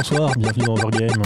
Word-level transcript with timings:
Bonsoir, 0.00 0.32
bienvenue 0.38 0.64
dans 0.64 0.72
Overgame. 0.76 1.22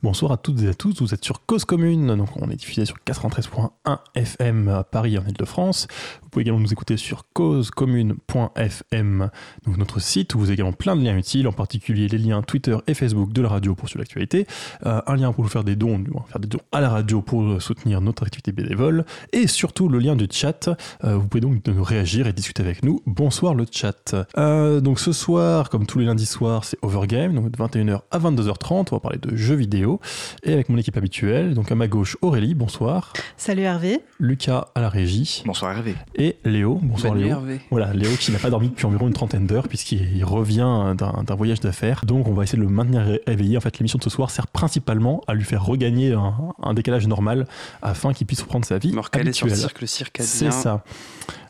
Bonsoir 0.00 0.30
à 0.30 0.36
toutes 0.36 0.62
et 0.62 0.68
à 0.68 0.74
tous, 0.74 1.00
vous 1.00 1.12
êtes 1.12 1.24
sur 1.24 1.44
Cause 1.44 1.64
Commune, 1.64 2.14
donc 2.14 2.28
on 2.36 2.48
est 2.50 2.54
diffusé 2.54 2.86
sur 2.86 2.98
93.1 3.04 3.98
FM 4.14 4.68
à 4.68 4.84
Paris 4.84 5.18
en 5.18 5.26
Ile-de-France. 5.26 5.88
Vous 6.28 6.32
pouvez 6.32 6.42
également 6.42 6.60
nous 6.60 6.70
écouter 6.74 6.98
sur 6.98 7.24
causecommune.fm, 7.32 9.30
donc 9.64 9.78
notre 9.78 9.98
site 9.98 10.34
où 10.34 10.38
vous 10.38 10.44
avez 10.44 10.52
également 10.52 10.74
plein 10.74 10.94
de 10.94 11.02
liens 11.02 11.16
utiles, 11.16 11.48
en 11.48 11.52
particulier 11.52 12.06
les 12.06 12.18
liens 12.18 12.42
Twitter 12.42 12.76
et 12.86 12.92
Facebook 12.92 13.32
de 13.32 13.40
la 13.40 13.48
radio 13.48 13.74
pour 13.74 13.88
suivre 13.88 14.00
l'actualité, 14.00 14.46
euh, 14.84 15.00
un 15.06 15.16
lien 15.16 15.32
pour 15.32 15.44
vous 15.44 15.48
faire 15.48 15.64
des 15.64 15.74
dons, 15.74 16.04
faire 16.30 16.38
des 16.38 16.46
dons 16.46 16.60
à 16.70 16.82
la 16.82 16.90
radio 16.90 17.22
pour 17.22 17.62
soutenir 17.62 18.02
notre 18.02 18.24
activité 18.24 18.52
bénévole, 18.52 19.06
et 19.32 19.46
surtout 19.46 19.88
le 19.88 20.00
lien 20.00 20.16
du 20.16 20.28
chat. 20.30 20.68
Euh, 21.02 21.16
vous 21.16 21.26
pouvez 21.28 21.40
donc 21.40 21.62
réagir 21.66 22.26
et 22.26 22.34
discuter 22.34 22.62
avec 22.62 22.82
nous. 22.82 23.00
Bonsoir 23.06 23.54
le 23.54 23.64
chat. 23.70 24.14
Euh, 24.36 24.82
donc 24.82 25.00
ce 25.00 25.12
soir, 25.12 25.70
comme 25.70 25.86
tous 25.86 25.98
les 25.98 26.04
lundis 26.04 26.26
soirs, 26.26 26.64
c'est 26.64 26.76
Overgame, 26.82 27.32
donc 27.32 27.50
de 27.50 27.56
21h 27.56 28.02
à 28.10 28.18
22h30, 28.18 28.88
on 28.90 28.96
va 28.96 29.00
parler 29.00 29.18
de 29.18 29.34
jeux 29.34 29.54
vidéo 29.54 29.98
et 30.42 30.52
avec 30.52 30.68
mon 30.68 30.76
équipe 30.76 30.98
habituelle. 30.98 31.54
Donc 31.54 31.72
à 31.72 31.74
ma 31.74 31.88
gauche, 31.88 32.18
Aurélie, 32.20 32.54
bonsoir. 32.54 33.14
Salut 33.38 33.62
Hervé. 33.62 34.00
Lucas 34.20 34.66
à 34.74 34.82
la 34.82 34.90
régie. 34.90 35.42
Bonsoir 35.46 35.72
Hervé. 35.72 35.94
Et 36.20 36.36
Léo, 36.44 36.80
bonsoir 36.82 37.14
Léo. 37.14 37.28
Hervé. 37.28 37.60
Voilà, 37.70 37.92
Léo 37.92 38.10
qui 38.18 38.32
n'a 38.32 38.40
pas 38.40 38.50
dormi 38.50 38.70
depuis 38.70 38.84
environ 38.86 39.06
une 39.06 39.12
trentaine 39.12 39.46
d'heures 39.46 39.68
puisqu'il 39.68 40.24
revient 40.24 40.96
d'un 40.96 41.34
voyage 41.36 41.60
d'affaires. 41.60 42.04
Donc 42.04 42.26
on 42.26 42.32
va 42.32 42.42
essayer 42.42 42.58
de 42.58 42.64
le 42.64 42.68
maintenir 42.68 43.20
réveillé. 43.28 43.56
En 43.56 43.60
fait, 43.60 43.78
l'émission 43.78 43.98
de 43.98 44.02
ce 44.02 44.10
soir 44.10 44.32
sert 44.32 44.48
principalement 44.48 45.22
à 45.28 45.34
lui 45.34 45.44
faire 45.44 45.64
regagner 45.64 46.12
un, 46.12 46.74
décalage 46.74 47.06
normal 47.06 47.46
afin 47.82 48.12
qu'il 48.12 48.26
puisse 48.26 48.42
reprendre 48.42 48.64
sa 48.64 48.78
vie 48.78 48.92
habituelle. 48.98 49.32
sur 49.32 49.46
le 49.46 49.54
cercle 49.54 49.86
circadien. 49.86 50.28
C'est 50.28 50.50
ça. 50.50 50.82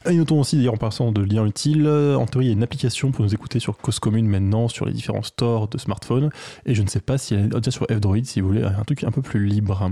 Et 0.06 0.14
notons 0.14 0.40
aussi, 0.40 0.56
d'ailleurs, 0.56 0.74
en 0.74 0.78
passant 0.78 1.12
de 1.12 1.22
liens 1.22 1.46
utiles, 1.46 1.88
en 1.88 2.26
théorie, 2.26 2.46
il 2.46 2.48
y 2.48 2.52
a 2.52 2.54
une 2.54 2.62
application 2.62 3.10
pour 3.10 3.24
nous 3.24 3.34
écouter 3.34 3.60
sur 3.60 3.76
Cause 3.78 3.98
Commune 3.98 4.28
maintenant, 4.28 4.68
sur 4.68 4.84
les 4.84 4.92
différents 4.92 5.22
stores 5.22 5.68
de 5.68 5.78
smartphones. 5.78 6.30
Et 6.66 6.74
je 6.74 6.82
ne 6.82 6.88
sais 6.88 7.00
pas 7.00 7.16
si 7.16 7.34
elle 7.34 7.46
est 7.46 7.48
déjà 7.48 7.70
sur 7.70 7.86
F-Droid, 7.86 8.24
si 8.24 8.42
vous 8.42 8.48
voulez 8.48 8.64
un 8.64 8.84
truc 8.84 9.02
un 9.04 9.10
peu 9.10 9.22
plus 9.22 9.46
libre. 9.46 9.90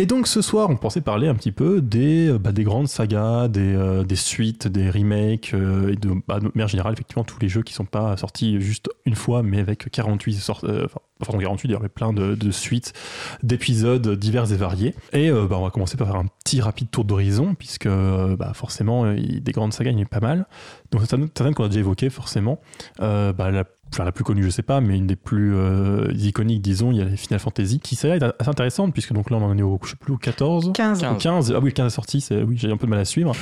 Et 0.00 0.06
donc 0.06 0.28
ce 0.28 0.42
soir, 0.42 0.70
on 0.70 0.76
pensait 0.76 1.00
parler 1.00 1.26
un 1.26 1.34
petit 1.34 1.50
peu 1.50 1.80
des, 1.80 2.28
euh, 2.28 2.38
bah, 2.38 2.52
des 2.52 2.62
grandes 2.62 2.86
sagas, 2.86 3.48
des, 3.48 3.74
euh, 3.74 4.04
des, 4.04 4.14
suites, 4.14 4.68
des 4.68 4.90
remakes, 4.90 5.50
euh, 5.54 5.92
et 5.92 5.96
de, 5.96 6.12
bah, 6.28 6.38
de 6.38 6.48
manière 6.54 6.68
générale, 6.68 6.92
effectivement, 6.92 7.24
tous 7.24 7.40
les 7.40 7.48
jeux 7.48 7.62
qui 7.62 7.72
ne 7.72 7.78
sont 7.78 7.84
pas 7.84 8.16
sortis 8.16 8.60
juste 8.60 8.88
une 9.06 9.16
fois, 9.16 9.42
mais 9.42 9.58
avec 9.58 9.90
48 9.90 10.34
sortes, 10.34 10.64
enfin, 10.64 11.00
pardon, 11.18 11.40
48, 11.40 11.68
il 11.68 11.74
y 11.74 11.88
plein 11.88 12.12
de, 12.12 12.50
suites, 12.52 12.92
d'épisodes 13.42 14.08
divers 14.14 14.52
et 14.52 14.56
variés. 14.56 14.94
Et 15.12 15.32
bah, 15.32 15.56
on 15.58 15.64
va 15.64 15.70
commencer 15.70 15.96
par 15.96 16.06
faire 16.06 16.16
un 16.16 16.26
petit 16.44 16.60
rapide 16.60 16.92
tour 16.92 17.04
d'horizon, 17.04 17.56
puisque 17.56 17.88
forcément, 18.54 19.12
des 19.12 19.52
grandes 19.52 19.72
sagas, 19.72 19.90
il 19.90 19.98
y 19.98 20.00
en 20.00 20.04
a 20.04 20.08
pas 20.08 20.20
mal. 20.20 20.46
Donc 20.92 21.02
certaines 21.06 21.54
qu'on 21.54 21.64
a 21.64 21.68
déjà 21.68 21.80
évoquées, 21.80 22.10
forcément. 22.10 22.60
Enfin 23.92 24.04
la 24.04 24.12
plus 24.12 24.24
connue 24.24 24.42
je 24.42 24.50
sais 24.50 24.62
pas 24.62 24.80
mais 24.80 24.96
une 24.96 25.06
des 25.06 25.16
plus 25.16 25.54
euh, 25.54 26.12
iconiques 26.14 26.62
disons 26.62 26.92
il 26.92 26.98
y 26.98 27.00
a 27.00 27.04
les 27.04 27.16
Final 27.16 27.40
Fantasy 27.40 27.80
qui 27.80 27.96
c'est 27.96 28.10
assez 28.10 28.48
intéressante 28.48 28.92
puisque 28.92 29.12
donc 29.12 29.30
là 29.30 29.38
on 29.38 29.44
en 29.44 29.56
est 29.56 29.62
au 29.62 29.78
je 29.82 29.90
sais 29.90 29.96
plus 29.96 30.12
au 30.12 30.18
14 30.18 30.72
15 30.74 31.04
au 31.04 31.14
15 31.14 31.52
ah 31.52 31.58
oui 31.60 31.66
le 31.66 31.70
15 31.72 31.86
est 31.86 31.94
sorti 31.94 32.20
c'est 32.20 32.42
oui 32.42 32.56
j'ai 32.56 32.70
un 32.70 32.76
peu 32.76 32.86
de 32.86 32.90
mal 32.90 33.00
à 33.00 33.04
suivre. 33.04 33.32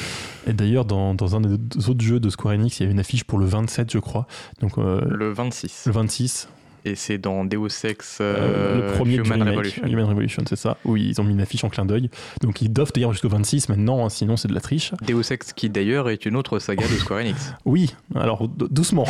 Et 0.47 0.53
d'ailleurs 0.53 0.85
dans, 0.85 1.15
dans, 1.15 1.37
un 1.37 1.41
des 1.41 1.89
autres 1.89 2.01
jeux 2.01 2.21
de 2.21 2.31
Square 2.31 2.55
Enix 2.55 2.79
il 2.81 2.85
y 2.85 2.89
a 2.89 2.91
une 2.91 3.01
affiche 3.01 3.25
pour 3.25 3.39
le 3.39 3.47
27 3.47 3.93
je 3.93 3.99
crois. 3.99 4.27
Donc 4.61 4.79
euh, 4.79 5.01
le 5.09 5.33
26 5.33 5.85
le 5.87 5.93
26 5.93 6.49
et 6.87 6.95
c'est 6.95 7.19
dans 7.19 7.45
Deus 7.45 7.85
Ex 7.85 8.19
euh, 8.21 8.87
le 8.87 8.93
premier 8.95 9.17
Human 9.17 9.43
Revolution. 9.43 9.85
Human 9.87 10.05
Revolution, 10.05 10.45
c'est 10.49 10.57
ça. 10.57 10.77
Oui, 10.85 11.07
ils 11.09 11.21
ont 11.21 11.25
mis 11.25 11.33
une 11.33 11.41
affiche 11.41 11.65
en 11.65 11.69
clin 11.69 11.85
d'œil. 11.85 12.11
Donc 12.43 12.63
ils 12.63 12.73
doivent 12.73 12.93
d'ailleurs 12.95 13.13
jusqu'au 13.13 13.29
26 13.29 13.69
maintenant, 13.69 14.07
hein, 14.07 14.09
sinon 14.09 14.37
c'est 14.37 14.49
de 14.49 14.55
la 14.55 14.61
triche. 14.61 14.93
Deus 15.07 15.33
Ex 15.33 15.53
qui 15.53 15.69
d'ailleurs 15.69 16.09
est 16.09 16.27
une 16.27 16.37
autre 16.37 16.61
saga 16.61 16.87
de 16.87 16.95
Square 16.95 17.21
Enix. 17.21 17.55
oui, 17.65 17.95
alors 18.15 18.49
doucement. 18.49 19.07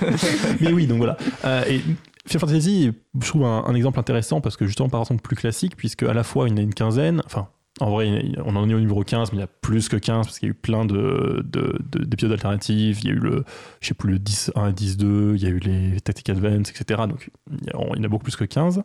Mais 0.60 0.72
oui, 0.72 0.86
donc 0.86 0.98
voilà. 0.98 1.16
Euh, 1.44 1.64
et 1.66 1.80
Final 2.26 2.40
Fantasy, 2.40 2.92
je 3.20 3.26
trouve 3.26 3.44
un, 3.44 3.74
exemple 3.74 3.98
intéressant 3.98 4.40
parce 4.40 4.56
que 4.56 4.66
justement 4.66 4.88
par 4.88 5.00
exemple 5.00 5.22
plus 5.22 5.36
classique, 5.36 5.76
puisque 5.76 6.04
à 6.04 6.14
la 6.14 6.22
fois 6.22 6.46
il 6.46 6.52
y 6.52 6.54
en 6.54 6.58
a 6.58 6.60
une 6.60 6.74
quinzaine, 6.74 7.22
enfin 7.26 7.48
en 7.80 7.90
vrai, 7.90 8.22
on 8.44 8.56
en 8.56 8.68
est 8.68 8.74
au 8.74 8.80
numéro 8.80 9.02
15, 9.02 9.32
mais 9.32 9.38
il 9.38 9.40
y 9.40 9.44
a 9.44 9.48
plus 9.48 9.88
que 9.88 9.96
15 9.96 10.26
parce 10.26 10.38
qu'il 10.38 10.48
y 10.48 10.50
a 10.50 10.52
eu 10.52 10.54
plein 10.54 10.84
de, 10.84 11.44
d'épisodes 11.94 12.32
alternatifs. 12.32 13.02
Il 13.02 13.08
y 13.08 13.10
a 13.10 13.14
eu 13.14 13.18
le, 13.18 13.44
le 14.04 14.18
10 14.18 14.52
1 14.54 14.68
et 14.68 14.72
10 14.72 14.96
2, 14.96 15.34
il 15.36 15.42
y 15.42 15.46
a 15.46 15.50
eu 15.50 15.58
les 15.58 16.00
Tactic 16.00 16.28
Advance, 16.30 16.70
etc. 16.70 17.02
Donc 17.08 17.30
il 17.50 17.70
y, 17.70 17.74
en 17.74 18.02
a 18.02 18.08
beaucoup 18.08 18.24
plus 18.24 18.36
que 18.36 18.44
15. 18.44 18.82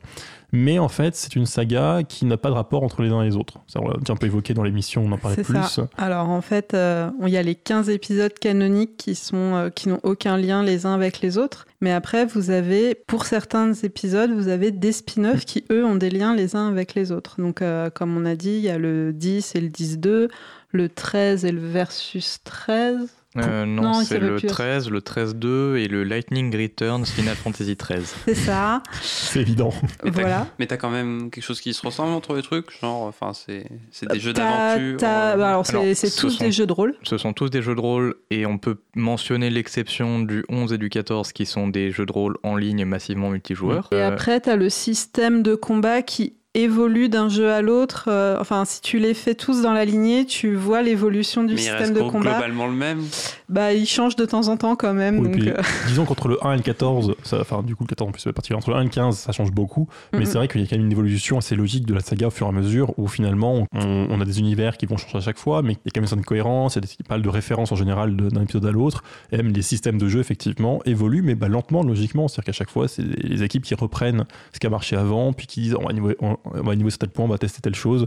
Mais 0.55 0.77
en 0.77 0.87
fait, 0.87 1.15
c'est 1.15 1.35
une 1.35 1.47
saga 1.47 2.03
qui 2.07 2.25
n'a 2.25 2.37
pas 2.37 2.49
de 2.49 2.53
rapport 2.53 2.83
entre 2.83 3.01
les 3.01 3.09
uns 3.09 3.23
et 3.23 3.25
les 3.25 3.35
autres. 3.35 3.59
Ça, 3.65 3.81
on 3.81 3.87
l'a 3.87 3.97
déjà 3.97 4.13
un 4.13 4.15
peu 4.15 4.27
évoqué 4.27 4.53
dans 4.53 4.61
l'émission, 4.61 5.03
on 5.03 5.11
en 5.11 5.17
parlait 5.17 5.43
plus. 5.43 5.55
Ça. 5.63 5.89
Alors 5.97 6.29
en 6.29 6.41
fait, 6.41 6.75
euh, 6.75 7.09
il 7.23 7.29
y 7.29 7.37
a 7.37 7.41
les 7.41 7.55
15 7.55 7.89
épisodes 7.89 8.33
canoniques 8.37 8.95
qui, 8.95 9.15
sont, 9.15 9.55
euh, 9.55 9.69
qui 9.71 9.89
n'ont 9.89 9.99
aucun 10.03 10.37
lien 10.37 10.61
les 10.61 10.85
uns 10.85 10.93
avec 10.93 11.21
les 11.21 11.39
autres. 11.39 11.65
Mais 11.81 11.91
après, 11.91 12.27
vous 12.27 12.51
avez, 12.51 12.93
pour 12.93 13.25
certains 13.25 13.73
épisodes, 13.73 14.31
vous 14.31 14.47
avez 14.47 14.69
des 14.69 14.91
spin-offs 14.91 15.43
qui, 15.43 15.65
eux, 15.71 15.83
ont 15.83 15.95
des 15.95 16.11
liens 16.11 16.35
les 16.35 16.55
uns 16.55 16.69
avec 16.69 16.93
les 16.93 17.11
autres. 17.11 17.41
Donc, 17.41 17.63
euh, 17.63 17.89
comme 17.89 18.15
on 18.15 18.23
a 18.23 18.35
dit, 18.35 18.51
il 18.51 18.61
y 18.61 18.69
a 18.69 18.77
le 18.77 19.11
10 19.11 19.55
et 19.55 19.59
le 19.59 19.69
10-2, 19.69 20.29
le 20.71 20.89
13 20.89 21.45
et 21.45 21.51
le 21.51 21.67
versus 21.67 22.37
13. 22.43 23.09
Euh, 23.37 23.65
non, 23.65 23.93
c'est 24.03 24.19
le 24.19 24.39
13, 24.39 24.89
le 24.89 24.99
13-2 24.99 25.77
et 25.77 25.87
le 25.87 26.03
Lightning 26.03 26.55
Returns 26.55 27.05
Final 27.05 27.35
Fantasy 27.35 27.75
13. 27.75 28.15
C'est 28.25 28.35
ça. 28.35 28.83
C'est 29.01 29.41
évident. 29.41 29.73
Mais 30.03 30.11
voilà. 30.11 30.47
Mais 30.59 30.67
t'as 30.67 30.77
quand 30.77 30.89
même 30.89 31.31
quelque 31.31 31.43
chose 31.43 31.59
qui 31.59 31.73
se 31.73 31.85
ressemble 31.85 32.13
entre 32.13 32.35
les 32.35 32.41
trucs 32.41 32.79
Genre, 32.79 33.03
enfin, 33.03 33.33
c'est 33.33 33.65
des 34.09 34.19
jeux 34.19 34.33
d'aventure 34.33 34.97
euh, 35.03 35.35
bah, 35.35 35.49
Alors, 35.49 35.65
c'est 35.65 36.15
tous 36.15 36.37
des 36.37 36.51
jeux 36.51 36.67
de 36.67 36.73
rôle. 36.73 36.95
Ce 37.03 37.17
sont 37.17 37.33
tous 37.33 37.49
des 37.49 37.61
jeux 37.61 37.75
de 37.75 37.81
rôle 37.81 38.15
et 38.29 38.45
on 38.45 38.57
peut 38.57 38.77
mentionner 38.95 39.49
l'exception 39.49 40.19
du 40.19 40.43
11 40.49 40.73
et 40.73 40.77
du 40.77 40.89
14 40.89 41.31
qui 41.33 41.45
sont 41.45 41.67
des 41.67 41.91
jeux 41.91 42.05
de 42.05 42.11
rôle 42.11 42.37
en 42.43 42.55
ligne 42.55 42.85
massivement 42.85 43.29
multijoueurs. 43.29 43.89
Et 43.91 44.01
après, 44.01 44.39
t'as 44.39 44.55
le 44.55 44.69
système 44.69 45.43
de 45.43 45.55
combat 45.55 46.01
qui 46.01 46.33
évolue 46.55 47.09
d'un 47.09 47.29
jeu 47.29 47.51
à 47.51 47.61
l'autre. 47.61 48.05
Euh, 48.07 48.37
enfin, 48.39 48.63
si 48.65 48.81
tu 48.81 48.99
les 48.99 49.13
fais 49.13 49.33
tous 49.33 49.61
dans 49.61 49.73
la 49.73 49.85
lignée, 49.85 50.25
tu 50.25 50.55
vois 50.55 50.81
l'évolution 50.81 51.43
du 51.43 51.57
système 51.57 51.93
de 51.93 52.01
combat. 52.01 52.31
globalement 52.31 52.67
le 52.67 52.73
même? 52.73 53.01
Bah, 53.49 53.73
il 53.73 53.85
change 53.87 54.15
de 54.15 54.25
temps 54.25 54.47
en 54.47 54.57
temps 54.57 54.75
quand 54.75 54.93
même. 54.93 55.23
donc, 55.23 55.37
euh. 55.37 55.61
Disons 55.87 56.05
qu'entre 56.05 56.27
le 56.27 56.45
1 56.45 56.53
et 56.53 56.57
le 56.57 56.63
14, 56.63 57.15
ça, 57.23 57.39
enfin, 57.41 57.63
du 57.63 57.75
coup, 57.75 57.83
le 57.83 57.89
14 57.89 58.09
en 58.09 58.11
plus, 58.11 58.23
particulier, 58.31 58.57
entre 58.57 58.69
le 58.69 58.75
1 58.77 58.81
et 58.81 58.83
le 58.83 58.89
15, 58.89 59.17
ça 59.17 59.31
change 59.31 59.51
beaucoup. 59.51 59.87
Mais 60.13 60.25
c'est 60.25 60.37
vrai 60.37 60.47
qu'il 60.47 60.61
y 60.61 60.63
a 60.63 60.67
quand 60.67 60.75
même 60.75 60.85
une 60.85 60.91
évolution 60.91 61.37
assez 61.37 61.55
logique 61.55 61.85
de 61.85 61.93
la 61.93 62.01
saga 62.01 62.27
au 62.27 62.31
fur 62.31 62.45
et 62.45 62.49
à 62.49 62.53
mesure 62.53 62.93
où 62.97 63.07
finalement, 63.07 63.67
on, 63.73 64.21
a 64.21 64.25
des 64.25 64.39
univers 64.39 64.77
qui 64.77 64.85
vont 64.85 64.97
changer 64.97 65.17
à 65.17 65.21
chaque 65.21 65.39
fois, 65.39 65.61
mais 65.61 65.73
il 65.73 65.75
y 65.75 65.87
a 65.87 65.91
quand 65.93 65.97
même 65.97 66.03
une 66.03 66.07
certaine 66.07 66.25
cohérence, 66.25 66.75
il 66.75 66.77
y 66.77 66.85
a 66.85 66.87
des, 66.87 67.03
pas 67.07 67.17
de 67.17 67.29
références 67.29 67.71
en 67.71 67.75
général 67.75 68.15
d'un 68.15 68.41
épisode 68.41 68.65
à 68.65 68.71
l'autre. 68.71 69.03
Et 69.31 69.37
même 69.37 69.51
les 69.51 69.61
systèmes 69.61 69.97
de 69.97 70.07
jeu, 70.07 70.19
effectivement, 70.19 70.81
évoluent, 70.85 71.23
mais 71.23 71.35
bah, 71.35 71.47
lentement, 71.47 71.83
logiquement. 71.83 72.27
C'est-à-dire 72.27 72.45
qu'à 72.45 72.51
chaque 72.51 72.69
fois, 72.69 72.87
c'est 72.87 73.03
les 73.03 73.43
équipes 73.43 73.63
qui 73.63 73.75
reprennent 73.75 74.25
ce 74.53 74.59
qui 74.59 74.67
a 74.67 74.69
marché 74.69 74.95
avant, 74.95 75.33
puis 75.33 75.47
qui 75.47 75.61
disent, 75.61 75.75
on 75.79 75.85
va, 75.85 75.93
va 76.45 76.75
niveau 76.75 76.89
de 76.89 76.95
tel 76.95 77.09
point, 77.09 77.25
on 77.25 77.29
va 77.29 77.37
tester 77.37 77.61
telle 77.61 77.75
chose. 77.75 78.05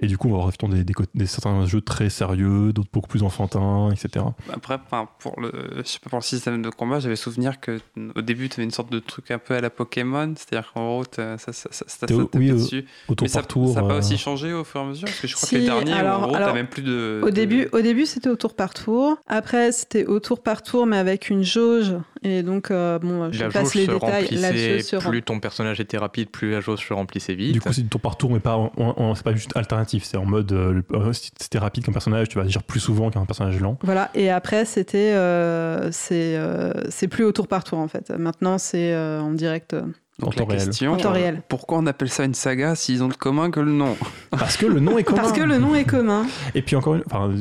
Et 0.00 0.08
du 0.08 0.18
coup, 0.18 0.28
on 0.28 0.32
va 0.32 0.38
avoir 0.38 0.52
des, 0.74 0.82
des, 0.82 0.94
des, 1.14 1.26
certains 1.26 1.66
jeux 1.66 1.80
très 1.80 2.10
sérieux, 2.10 2.72
d'autres 2.72 2.90
beaucoup 2.92 3.08
plus 3.08 3.22
enfantins, 3.22 3.90
etc. 3.92 4.24
Après, 4.52 4.78
pour 5.20 5.40
le, 5.40 5.52
je 5.76 5.82
sais 5.84 6.00
pas, 6.00 6.10
pour 6.10 6.18
le 6.18 6.24
système 6.24 6.62
de 6.62 6.68
combat, 6.68 6.98
j'avais 6.98 7.14
souvenir 7.14 7.60
que 7.60 7.78
au 8.16 8.20
début, 8.20 8.48
tu 8.48 8.56
avais 8.56 8.64
une 8.64 8.72
sorte 8.72 8.90
de 8.90 8.98
truc 8.98 9.30
un 9.30 9.38
peu 9.38 9.54
à 9.54 9.60
la 9.60 9.70
Pokémon, 9.70 10.34
c'est-à-dire 10.36 10.72
qu'en 10.72 10.84
gros, 10.86 11.04
ça, 11.14 11.38
ça, 11.38 11.52
ça, 11.52 11.68
ça 11.70 12.06
oui, 12.34 12.50
dessus. 12.50 12.86
Au 13.08 13.14
tour 13.14 13.24
Mais 13.24 13.28
ça 13.28 13.42
n'a 13.42 13.88
pas 13.88 13.94
euh, 13.94 13.98
aussi 13.98 14.18
changé 14.18 14.52
au 14.52 14.64
fur 14.64 14.80
et 14.80 14.84
à 14.84 14.86
mesure? 14.88 15.06
Parce 15.06 15.20
que 15.20 15.28
je 15.28 15.36
crois 15.36 15.48
que 15.48 15.56
les 15.56 15.64
derniers, 15.64 15.92
alors, 15.92 16.24
en 16.24 16.26
gros, 16.26 16.52
même 16.52 16.66
plus 16.66 16.82
de. 16.82 17.20
Au 17.22 17.30
début, 17.30 17.68
au 17.72 17.80
début 17.80 18.06
c'était 18.06 18.30
au 18.30 18.36
tour 18.36 18.54
par 18.54 18.74
tour. 18.74 19.16
Après, 19.28 19.70
c'était 19.70 20.06
au 20.06 20.18
tour 20.18 20.42
par 20.42 20.62
tour, 20.62 20.86
mais 20.86 20.96
avec 20.96 21.30
une 21.30 21.44
jauge. 21.44 21.94
Et 22.24 22.42
donc, 22.42 22.70
euh, 22.70 22.98
bon, 22.98 23.30
je 23.30 23.44
passe 23.44 23.74
les 23.74 23.86
détails. 23.86 24.28
La 24.30 24.50
plus 24.98 25.22
ton 25.22 25.40
personnage 25.40 25.78
était 25.78 25.98
rapide, 25.98 26.30
plus 26.30 26.52
la 26.52 26.60
jauge 26.60 26.86
se 26.86 26.92
remplissait 26.92 27.34
vite. 27.34 27.52
Du 27.52 27.60
coup, 27.60 27.72
c'est 27.72 27.82
du 27.82 27.88
tour 27.88 28.00
par 28.00 28.16
tour, 28.16 28.30
mais 28.30 28.40
pas, 28.40 28.72
c'est 29.14 29.22
pas 29.22 29.34
juste 29.34 29.54
alternatif, 29.56 30.04
c'est 30.04 30.16
en 30.16 30.24
mode 30.24 30.50
euh, 30.52 30.82
euh, 30.92 31.12
si 31.12 31.30
c'était 31.38 31.58
rapide 31.58 31.84
qu'un 31.84 31.92
personnage, 31.92 32.28
tu 32.28 32.38
vas 32.38 32.44
agir 32.44 32.62
plus 32.62 32.80
souvent 32.80 33.10
qu'un 33.10 33.26
personnage 33.26 33.60
lent. 33.60 33.78
Voilà, 33.82 34.10
et 34.14 34.30
après, 34.30 34.64
c'était. 34.64 35.12
Euh, 35.12 35.90
c'est 35.92 37.08
plus 37.08 37.24
au 37.24 37.32
tour 37.32 37.46
par 37.46 37.62
tour 37.62 37.78
en 37.78 37.88
fait. 37.88 38.10
Maintenant, 38.10 38.58
c'est 38.58 38.96
en 38.96 39.32
direct. 39.32 39.76
Donc 40.20 40.36
la 40.36 40.46
question, 40.46 40.92
en 40.92 40.96
temps 40.96 41.12
réel. 41.12 41.42
pourquoi 41.48 41.78
on 41.78 41.86
appelle 41.86 42.08
ça 42.08 42.24
une 42.24 42.34
saga 42.34 42.76
s'ils 42.76 43.02
ont 43.02 43.08
le 43.08 43.14
commun 43.14 43.50
que 43.50 43.58
le 43.58 43.72
nom? 43.72 43.96
Parce 44.30 44.56
que 44.56 44.64
le 44.64 44.78
nom 44.78 44.96
est 44.96 45.02
commun. 45.04 45.20
Parce 45.20 45.32
que 45.32 45.42
le 45.42 45.58
nom 45.58 45.74
est 45.74 45.84
commun. 45.84 46.24
Et 46.54 46.62
puis 46.62 46.76
encore 46.76 46.94
une, 46.94 47.02
enfin, 47.10 47.32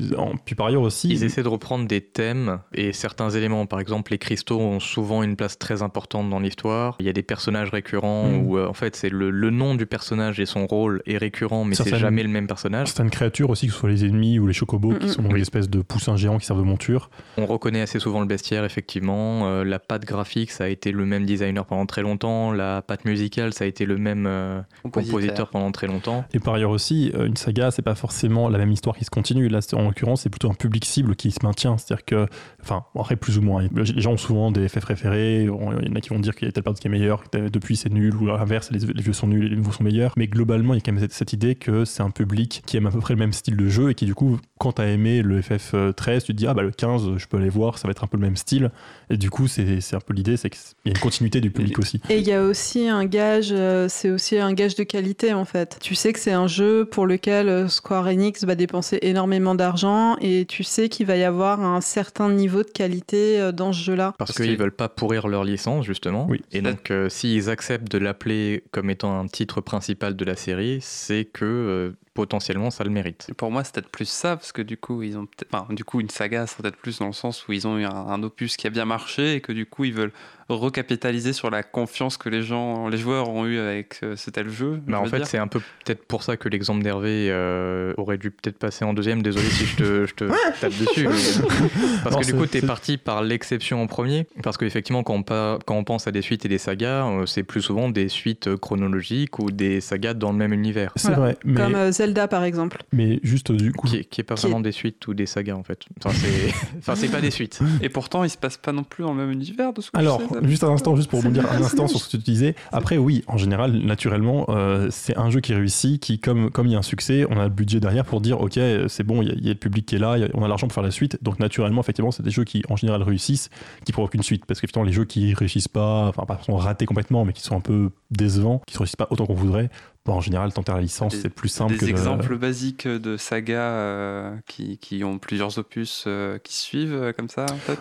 puis 0.44 0.56
par 0.56 0.68
ailleurs 0.68 0.82
aussi, 0.82 1.10
ils 1.10 1.24
essaient 1.24 1.44
de 1.44 1.50
reprendre 1.50 1.88
des 1.88 2.02
thèmes 2.02 2.60
et 2.74 2.92
certains 2.92 3.30
éléments. 3.30 3.68
Par 3.68 3.80
exemple, 3.80 4.12
les 4.12 4.18
cristaux 4.18 4.60
ont 4.60 4.80
souvent 4.80 5.22
une 5.22 5.36
place 5.36 5.60
très 5.60 5.84
importante 5.84 6.32
dans 6.32 6.40
l'histoire. 6.40 6.96
Il 7.00 7.06
y 7.06 7.10
a 7.10 7.14
des 7.14 7.22
personnages 7.22 7.70
récurrents 7.70 8.30
mm. 8.30 8.48
où 8.48 8.58
euh, 8.58 8.68
en 8.68 8.74
fait 8.74 8.96
c'est 8.96 9.10
le, 9.10 9.30
le, 9.30 9.52
nom 9.52 9.76
du 9.76 9.86
personnage 9.86 10.40
et 10.40 10.48
son 10.48 10.66
rôle 10.66 11.04
est 11.06 11.18
récurrent, 11.18 11.66
mais 11.66 11.76
c'est 11.76 11.96
jamais 11.96 12.24
le 12.24 12.30
même 12.30 12.48
personnage. 12.48 12.88
Certaines 12.88 13.12
créatures 13.12 13.52
aussi, 13.52 13.68
que 13.68 13.74
ce 13.74 13.80
soit 13.80 13.90
les 13.90 14.04
ennemis 14.04 14.40
ou 14.40 14.48
les 14.48 14.54
chocobos, 14.54 14.96
qui 14.96 15.10
sont 15.10 15.22
des 15.22 15.42
espèces 15.42 15.70
de 15.70 15.84
poussins 15.84 16.16
géants 16.16 16.40
qui 16.40 16.48
servent 16.48 16.60
de 16.60 16.66
monture. 16.66 17.12
On 17.38 17.46
reconnaît 17.46 17.82
assez 17.82 18.00
souvent 18.00 18.20
le 18.20 18.26
bestiaire, 18.26 18.66
effectivement. 18.66 19.48
Euh, 19.48 19.64
la 19.64 19.78
patte 19.78 20.06
graphique, 20.06 20.50
ça 20.50 20.64
a 20.64 20.68
été 20.70 20.92
le 20.92 21.06
même 21.06 21.26
designer 21.26 21.66
pendant 21.66 21.86
très 21.86 22.02
longtemps 22.02 22.52
la 22.52 22.63
patte 22.86 23.06
musicale, 23.06 23.54
ça 23.54 23.64
a 23.64 23.68
été 23.68 23.86
le 23.86 23.98
même 23.98 24.26
euh, 24.28 24.62
compositeur. 24.84 25.50
pendant 25.50 25.72
très 25.72 25.88
longtemps. 25.88 26.26
Et 26.34 26.40
par 26.40 26.56
ailleurs 26.56 26.72
aussi, 26.72 27.12
euh, 27.16 27.26
une 27.26 27.36
saga, 27.36 27.72
c'est 27.72 27.82
pas 27.82 27.96
forcément 27.96 28.50
la 28.50 28.58
même 28.58 28.72
histoire 28.72 28.96
qui 28.98 29.06
se 29.06 29.10
continue. 29.10 29.48
Là, 29.48 29.60
en 29.74 29.84
l'occurrence, 29.84 30.22
c'est 30.22 30.30
plutôt 30.30 30.50
un 30.50 30.56
public 30.56 30.86
cible 30.86 31.16
qui 31.16 31.32
se 31.32 31.40
maintient. 31.44 31.78
C'est-à-dire 31.78 32.06
que, 32.06 32.28
enfin, 32.64 32.84
après, 32.96 33.16
plus 33.16 33.38
ou 33.38 33.42
moins. 33.42 33.68
Les 33.74 34.02
gens 34.02 34.14
ont 34.14 34.18
souvent 34.18 34.52
des 34.52 34.68
faits 34.68 34.84
préférés. 34.84 35.44
Il 35.44 35.48
y 35.48 35.50
en 35.50 35.96
a 35.96 36.02
qui 36.02 36.10
vont 36.10 36.20
dire 36.20 36.36
qu'il 36.36 36.48
y 36.48 36.50
a 36.50 36.52
telle 36.52 36.64
partie 36.64 36.82
qui 36.82 36.88
est 36.88 36.92
meilleure, 36.92 37.24
depuis 37.34 37.76
c'est 37.76 37.92
nul, 37.92 38.16
ou 38.16 38.26
l'inverse, 38.26 38.72
les, 38.72 38.80
vieux 38.80 39.14
sont 39.14 39.28
nuls 39.28 39.46
et 39.46 39.50
les 39.50 39.56
nouveaux 39.56 39.72
sont 39.72 39.84
meilleurs. 39.84 40.14
Mais 40.18 40.28
globalement, 40.28 40.74
il 40.74 40.78
y 40.78 40.80
a 40.80 40.84
quand 40.84 40.94
même 40.94 41.08
cette, 41.10 41.34
idée 41.34 41.56
que 41.56 41.86
c'est 41.86 42.04
un 42.04 42.12
public 42.12 42.64
qui 42.66 42.78
aime 42.78 42.86
à 42.86 42.92
peu 42.92 43.00
près 43.00 43.14
le 43.14 43.20
même 43.20 43.34
style 43.34 43.58
de 43.58 43.68
jeu 43.68 43.90
et 43.90 43.96
qui, 43.96 44.06
du 44.06 44.14
coup, 44.14 44.40
quand 44.60 44.74
t'as 44.74 44.88
aimé 44.88 45.22
le 45.22 45.42
FF13, 45.42 46.22
tu 46.22 46.28
te 46.28 46.32
dis, 46.34 46.48
ah 46.48 46.54
bah 46.54 46.62
le 46.62 46.72
15, 46.72 47.18
je 47.18 47.28
peux 47.28 47.38
aller 47.38 47.50
voir, 47.50 47.78
ça 47.78 47.88
va 47.88 47.92
être 47.92 48.04
un 48.04 48.08
peu 48.08 48.18
le 48.18 48.24
même 48.24 48.38
style. 48.38 48.72
Et 49.10 49.18
du 49.18 49.30
coup, 49.30 49.48
c'est 49.48 49.94
un 49.94 50.00
peu 50.00 50.14
l'idée, 50.14 50.38
c'est 50.38 50.50
qu'il 50.50 50.62
y 50.86 50.90
a 50.90 50.92
une 50.92 51.00
continuité 51.00 51.42
du 51.42 51.52
public 51.52 51.80
aussi. 51.80 52.02
Et 52.10 52.20
il 52.20 52.28
y 52.28 52.32
a 52.32 52.44
aussi 52.44 52.88
un 52.88 53.06
gage, 53.06 53.50
euh, 53.52 53.88
c'est 53.90 54.10
aussi 54.10 54.38
un 54.38 54.54
gage 54.54 54.76
de 54.76 54.84
qualité 54.84 55.34
en 55.34 55.46
fait. 55.46 55.78
Tu 55.82 55.96
sais 55.96 56.14
que 56.14 56.20
c'est 56.20 56.32
un 56.32 56.48
jeu 56.48 56.86
pour 56.86 57.06
lequel 57.06 57.50
euh, 57.50 57.68
Square 57.68 58.08
Enix 58.08 58.44
va 58.44 58.56
dépenser 58.56 59.00
énormément 59.02 59.56
d'argent 59.56 60.16
et 60.22 60.46
tu 60.46 60.64
sais 60.64 60.90
qu'il 60.90 61.08
va 61.08 61.18
y 61.18 61.24
avoir 61.24 61.62
un 61.62 61.82
certain 61.82 62.30
niveau 62.30 62.53
de 62.62 62.70
qualité 62.70 63.40
euh, 63.40 63.52
dans 63.52 63.74
ce 63.74 63.84
jeu-là. 63.84 64.14
Parce, 64.20 64.34
qu'ils 64.34 64.58
veulent 64.58 64.72
pas 64.72 64.90
pourrir 64.90 65.28
leur 65.28 65.44
licence 65.44 65.86
justement. 65.86 66.28
Oui. 66.30 66.42
Et 66.52 66.62
donc, 66.62 66.94
s'ils 67.10 67.50
acceptent 67.50 67.92
de 67.92 67.98
l'appeler 67.98 68.64
comme 68.72 68.92
étant 68.92 69.20
un 69.20 69.28
titre 69.28 69.62
principal 69.62 70.16
de 70.16 70.26
la 70.26 70.36
série, 70.36 70.78
c'est 70.82 71.26
que 71.26 71.94
potentiellement 72.14 72.70
ça 72.70 72.84
le 72.84 72.90
mérite. 72.90 73.30
Pour 73.38 73.52
moi, 73.52 73.64
c'est 73.64 73.74
peut-être 73.74 73.90
plus 73.90 74.08
ça, 74.08 74.36
parce 74.36 74.52
que 74.52 74.62
du 74.62 74.78
coup, 74.78 75.02
ils 75.04 75.18
ont 75.18 75.28
enfin, 75.52 75.74
du 75.74 75.84
coup, 75.84 76.00
une 76.00 76.10
saga, 76.10 76.48
c'est 76.48 76.62
peut-être 76.62 76.78
plus 76.78 77.00
dans 77.00 77.08
le 77.08 77.14
sens 77.14 77.48
où 77.48 77.54
ils 77.54 77.68
ont 77.68 77.78
eu 77.78 77.86
un, 77.86 78.24
opus 78.24 78.56
qui 78.56 78.68
a 78.68 78.70
bien 78.70 78.86
marché 78.86 79.36
et 79.36 79.42
que 79.42 79.52
du 79.52 79.66
coup, 79.66 79.86
ils 79.86 79.94
veulent 79.94 80.14
recapitaliser 80.50 81.34
sur 81.34 81.50
la 81.50 81.64
confiance 81.64 82.18
que 82.18 82.30
les 82.30 82.42
gens, 82.42 82.88
les 82.88 82.98
joueurs 82.98 83.30
ont 83.30 83.46
eu 83.46 83.60
avec 83.60 84.00
euh, 84.04 84.16
ce 84.16 84.30
tel 84.30 84.50
jeu. 84.50 84.82
Mais 84.88 84.96
en 84.96 85.06
fait, 85.06 85.26
c'est 85.26 85.38
un 85.38 85.48
peu 85.48 85.60
peut-être 85.60 86.06
pour 86.06 86.24
ça 86.24 86.38
que 86.38 86.50
l'exemple 86.50 86.84
d'Hervé 86.84 87.28
euh, 87.30 87.94
aurait 87.98 88.18
dû 88.18 88.32
peut-être 88.32 88.58
passer 88.58 88.86
en 88.86 88.94
deuxième. 88.94 89.22
Désolé 89.22 89.46
si 89.48 89.66
je 89.66 89.76
te, 89.76 90.06
je 90.06 90.14
te 90.14 90.26
tape 90.60 90.78
dessus. 90.78 91.08
Parce 92.04 92.16
que 92.18 92.26
du 92.26 92.34
coup, 92.34 92.46
tu 92.46 92.58
es 92.58 92.62
parti 92.62 92.98
par 92.98 93.24
l'exception 93.24 93.82
en 93.82 93.88
premier. 93.88 94.28
Parce 94.42 94.58
qu'effectivement, 94.58 95.04
quand, 95.04 95.16
on 95.16 95.24
quand 95.24 95.76
on 95.76 95.84
pense 95.84 96.08
à 96.08 96.12
des 96.12 96.22
suites 96.22 96.46
et 96.46 96.50
des 96.50 96.58
sagas, 96.58 97.08
euh, 97.08 97.26
c'est 97.26 97.44
plus 97.44 97.62
souvent 97.62 97.90
des 97.90 98.10
suites 98.10 98.56
chronologiques 98.58 99.40
ou 99.40 99.52
des 99.52 99.82
sagas 99.82 100.14
dans 100.14 100.32
le 100.32 100.38
même 100.38 100.54
univers. 100.54 100.92
C'est 100.96 101.14
vrai. 101.14 101.38
Mais... 101.46 101.56
Comme 101.56 101.92
Zelda, 101.92 102.28
par 102.28 102.44
exemple. 102.44 102.84
Mais 102.92 103.20
juste 103.24 103.52
du 103.52 103.72
coup. 103.72 103.88
Qui, 103.88 104.06
qui 104.06 104.22
est 104.22 104.24
pas 104.24 104.36
vraiment 104.36 104.60
des 104.60 104.72
suites 104.72 105.08
ou 105.08 105.14
des 105.14 105.26
sagas, 105.26 105.56
en 105.56 105.64
fait. 105.64 105.80
Enfin, 106.04 106.96
c'est 106.96 107.08
pas 107.12 107.22
des 107.22 107.32
suites. 107.32 107.60
Et 107.82 107.90
pourtant, 107.90 108.24
ils 108.24 108.30
se 108.30 108.38
passent 108.38 108.58
pas 108.58 108.72
non 108.72 108.84
plus 108.84 109.04
dans 109.04 109.14
le 109.14 109.20
même 109.20 109.32
univers 109.32 109.74
de 109.74 109.82
ce 109.82 109.92
que 109.92 109.98
Alors, 109.98 110.22
juste 110.44 110.64
un 110.64 110.70
instant, 110.70 110.96
juste 110.96 111.10
pour 111.10 111.20
rebondir 111.20 111.50
un 111.52 111.62
instant 111.62 111.88
sur 111.88 112.00
ce 112.00 112.06
que 112.06 112.18
tu 112.18 112.32
disais. 112.32 112.56
Après, 112.72 112.98
oui, 112.98 113.24
en 113.28 113.38
général, 113.38 113.74
naturellement, 113.74 114.46
euh, 114.50 114.88
c'est 114.92 115.18
un 115.18 115.30
jeu 115.30 115.40
qui 115.40 115.54
réussit, 115.54 116.02
qui, 116.02 116.20
comme, 116.20 116.50
comme 116.52 116.68
il 116.68 116.74
y 116.74 116.76
a 116.76 116.80
un 116.80 116.84
succès, 116.84 117.26
on 117.30 117.40
a 117.40 117.44
le 117.44 117.50
budget 117.50 117.80
derrière 117.80 118.06
pour 118.06 118.22
dire, 118.22 118.42
ok, 118.42 118.60
c'est 118.88 119.04
bon, 119.04 119.22
il 119.22 119.44
y, 119.44 119.50
a 119.50 119.54
le 119.54 119.60
public 119.60 119.86
qui 119.86 119.96
est 119.96 120.00
là, 120.00 120.18
on 120.34 120.44
a 120.44 120.48
l'argent 120.48 120.68
pour 120.68 120.74
faire 120.74 120.84
la 120.84 120.92
suite. 120.92 121.18
Donc, 121.22 121.40
naturellement, 121.40 121.82
effectivement, 121.82 122.12
c'est 122.12 122.24
des 122.24 122.32
jeux 122.32 122.44
qui, 122.44 122.64
en 122.70 122.76
général, 122.76 123.04
réussissent, 123.04 123.50
qui 123.86 123.92
provoquent 123.92 124.16
une 124.16 124.24
suite. 124.24 124.46
Parce 124.46 124.60
qu'effectivement, 124.60 124.86
les 124.86 124.94
jeux 124.94 125.06
qui 125.06 125.34
réussissent 125.34 125.68
pas, 125.68 126.08
enfin, 126.08 126.24
pas 126.26 126.40
sont 126.44 126.56
ratés 126.56 126.86
complètement, 126.86 127.26
mais 127.26 127.34
qui 127.34 127.42
sont 127.42 127.56
un 127.56 127.62
peu 127.62 127.92
décevants, 128.12 128.62
qui 128.68 128.76
ne 128.76 128.80
réussissent 128.80 128.96
pas 128.96 129.08
autant 129.10 129.26
qu'on 129.26 129.34
voudrait, 129.34 129.70
en 130.12 130.22
général, 130.22 130.52
tenter 130.52 130.74
la 130.74 130.82
licence, 130.82 131.16
c'est 131.16 131.30
plus 131.30 131.50
simple. 131.50 131.78
Des 131.78 131.90
exemples 131.90 132.38
basiques 132.38 132.88
de 132.88 133.16
sagas 133.16 133.72
euh, 133.72 134.36
qui, 134.48 134.78
qui, 134.78 135.04
ont 135.04 135.18
plusieurs 135.18 135.58
opus 135.58 136.04
euh, 136.08 136.38
qui 136.40 136.58
suivent 136.58 136.94
euh, 136.94 137.14
comme 137.14 137.30
ça, 137.30 137.46
en 137.50 137.56
fait 137.56 137.80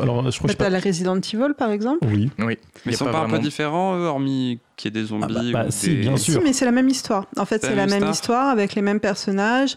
Alors, 0.00 0.30
je 0.30 0.38
crois 0.38 0.50
que. 0.50 0.56
T'as 0.56 0.70
la 0.70 0.78
Resident 0.80 1.16
Evil, 1.16 1.54
par 1.56 1.70
exemple 1.70 2.06
Oui. 2.06 2.30
oui. 2.38 2.58
Mais 2.86 2.92
ils 2.92 2.96
sont 2.96 3.06
pas, 3.06 3.20
un 3.20 3.28
peu 3.28 3.38
différents, 3.38 3.96
eux, 3.96 4.04
hormis 4.04 4.60
qu'il 4.76 4.94
y 4.94 4.96
ait 4.96 5.02
des 5.02 5.08
zombies 5.08 5.50
ah 5.50 5.52
bah, 5.52 5.64
bah, 5.64 5.70
si, 5.70 5.96
bien 5.96 6.16
sûr. 6.16 6.34
Si, 6.34 6.40
mais 6.40 6.52
c'est 6.52 6.64
la 6.64 6.72
même 6.72 6.88
histoire. 6.88 7.26
En 7.36 7.44
fait, 7.44 7.64
c'est 7.64 7.74
la 7.74 7.86
même 7.86 8.08
histoire 8.08 8.48
avec 8.48 8.74
les 8.74 8.82
mêmes 8.82 9.00
personnages 9.00 9.76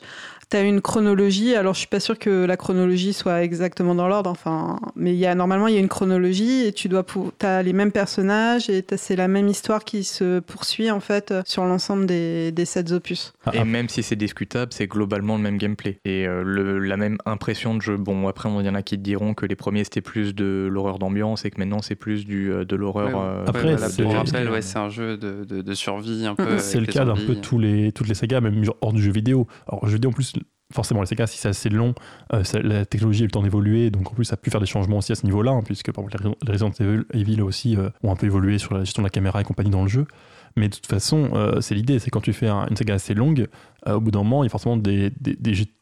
tu 0.52 0.58
as 0.58 0.62
une 0.62 0.82
chronologie. 0.82 1.56
Alors, 1.56 1.74
je 1.74 1.80
suis 1.80 1.88
pas 1.88 2.00
sûre 2.00 2.20
que 2.20 2.46
la 2.46 2.58
chronologie 2.58 3.14
soit 3.14 3.44
exactement 3.44 3.96
dans 3.96 4.08
l'ordre, 4.08 4.30
enfin, 4.30 4.80
mais 4.96 5.14
il 5.14 5.18
y 5.18 5.26
a, 5.26 5.34
normalement, 5.34 5.68
il 5.68 5.74
y 5.74 5.78
a 5.78 5.80
une 5.80 5.88
chronologie 5.88 6.66
et 6.66 6.74
tu 6.74 6.90
dois, 6.90 7.06
as 7.42 7.64
les 7.64 7.74
mêmes 7.74 7.92
personnages 7.92 8.70
et 8.70 8.86
c'est 8.98 9.16
la 9.16 9.28
même 9.28 9.48
histoire 9.48 9.86
qui 9.86 10.04
se 10.04 10.40
poursuit, 10.40 10.92
en 10.92 11.00
fait, 11.00 11.34
sur 11.46 11.64
l'ensemble 11.64 12.06
des, 12.06 12.52
des 12.52 12.66
sept 12.66 12.92
opus. 12.92 13.34
Ah, 13.46 13.52
et 13.54 13.60
ah. 13.60 13.66
même 13.66 13.90
si 13.90 14.04
c'est 14.04 14.16
discutable, 14.16 14.74
c'est 14.74 14.88
globalement 14.88 15.38
le 15.38 15.42
même 15.42 15.58
gameplay 15.58 16.00
et 16.06 16.28
euh, 16.28 16.44
le, 16.44 16.80
la 16.80 16.98
même 16.98 17.18
impression 17.26 17.74
de 17.76 17.82
jeu. 17.82 17.98
Bon, 17.98 18.28
après, 18.28 18.50
il 18.60 18.66
y 18.66 18.70
en 18.70 18.76
a 18.76 18.82
qui 18.82 18.98
te 18.98 19.04
diront 19.04 19.34
que 19.34 19.46
les 19.46 19.56
premiers 19.56 19.84
c'était 19.86 20.02
plus 20.02 20.36
de 20.36 20.68
l'horreur 20.70 21.00
d'ambiance 21.00 21.46
et 21.46 21.52
que 21.52 21.60
maintenant 21.60 21.82
c'est 21.82 21.96
plus 21.96 22.26
du, 22.26 22.52
euh, 22.52 22.66
de 22.66 22.76
l'horreur. 22.76 23.12
Euh, 23.16 23.46
après, 23.48 23.76
pour 23.76 24.14
rappel, 24.14 24.50
ouais, 24.50 24.62
c'est 24.62 24.80
un 24.80 24.90
jeu 24.90 25.18
de, 25.18 25.44
de, 25.44 25.74
survie 25.74 26.26
un 26.26 26.36
peu. 26.36 26.58
C'est 26.60 26.80
le 26.80 26.86
cas 26.86 27.06
d'un 27.06 27.16
peu 27.16 27.36
tous 27.36 27.58
les, 27.58 27.92
toutes 27.92 28.08
les 28.08 28.16
sagas, 28.16 28.42
même 28.42 28.64
hors 28.82 28.94
du 28.94 29.02
jeu 29.02 29.12
vidéo. 29.12 29.48
Alors, 29.68 29.88
jeu 29.88 29.94
vidéo 29.94 30.10
en 30.10 30.14
plus, 30.14 30.34
forcément, 30.74 31.02
les 31.02 31.08
sagas, 31.08 31.28
si 31.28 31.38
c'est 31.38 31.50
assez 31.50 31.70
long, 31.70 31.94
euh, 32.34 32.44
la 32.64 32.86
technologie 32.86 33.22
a 33.22 33.24
eu 33.24 33.28
le 33.28 33.32
temps 33.32 33.44
d'évoluer, 33.44 33.90
donc 33.90 34.12
en 34.12 34.14
plus, 34.14 34.26
ça 34.26 34.34
a 34.34 34.38
pu 34.38 34.50
faire 34.50 34.62
des 34.62 34.68
changements 34.68 34.98
aussi 34.98 35.12
à 35.12 35.16
ce 35.16 35.26
niveau-là, 35.26 35.52
hein, 35.52 35.62
puisque 35.64 35.92
par 35.92 36.04
exemple, 36.04 36.36
les 36.44 36.52
Resident 36.52 36.72
Evil 37.14 37.42
aussi 37.42 37.78
euh, 37.78 37.90
ont 38.04 38.12
un 38.12 38.16
peu 38.16 38.26
évolué 38.26 38.58
sur 38.58 38.74
la 38.74 38.84
gestion 38.84 39.02
de 39.02 39.08
la 39.08 39.12
caméra 39.12 39.42
et 39.42 39.44
compagnie 39.44 39.70
dans 39.70 39.84
le 39.84 39.90
jeu. 39.90 40.06
Mais 40.58 40.68
de 40.68 40.76
toute 40.76 40.88
façon, 40.88 41.30
euh, 41.34 41.62
c'est 41.62 41.76
l'idée, 41.76 42.00
c'est 42.00 42.10
quand 42.10 42.20
tu 42.20 42.34
fais 42.34 42.50
une 42.50 42.76
saga 42.76 42.96
assez 42.96 43.14
longue, 43.14 43.48
au 43.88 44.00
bout 44.02 44.12
d'un 44.12 44.20
moment, 44.20 44.44
il 44.44 44.48
y 44.48 44.50
a 44.50 44.50
forcément 44.50 44.78
des, 44.78 45.12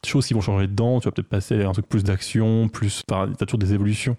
choses 0.06 0.26
qui 0.26 0.32
vont 0.32 0.40
changer 0.40 0.68
dedans. 0.68 1.00
Tu 1.00 1.08
vas 1.08 1.12
peut-être 1.12 1.28
passer 1.28 1.62
à 1.62 1.68
un 1.68 1.72
truc 1.72 1.88
plus 1.88 2.04
d'action, 2.04 2.68
plus. 2.68 3.02
Tu 3.06 3.14
as 3.14 3.26
toujours 3.26 3.58
des 3.58 3.74
évolutions. 3.74 4.16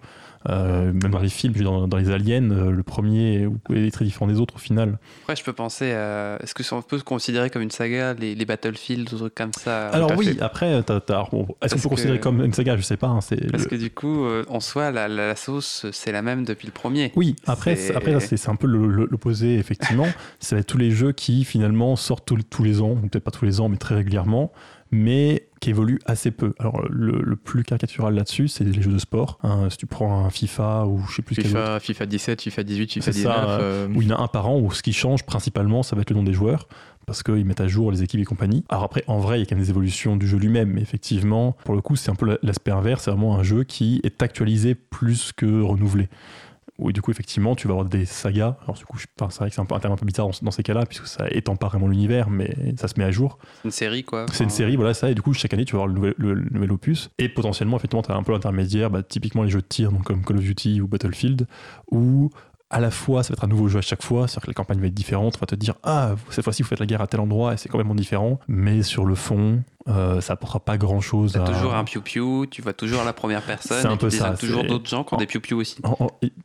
Euh, 0.48 0.92
même 0.92 1.12
dans 1.12 1.20
les 1.20 1.28
films, 1.28 1.54
dans, 1.54 1.86
dans 1.86 1.96
les 1.96 2.10
aliens, 2.10 2.50
euh, 2.50 2.70
le 2.70 2.82
premier 2.82 3.48
est 3.72 3.92
très 3.92 4.04
différent 4.04 4.26
des 4.26 4.40
autres 4.40 4.56
au 4.56 4.58
final. 4.58 4.98
Après, 5.22 5.36
je 5.36 5.44
peux 5.44 5.52
penser 5.52 5.92
à. 5.92 6.38
Est-ce 6.42 6.54
que 6.54 6.62
on 6.74 6.82
peut 6.82 6.98
se 6.98 7.04
considérer 7.04 7.50
comme 7.50 7.62
une 7.62 7.70
saga, 7.70 8.14
les, 8.14 8.34
les 8.34 8.44
Battlefield, 8.44 9.08
des 9.10 9.16
trucs 9.16 9.34
comme 9.34 9.52
ça? 9.52 9.88
Alors 9.88 10.12
oui, 10.16 10.36
après, 10.40 10.72
est-ce 10.72 11.74
qu'on 11.74 11.80
peut 11.80 11.88
considérer 11.88 12.20
comme 12.20 12.44
une 12.44 12.52
saga? 12.52 12.76
Je 12.76 12.82
sais 12.82 12.96
pas. 12.96 13.08
Hein, 13.08 13.20
parce 13.50 13.66
que 13.66 13.76
du 13.76 13.90
coup, 13.90 14.24
euh, 14.24 14.44
en 14.48 14.60
soi, 14.60 14.90
la, 14.90 15.08
la, 15.08 15.36
sauce, 15.36 15.86
c'est 15.92 16.12
la 16.12 16.22
même 16.22 16.44
depuis 16.44 16.66
le 16.66 16.72
premier. 16.72 17.12
Oui, 17.16 17.36
après, 17.46 17.76
c'est... 17.76 17.94
après 17.94 18.18
c'est 18.20 18.48
un 18.48 18.56
peu 18.56 18.66
l'opposé, 18.66 19.58
effectivement. 19.58 20.06
c'est 20.40 20.64
tous 20.64 20.78
les 20.78 20.90
jeux 20.90 21.12
qui 21.12 21.44
finalement 21.44 21.96
sortent 21.96 22.26
tous, 22.26 22.42
tous 22.42 22.64
les 22.64 22.80
ans, 22.80 22.96
peut-être 22.96 23.24
pas 23.24 23.30
tous 23.30 23.44
les 23.44 23.60
ans, 23.60 23.68
mais 23.68 23.76
très 23.76 23.94
régulièrement 23.94 24.52
mais 24.92 25.48
qui 25.60 25.70
évolue 25.70 25.98
assez 26.04 26.30
peu. 26.30 26.54
Alors 26.58 26.82
le, 26.88 27.34
plus 27.36 27.64
caricatural 27.64 28.14
là-dessus, 28.14 28.48
c'est 28.48 28.62
les 28.62 28.80
jeux 28.80 28.92
de 28.92 28.98
sport. 28.98 29.38
Hein. 29.42 29.70
si 29.70 29.78
tu 29.78 29.86
prends 29.86 30.24
un 30.24 30.30
FIFA 30.30 30.86
ou 30.86 31.02
je 31.08 31.16
sais 31.16 31.22
plus 31.22 31.34
FIFA, 31.34 31.80
FIFA 31.80 32.06
17, 32.06 32.42
FIFA 32.42 32.62
18, 32.62 32.92
FIFA 32.92 33.10
19, 33.10 33.34
euh, 33.48 33.88
où 33.94 34.02
il 34.02 34.08
y 34.08 34.12
en 34.12 34.16
a 34.16 34.22
un 34.22 34.28
par 34.28 34.48
an, 34.48 34.60
où 34.60 34.70
ce 34.70 34.82
qui 34.82 34.92
change 34.92 35.24
principalement, 35.24 35.82
ça 35.82 35.96
va 35.96 36.02
être 36.02 36.10
le 36.10 36.16
nom 36.16 36.22
des 36.22 36.34
joueurs 36.34 36.68
parce 37.06 37.22
qu'ils 37.22 37.44
mettent 37.44 37.60
à 37.60 37.66
jour 37.66 37.90
les 37.90 38.02
équipes 38.02 38.20
et 38.20 38.24
compagnie. 38.24 38.64
Alors 38.68 38.84
après, 38.84 39.02
en 39.06 39.18
vrai, 39.18 39.38
il 39.38 39.40
y 39.40 39.42
a 39.42 39.46
quand 39.46 39.56
même 39.56 39.64
des 39.64 39.70
évolutions 39.70 40.16
du 40.16 40.28
jeu 40.28 40.38
lui-même, 40.38 40.70
mais 40.70 40.82
effectivement, 40.82 41.56
pour 41.64 41.74
le 41.74 41.80
coup, 41.80 41.96
c'est 41.96 42.10
un 42.10 42.14
peu 42.14 42.38
l'aspect 42.42 42.70
inverse, 42.70 43.04
c'est 43.04 43.10
vraiment 43.10 43.36
un 43.36 43.42
jeu 43.42 43.64
qui 43.64 44.00
est 44.04 44.22
actualisé 44.22 44.74
plus 44.74 45.32
que 45.32 45.62
renouvelé 45.62 46.08
où 46.78 46.92
du 46.92 47.02
coup 47.02 47.10
effectivement 47.10 47.54
tu 47.54 47.68
vas 47.68 47.72
avoir 47.72 47.88
des 47.88 48.04
sagas. 48.04 48.56
Alors 48.62 48.76
du 48.76 48.84
coup 48.84 48.98
c'est 48.98 49.08
vrai 49.18 49.48
que 49.48 49.54
c'est 49.54 49.60
un, 49.60 49.64
un, 49.70 49.80
terme 49.80 49.92
un 49.92 49.96
peu 49.96 50.06
bizarre 50.06 50.28
dans, 50.42 50.50
ces 50.50 50.62
cas-là 50.62 50.86
puisque 50.86 51.06
ça 51.06 51.26
étend 51.30 51.56
pas 51.56 51.68
vraiment 51.68 51.88
l'univers 51.88 52.30
mais 52.30 52.54
ça 52.76 52.88
se 52.88 52.94
met 52.98 53.04
à 53.04 53.10
jour. 53.10 53.38
C'est 53.62 53.68
une 53.68 53.70
série 53.70 54.04
quoi. 54.04 54.26
C'est 54.32 54.44
une 54.44 54.50
série 54.50 54.76
voilà 54.76 54.94
ça. 54.94 55.10
Et 55.10 55.14
du 55.14 55.22
coup 55.22 55.32
chaque 55.34 55.52
année 55.54 55.64
tu 55.64 55.76
vas 55.76 55.82
avoir 55.82 56.14
le 56.16 56.48
nouvel, 56.50 56.72
opus. 56.72 57.10
Et 57.18 57.28
potentiellement 57.28 57.76
effectivement 57.76 58.02
tu 58.02 58.12
as 58.12 58.16
un 58.16 58.22
peu 58.22 58.32
l'intermédiaire 58.32 58.90
bah, 58.90 59.02
typiquement 59.02 59.42
les 59.42 59.50
jeux 59.50 59.60
de 59.60 59.66
tir 59.66 59.92
donc 59.92 60.04
comme 60.04 60.24
Call 60.24 60.38
of 60.38 60.44
Duty 60.44 60.80
ou 60.80 60.88
Battlefield 60.88 61.46
où 61.90 62.30
à 62.72 62.80
la 62.80 62.90
fois, 62.90 63.22
ça 63.22 63.28
va 63.28 63.34
être 63.34 63.44
un 63.44 63.48
nouveau 63.48 63.68
jeu 63.68 63.78
à 63.78 63.82
chaque 63.82 64.02
fois, 64.02 64.26
c'est-à-dire 64.26 64.42
que 64.42 64.50
la 64.50 64.54
campagne 64.54 64.80
va 64.80 64.86
être 64.86 64.94
différente, 64.94 65.36
on 65.36 65.40
va 65.40 65.46
te 65.46 65.54
dire, 65.54 65.74
ah, 65.82 66.14
cette 66.30 66.42
fois-ci, 66.42 66.62
vous 66.62 66.68
faites 66.68 66.80
la 66.80 66.86
guerre 66.86 67.02
à 67.02 67.06
tel 67.06 67.20
endroit, 67.20 67.52
et 67.52 67.56
c'est 67.58 67.68
complètement 67.68 67.94
différent, 67.94 68.40
mais 68.48 68.82
sur 68.82 69.04
le 69.04 69.14
fond, 69.14 69.62
euh, 69.88 70.22
ça 70.22 70.32
apportera 70.32 70.58
pas 70.60 70.78
grand-chose. 70.78 71.36
À... 71.36 71.40
toujours 71.40 71.74
un 71.74 71.84
piou-piou, 71.84 72.46
tu 72.46 72.62
vois 72.62 72.72
toujours 72.72 73.04
la 73.04 73.12
première 73.12 73.42
personne, 73.42 73.82
c'est 73.82 73.88
un 73.88 73.98
peu 73.98 74.08
tu 74.08 74.16
ça. 74.16 74.30
toujours 74.30 74.64
d'autres 74.64 74.88
gens 74.88 75.04
qui 75.04 75.12
ont 75.12 75.18
des 75.18 75.26
piou-piou 75.26 75.60
aussi. 75.60 75.82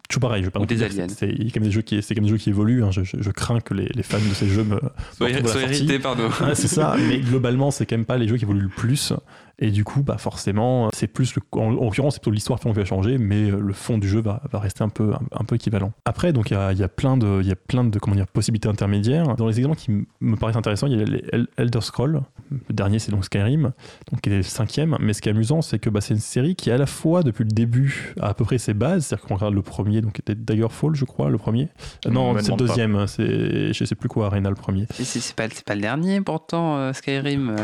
tout 0.09 0.19
pareil, 0.19 0.43
je 0.43 0.59
Ou 0.59 0.65
des 0.65 0.83
aliens. 0.83 1.07
C'est 1.07 1.29
quand 1.29 1.61
même 1.61 1.63
des 1.63 1.71
jeux 1.71 1.81
qui, 1.81 2.01
c'est 2.01 2.13
des 2.13 2.27
jeux 2.27 2.37
qui 2.37 2.49
évoluent, 2.49 2.83
hein. 2.83 2.89
je, 2.91 3.31
crains 3.31 3.61
que 3.61 3.73
les, 3.73 4.03
fans 4.03 4.17
de 4.17 4.33
ces 4.33 4.47
jeux 4.47 4.65
me... 4.65 4.81
soient, 5.15 5.29
irrités 5.29 5.99
par 5.99 6.17
nous. 6.17 6.29
c'est 6.55 6.67
ça, 6.67 6.95
mais 6.99 7.19
globalement, 7.21 7.71
c'est 7.71 7.85
quand 7.85 7.95
même 7.95 8.05
pas 8.05 8.17
les 8.17 8.27
jeux 8.27 8.35
qui 8.35 8.43
évoluent 8.43 8.63
le 8.63 8.69
plus. 8.69 9.13
Et 9.59 9.71
du 9.71 9.83
coup, 9.83 10.03
bah 10.03 10.17
forcément, 10.19 10.89
c'est 10.93 11.07
plus 11.07 11.33
le, 11.33 11.41
en, 11.53 11.71
l'occurrence, 11.71 12.13
c'est 12.13 12.19
plutôt 12.19 12.31
l'histoire 12.31 12.59
qui 12.59 12.71
va 12.71 12.85
changer, 12.85 13.17
mais 13.17 13.49
euh, 13.49 13.59
le 13.59 13.73
fond 13.73 13.97
du 13.97 14.07
jeu 14.07 14.21
va, 14.21 14.43
va 14.51 14.59
rester 14.59 14.83
un 14.83 14.89
peu, 14.89 15.13
un, 15.31 15.43
peu 15.45 15.55
équivalent. 15.55 15.93
Après, 16.05 16.31
donc 16.31 16.51
il 16.51 16.53
y 16.53 16.57
a, 16.57 16.73
y 16.73 16.83
a, 16.83 16.87
plein 16.87 17.17
de, 17.17 17.39
il 17.41 17.47
y 17.47 17.51
a 17.51 17.55
plein 17.55 17.83
de 17.83 17.97
comment 17.97 18.15
dire, 18.15 18.27
possibilités 18.27 18.69
intermédiaires. 18.69 19.35
Dans 19.35 19.47
les 19.47 19.57
exemples 19.57 19.77
qui 19.77 20.05
me 20.21 20.35
paraissent 20.35 20.57
intéressants, 20.57 20.85
il 20.85 20.99
y 20.99 21.01
a 21.01 21.05
les 21.05 21.47
Elder 21.57 21.81
Scrolls. 21.81 22.21
Le 22.51 22.73
dernier, 22.73 22.99
c'est 22.99 23.11
donc 23.11 23.25
Skyrim, 23.25 23.71
donc 24.11 24.21
qui 24.21 24.29
est 24.29 24.37
le 24.37 24.43
cinquième. 24.43 24.95
Mais 24.99 25.13
ce 25.13 25.23
qui 25.23 25.29
est 25.29 25.31
amusant, 25.31 25.63
c'est 25.63 25.79
que 25.79 25.89
bah, 25.89 26.01
c'est 26.01 26.13
une 26.13 26.19
série 26.19 26.55
qui, 26.55 26.69
à 26.69 26.77
la 26.77 26.85
fois, 26.85 27.23
depuis 27.23 27.43
le 27.43 27.49
début, 27.49 28.13
a 28.21 28.27
à 28.27 28.33
peu 28.35 28.45
près 28.45 28.59
ses 28.59 28.75
bases. 28.75 29.07
C'est-à-dire 29.07 29.25
qu'on 29.25 29.35
regarde 29.35 29.55
le 29.55 29.63
premier, 29.63 30.01
donc 30.01 30.19
était 30.19 30.35
Daggerfall, 30.35 30.93
je 30.95 31.05
crois, 31.05 31.29
le 31.29 31.39
premier. 31.39 31.69
Euh, 32.05 32.11
non, 32.11 32.35
c'est 32.39 32.51
le 32.51 32.57
deuxième. 32.57 33.07
C'est, 33.07 33.73
je 33.73 33.85
sais 33.85 33.95
plus 33.95 34.07
quoi, 34.07 34.27
Arena 34.27 34.49
le 34.49 34.55
premier. 34.55 34.85
C'est, 34.91 35.35
pas, 35.35 35.47
pas 35.65 35.73
le 35.73 35.81
dernier, 35.81 36.21
pourtant, 36.21 36.77
euh, 36.77 36.93
Skyrim. 36.93 37.55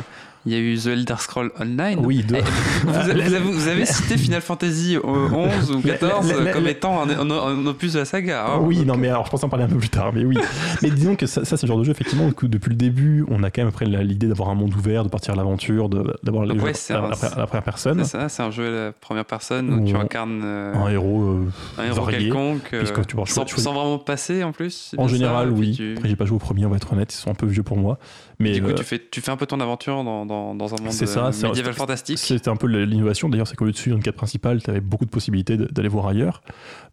Il 0.46 0.52
y 0.52 0.56
a 0.56 0.60
eu 0.60 0.78
The 0.78 0.88
Elder 0.88 1.16
Scrolls 1.20 1.52
Online. 1.60 2.00
Oui, 2.04 2.24
deux. 2.24 2.42
Vous, 2.84 3.68
avez, 3.68 3.86
cité 3.86 4.18
Final 4.18 4.42
Fantasy 4.42 4.98
11 5.04 5.72
ou 5.72 5.82
14 5.82 6.34
comme 6.52 6.68
étant 6.68 7.04
un, 7.04 7.66
opus 7.66 7.94
de 7.94 8.00
la 8.00 8.06
saga. 8.06 8.46
Hein. 8.48 8.60
oui, 8.62 8.84
non, 8.86 8.98
mais 8.98 9.10
alors 9.10 9.26
je 9.26 9.32
pense 9.32 9.44
en 9.44 9.50
parler 9.50 9.66
un 9.66 9.70
peu 9.70 9.78
plus 9.78 9.90
tard. 9.90 10.12
Mais 10.14 10.26
oui. 10.26 10.38
mais 10.82 10.90
disons 10.90 11.16
que 11.16 11.28
ça, 11.28 11.46
c'est 11.46 11.62
le 11.62 11.68
genre 11.68 11.80
de 11.80 11.86
jeu, 11.86 11.92
effectivement, 11.92 12.30
que 12.32 12.46
depuis 12.46 12.70
le 12.70 12.76
début, 12.76 13.26
on 13.30 13.44
a 13.44 13.52
quand 13.52 13.62
même 13.62 13.70
après 13.70 13.86
l'idée 13.86 14.28
d'avoir 14.28 14.50
un 14.50 14.56
monde 14.56 14.74
ouvert, 14.74 15.04
de 15.04 15.10
partir 15.10 15.34
à 15.34 15.38
l'aventure, 15.38 15.88
d'avoir 15.90 16.46
les 16.46 16.60
ouais, 16.60 16.74
jeux 16.74 16.96
à, 16.96 17.10
la 17.38 17.48
première 17.48 17.64
personne. 17.64 18.04
C'est 18.04 18.12
ça, 18.12 18.30
c'est 18.30 18.44
un 18.44 18.52
jeu 18.52 18.68
à 18.68 18.86
la 18.86 18.92
première 18.92 19.26
personne 19.26 19.74
où, 19.74 19.86
tu 19.88 19.96
incarnes 19.96 20.42
euh, 20.44 20.74
un 20.76 20.90
héros, 20.90 21.24
euh, 21.24 21.52
un 21.78 21.86
héros 21.86 22.06
quelconque, 22.06 22.74
euh, 22.74 22.84
tu 23.08 23.16
sans, 23.26 23.48
sans, 23.48 23.74
vraiment 23.74 24.00
passer 24.00 24.44
en 24.44 24.52
plus. 24.52 24.94
En 24.98 25.08
général, 25.08 25.52
oui. 25.52 25.94
Après, 25.96 26.10
j'ai 26.10 26.16
pas 26.16 26.26
joué 26.26 26.36
au 26.36 26.40
premier, 26.40 26.66
on 26.66 26.70
va 26.70 26.78
être 26.78 26.92
honnête, 26.92 27.14
ils 27.14 27.18
sont 27.18 27.32
un 27.32 27.36
peu 27.36 27.46
vieux 27.46 27.64
pour 27.64 27.78
moi. 27.78 27.98
Mais 28.44 28.60
du 28.60 28.64
coup, 28.64 28.74
tu, 28.74 28.84
fais, 28.84 29.02
tu 29.12 29.22
fais 29.22 29.32
un 29.32 29.38
peu 29.38 29.46
ton 29.46 29.60
aventure 29.60 30.04
dans, 30.04 30.26
dans, 30.26 30.56
dans 30.56 30.74
un 30.74 30.82
monde 30.82 30.92
ça, 30.92 31.32
médiéval 31.48 31.74
fantastique. 31.74 32.20
C'était 32.20 32.50
un 32.50 32.56
peu 32.56 32.68
l'innovation. 32.68 33.30
D'ailleurs, 33.30 33.48
c'est 33.48 33.56
qu'au 33.56 33.66
lieu 33.66 33.72
de 33.72 33.78
suivre 33.78 33.98
une 33.98 34.04
quête 34.04 34.16
principale, 34.16 34.62
tu 34.62 34.70
avais 34.70 34.82
beaucoup 34.82 35.06
de 35.06 35.10
possibilités 35.10 35.58
d'aller 35.58 35.90
voir 35.90 36.08
ailleurs. 36.08 36.42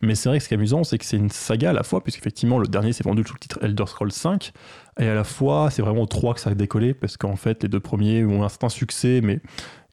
Mais 0.01 0.15
c'est 0.15 0.29
vrai 0.29 0.39
que 0.39 0.45
ce 0.45 0.49
qui 0.49 0.55
est 0.55 0.57
amusant, 0.57 0.85
c'est 0.85 0.99
que 0.99 1.05
c'est 1.05 1.17
une 1.17 1.31
saga 1.31 1.71
à 1.71 1.73
la 1.73 1.83
fois, 1.83 2.03
puisqu'effectivement, 2.03 2.59
le 2.59 2.67
dernier 2.67 2.93
s'est 2.93 3.05
vendu 3.05 3.23
sous 3.27 3.35
le 3.35 3.41
titre 3.41 3.59
Elder 3.63 3.87
Scrolls 3.87 4.13
5. 4.13 4.53
Et 4.99 5.09
à 5.09 5.15
la 5.15 5.25
fois, 5.25 5.71
c'est 5.71 5.83
vraiment 5.83 6.03
au 6.03 6.07
3 6.07 6.35
que 6.35 6.41
ça 6.41 6.51
a 6.51 6.55
décollé, 6.55 6.95
parce 6.95 7.17
qu'en 7.17 7.37
fait, 7.37 7.63
les 7.63 7.69
deux 7.69 7.81
premiers 7.81 8.25
ont 8.25 8.45
un 8.45 8.49
certain 8.49 8.69
succès, 8.69 9.21
mais 9.23 9.41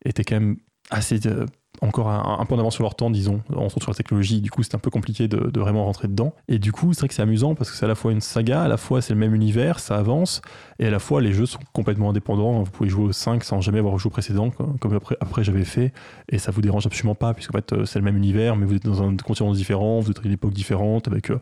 étaient 0.06 0.24
quand 0.24 0.36
même 0.36 0.58
assez 0.90 1.20
euh, 1.28 1.46
encore 1.81 2.10
un, 2.10 2.46
peu 2.46 2.55
en 2.55 2.60
avance 2.60 2.75
sur 2.75 2.84
leur 2.84 2.96
temps, 2.96 3.10
disons, 3.10 3.41
en 3.55 3.69
sur 3.69 3.89
la 3.89 3.93
technologie. 3.93 4.41
Du 4.41 4.50
coup, 4.50 4.63
c'est 4.63 4.75
un 4.75 4.79
peu 4.79 4.89
compliqué 4.89 5.27
de, 5.27 5.60
vraiment 5.60 5.86
rentrer 5.86 6.07
dedans. 6.07 6.34
Et 6.48 6.60
du 6.60 6.72
coup, 6.72 6.93
c'est 6.93 7.01
vrai 7.01 7.07
que 7.07 7.13
c'est 7.13 7.22
amusant 7.22 7.55
parce 7.55 7.72
que 7.72 7.77
c'est 7.77 7.86
à 7.86 7.88
la 7.88 7.96
fois 7.96 8.12
une 8.12 8.22
saga, 8.22 8.62
à 8.62 8.67
la 8.67 8.77
fois 8.77 9.01
c'est 9.01 9.13
le 9.13 9.19
même 9.19 9.36
univers, 9.36 9.79
ça 9.79 9.96
avance, 9.96 10.41
et 10.79 10.88
à 10.88 10.91
la 10.91 11.00
fois 11.00 11.22
les 11.22 11.34
jeux 11.34 11.46
sont 11.46 11.60
complètement 11.74 12.10
indépendants. 12.10 12.63
Vous 12.63 12.72
pouvez 12.72 12.89
jouer 12.89 13.05
au 13.05 13.12
5 13.12 13.43
sans 13.43 13.62
jamais 13.62 13.79
avoir 13.79 13.98
joué 13.98 14.07
au 14.07 14.12
précédent, 14.12 14.50
comme 14.50 14.96
après, 14.96 15.17
après 15.19 15.43
j'avais 15.43 15.65
fait, 15.65 15.93
et 16.29 16.38
ça 16.38 16.51
vous 16.51 16.62
dérange 16.62 16.86
absolument 16.86 17.15
pas, 17.15 17.34
puisqu'en 17.34 17.57
fait, 17.57 17.74
euh, 17.74 17.86
c'est 17.86 18.00
le 18.00 18.05
même 18.05 18.17
univers, 18.17 18.55
mais 18.55 18.65
vous 18.65 18.75
êtes 18.75 18.86
dans 18.86 19.03
un 19.03 19.15
continent 19.17 19.53
différent, 19.53 20.00
vous 20.00 20.12
êtes 20.12 20.19
à 20.19 20.24
une 20.25 20.34
époque 20.34 20.53
différente, 20.53 21.07
avec 21.07 21.31
euh, 21.31 21.39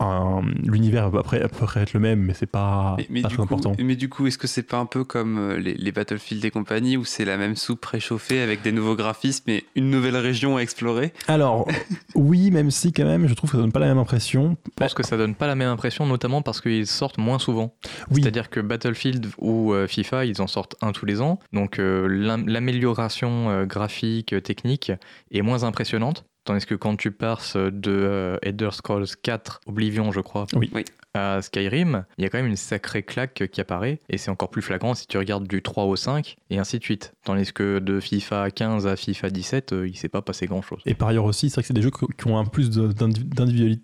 un. 0.00 0.42
L'univers 0.64 1.06
après, 1.16 1.42
après 1.42 1.80
être 1.80 1.92
le 1.92 2.00
même, 2.00 2.20
mais 2.20 2.34
c'est 2.34 2.46
pas, 2.46 2.96
mais, 3.10 3.22
pas 3.22 3.28
du 3.28 3.40
important. 3.40 3.72
mais 3.78 3.96
du 3.96 4.08
coup, 4.08 4.26
est-ce 4.26 4.38
que 4.38 4.46
c'est 4.46 4.62
pas 4.62 4.78
un 4.78 4.86
peu 4.86 5.04
comme 5.04 5.38
euh, 5.38 5.58
les, 5.58 5.74
les 5.74 5.92
Battlefield 5.92 6.44
et 6.44 6.50
compagnie, 6.50 6.96
où 6.96 7.04
c'est 7.04 7.24
la 7.24 7.36
même 7.36 7.56
soupe 7.56 7.84
réchauffée 7.84 8.40
avec 8.40 8.62
des 8.62 8.72
nouveaux 8.72 8.96
graphismes 8.96 9.50
et 9.50 9.64
une 9.78 9.90
nouvelle 9.90 10.16
région 10.16 10.58
explorer 10.58 11.12
Alors, 11.28 11.66
oui, 12.14 12.50
même 12.50 12.70
si 12.70 12.92
quand 12.92 13.04
même, 13.04 13.26
je 13.28 13.34
trouve 13.34 13.50
que 13.50 13.56
ça 13.56 13.62
donne 13.62 13.72
pas 13.72 13.78
la 13.78 13.86
même 13.86 13.98
impression. 13.98 14.56
Je 14.66 14.72
pense 14.76 14.94
que 14.94 15.02
ça 15.02 15.16
donne 15.16 15.34
pas 15.34 15.46
la 15.46 15.54
même 15.54 15.68
impression, 15.68 16.06
notamment 16.06 16.42
parce 16.42 16.60
qu'ils 16.60 16.86
sortent 16.86 17.18
moins 17.18 17.38
souvent. 17.38 17.74
C'est-à-dire 18.12 18.50
que 18.50 18.60
Battlefield 18.60 19.28
ou 19.38 19.72
euh, 19.72 19.86
FIFA, 19.86 20.24
ils 20.24 20.42
en 20.42 20.46
sortent 20.46 20.76
un 20.82 20.92
tous 20.92 21.06
les 21.06 21.20
ans. 21.20 21.38
Donc 21.52 21.78
euh, 21.78 22.06
l'amélioration 22.46 23.50
euh, 23.50 23.64
graphique, 23.64 24.34
technique 24.42 24.92
est 25.30 25.42
moins 25.42 25.62
impressionnante. 25.62 26.24
Tandis 26.48 26.64
que 26.64 26.74
quand 26.74 26.96
tu 26.96 27.10
passes 27.10 27.58
de 27.58 28.38
Elder 28.40 28.70
Scrolls 28.72 29.04
4, 29.22 29.60
Oblivion, 29.66 30.12
je 30.12 30.20
crois, 30.20 30.46
oui. 30.54 30.70
Oui 30.72 30.82
à 31.14 31.42
Skyrim, 31.42 32.04
il 32.16 32.24
y 32.24 32.26
a 32.26 32.30
quand 32.30 32.38
même 32.38 32.46
une 32.46 32.56
sacrée 32.56 33.02
claque 33.02 33.48
qui 33.50 33.60
apparaît, 33.60 34.00
et 34.08 34.18
c'est 34.18 34.30
encore 34.30 34.50
plus 34.50 34.62
flagrant 34.62 34.94
si 34.94 35.06
tu 35.06 35.18
regardes 35.18 35.46
du 35.46 35.62
3 35.62 35.84
au 35.84 35.96
5, 35.96 36.36
et 36.50 36.58
ainsi 36.58 36.78
de 36.78 36.84
suite. 36.84 37.14
Tandis 37.24 37.52
que 37.52 37.78
de 37.78 38.00
FIFA 38.00 38.50
15 38.50 38.86
à 38.86 38.96
FIFA 38.96 39.30
17, 39.30 39.72
euh, 39.72 39.88
il 39.88 39.96
s'est 39.96 40.08
pas 40.08 40.22
passé 40.22 40.46
grand 40.46 40.62
chose. 40.62 40.80
Et 40.86 40.94
par 40.94 41.08
ailleurs 41.08 41.24
aussi, 41.24 41.50
c'est 41.50 41.54
vrai 41.54 41.62
que 41.62 41.68
c'est 41.68 41.74
des 41.74 41.82
jeux 41.82 41.90
qui 41.90 42.26
ont 42.26 42.38
un 42.38 42.44
plus 42.44 42.70
d'individualité. 42.70 43.82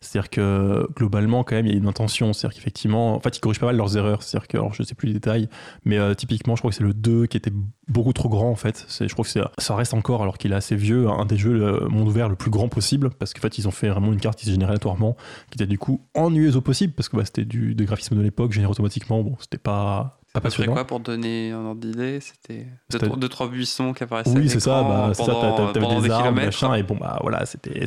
C'est-à-dire 0.00 0.30
que 0.30 0.88
globalement, 0.94 1.44
quand 1.44 1.56
même, 1.56 1.66
il 1.66 1.72
y 1.72 1.74
a 1.74 1.78
une 1.78 1.86
intention. 1.86 2.32
C'est-à-dire 2.32 2.56
qu'effectivement, 2.56 3.14
en 3.14 3.20
fait, 3.20 3.36
ils 3.36 3.40
corrigent 3.40 3.60
pas 3.60 3.66
mal 3.66 3.76
leurs 3.76 3.96
erreurs. 3.96 4.22
C'est-à-dire 4.22 4.48
que, 4.48 4.56
alors 4.56 4.74
je 4.74 4.82
sais 4.82 4.94
plus 4.94 5.08
les 5.08 5.14
détails, 5.14 5.48
mais 5.84 5.98
euh, 5.98 6.14
typiquement, 6.14 6.56
je 6.56 6.60
crois 6.60 6.70
que 6.70 6.76
c'est 6.76 6.84
le 6.84 6.94
2 6.94 7.26
qui 7.26 7.36
était 7.36 7.52
beaucoup 7.88 8.12
trop 8.12 8.28
grand 8.28 8.50
en 8.50 8.56
fait. 8.56 8.86
Je 8.88 9.12
crois 9.12 9.24
que 9.24 9.30
ça 9.58 9.74
reste 9.74 9.94
encore, 9.94 10.22
alors 10.22 10.38
qu'il 10.38 10.52
est 10.52 10.56
assez 10.56 10.76
vieux, 10.76 11.08
un 11.08 11.24
des 11.24 11.36
jeux 11.36 11.54
le 11.54 11.88
monde 11.88 12.08
ouvert 12.08 12.28
le 12.28 12.36
plus 12.36 12.50
grand 12.50 12.68
possible, 12.68 13.10
parce 13.10 13.32
qu'en 13.32 13.40
fait, 13.40 13.58
ils 13.58 13.66
ont 13.66 13.72
fait 13.72 13.88
vraiment 13.88 14.12
une 14.12 14.20
carte 14.20 14.38
qui 14.38 14.46
se 14.46 14.50
générait 14.50 14.70
aléatoirement, 14.70 15.16
qui 15.50 15.56
était 15.56 15.66
du 15.66 15.78
coup 15.78 16.00
ennuyeuse 16.14 16.56
au 16.56 16.60
possible, 16.60 16.92
parce 16.92 17.08
que 17.08 17.16
bah, 17.16 17.24
c'était 17.24 17.44
du 17.44 17.74
graphisme 17.74 18.16
de 18.16 18.22
l'époque, 18.22 18.52
généré 18.52 18.70
automatiquement. 18.70 19.22
Bon, 19.22 19.36
c'était 19.40 19.58
pas 19.58 20.17
pas 20.40 20.50
ferait 20.50 20.66
quoi 20.66 20.86
pour 20.86 21.00
donner 21.00 21.52
un 21.52 21.64
ordre 21.64 21.80
d'idée? 21.80 22.20
C'était 22.20 22.66
deux, 23.16 23.28
trois 23.28 23.48
buissons 23.48 23.92
qui 23.92 24.04
apparaissaient 24.04 24.36
Oui, 24.36 24.48
c'est 24.48 24.60
ça. 24.60 24.82
Bah, 24.82 25.12
pendant, 25.16 25.72
t'avais 25.72 25.86
des, 25.86 26.02
des 26.02 26.10
arbres, 26.10 26.32
machin, 26.32 26.74
et 26.74 26.82
bon, 26.82 26.96
bah 26.98 27.18
voilà, 27.22 27.44
c'était, 27.46 27.84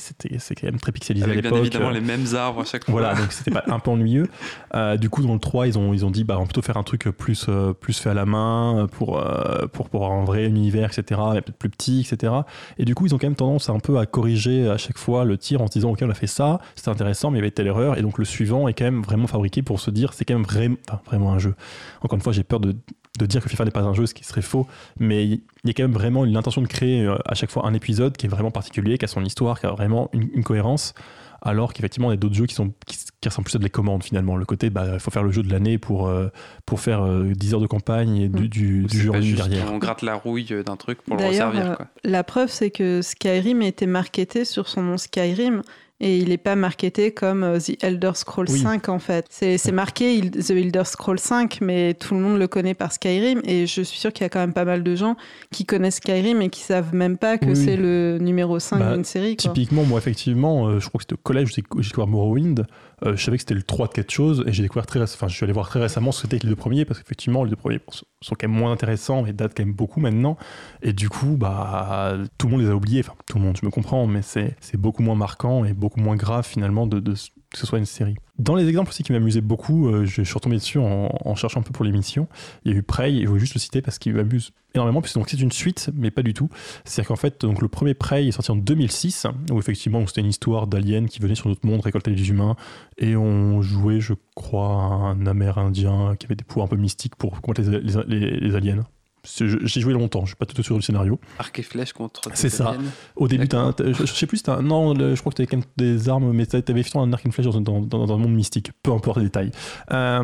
quand 0.55 0.63
même 0.63 0.79
très 0.79 0.91
pixelisé 0.91 1.23
Avec 1.23 1.39
à 1.39 1.41
l'époque. 1.41 1.53
bien 1.53 1.61
évidemment 1.61 1.89
les 1.89 2.01
mêmes 2.01 2.25
arbres 2.35 2.61
à 2.61 2.65
chaque 2.65 2.85
fois. 2.85 2.91
Voilà, 2.91 3.15
donc 3.15 3.31
c'était 3.31 3.51
un 3.67 3.79
peu 3.79 3.91
ennuyeux. 3.91 4.27
Euh, 4.75 4.97
du 4.97 5.09
coup, 5.09 5.23
dans 5.23 5.33
le 5.33 5.39
3, 5.39 5.67
ils 5.67 5.77
ont, 5.77 5.93
ils 5.93 6.05
ont 6.05 6.11
dit, 6.11 6.23
bah, 6.23 6.35
on 6.37 6.41
va 6.41 6.45
plutôt 6.45 6.61
faire 6.61 6.77
un 6.77 6.83
truc 6.83 7.09
plus, 7.09 7.45
euh, 7.49 7.73
plus 7.73 7.99
fait 7.99 8.09
à 8.09 8.13
la 8.13 8.25
main 8.25 8.87
pour, 8.91 9.19
euh, 9.19 9.67
pour, 9.71 9.89
pour 9.89 10.03
avoir 10.03 10.19
un 10.19 10.25
vrai 10.25 10.45
univers, 10.45 10.89
etc., 10.89 11.19
peut-être 11.33 11.57
plus 11.57 11.69
petit, 11.69 12.01
etc. 12.01 12.33
Et 12.77 12.85
du 12.85 12.95
coup, 12.95 13.05
ils 13.05 13.15
ont 13.15 13.17
quand 13.17 13.27
même 13.27 13.35
tendance 13.35 13.69
un 13.69 13.79
peu 13.79 13.97
à 13.97 14.05
corriger 14.05 14.69
à 14.69 14.77
chaque 14.77 14.97
fois 14.97 15.25
le 15.25 15.37
tir 15.37 15.61
en 15.61 15.67
se 15.67 15.73
disant, 15.73 15.91
ok, 15.91 15.99
on 16.03 16.09
a 16.09 16.13
fait 16.13 16.27
ça, 16.27 16.59
c'était 16.75 16.89
intéressant, 16.89 17.31
mais 17.31 17.37
il 17.37 17.41
y 17.41 17.43
avait 17.43 17.51
telle 17.51 17.67
erreur, 17.67 17.97
et 17.97 18.01
donc 18.01 18.17
le 18.17 18.25
suivant 18.25 18.67
est 18.67 18.73
quand 18.73 18.85
même 18.85 19.01
vraiment 19.01 19.27
fabriqué 19.27 19.61
pour 19.61 19.79
se 19.79 19.91
dire, 19.91 20.13
c'est 20.13 20.25
quand 20.25 20.35
même 20.35 20.43
vraiment, 20.43 20.77
vraiment 21.05 21.33
un 21.33 21.39
jeu. 21.39 21.55
Encore 22.01 22.15
une 22.17 22.23
fois, 22.23 22.33
j'ai 22.33 22.40
peur 22.43 22.59
de 22.59 22.75
de 23.19 23.25
dire 23.25 23.43
que 23.43 23.49
FIFA 23.49 23.65
n'est 23.65 23.71
pas 23.71 23.81
un 23.81 23.93
jeu, 23.93 24.05
ce 24.05 24.13
qui 24.13 24.23
serait 24.23 24.41
faux, 24.41 24.67
mais 24.99 25.25
il 25.25 25.41
y 25.65 25.69
a 25.69 25.73
quand 25.73 25.83
même 25.83 25.93
vraiment 25.93 26.23
l'intention 26.23 26.61
de 26.61 26.67
créer 26.67 27.03
euh, 27.03 27.17
à 27.25 27.35
chaque 27.35 27.51
fois 27.51 27.65
un 27.65 27.73
épisode 27.73 28.15
qui 28.15 28.25
est 28.25 28.29
vraiment 28.29 28.51
particulier, 28.51 28.97
qui 28.97 29.05
a 29.05 29.07
son 29.07 29.23
histoire, 29.23 29.59
qui 29.59 29.65
a 29.65 29.71
vraiment 29.71 30.09
une, 30.13 30.43
cohérence, 30.43 30.93
alors 31.41 31.73
qu'effectivement 31.73 32.09
il 32.09 32.13
y 32.13 32.17
a 32.17 32.17
d'autres 32.17 32.35
jeux 32.35 32.45
qui, 32.45 32.55
sont, 32.55 32.73
qui, 32.85 32.97
ressemblent 33.25 33.45
plus 33.45 33.55
à 33.55 33.59
des 33.59 33.69
commandes 33.69 34.03
finalement. 34.03 34.37
Le 34.37 34.45
côté, 34.45 34.69
bah, 34.69 34.85
il 34.93 34.99
faut 34.99 35.11
faire 35.11 35.23
le 35.23 35.31
jeu 35.31 35.43
de 35.43 35.51
l'année 35.51 35.77
pour, 35.77 36.07
euh, 36.07 36.29
pour 36.65 36.79
faire 36.79 37.05
10 37.05 37.51
euh, 37.51 37.55
heures 37.55 37.61
de 37.61 37.67
campagne 37.67 38.15
et 38.17 38.29
du, 38.29 38.83
mm. 38.83 38.87
du, 38.87 38.99
jeu 38.99 39.09
en 39.09 39.19
derrière. 39.19 39.71
On 39.71 39.77
gratte 39.77 40.01
la 40.01 40.15
rouille 40.15 40.63
d'un 40.65 40.77
truc 40.77 41.01
pour 41.01 41.17
le 41.17 41.25
resservir. 41.25 41.77
la 42.03 42.23
preuve, 42.23 42.49
c'est 42.49 42.71
que 42.71 43.01
Skyrim 43.01 43.61
a 43.61 43.67
été 43.67 43.85
marketé 43.87 44.45
sur 44.45 44.67
son 44.67 44.83
nom 44.83 44.97
Skyrim 44.97 45.61
et 46.01 46.17
il 46.17 46.29
n'est 46.29 46.37
pas 46.37 46.55
marketé 46.55 47.11
comme 47.11 47.43
euh, 47.43 47.59
The 47.59 47.81
Elder 47.83 48.11
Scrolls 48.15 48.49
5 48.49 48.89
en 48.89 48.99
fait. 48.99 49.25
C'est 49.29 49.71
marqué 49.71 50.19
The 50.29 50.49
Elder 50.49 50.83
Scrolls 50.83 51.19
5, 51.19 51.59
mais 51.61 51.93
tout 51.93 52.15
le 52.15 52.21
monde 52.21 52.39
le 52.39 52.47
connaît 52.47 52.73
par 52.73 52.91
Skyrim 52.91 53.41
et 53.45 53.67
je 53.67 53.81
suis 53.83 53.99
sûr 53.99 54.11
qu'il 54.11 54.23
y 54.23 54.25
a 54.25 54.29
quand 54.29 54.39
même 54.39 54.53
pas 54.53 54.65
mal 54.65 54.83
de 54.83 54.95
gens 54.95 55.15
qui 55.51 55.65
connaissent 55.65 55.97
Skyrim 55.97 56.41
et 56.41 56.49
qui 56.49 56.61
savent 56.61 56.93
même 56.95 57.17
pas 57.17 57.37
que 57.37 57.53
c'est 57.53 57.77
le 57.77 58.17
numéro 58.19 58.59
5 58.59 58.79
bah, 58.79 58.95
d'une 58.95 59.05
série. 59.05 59.37
Typiquement, 59.37 59.83
moi 59.83 59.99
effectivement, 59.99 60.67
euh, 60.67 60.79
je 60.79 60.87
crois 60.89 60.97
que 60.97 61.03
c'était 61.03 61.13
au 61.13 61.23
collège, 61.23 61.53
j'ai 61.53 61.61
découvert 61.61 62.07
Morrowind. 62.07 62.65
Euh, 63.03 63.15
je 63.15 63.23
savais 63.23 63.37
que 63.37 63.41
c'était 63.41 63.55
le 63.55 63.63
3 63.63 63.87
de 63.87 63.93
quelque 63.93 64.11
chose 64.11 64.43
et 64.45 64.53
j'ai 64.53 64.61
découvert 64.61 64.85
très 64.85 65.01
enfin 65.01 65.27
je 65.27 65.35
suis 65.35 65.43
allé 65.43 65.53
voir 65.53 65.67
très 65.67 65.79
récemment 65.79 66.11
ce 66.11 66.21
que 66.21 66.27
c'était 66.27 66.43
les 66.45 66.49
deux 66.49 66.55
premiers 66.55 66.85
parce 66.85 66.99
qu'effectivement 66.99 67.43
les 67.43 67.49
deux 67.49 67.55
premiers 67.55 67.79
sont 68.21 68.35
quand 68.35 68.47
même 68.47 68.57
moins 68.57 68.71
intéressants 68.71 69.25
et 69.25 69.33
datent 69.33 69.53
quand 69.57 69.65
même 69.65 69.73
beaucoup 69.73 69.99
maintenant. 69.99 70.37
Et 70.83 70.93
du 70.93 71.09
coup 71.09 71.35
bah 71.35 72.15
tout 72.37 72.47
le 72.47 72.51
monde 72.51 72.61
les 72.61 72.69
a 72.69 72.75
oubliés. 72.75 73.01
Enfin 73.03 73.15
tout 73.25 73.39
le 73.39 73.43
monde 73.43 73.57
je 73.59 73.65
me 73.65 73.71
comprends 73.71 74.05
mais 74.05 74.21
c'est 74.21 74.55
beaucoup 74.77 75.01
moins 75.01 75.15
marquant 75.15 75.65
et 75.65 75.73
beaucoup 75.73 75.99
moins 75.99 76.15
grave 76.15 76.45
finalement 76.45 76.85
de, 76.85 76.99
de 76.99 77.15
que 77.51 77.59
ce 77.59 77.67
soit 77.67 77.79
une 77.79 77.85
série. 77.85 78.15
Dans 78.39 78.55
les 78.55 78.67
exemples 78.67 78.89
aussi 78.89 79.03
qui 79.03 79.11
m'amusaient 79.11 79.41
beaucoup, 79.41 79.87
euh, 79.87 80.05
je 80.05 80.21
suis 80.21 80.33
retombé 80.33 80.55
dessus 80.55 80.79
en, 80.79 81.35
cherchant 81.35 81.59
un 81.59 81.63
peu 81.63 81.73
pour 81.73 81.83
l'émission. 81.83 82.27
Il 82.63 82.71
y 82.71 82.75
a 82.75 82.77
eu 82.77 82.83
Prey, 82.83 83.13
et 83.13 83.23
je 83.23 83.27
voulais 83.27 83.39
juste 83.39 83.53
le 83.53 83.59
citer 83.59 83.81
parce 83.81 83.99
qu'il 83.99 84.13
m'amuse 84.13 84.51
énormément, 84.73 85.01
puisque 85.01 85.19
c'est 85.29 85.39
une 85.39 85.51
suite, 85.51 85.89
mais 85.93 86.11
pas 86.11 86.23
du 86.23 86.33
tout. 86.33 86.49
C'est-à-dire 86.85 87.09
qu'en 87.09 87.17
fait, 87.17 87.43
le 87.43 87.67
premier 87.67 87.93
Prey 87.93 88.27
est 88.27 88.31
sorti 88.31 88.51
en 88.51 88.55
2006, 88.55 89.27
où 89.51 89.59
effectivement 89.59 90.05
c'était 90.07 90.21
une 90.21 90.27
histoire 90.27 90.67
d'aliens 90.67 91.05
qui 91.05 91.19
venaient 91.19 91.35
sur 91.35 91.49
notre 91.49 91.65
monde 91.65 91.81
récolter 91.81 92.11
les 92.11 92.29
humains, 92.29 92.55
et 92.97 93.15
on 93.15 93.61
jouait, 93.61 93.99
je 93.99 94.13
crois, 94.35 94.67
un 94.67 95.25
Amérindien 95.27 96.15
qui 96.17 96.25
avait 96.25 96.35
des 96.35 96.45
pouvoirs 96.45 96.65
un 96.65 96.69
peu 96.69 96.77
mystiques 96.77 97.15
pour 97.15 97.41
combattre 97.41 97.69
les 97.69 98.55
aliens. 98.55 98.85
J'ai 99.23 99.81
joué 99.81 99.93
longtemps, 99.93 100.21
je 100.21 100.27
suis 100.27 100.35
pas 100.35 100.45
tout 100.45 100.61
sûr 100.63 100.75
du 100.75 100.81
scénario. 100.81 101.19
Arc 101.37 101.59
et 101.59 101.63
flèche 101.63 101.93
contre. 101.93 102.21
C'est 102.33 102.49
ça. 102.49 102.75
Au 103.15 103.27
début, 103.27 103.47
je, 103.51 103.93
je, 103.93 104.05
sais 104.05 104.25
plus, 104.25 104.41
un, 104.47 104.61
non, 104.61 104.95
je 104.95 105.19
crois 105.19 105.31
que 105.31 105.35
tu 105.35 105.41
avais 105.41 105.47
quand 105.47 105.57
même 105.57 105.65
des 105.77 106.09
armes, 106.09 106.31
mais 106.31 106.45
tu 106.45 106.55
avais 106.55 106.63
effectivement 106.67 107.03
un 107.03 107.13
arc 107.13 107.25
et 107.25 107.27
une 107.27 107.31
flèche 107.31 107.47
dans, 107.47 107.81
dans, 107.81 108.13
un 108.13 108.17
monde 108.17 108.33
mystique, 108.33 108.71
peu 108.81 108.91
importe 108.91 109.17
les 109.17 109.25
détails. 109.25 109.51
Euh, 109.91 110.23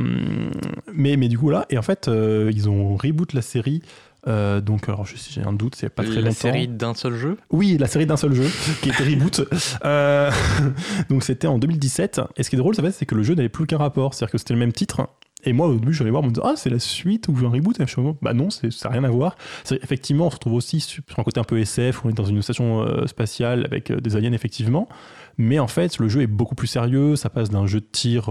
mais, 0.93 1.17
mais 1.17 1.27
du 1.27 1.37
coup, 1.37 1.49
là, 1.49 1.65
et 1.69 1.77
en 1.77 1.81
fait, 1.81 2.07
euh, 2.07 2.51
ils 2.53 2.69
ont 2.69 2.95
reboot 2.95 3.33
la 3.33 3.41
série. 3.41 3.81
Euh, 4.27 4.59
donc, 4.59 4.89
alors 4.89 5.05
j'ai 5.05 5.41
un 5.41 5.53
doute, 5.53 5.75
c'est 5.75 5.89
pas 5.89 6.03
très 6.03 6.15
longtemps. 6.15 6.25
La 6.25 6.31
série 6.33 6.67
d'un 6.67 6.93
seul 6.93 7.15
jeu? 7.15 7.37
Oui, 7.51 7.77
la 7.79 7.87
série 7.87 8.05
d'un 8.05 8.17
seul 8.17 8.33
jeu, 8.33 8.49
qui 8.81 8.89
était 8.89 9.03
reboot. 9.03 9.47
donc 11.09 11.23
c'était 11.23 11.47
en 11.47 11.59
2017. 11.59 12.21
Et 12.35 12.43
ce 12.43 12.49
qui 12.49 12.55
est 12.55 12.59
drôle, 12.59 12.75
c'est 12.75 13.05
que 13.05 13.15
le 13.15 13.23
jeu 13.23 13.35
n'avait 13.35 13.49
plus 13.49 13.63
aucun 13.63 13.77
rapport. 13.77 14.13
C'est-à-dire 14.13 14.31
que 14.31 14.37
c'était 14.37 14.53
le 14.53 14.59
même 14.59 14.73
titre, 14.73 15.07
et 15.43 15.53
moi, 15.53 15.67
au 15.67 15.75
début, 15.75 15.93
je 15.93 16.03
vais 16.03 16.09
voir, 16.09 16.23
me 16.23 16.29
disant, 16.29 16.43
ah, 16.45 16.53
c'est 16.55 16.69
la 16.69 16.79
suite 16.79 17.27
ou 17.27 17.35
un 17.45 17.49
reboot. 17.49 17.79
Et 17.79 17.85
je 17.85 17.99
me 17.99 18.11
dis, 18.11 18.17
bah 18.21 18.33
non, 18.33 18.49
ça 18.49 18.67
n'a 18.67 18.89
rien 18.89 19.03
à 19.03 19.09
voir. 19.09 19.37
Effectivement, 19.71 20.27
on 20.27 20.29
se 20.29 20.35
retrouve 20.35 20.53
aussi 20.53 20.79
sur 20.79 21.03
un 21.17 21.23
côté 21.23 21.39
un 21.39 21.43
peu 21.43 21.59
SF, 21.59 22.03
où 22.03 22.07
on 22.07 22.09
est 22.09 22.13
dans 22.13 22.25
une 22.25 22.41
station 22.41 22.81
euh, 22.81 23.05
spatiale 23.05 23.63
avec 23.65 23.91
euh, 23.91 24.01
des 24.01 24.15
aliens, 24.15 24.33
effectivement. 24.33 24.89
Mais 25.37 25.59
en 25.59 25.67
fait, 25.67 25.99
le 25.99 26.09
jeu 26.09 26.21
est 26.21 26.27
beaucoup 26.27 26.55
plus 26.55 26.67
sérieux. 26.67 27.15
Ça 27.15 27.29
passe 27.29 27.51
d'un 27.51 27.67
jeu 27.67 27.79
de 27.79 27.85
tir 27.85 28.29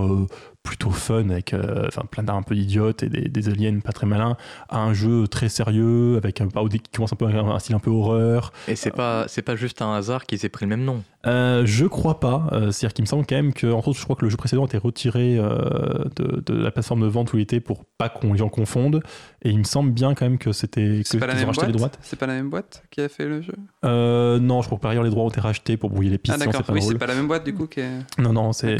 plutôt 0.66 0.90
fun 0.90 1.30
avec 1.30 1.54
euh, 1.54 1.86
enfin 1.86 2.02
plein 2.10 2.24
d'arts 2.24 2.36
un 2.36 2.42
peu 2.42 2.56
idiotes 2.56 3.04
et 3.04 3.08
des, 3.08 3.48
aliens 3.48 3.78
pas 3.78 3.92
très 3.92 4.06
malins 4.06 4.36
à 4.68 4.80
un 4.80 4.92
jeu 4.92 5.28
très 5.28 5.48
sérieux 5.48 6.16
avec 6.16 6.40
un 6.40 6.48
qui 6.48 6.80
commence 6.92 7.12
un 7.12 7.16
peu 7.16 7.26
un 7.26 7.58
style 7.60 7.76
un 7.76 7.78
peu 7.78 7.90
horreur 7.90 8.52
et 8.66 8.74
c'est 8.74 8.90
pas 8.90 9.26
c'est 9.28 9.42
pas 9.42 9.54
juste 9.54 9.80
un 9.80 9.94
hasard 9.94 10.26
qu'ils 10.26 10.44
aient 10.44 10.48
pris 10.48 10.66
le 10.66 10.70
même 10.70 10.84
nom 10.84 11.04
euh, 11.26 11.62
je 11.66 11.86
crois 11.86 12.20
pas. 12.20 12.48
Euh, 12.52 12.70
c'est 12.70 12.86
à 12.86 12.88
dire 12.88 12.94
qu'il 12.94 13.02
me 13.02 13.06
semble 13.06 13.26
quand 13.26 13.36
même 13.36 13.52
que 13.52 13.66
entre 13.66 13.88
autres 13.88 13.98
je 13.98 14.04
crois 14.04 14.16
que 14.16 14.24
le 14.24 14.30
jeu 14.30 14.36
précédent 14.36 14.62
a 14.62 14.66
été 14.66 14.78
retiré 14.78 15.36
de, 15.36 16.42
de, 16.44 16.54
la 16.54 16.70
plateforme 16.70 17.02
de 17.02 17.06
vente 17.06 17.32
où 17.32 17.38
il 17.38 17.42
était 17.42 17.60
pour 17.60 17.84
pas 17.84 18.08
qu'on 18.08 18.32
les 18.32 18.38
gens 18.38 18.48
confondent. 18.48 19.02
Et 19.42 19.50
il 19.50 19.58
me 19.58 19.64
semble 19.64 19.92
bien 19.92 20.14
quand 20.14 20.26
même 20.26 20.38
que 20.38 20.52
c'était 20.52 21.02
que 21.08 21.16
pas 21.18 21.26
la 21.26 21.34
même 21.34 21.44
boîte 21.46 21.66
les 21.66 21.72
droits 21.72 21.90
c'est 22.00 22.18
pas 22.18 22.26
la 22.26 22.34
même 22.34 22.50
boîte 22.50 22.84
qui 22.90 23.00
a 23.00 23.08
fait 23.08 23.26
le 23.26 23.42
jeu? 23.42 23.54
Non 23.82 24.62
je 24.62 24.66
crois 24.66 24.78
que 24.78 24.82
par 24.82 24.90
ailleurs 24.90 25.04
les 25.04 25.10
droits 25.10 25.24
ont 25.24 25.28
été 25.28 25.40
rachetés 25.40 25.76
pour 25.76 25.90
brouiller 25.90 26.10
les 26.10 26.18
pistes 26.18 26.38
ah 26.40 26.44
d'accord. 26.44 26.62
oui 26.70 26.82
c'est 26.82 26.98
pas 26.98 27.06
la 27.06 27.14
même 27.14 27.28
boîte 27.28 27.44
du 27.44 27.54
coup 27.54 27.66
qui 27.66 27.80
non 28.18 28.32
non 28.32 28.52
c'est 28.52 28.78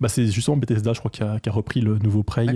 bah, 0.00 0.08
c'est 0.08 0.26
justement 0.26 0.56
Bethesda 0.56 0.92
je 0.92 1.00
crois 1.00 1.10
qui 1.10 1.22
a 1.22 1.52
repris 1.52 1.80
le 1.80 1.98
nouveau 1.98 2.22
Prey. 2.22 2.46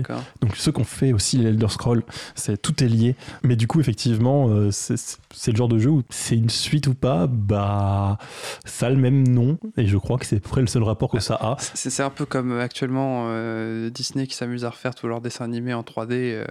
Donc 0.41 0.55
ceux 0.55 0.71
qu'on 0.71 0.83
fait 0.83 1.13
aussi 1.13 1.37
les 1.37 1.49
Elder 1.49 1.67
Scrolls, 1.67 2.03
c'est 2.35 2.61
tout 2.61 2.83
est 2.83 2.87
lié. 2.87 3.15
Mais 3.43 3.55
du 3.55 3.67
coup, 3.67 3.79
effectivement, 3.79 4.49
euh, 4.49 4.69
c'est 4.71 5.51
le 5.51 5.57
genre 5.57 5.67
de 5.67 5.79
jeu 5.79 5.89
où 5.89 6.03
c'est 6.09 6.35
une 6.35 6.49
suite 6.49 6.87
ou 6.87 6.93
pas, 6.93 7.27
bah 7.27 8.17
ça 8.65 8.87
a 8.87 8.89
le 8.89 8.97
même 8.97 9.27
nom 9.33 9.57
et 9.77 9.85
je 9.85 9.97
crois 9.97 10.17
que 10.17 10.25
c'est 10.25 10.39
près 10.39 10.61
le 10.61 10.67
seul 10.67 10.83
rapport 10.83 11.09
que 11.09 11.19
ça 11.19 11.35
a. 11.35 11.57
C'est 11.59 12.03
un 12.03 12.09
peu 12.09 12.25
comme 12.25 12.59
actuellement 12.59 13.25
euh, 13.27 13.89
Disney 13.89 14.27
qui 14.27 14.35
s'amuse 14.35 14.65
à 14.65 14.69
refaire 14.69 14.95
tous 14.95 15.07
leurs 15.07 15.21
dessins 15.21 15.45
animés 15.45 15.73
en 15.73 15.81
3D. 15.81 16.07
Euh, 16.11 16.45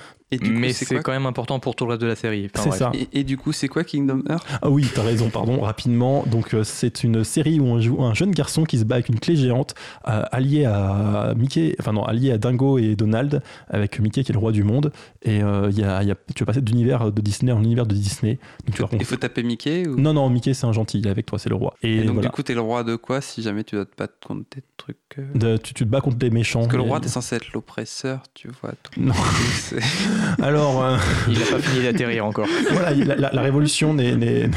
mais 0.43 0.73
c'est 0.73 1.03
quand 1.03 1.13
même 1.13 1.27
important 1.27 1.59
pour 1.61 1.75
tout 1.75 1.85
le 1.85 1.91
reste 1.91 2.03
de 2.03 2.07
la 2.07 2.17
série. 2.17 2.51
c'est 2.55 2.73
ça. 2.73 2.93
Et, 3.13 3.25
du 3.25 3.37
coup, 3.37 3.53
c'est 3.53 3.69
quoi 3.69 3.85
Kingdom 3.85 4.23
Hearts? 4.29 4.47
Ah 4.63 4.71
oui, 4.71 4.87
t'as 4.95 5.03
raison, 5.03 5.31
pardon, 5.31 5.61
rapidement. 5.61 6.25
Donc, 6.27 6.55
euh, 6.55 6.65
c'est 6.65 7.05
une 7.05 7.25
série 7.25 7.61
où 7.61 7.65
on 7.65 7.81
joue 7.81 8.03
un 8.03 8.15
jeune 8.15 8.33
garçon 8.33 8.65
qui 8.65 8.79
se 8.79 8.85
bat 8.85 8.97
avec 8.97 9.09
une 9.09 9.19
clé 9.19 9.37
géante, 9.37 9.75
euh, 10.09 10.23
allié 10.31 10.65
à 10.65 11.35
Mickey, 11.37 11.75
enfin 11.81 11.93
non, 11.93 12.05
allié 12.05 12.33
à 12.33 12.39
Dingo 12.39 12.79
et 12.79 12.97
Donald, 12.97 13.43
avec 13.69 13.99
Mickey 14.01 14.25
qui 14.25 14.33
est 14.33 14.35
le 14.35 14.39
roi 14.39 14.53
du 14.53 14.63
monde. 14.63 14.93
Et 15.23 15.43
euh, 15.43 15.71
il 15.71 15.79
y 15.79 15.85
a, 15.85 16.03
y 16.03 16.11
a, 16.11 16.17
tu 16.35 16.45
vas 16.45 16.47
passer 16.47 16.61
d'univers 16.61 17.13
de 17.13 17.21
Disney 17.21 17.53
en 17.53 17.63
univers 17.63 17.87
de 17.87 17.95
Disney. 17.95 18.39
Donc, 18.67 18.91
tu 18.91 18.97
Il 18.97 19.05
faut 19.05 19.17
taper 19.17 19.43
Mickey 19.43 19.87
ou... 19.89 19.99
Non, 19.99 20.13
non, 20.13 20.29
Mickey 20.31 20.55
c'est 20.55 20.67
un 20.67 20.73
gentil, 20.73 20.99
il 20.99 21.07
est 21.07 21.11
avec 21.11 21.27
toi, 21.27 21.39
c'est 21.39 21.49
le 21.49 21.57
roi. 21.57 21.75
Et, 21.83 22.03
donc, 22.03 22.21
du 22.21 22.29
coup, 22.29 22.43
t'es 22.43 22.55
le 22.55 22.61
roi 22.61 22.85
de 22.85 22.97
quoi 22.97 23.21
si 23.21 23.43
jamais 23.43 23.65
tu 23.65 23.77
dois 23.77 23.85
te 23.85 23.97
battre 23.97 24.15
contre 24.27 24.45
des 24.55 24.63
trucs 24.77 24.97
de, 25.35 25.57
tu, 25.57 25.75
te 25.75 25.85
bats 25.85 26.01
contre 26.01 26.17
des 26.17 26.31
méchants. 26.31 26.61
Parce 26.61 26.73
que 26.73 26.77
le 26.77 26.83
roi, 26.83 27.01
t'es 27.01 27.09
censé 27.09 27.37
être 27.37 27.53
l'oppresseur, 27.53 28.23
tu 28.35 28.49
vois. 28.61 28.73
Non. 28.97 29.15
Alors. 30.43 30.99
Il 31.29 31.39
n'a 31.39 31.47
pas 31.47 31.59
fini 31.59 31.85
d'atterrir 31.85 32.27
encore. 32.27 32.47
voilà, 32.71 32.93
la, 33.33 33.43
révolution 33.43 33.95
n'est 33.95 34.49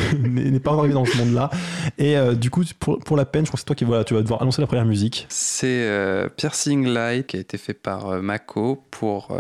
pas 0.60 0.72
encore 0.72 0.80
arrivée 0.80 0.94
dans 0.94 1.06
ce 1.06 1.18
monde-là. 1.18 1.50
Et 1.98 2.18
euh, 2.18 2.34
du 2.34 2.50
coup, 2.50 2.64
pour, 2.80 3.00
pour, 3.00 3.18
la 3.18 3.26
peine, 3.26 3.46
je 3.46 3.50
crois 3.50 3.58
que 3.58 3.62
c'est 3.62 3.66
toi 3.66 3.76
qui 3.76 3.86
voilà, 3.86 4.04
tu 4.04 4.14
vas 4.14 4.22
devoir 4.22 4.42
annoncer 4.42 4.62
la 4.62 4.68
première 4.68 4.86
musique. 4.86 5.26
C'est 5.30 5.68
euh, 5.68 6.30
Piercing 6.30 6.88
Light 6.88 7.28
qui 7.28 7.38
a 7.38 7.40
été 7.40 7.58
fait 7.58 7.74
par 7.74 8.10
euh, 8.10 8.22
Mako 8.22 8.84
pour 8.92 9.38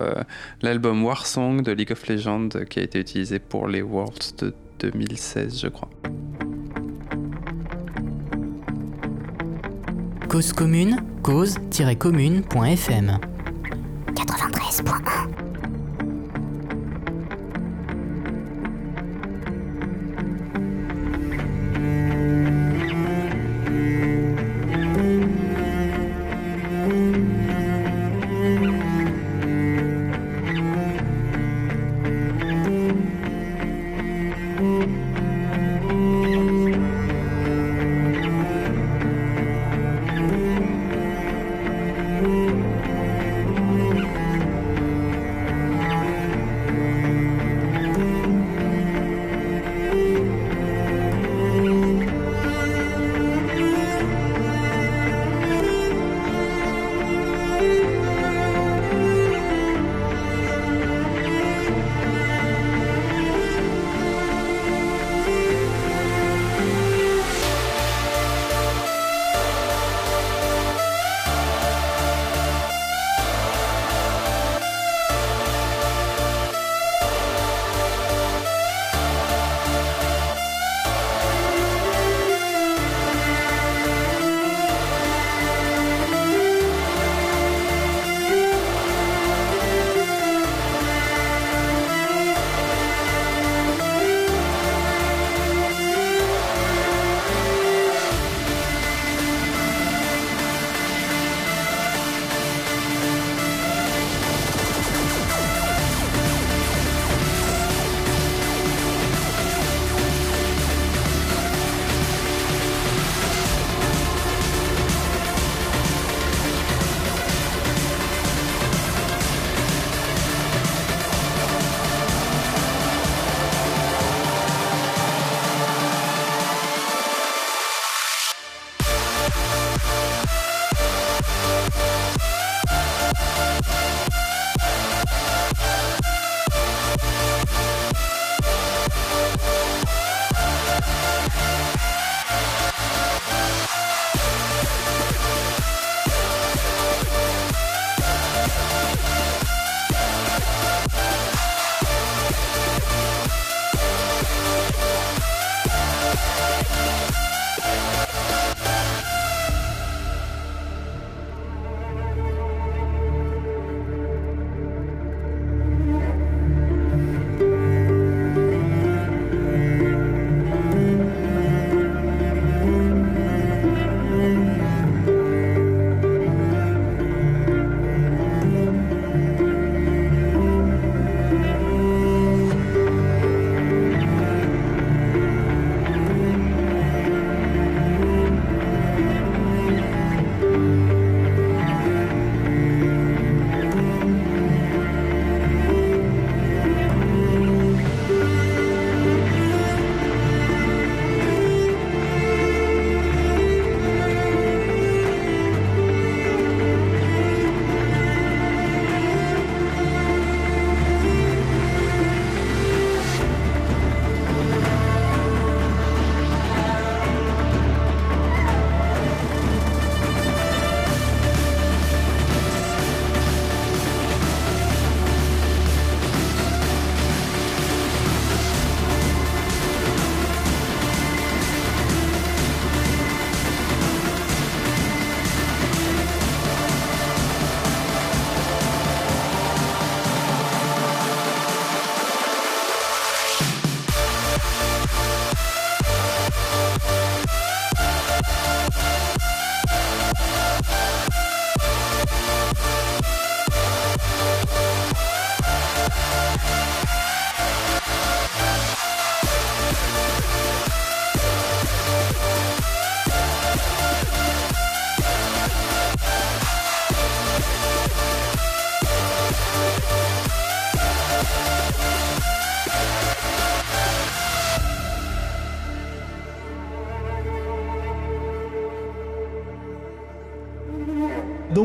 l'album 0.61 1.03
War 1.03 1.25
Song 1.25 1.61
de 1.61 1.71
League 1.71 1.91
of 1.91 2.07
Legends 2.07 2.49
qui 2.69 2.79
a 2.79 2.83
été 2.83 2.99
utilisé 2.99 3.39
pour 3.39 3.67
les 3.67 3.81
Worlds 3.81 4.35
de 4.39 4.53
2016, 4.79 5.59
je 5.61 5.67
crois. 5.67 5.89
Cause 10.29 10.53
commune, 10.53 10.97
cause-commune.fm 11.23 13.19
93.1 14.13 15.27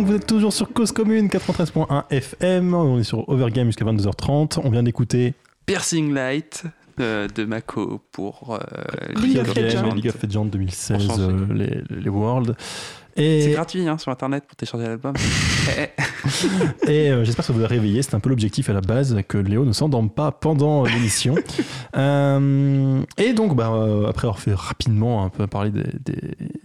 Donc 0.03 0.11
vous 0.11 0.17
êtes 0.17 0.27
toujours 0.27 0.53
sur 0.53 0.73
Cause 0.73 0.91
Commune 0.91 1.29
93.1 1.29 2.03
FM, 2.11 2.75
on 2.75 2.99
est 2.99 3.05
sur 3.05 3.29
Overgame 3.29 3.69
jusqu'à 3.69 3.85
22h30. 3.85 4.59
On 4.65 4.71
vient 4.71 4.83
d'écouter 4.83 5.35
Piercing 5.65 6.13
Light 6.13 6.65
euh, 6.99 7.29
de 7.29 7.45
Mako 7.45 8.01
pour 8.11 8.59
euh, 8.61 9.13
League 9.15 9.39
of 9.39 9.55
Legends. 9.55 9.95
League 9.95 10.09
of 10.09 10.21
Legends 10.21 10.47
2016, 10.47 11.07
Pour 11.07 11.07
changer. 11.07 11.23
euh, 11.23 11.55
les, 11.55 12.01
les 12.01 12.09
Worlds. 12.09 12.57
C'est 13.17 13.53
gratuit 13.53 13.87
hein, 13.87 13.97
sur 13.99 14.11
internet 14.11 14.45
pour 14.45 14.57
télécharger 14.57 14.87
l'album. 14.89 15.15
Et 16.89 17.11
euh, 17.11 17.25
j'espère 17.25 17.45
que 17.47 17.53
ça 17.53 17.59
vous 17.59 17.65
a 17.65 17.69
réveillé. 17.69 18.03
C'est 18.03 18.15
un 18.15 18.21
peu 18.21 18.31
l'objectif 18.31 18.71
à 18.71 18.73
la 18.73 18.81
base, 18.81 19.17
que 19.29 19.39
Léo 19.39 19.65
ne 19.65 19.73
s'endorme 19.73 20.11
pas 20.11 20.33
pendant 20.33 20.85
l'émission. 20.85 21.37
Euh, 21.95 23.03
et 23.19 23.35
donc, 23.35 23.55
bah, 23.55 23.71
euh, 23.71 24.09
après 24.09 24.27
avoir 24.27 24.39
fait 24.41 24.55
rapidement 24.55 25.27
un 25.27 25.29
peu 25.29 25.47
parler 25.47 25.71
des, 25.71 25.85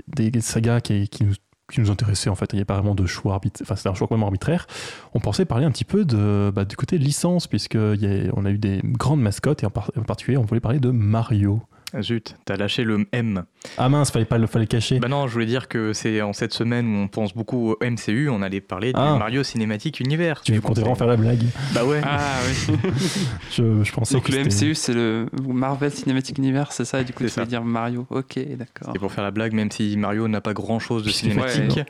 des, 0.08 0.32
des 0.32 0.39
sagas 0.41 0.80
qui, 0.80 1.10
qui 1.10 1.26
nous 1.26 1.34
qui 1.71 1.82
nous 1.82 1.91
intéressaient 1.91 2.30
en 2.30 2.36
fait, 2.36 2.53
il 2.53 2.58
n'y 2.58 2.62
a 2.62 2.65
pas 2.65 2.75
vraiment 2.75 2.95
de 2.95 3.06
choix 3.06 3.34
arbitraire, 3.34 3.65
enfin 3.65 3.75
c'était 3.75 3.89
un 3.89 3.93
choix 3.93 4.08
quand 4.08 4.21
arbitraire. 4.21 4.67
On 5.13 5.19
pensait 5.19 5.45
parler 5.45 5.65
un 5.65 5.71
petit 5.71 5.86
peu 5.86 6.06
de, 6.06 6.51
bah, 6.53 6.65
du 6.65 6.75
côté 6.75 6.97
licence, 6.97 7.47
puisqu'on 7.47 8.45
a 8.45 8.49
eu 8.49 8.58
des 8.58 8.82
grandes 8.84 9.21
mascottes, 9.21 9.63
et 9.63 9.65
en 9.65 9.71
particulier 9.71 10.38
on 10.38 10.45
voulait 10.45 10.62
parler 10.62 10.80
de 10.80 10.91
Mario. 10.91 11.62
Zut, 12.02 12.36
t'as 12.43 12.58
lâché 12.58 12.84
le 12.84 13.08
M. 13.13 13.43
Ah 13.78 13.88
mince, 13.88 14.12
fallait 14.12 14.26
pas 14.26 14.38
le 14.38 14.45
fallait 14.45 14.67
cacher. 14.67 15.00
Bah 15.00 15.08
non, 15.08 15.26
je 15.28 15.32
voulais 15.34 15.45
dire 15.45 15.69
que 15.69 15.93
c'est 15.93 16.21
en 16.21 16.34
cette 16.34 16.54
semaine 16.54 16.86
où 16.86 16.97
on 17.04 17.08
pense 17.08 17.34
beaucoup 17.34 17.71
au 17.71 17.78
MCU, 17.82 18.28
on 18.30 18.41
allait 18.41 18.60
parler 18.60 18.91
du 18.91 19.00
Ah. 19.00 19.15
Mario 19.17 19.41
Cinématique 19.41 20.02
Univers. 20.02 20.41
tu 20.41 20.60
comptais 20.60 20.82
vraiment 20.82 20.95
faire 20.95 21.08
la 21.08 21.15
blague 21.15 21.43
Bah 21.73 21.86
ouais. 21.86 22.02
Ah 22.04 22.39
oui. 22.45 22.76
je, 23.52 23.84
je 23.84 23.91
pensais 23.93 24.15
Donc 24.15 24.26
que 24.26 24.32
le 24.34 24.43
MCU 24.43 24.76
c'est 24.76 24.93
le 24.93 25.28
Marvel 25.47 25.91
Cinematic 25.91 26.38
Universe, 26.38 26.76
c'est 26.76 26.84
ça 26.86 27.00
Et 27.02 27.04
du 27.06 27.13
coup 27.13 27.19
tu 27.23 27.30
voulais 27.30 27.30
ça. 27.30 27.45
dire 27.45 27.63
Mario. 27.63 28.06
Ok, 28.10 28.38
d'accord. 28.58 28.89
C'est 28.91 29.00
pour 29.00 29.12
faire 29.13 29.23
la 29.23 29.32
blague, 29.32 29.54
même 29.54 29.71
si 29.71 29.95
Mario 29.95 30.28
n'a 30.28 30.41
pas 30.41 30.54
grand 30.54 30.80
chose 30.80 31.04
de 31.04 31.08
Puisqu'il 31.08 31.32
fait- 31.39 31.47
cinématique, 31.50 31.86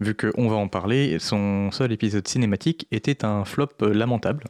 vu 0.00 0.14
qu'on 0.14 0.48
va 0.48 0.56
en 0.56 0.68
parler, 0.68 1.18
son 1.20 1.70
seul 1.72 1.92
épisode 1.92 2.26
cinématique 2.26 2.86
était 2.90 3.22
un 3.24 3.44
flop 3.44 3.68
euh, 3.82 3.92
lamentable. 3.92 4.44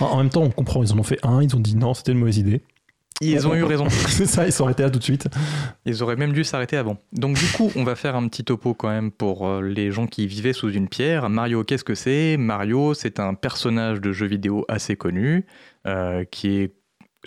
En, 0.00 0.06
en 0.06 0.16
même 0.16 0.30
temps, 0.30 0.42
on 0.42 0.50
comprend, 0.50 0.82
ils 0.82 0.92
en 0.94 0.98
ont 0.98 1.02
fait 1.02 1.18
un, 1.24 1.42
ils 1.42 1.54
ont 1.54 1.60
dit 1.60 1.76
non, 1.76 1.92
c'était 1.92 2.12
une 2.12 2.18
mauvaise 2.18 2.38
idée. 2.38 2.62
Ils 3.20 3.48
ont 3.48 3.54
eu 3.54 3.64
raison. 3.64 3.88
C'est 4.08 4.26
ça, 4.26 4.46
ils 4.46 4.52
sont 4.52 4.64
arrêtés 4.64 4.82
là 4.82 4.90
tout 4.90 4.98
de 4.98 5.04
suite. 5.04 5.28
Ils 5.84 6.02
auraient 6.02 6.16
même 6.16 6.32
dû 6.32 6.44
s'arrêter 6.44 6.76
avant. 6.76 6.98
Donc 7.12 7.36
du 7.36 7.46
coup, 7.46 7.70
on 7.76 7.84
va 7.84 7.94
faire 7.94 8.16
un 8.16 8.28
petit 8.28 8.44
topo 8.44 8.74
quand 8.74 8.88
même 8.88 9.10
pour 9.10 9.46
euh, 9.46 9.62
les 9.62 9.90
gens 9.90 10.06
qui 10.06 10.26
vivaient 10.26 10.52
sous 10.52 10.70
une 10.70 10.88
pierre. 10.88 11.30
Mario, 11.30 11.64
qu'est-ce 11.64 11.84
que 11.84 11.94
c'est? 11.94 12.36
Mario, 12.36 12.94
c'est 12.94 13.18
un 13.18 13.34
personnage 13.34 14.00
de 14.00 14.12
jeu 14.12 14.26
vidéo 14.26 14.64
assez 14.68 14.96
connu, 14.96 15.46
euh, 15.86 16.24
qui 16.24 16.58
est 16.58 16.74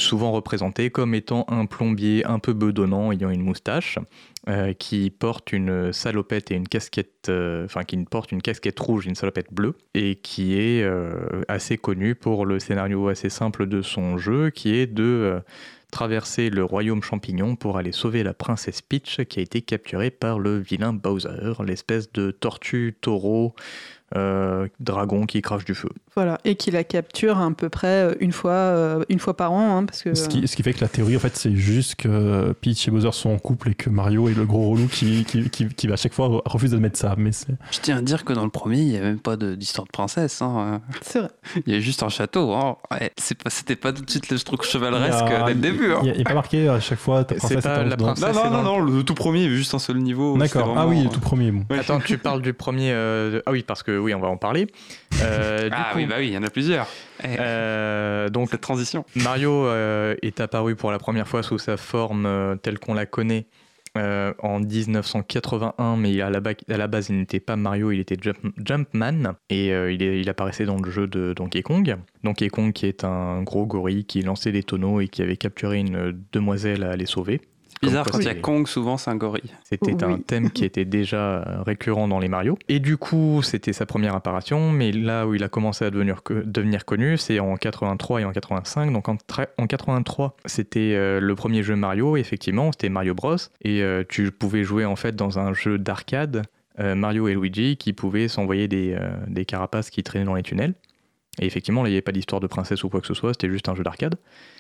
souvent 0.02 0.32
représenté 0.32 0.90
comme 0.90 1.14
étant 1.14 1.46
un 1.50 1.66
plombier 1.66 2.26
un 2.26 2.40
peu 2.40 2.54
bedonnant 2.54 3.12
ayant 3.12 3.30
une 3.30 3.42
moustache, 3.42 4.00
euh, 4.48 4.74
qui 4.74 5.10
porte 5.10 5.52
une 5.52 5.94
salopette 5.94 6.52
et 6.52 6.56
une 6.56 6.68
casquette, 6.68 7.28
euh, 7.30 7.66
enfin 7.66 7.84
qui 7.84 7.98
porte 8.06 8.32
une 8.32 8.42
casquette 8.42 8.80
rouge 8.80 9.06
et 9.06 9.10
une 9.10 9.16
salopette 9.16 9.54
bleue, 9.54 9.76
et 9.94 10.16
qui 10.16 10.60
est 10.60 10.84
euh, 10.84 11.44
assez 11.48 11.78
connu 11.78 12.16
pour 12.16 12.46
le 12.46 12.60
scénario 12.60 13.10
assez 13.10 13.30
simple 13.30 13.68
de 13.68 13.82
son 13.82 14.18
jeu, 14.18 14.50
qui 14.50 14.76
est 14.76 14.88
de 14.88 15.42
traverser 15.92 16.50
le 16.50 16.64
royaume 16.64 17.02
champignon 17.02 17.56
pour 17.56 17.78
aller 17.78 17.92
sauver 17.92 18.24
la 18.24 18.34
princesse 18.34 18.82
Peach 18.82 19.22
qui 19.26 19.40
a 19.40 19.42
été 19.44 19.62
capturée 19.62 20.12
par 20.12 20.40
le 20.40 20.58
vilain 20.60 20.94
Bowser, 20.94 21.54
l'espèce 21.66 22.12
de 22.12 22.32
tortue 22.32 22.98
taureau 23.02 23.56
euh, 24.16 24.68
dragon 24.80 25.26
qui 25.26 25.42
crache 25.42 25.66
du 25.66 25.76
feu. 25.76 25.90
Voilà, 26.16 26.40
et 26.46 26.56
qui 26.56 26.72
la 26.72 26.84
capture 26.84 27.40
à 27.40 27.50
peu 27.52 27.70
près 27.70 27.88
euh, 27.88 28.14
une 28.20 28.32
fois, 28.32 28.52
euh, 28.52 29.04
une 29.10 29.20
fois 29.20 29.36
par 29.38 29.52
an, 29.52 29.78
hein, 29.78 29.86
parce 29.86 30.02
que 30.04 30.14
Ce 30.16 30.28
qui, 30.28 30.48
ce 30.48 30.56
qui 30.56 30.64
fait 30.64 30.74
que 30.74 30.82
la 30.82 30.88
théorie, 30.88 31.16
en 31.16 31.20
fait, 31.20 31.36
c'est 31.36 31.56
juste 31.56 31.96
que 31.96 32.52
Peach 32.62 32.88
et 32.88 32.92
Bowser 32.92 33.12
sont 33.12 33.30
en 33.32 33.38
couple 33.38 33.70
et 33.70 33.74
que 33.76 33.90
Mario 33.90 34.28
est 34.30 34.34
le 34.34 34.46
gros 34.46 34.70
relou 34.72 34.88
qui, 34.88 35.26
qui, 35.26 35.50
qui, 35.50 35.68
qui 35.68 35.92
à 35.92 35.96
chaque 35.96 36.14
fois 36.14 36.42
refuse 36.46 36.72
d'admettre 36.72 36.98
ça. 36.98 37.16
Mais 37.18 37.32
c'est. 37.32 37.54
Je 37.72 37.80
tiens 37.80 37.98
à 37.98 38.02
dire 38.02 38.26
que 38.26 38.34
dans 38.34 38.44
le 38.44 38.50
premier, 38.50 38.78
il 38.80 38.88
n'y 38.90 38.98
a 38.98 39.02
même 39.02 39.20
pas 39.20 39.36
de- 39.38 39.56
d'histoire 39.56 39.86
de 39.86 39.92
princesse. 39.92 40.42
hein. 40.42 40.82
c'est 41.02 41.20
vrai. 41.20 41.30
Il 41.66 41.74
y 41.74 41.78
a 41.78 41.80
juste 41.80 42.04
un 42.04 42.10
château. 42.10 42.54
hein. 42.54 42.78
Ouais, 42.92 43.12
C'était 43.48 43.76
pas 43.76 43.94
tout 43.94 44.04
de 44.04 44.10
suite 44.10 44.30
le 44.30 44.40
truc 44.40 44.64
chevaleresque 44.64 45.22
a- 45.22 45.46
dès 45.48 45.54
le 45.54 45.60
début. 45.60 45.94
hein. 45.94 46.00
Il 46.04 46.12
n'y 46.14 46.22
a, 46.22 46.24
pas 46.24 46.34
marqué 46.34 46.68
à 46.68 46.80
chaque 46.80 47.00
fois 47.00 47.24
ta 47.24 47.36
princesse 47.36 47.64
pas 47.64 47.84
la 47.84 47.98
princesse. 47.98 48.36
Non, 48.36 48.50
non, 48.52 48.64
non, 48.64 48.80
le 48.80 49.04
tout 49.04 49.14
premier, 49.16 49.40
il 49.40 49.44
y 49.44 49.48
avait 49.48 49.56
juste 49.56 49.74
un 49.74 49.80
seul 49.80 49.98
niveau. 49.98 50.38
D'accord. 50.38 50.74
Ah 50.78 50.88
oui, 50.88 51.04
le 51.04 51.10
tout 51.10 51.20
premier. 51.20 51.52
Bon. 51.52 51.66
Ouais. 51.70 51.80
Attends, 51.80 52.00
tu 52.00 52.18
parles 52.18 52.42
du 52.42 52.54
premier. 52.54 52.92
euh, 52.92 53.42
Ah 53.46 53.52
oui, 53.52 53.64
parce 53.66 53.84
que 53.84 53.98
oui, 54.00 54.14
on 54.14 54.20
va 54.20 54.28
en 54.30 54.38
parler. 54.38 54.68
Euh, 55.22 55.70
Ah 55.72 55.90
coup, 55.92 55.98
oui, 56.00 56.06
bah 56.06 56.16
oui, 56.20 56.28
il 56.28 56.34
y 56.34 56.38
en 56.38 56.44
a 56.44 56.50
plusieurs. 56.50 56.88
Eh, 57.24 57.28
euh, 57.40 58.30
donc 58.30 58.50
Cette 58.50 58.62
transition. 58.62 59.06
Mario 59.16 59.66
euh, 59.68 60.16
est 60.22 60.40
apparu 60.40 60.76
pour 60.76 60.92
la 60.92 60.98
première 61.00 61.28
fois 61.28 61.44
sous 61.44 61.58
sa 61.60 61.78
forme 61.78 62.58
telle 62.64 62.80
qu'on 62.80 62.94
la 62.94 63.06
connaît 63.06 63.48
en 63.96 64.60
1981, 64.62 65.98
mais 65.98 66.22
à 66.22 66.30
la, 66.30 66.40
ba- 66.40 66.52
à 66.70 66.78
la 66.78 66.88
base 66.88 67.10
il 67.10 67.18
n'était 67.18 67.40
pas 67.42 67.56
Mario, 67.58 67.92
il 67.92 68.00
était 68.00 68.16
Jump- 68.22 68.54
Jumpman 68.64 69.34
et 69.50 69.68
il, 69.68 70.02
est- 70.04 70.22
il 70.22 70.30
apparaissait 70.30 70.66
dans 70.66 70.78
le 70.78 70.90
jeu 70.90 71.08
de 71.08 71.34
Donkey 71.34 71.62
Kong. 71.64 71.98
Donkey 72.24 72.48
Kong 72.50 72.72
qui 72.72 72.86
est 72.86 73.04
un 73.04 73.42
gros 73.44 73.66
gorille 73.66 74.06
qui 74.06 74.22
lançait 74.22 74.52
des 74.54 74.64
tonneaux 74.64 75.02
et 75.02 75.08
qui 75.10 75.22
avait 75.22 75.36
capturé 75.38 75.80
une 75.80 76.18
demoiselle 76.32 76.84
à 76.84 76.96
les 76.96 77.06
sauver. 77.08 77.42
Bizarre, 77.82 78.06
quand 78.12 78.20
il 78.20 78.26
y 78.26 78.30
a 78.30 78.36
Kong, 78.36 78.68
souvent 78.68 78.98
c'est 78.98 79.10
un 79.10 79.16
gorille. 79.16 79.54
C'était 79.64 79.94
Oui. 79.94 80.14
un 80.14 80.18
thème 80.20 80.52
qui 80.52 80.66
était 80.66 80.86
déjà 80.86 81.18
euh, 81.18 81.62
récurrent 81.64 82.08
dans 82.08 82.20
les 82.20 82.28
Mario. 82.28 82.58
Et 82.68 82.80
du 82.80 82.98
coup, 82.98 83.42
c'était 83.42 83.72
sa 83.74 83.86
première 83.86 84.16
apparition, 84.16 84.72
mais 84.72 84.92
là 84.92 85.26
où 85.26 85.34
il 85.36 85.44
a 85.44 85.50
commencé 85.50 85.86
à 85.86 85.90
devenir, 85.92 86.22
devenir 86.46 86.84
connu, 86.86 87.18
c'est 87.18 87.40
en 87.40 87.56
83 87.56 88.22
et 88.22 88.26
en 88.26 88.32
85. 88.32 88.92
Donc 88.92 89.08
en, 89.08 89.16
tra- 89.16 89.48
en 89.58 89.66
83, 89.68 90.36
c'était 90.46 90.94
euh, 90.96 91.20
le 91.22 91.36
premier 91.36 91.64
jeu 91.64 91.76
Mario, 91.76 92.18
effectivement, 92.18 92.72
c'était 92.72 92.90
Mario 92.90 93.14
Bros. 93.16 93.36
Et 93.62 93.82
euh, 93.82 94.04
tu 94.08 94.32
pouvais 94.32 94.64
jouer 94.64 94.86
en 94.86 94.96
fait 94.96 95.16
dans 95.16 95.40
un 95.40 95.54
jeu 95.54 95.78
d'arcade, 95.78 96.44
Mario 96.82 97.28
et 97.28 97.34
Luigi, 97.34 97.76
qui 97.76 97.92
pouvaient 97.92 98.30
s'envoyer 98.30 98.70
des, 98.70 98.94
euh, 98.94 99.10
des 99.28 99.44
carapaces 99.44 99.90
qui 99.90 100.02
traînaient 100.02 100.24
dans 100.24 100.36
les 100.36 100.44
tunnels. 100.44 100.76
Et 101.40 101.46
effectivement, 101.46 101.84
là, 101.84 101.90
il 101.90 101.92
n'y 101.94 101.96
avait 101.96 102.02
pas 102.02 102.12
d'histoire 102.12 102.42
de 102.42 102.48
princesse 102.48 102.84
ou 102.84 102.90
quoi 102.90 103.00
que 103.02 103.08
ce 103.08 103.14
soit, 103.14 103.34
c'était 103.34 103.50
juste 103.50 103.70
un 103.70 103.76
jeu 103.76 103.84
d'arcade. 103.84 104.16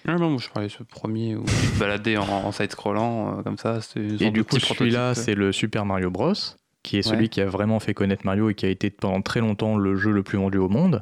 Ah 0.07 0.15
non, 0.15 0.29
moi 0.29 0.39
je 0.41 0.49
parlais 0.49 0.69
de 0.69 0.71
ce 0.73 0.83
premier 0.83 1.35
où 1.35 1.43
tu 1.61 1.67
te 1.73 1.79
baladais 1.79 2.17
en, 2.17 2.23
en 2.27 2.51
side-scrollant, 2.51 3.39
euh, 3.39 3.43
comme 3.43 3.57
ça. 3.57 3.79
Et 3.97 4.31
du 4.31 4.43
coup, 4.43 4.59
celui-là, 4.59 5.07
prototype. 5.11 5.23
c'est 5.25 5.35
le 5.35 5.51
Super 5.51 5.85
Mario 5.85 6.09
Bros, 6.09 6.33
qui 6.83 6.97
est 6.97 7.01
celui 7.01 7.23
Ouais. 7.23 7.27
qui 7.29 7.41
a 7.41 7.45
vraiment 7.45 7.79
fait 7.79 7.93
connaître 7.93 8.25
Mario 8.25 8.49
et 8.49 8.55
qui 8.55 8.65
a 8.65 8.69
été 8.69 8.89
pendant 8.89 9.21
très 9.21 9.41
longtemps 9.41 9.77
le 9.77 9.95
jeu 9.97 10.11
le 10.11 10.23
plus 10.23 10.37
vendu 10.37 10.57
au 10.57 10.69
monde, 10.69 11.01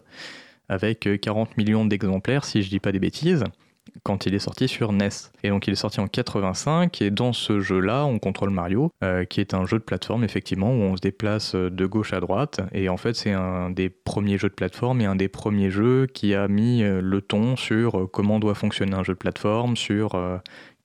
avec 0.70 1.08
euh, 1.08 1.18
40 1.18 1.56
millions 1.58 1.86
d'exemplaires, 1.86 2.44
si 2.44 2.64
je 2.64 2.70
dis 2.70 2.80
pas 2.80 2.92
des 2.92 3.00
bêtises, 3.00 3.44
quand 4.08 4.26
il 4.26 4.34
est 4.34 4.40
sorti 4.40 4.70
sur 4.70 4.94
NES. 4.94 5.10
Et 5.44 5.50
donc, 5.50 5.68
il 5.68 5.74
est 5.74 5.76
sorti 5.76 6.00
en 6.00 6.08
85, 6.08 7.02
et 7.02 7.12
dans 7.12 7.34
ce 7.34 7.60
jeu-là, 7.60 8.06
on 8.06 8.20
contrôle 8.20 8.52
Mario, 8.52 8.90
euh, 9.04 9.26
qui 9.26 9.42
est 9.42 9.54
un 9.54 9.66
jeu 9.66 9.80
de 9.80 9.84
plateforme, 9.84 10.24
effectivement, 10.24 10.72
où 10.72 10.80
on 10.80 10.96
se 10.96 11.02
déplace 11.02 11.56
euh, 11.56 11.70
de 11.70 11.86
gauche 11.86 12.14
à 12.14 12.22
droite. 12.22 12.62
Et 12.72 12.88
en 12.88 12.96
fait, 12.96 13.16
c'est 13.16 13.34
un 13.34 13.70
des 13.70 13.90
premiers 13.90 14.38
jeux 14.38 14.48
de 14.48 14.54
plateforme 14.54 15.02
et 15.02 15.06
un 15.06 15.18
des 15.18 15.28
premiers 15.28 15.72
jeux 15.72 16.08
qui 16.08 16.34
a 16.34 16.48
mis 16.48 16.84
euh, 16.84 17.02
le 17.02 17.20
ton 17.20 17.58
sur 17.58 18.10
comment 18.10 18.40
doit 18.40 18.56
fonctionner 18.56 18.96
un 18.96 19.04
jeu 19.04 19.12
de 19.12 19.18
plateforme, 19.18 19.76
sur 19.76 20.18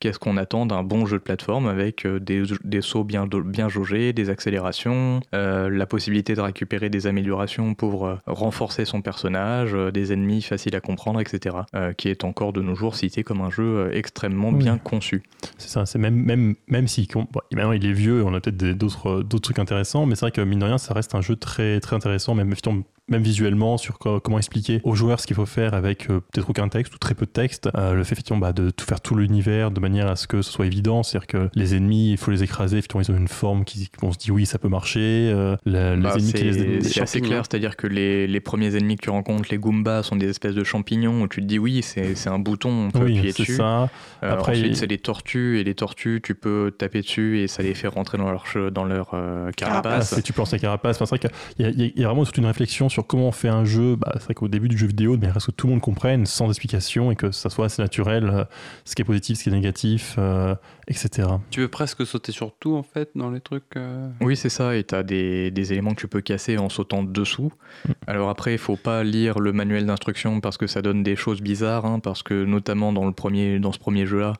qu'est-ce 0.03 0.19
qu'on 0.19 0.35
attend 0.35 0.65
d'un 0.65 0.83
bon 0.83 1.05
jeu 1.05 1.17
de 1.17 1.23
plateforme 1.23 1.65
avec 1.65 2.05
euh, 2.05 2.19
des, 2.19 2.43
des 2.65 2.81
sauts 2.81 3.05
bien, 3.05 3.25
bien 3.25 3.69
jaugés, 3.69 4.11
des 4.11 4.29
accélérations, 4.29 5.21
euh, 5.33 5.69
la 5.69 5.85
possibilité 5.85 6.35
de 6.35 6.41
récupérer 6.41 6.89
des 6.89 7.07
améliorations 7.07 7.73
pour 7.73 8.05
euh, 8.05 8.15
renforcer 8.27 8.83
son 8.83 9.01
personnage, 9.01 9.73
euh, 9.73 9.91
des 9.91 10.11
ennemis 10.11 10.41
faciles 10.41 10.75
à 10.75 10.81
comprendre, 10.81 11.21
etc. 11.21 11.55
qui 11.97 12.09
est 12.09 12.25
encore 12.25 12.51
de 12.51 12.61
nos 12.61 12.75
jours 12.75 12.95
cité 12.97 13.23
comme 13.23 13.39
un 13.39 13.49
jeu 13.49 13.91
extrêmement 13.93 14.49
Oui. 14.49 14.57
bien 14.57 14.77
conçu. 14.77 15.23
C'est 15.57 15.69
ça, 15.69 15.85
c'est 15.85 15.99
même, 15.99 16.15
même, 16.15 16.55
même 16.67 16.89
si 16.89 17.07
bon, 17.13 17.25
maintenant 17.53 17.71
il 17.71 17.85
est 17.85 17.93
vieux, 17.93 18.25
on 18.25 18.33
a 18.33 18.41
peut-être 18.41 18.57
d'autres 18.77 19.23
trucs 19.39 19.59
intéressants, 19.59 20.05
mais 20.05 20.15
c'est 20.15 20.25
vrai 20.25 20.31
que 20.31 20.41
mine 20.41 20.59
de 20.59 20.65
rien, 20.65 20.77
ça 20.77 20.93
reste 20.93 21.15
un 21.15 21.21
jeu 21.21 21.37
très, 21.37 21.79
très 21.79 21.95
intéressant, 21.95 22.35
même, 22.35 22.49
effectivement, 22.51 22.83
même 23.09 23.21
visuellement, 23.23 23.77
sur 23.77 23.99
co- 23.99 24.19
comment 24.19 24.37
expliquer 24.37 24.79
aux 24.83 24.95
joueurs 24.95 25.19
ce 25.19 25.27
qu'il 25.27 25.35
faut 25.35 25.45
faire 25.45 25.73
avec 25.73 26.09
euh, 26.09 26.21
peut-être 26.31 26.49
aucun 26.49 26.69
texte 26.69 26.95
ou 26.95 26.97
très 26.97 27.15
peu 27.15 27.25
de 27.25 27.31
texte. 27.31 27.69
Euh, 27.75 27.93
le 27.93 28.03
fait 28.03 28.13
effectivement 28.13 28.39
bah, 28.39 28.53
de 28.53 28.69
tout 28.69 28.85
faire 28.85 29.01
tout 29.01 29.15
l'univers 29.15 29.71
de 29.71 29.79
manière 29.79 30.07
à 30.07 30.15
ce 30.15 30.25
que 30.27 30.41
ce 30.41 30.51
soit 30.51 30.65
évident, 30.65 31.03
c'est-à-dire 31.03 31.27
que 31.27 31.49
les 31.55 31.75
ennemis, 31.75 32.11
il 32.11 32.17
faut 32.17 32.31
les 32.31 32.43
écraser, 32.43 32.77
effectivement, 32.77 33.01
ils 33.01 33.11
ont 33.11 33.17
une 33.17 33.27
forme 33.27 33.65
qui, 33.65 33.89
on 34.01 34.11
se 34.11 34.17
dit 34.17 34.31
oui, 34.31 34.45
ça 34.45 34.57
peut 34.57 34.69
marcher. 34.69 35.31
euh, 35.33 35.55
la- 35.65 35.95
les 35.95 36.01
Bah, 36.01 36.11
ennemis 36.15 36.31
qui 36.31 36.37
c'est 36.37 36.43
les 36.43 36.81
c'est 36.83 37.01
assez 37.01 37.19
clair, 37.21 37.43
c'est-à-dire 37.49 37.75
que 37.75 37.87
les, 37.87 38.25
les 38.27 38.39
premiers 38.39 38.75
ennemis 38.75 38.95
que 38.95 39.01
tu 39.03 39.09
rencontres, 39.09 39.49
les 39.51 39.57
Goombas, 39.57 40.03
sont 40.03 40.15
des 40.15 40.29
espèces 40.29 40.55
de 40.55 40.63
champignons 40.63 41.21
où 41.23 41.27
tu 41.27 41.41
te 41.41 41.45
dis 41.45 41.59
oui, 41.59 41.81
c'est 41.83 42.15
c'est 42.15 42.29
un 42.29 42.39
bouton, 42.39 42.87
on 42.87 42.91
peut 42.91 42.99
Oui, 43.05 43.17
appuyer 43.17 43.31
c'est 43.33 43.41
dessus. 43.43 43.55
ça. 43.57 43.89
Euh, 44.23 44.31
Après, 44.31 44.53
ensuite, 44.53 44.67
il- 44.67 44.75
c'est 44.77 44.87
les 44.87 44.97
tortues, 44.97 45.59
et 45.59 45.63
les 45.63 45.75
tortues, 45.75 46.21
tu 46.23 46.35
peux 46.35 46.73
taper 46.77 47.01
dessus 47.01 47.39
et 47.39 47.47
ça 47.47 47.63
les 47.63 47.73
fait 47.73 47.87
rentrer 47.87 48.17
dans 48.17 48.31
leur, 48.31 48.45
dans 48.71 48.85
leur 48.85 49.11
euh, 49.13 49.47
Ah, 49.49 49.51
carapace. 49.51 50.13
c'est- 50.15 50.21
tu 50.21 50.31
lancer 50.37 50.55
la 50.55 50.59
carapace. 50.59 51.01
Enfin, 51.01 51.05
c'est 51.05 51.27
vrai 51.27 51.73
qu'il 51.73 51.93
y 52.01 52.03
a 52.03 52.07
vraiment 52.07 52.23
toute 52.25 52.37
une 52.37 52.45
réflexion 52.45 52.89
sur 52.93 53.07
comment 53.07 53.27
on 53.27 53.31
fait 53.31 53.49
un 53.49 53.65
jeu. 53.65 53.95
Bah, 53.95 54.11
c'est 54.15 54.25
vrai 54.25 54.33
qu'au 54.35 54.47
début 54.47 54.69
du 54.69 54.77
jeu 54.77 54.87
vidéo, 54.87 55.17
mais 55.19 55.29
reste 55.29 55.47
que 55.47 55.51
tout 55.51 55.67
le 55.67 55.73
monde 55.73 55.81
comprenne 55.81 56.25
sans 56.25 56.47
explication 56.47 57.11
et 57.11 57.15
que 57.15 57.31
ça 57.31 57.49
soit 57.49 57.65
assez 57.65 57.81
naturel, 57.81 58.29
euh, 58.29 58.45
ce 58.85 58.95
qui 58.95 59.01
est 59.01 59.05
positif, 59.05 59.37
ce 59.37 59.43
qui 59.43 59.49
est 59.49 59.53
négatif, 59.53 60.15
euh, 60.17 60.55
etc. 60.87 61.27
Tu 61.49 61.61
veux 61.61 61.67
presque 61.67 62.05
sauter 62.05 62.31
sur 62.31 62.53
tout 62.59 62.75
en 62.75 62.83
fait 62.83 63.09
dans 63.15 63.31
les 63.31 63.41
trucs. 63.41 63.75
euh, 63.75 64.09
Oui, 64.21 64.37
c'est 64.37 64.49
ça, 64.49 64.75
et 64.75 64.83
tu 64.83 64.95
as 64.95 65.03
des, 65.03 65.51
des 65.51 65.73
éléments 65.73 65.91
que 65.91 65.99
tu 65.99 66.07
peux 66.07 66.21
casser 66.21 66.57
en 66.57 66.69
sautant 66.69 67.03
dessous. 67.03 67.51
Mm. 67.87 67.91
Alors 68.07 68.29
après, 68.29 68.53
il 68.53 68.59
faut 68.59 68.77
pas 68.77 69.03
lire 69.03 69.39
le 69.39 69.51
manuel 69.51 69.85
d'instruction 69.85 70.39
parce 70.39 70.57
que 70.57 70.67
ça 70.67 70.81
donne 70.81 71.03
des 71.03 71.15
choses 71.15 71.41
bizarres, 71.41 71.85
hein, 71.85 71.99
parce 71.99 72.21
que 72.21 72.45
notamment 72.45 72.93
dans, 72.93 73.05
le 73.05 73.13
premier, 73.13 73.59
dans 73.59 73.71
ce 73.71 73.79
premier 73.79 74.05
jeu-là, 74.05 74.33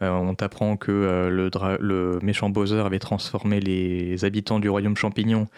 on 0.00 0.34
t'apprend 0.34 0.76
que 0.76 1.28
le, 1.30 1.50
le, 1.80 2.18
méchant 2.22 2.50
Bowser 2.50 2.80
avait 2.80 2.98
transformé 2.98 3.60
les 3.60 4.24
habitants 4.24 4.60
du 4.60 4.68
royaume 4.68 4.96
champignon 4.96 5.48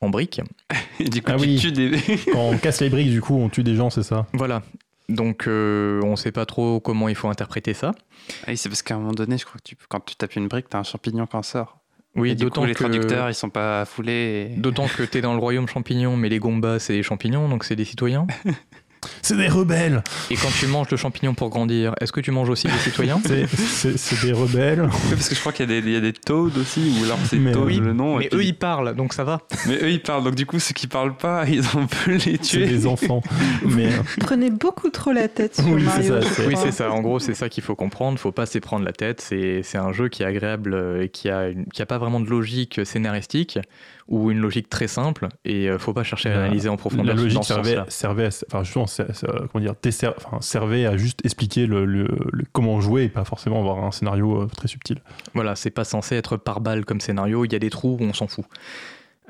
en 0.00 0.08
briques. 0.08 0.40
Et 1.00 1.08
du 1.08 1.22
coup, 1.22 1.32
ah 1.32 1.36
oui. 1.38 1.60
des... 1.72 1.90
Quand 2.32 2.50
on 2.50 2.58
casse 2.58 2.80
les 2.80 2.90
briques, 2.90 3.10
du 3.10 3.20
coup, 3.20 3.34
on 3.34 3.48
tue 3.48 3.62
des 3.62 3.74
gens, 3.74 3.90
c'est 3.90 4.02
ça? 4.02 4.26
Voilà. 4.32 4.62
Donc, 5.08 5.44
on 5.46 6.10
ne 6.10 6.16
sait 6.16 6.32
pas 6.32 6.46
trop 6.46 6.80
comment 6.80 7.08
il 7.08 7.14
faut 7.14 7.28
interpréter 7.28 7.74
ça. 7.74 7.92
Ah 8.42 8.48
oui, 8.48 8.56
c'est 8.56 8.68
parce 8.68 8.82
qu'à 8.82 8.94
un 8.94 8.98
moment 8.98 9.12
donné, 9.12 9.38
je 9.38 9.44
crois 9.44 9.58
que 9.58 9.68
tu, 9.68 9.76
quand 9.88 10.00
tu 10.00 10.16
tapes 10.16 10.36
une 10.36 10.48
brique, 10.48 10.68
tu 10.68 10.76
as 10.76 10.80
un 10.80 10.84
champignon 10.84 11.26
qui 11.26 11.36
en 11.36 11.42
sort. 11.42 11.78
Oui, 12.18 12.34
d'autant 12.34 12.62
que 12.62 12.66
les 12.66 12.74
traducteurs, 12.74 13.28
ils 13.28 13.34
sont 13.34 13.50
pas 13.50 13.84
foulés. 13.84 14.52
D'autant 14.56 14.86
que 14.86 15.02
tu 15.02 15.18
es 15.18 15.20
dans 15.20 15.34
le 15.34 15.38
royaume 15.38 15.68
champignon, 15.68 16.16
mais 16.16 16.28
les 16.28 16.38
Gombas, 16.38 16.80
c'est 16.80 16.94
des 16.94 17.02
champignons, 17.02 17.48
donc 17.48 17.64
c'est 17.64 17.76
des 17.76 17.84
citoyens. 17.84 18.26
C'est 19.22 19.36
des 19.36 19.48
rebelles. 19.48 20.02
Et 20.30 20.36
quand 20.36 20.50
tu 20.58 20.66
manges 20.66 20.90
le 20.90 20.96
champignon 20.96 21.34
pour 21.34 21.48
grandir, 21.50 21.94
est-ce 22.00 22.12
que 22.12 22.20
tu 22.20 22.30
manges 22.30 22.48
aussi 22.48 22.66
des 22.66 22.78
citoyens 22.78 23.20
C'est 23.24 24.26
des 24.26 24.32
rebelles. 24.32 24.82
Oui, 24.82 25.10
parce 25.10 25.28
que 25.28 25.34
je 25.34 25.40
crois 25.40 25.52
qu'il 25.52 25.70
y, 25.70 25.90
y, 25.90 25.96
a 25.96 26.00
des 26.00 26.12
Toads 26.12 26.58
aussi, 26.58 26.98
ou 27.00 27.04
alors 27.04 27.18
c'est 27.28 27.38
Toad 27.52 27.64
oui, 27.66 27.78
le 27.78 27.92
nom. 27.92 28.18
Mais 28.18 28.28
eux, 28.32 28.44
ils 28.44 28.56
parlent, 28.56 28.94
donc 28.94 29.12
ça 29.12 29.24
va. 29.24 29.40
Mais 29.66 29.76
eux, 29.82 29.90
ils 29.90 30.02
parlent, 30.02 30.24
donc 30.24 30.34
du 30.34 30.46
coup, 30.46 30.58
ceux 30.58 30.74
qui 30.74 30.86
parlent 30.86 31.16
pas, 31.16 31.44
ils 31.48 31.64
ont 31.76 31.86
pu 31.86 32.16
les 32.16 32.38
tuer. 32.38 32.66
C'est 32.66 32.72
des 32.72 32.86
enfants. 32.86 33.22
mais... 33.64 33.90
Prenez 34.20 34.50
beaucoup 34.50 34.90
trop 34.90 35.12
la 35.12 35.28
tête 35.28 35.56
sur 35.56 35.66
oui, 35.66 35.82
Mario. 35.82 36.22
Ça, 36.22 36.42
oui, 36.46 36.54
c'est 36.56 36.72
ça. 36.72 36.90
En 36.90 37.00
gros, 37.00 37.18
c'est 37.18 37.34
ça 37.34 37.48
qu'il 37.48 37.62
faut 37.62 37.74
comprendre. 37.74 38.18
Faut 38.18 38.32
pas 38.32 38.46
s'y 38.46 38.60
prendre 38.60 38.84
la 38.84 38.92
tête. 38.92 39.20
C'est 39.20 39.78
un 39.78 39.92
jeu 39.92 40.08
qui 40.08 40.22
est 40.22 40.26
agréable 40.26 41.00
et 41.02 41.08
qui 41.08 41.28
a, 41.28 41.48
une, 41.48 41.66
qui 41.66 41.82
a 41.82 41.86
pas 41.86 41.98
vraiment 41.98 42.20
de 42.20 42.28
logique 42.28 42.80
scénaristique 42.84 43.58
ou 44.08 44.30
une 44.30 44.38
logique 44.40 44.70
très 44.70 44.88
simple 44.88 45.28
et 45.44 45.66
ne 45.66 45.72
euh, 45.72 45.78
faut 45.78 45.92
pas 45.92 46.02
chercher 46.02 46.30
à 46.30 46.38
analyser 46.38 46.68
en 46.68 46.76
profondeur. 46.76 47.14
La 47.14 47.22
logique 47.22 47.44
servait, 47.44 47.76
servait, 47.88 48.24
à, 48.24 48.30
enfin, 48.50 48.64
justement, 48.64 48.86
comment 49.52 49.64
dire, 49.64 49.74
enfin, 50.16 50.38
servait 50.40 50.86
à 50.86 50.96
juste 50.96 51.24
expliquer 51.24 51.66
le, 51.66 52.08
comment 52.52 52.80
jouer 52.80 53.04
et 53.04 53.08
pas 53.08 53.24
forcément 53.24 53.60
avoir 53.60 53.84
un 53.84 53.92
scénario 53.92 54.42
euh, 54.42 54.46
très 54.46 54.66
subtil. 54.66 55.02
Voilà, 55.34 55.54
c'est 55.56 55.70
pas 55.70 55.84
censé 55.84 56.16
être 56.16 56.36
par 56.38 56.60
balle 56.60 56.84
comme 56.86 57.00
scénario, 57.00 57.44
il 57.44 57.52
y 57.52 57.56
a 57.56 57.58
des 57.58 57.70
trous 57.70 57.98
où 58.00 58.04
on 58.04 58.14
s'en 58.14 58.26
fout. 58.26 58.46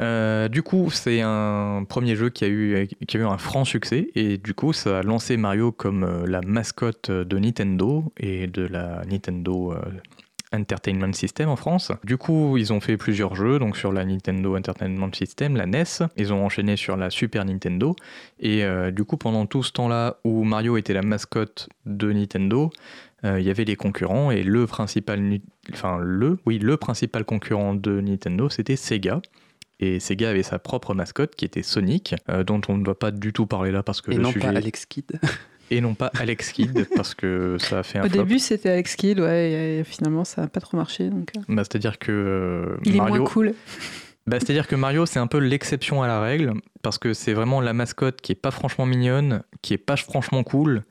Euh, 0.00 0.46
du 0.46 0.62
coup, 0.62 0.90
c'est 0.92 1.22
un 1.22 1.84
premier 1.88 2.14
jeu 2.14 2.30
qui 2.30 2.44
a, 2.44 2.48
eu, 2.48 2.88
qui 3.08 3.16
a 3.16 3.20
eu 3.20 3.24
un 3.24 3.36
franc 3.36 3.64
succès 3.64 4.10
et 4.14 4.38
du 4.38 4.54
coup, 4.54 4.72
ça 4.72 5.00
a 5.00 5.02
lancé 5.02 5.36
Mario 5.36 5.72
comme 5.72 6.24
la 6.24 6.40
mascotte 6.40 7.10
de 7.10 7.38
Nintendo 7.38 8.12
et 8.16 8.46
de 8.46 8.62
la 8.62 9.02
Nintendo 9.06 9.74
Entertainment 10.52 11.12
System 11.12 11.48
en 11.48 11.56
France. 11.56 11.92
Du 12.04 12.16
coup, 12.16 12.56
ils 12.56 12.72
ont 12.72 12.80
fait 12.80 12.96
plusieurs 12.96 13.34
jeux, 13.34 13.58
donc 13.58 13.76
sur 13.76 13.92
la 13.92 14.04
Nintendo 14.04 14.56
Entertainment 14.56 15.12
System, 15.12 15.56
la 15.56 15.66
NES. 15.66 15.84
Ils 16.16 16.32
ont 16.32 16.44
enchaîné 16.44 16.76
sur 16.76 16.96
la 16.96 17.10
Super 17.10 17.44
Nintendo. 17.44 17.94
Et 18.40 18.64
euh, 18.64 18.90
du 18.90 19.04
coup, 19.04 19.16
pendant 19.16 19.46
tout 19.46 19.62
ce 19.62 19.72
temps-là 19.72 20.16
où 20.24 20.44
Mario 20.44 20.76
était 20.76 20.94
la 20.94 21.02
mascotte 21.02 21.68
de 21.86 22.12
Nintendo, 22.12 22.70
euh, 23.24 23.40
il 23.40 23.46
y 23.46 23.50
avait 23.50 23.64
les 23.64 23.76
concurrents 23.76 24.30
et 24.30 24.42
le 24.42 24.66
principal, 24.66 25.40
enfin 25.72 25.98
le, 26.00 26.38
oui, 26.46 26.58
le 26.58 26.76
principal 26.76 27.24
concurrent 27.24 27.74
de 27.74 28.00
Nintendo, 28.00 28.48
c'était 28.48 28.76
Sega. 28.76 29.20
Et 29.80 30.00
Sega 30.00 30.30
avait 30.30 30.42
sa 30.42 30.58
propre 30.58 30.94
mascotte 30.94 31.36
qui 31.36 31.44
était 31.44 31.62
Sonic, 31.62 32.14
euh, 32.28 32.42
dont 32.42 32.60
on 32.68 32.76
ne 32.76 32.84
va 32.84 32.94
pas 32.94 33.10
du 33.10 33.32
tout 33.32 33.46
parler 33.46 33.70
là 33.70 33.82
parce 33.82 34.00
que 34.00 34.10
et 34.10 34.18
non 34.18 34.32
pas 34.32 34.48
Alex 34.48 34.86
Kidd. 34.86 35.20
et 35.70 35.80
non 35.80 35.94
pas 35.94 36.10
Alex 36.18 36.52
Kidd 36.52 36.86
parce 36.96 37.14
que 37.14 37.56
ça 37.58 37.80
a 37.80 37.82
fait 37.82 37.98
un 37.98 38.04
Au 38.04 38.08
début 38.08 38.38
c'était 38.38 38.70
Alex 38.70 38.96
Kidd, 38.96 39.20
ouais, 39.20 39.78
et 39.80 39.84
finalement 39.84 40.24
ça 40.24 40.42
n'a 40.42 40.48
pas 40.48 40.60
trop 40.60 40.76
marché. 40.76 41.08
Donc... 41.10 41.32
Euh. 41.36 41.40
Bah, 41.48 41.62
c'est-à-dire 41.64 41.98
que 41.98 42.12
euh, 42.12 42.76
Il 42.84 42.96
Mario... 42.96 43.14
est 43.14 43.18
moins 43.18 43.28
cool. 43.28 43.54
Bah, 44.26 44.38
c'est-à-dire 44.40 44.66
que 44.66 44.76
Mario 44.76 45.06
c'est 45.06 45.18
un 45.18 45.26
peu 45.26 45.38
l'exception 45.38 46.02
à 46.02 46.06
la 46.06 46.20
règle 46.20 46.54
parce 46.82 46.98
que 46.98 47.14
c'est 47.14 47.32
vraiment 47.32 47.60
la 47.60 47.72
mascotte 47.72 48.20
qui 48.20 48.32
est 48.32 48.36
pas 48.36 48.50
franchement 48.50 48.86
mignonne, 48.86 49.42
qui 49.62 49.74
est 49.74 49.78
pas 49.78 49.96
franchement 49.96 50.42
cool 50.42 50.84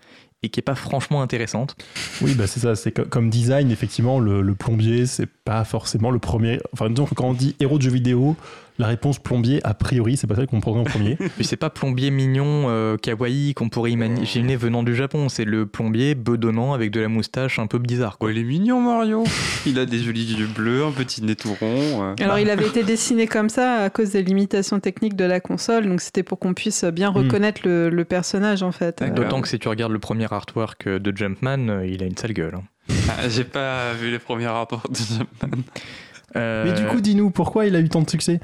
et 0.43 0.49
qui 0.49 0.59
est 0.59 0.63
pas 0.63 0.75
franchement 0.75 1.21
intéressante. 1.21 1.75
Oui, 2.21 2.35
bah 2.35 2.47
c'est 2.47 2.59
ça. 2.59 2.75
C'est 2.75 2.91
comme 2.91 3.29
design, 3.29 3.71
effectivement, 3.71 4.19
le, 4.19 4.41
le 4.41 4.55
plombier, 4.55 5.05
c'est 5.05 5.25
pas 5.25 5.63
forcément 5.63 6.11
le 6.11 6.19
premier. 6.19 6.59
Enfin, 6.73 6.89
disons 6.89 7.05
que 7.05 7.15
quand 7.15 7.29
on 7.29 7.33
dit 7.33 7.55
héros 7.59 7.77
de 7.77 7.83
jeu 7.83 7.91
vidéo, 7.91 8.35
la 8.79 8.87
réponse 8.87 9.19
plombier, 9.19 9.59
a 9.63 9.73
priori, 9.73 10.17
c'est 10.17 10.27
pas 10.27 10.35
ça 10.35 10.45
qu'on 10.45 10.59
prendrait 10.59 10.81
en 10.81 10.83
premier. 10.83 11.17
Mais 11.37 11.43
c'est 11.43 11.57
pas 11.57 11.69
plombier 11.69 12.11
mignon, 12.11 12.65
euh, 12.67 12.97
kawaii 12.97 13.53
qu'on 13.53 13.69
pourrait 13.69 13.91
imaginer 13.91 14.55
venant 14.55 14.83
du 14.83 14.95
Japon. 14.95 15.29
C'est 15.29 15.45
le 15.45 15.65
plombier 15.65 16.13
bedonnant 16.15 16.73
avec 16.73 16.91
de 16.91 16.99
la 16.99 17.07
moustache 17.07 17.57
un 17.59 17.67
peu 17.67 17.79
bizarre. 17.79 18.17
Quoi. 18.17 18.31
il 18.31 18.37
est 18.37 18.43
mignon, 18.43 18.81
Mario. 18.81 19.23
Il 19.65 19.79
a 19.79 19.85
des 19.85 19.99
jolis 19.99 20.35
yeux 20.37 20.47
bleus, 20.47 20.85
un 20.85 20.91
petit 20.91 21.23
nez 21.23 21.35
tout 21.35 21.55
rond. 21.59 22.03
Euh. 22.03 22.15
Alors, 22.19 22.39
il 22.39 22.49
avait 22.49 22.67
été 22.67 22.83
dessiné 22.83 23.27
comme 23.27 23.49
ça 23.49 23.83
à 23.83 23.89
cause 23.89 24.11
des 24.11 24.21
limitations 24.21 24.79
techniques 24.79 25.15
de 25.15 25.25
la 25.25 25.39
console. 25.39 25.87
Donc, 25.87 26.01
c'était 26.01 26.23
pour 26.23 26.37
qu'on 26.39 26.53
puisse 26.53 26.83
bien 26.85 27.11
hmm. 27.11 27.17
reconnaître 27.17 27.61
le, 27.63 28.05
personnage, 28.07 28.63
en 28.63 28.71
fait. 28.71 29.03
D'autant 29.13 29.41
que 29.41 29.47
si 29.47 29.59
tu 29.59 29.67
regardes 29.67 29.91
le 29.91 29.99
premier 29.99 30.31
artwork 30.31 30.87
de 30.87 31.17
Jumpman, 31.17 31.67
euh, 31.67 31.85
il 31.85 32.03
a 32.03 32.05
une 32.05 32.15
sale 32.15 32.33
gueule. 32.33 32.55
Hein. 32.55 32.63
Ah, 33.09 33.27
j'ai 33.27 33.43
pas 33.43 33.93
vu 33.93 34.11
les 34.11 34.19
premiers 34.19 34.47
rapports 34.47 34.87
de 34.89 34.95
Jumpman. 34.95 35.63
Mais 36.37 36.73
du 36.73 36.85
coup, 36.85 37.01
dis-nous, 37.01 37.29
pourquoi 37.29 37.65
il 37.65 37.75
a 37.75 37.79
eu 37.79 37.89
tant 37.89 38.01
de 38.01 38.09
succès? 38.09 38.39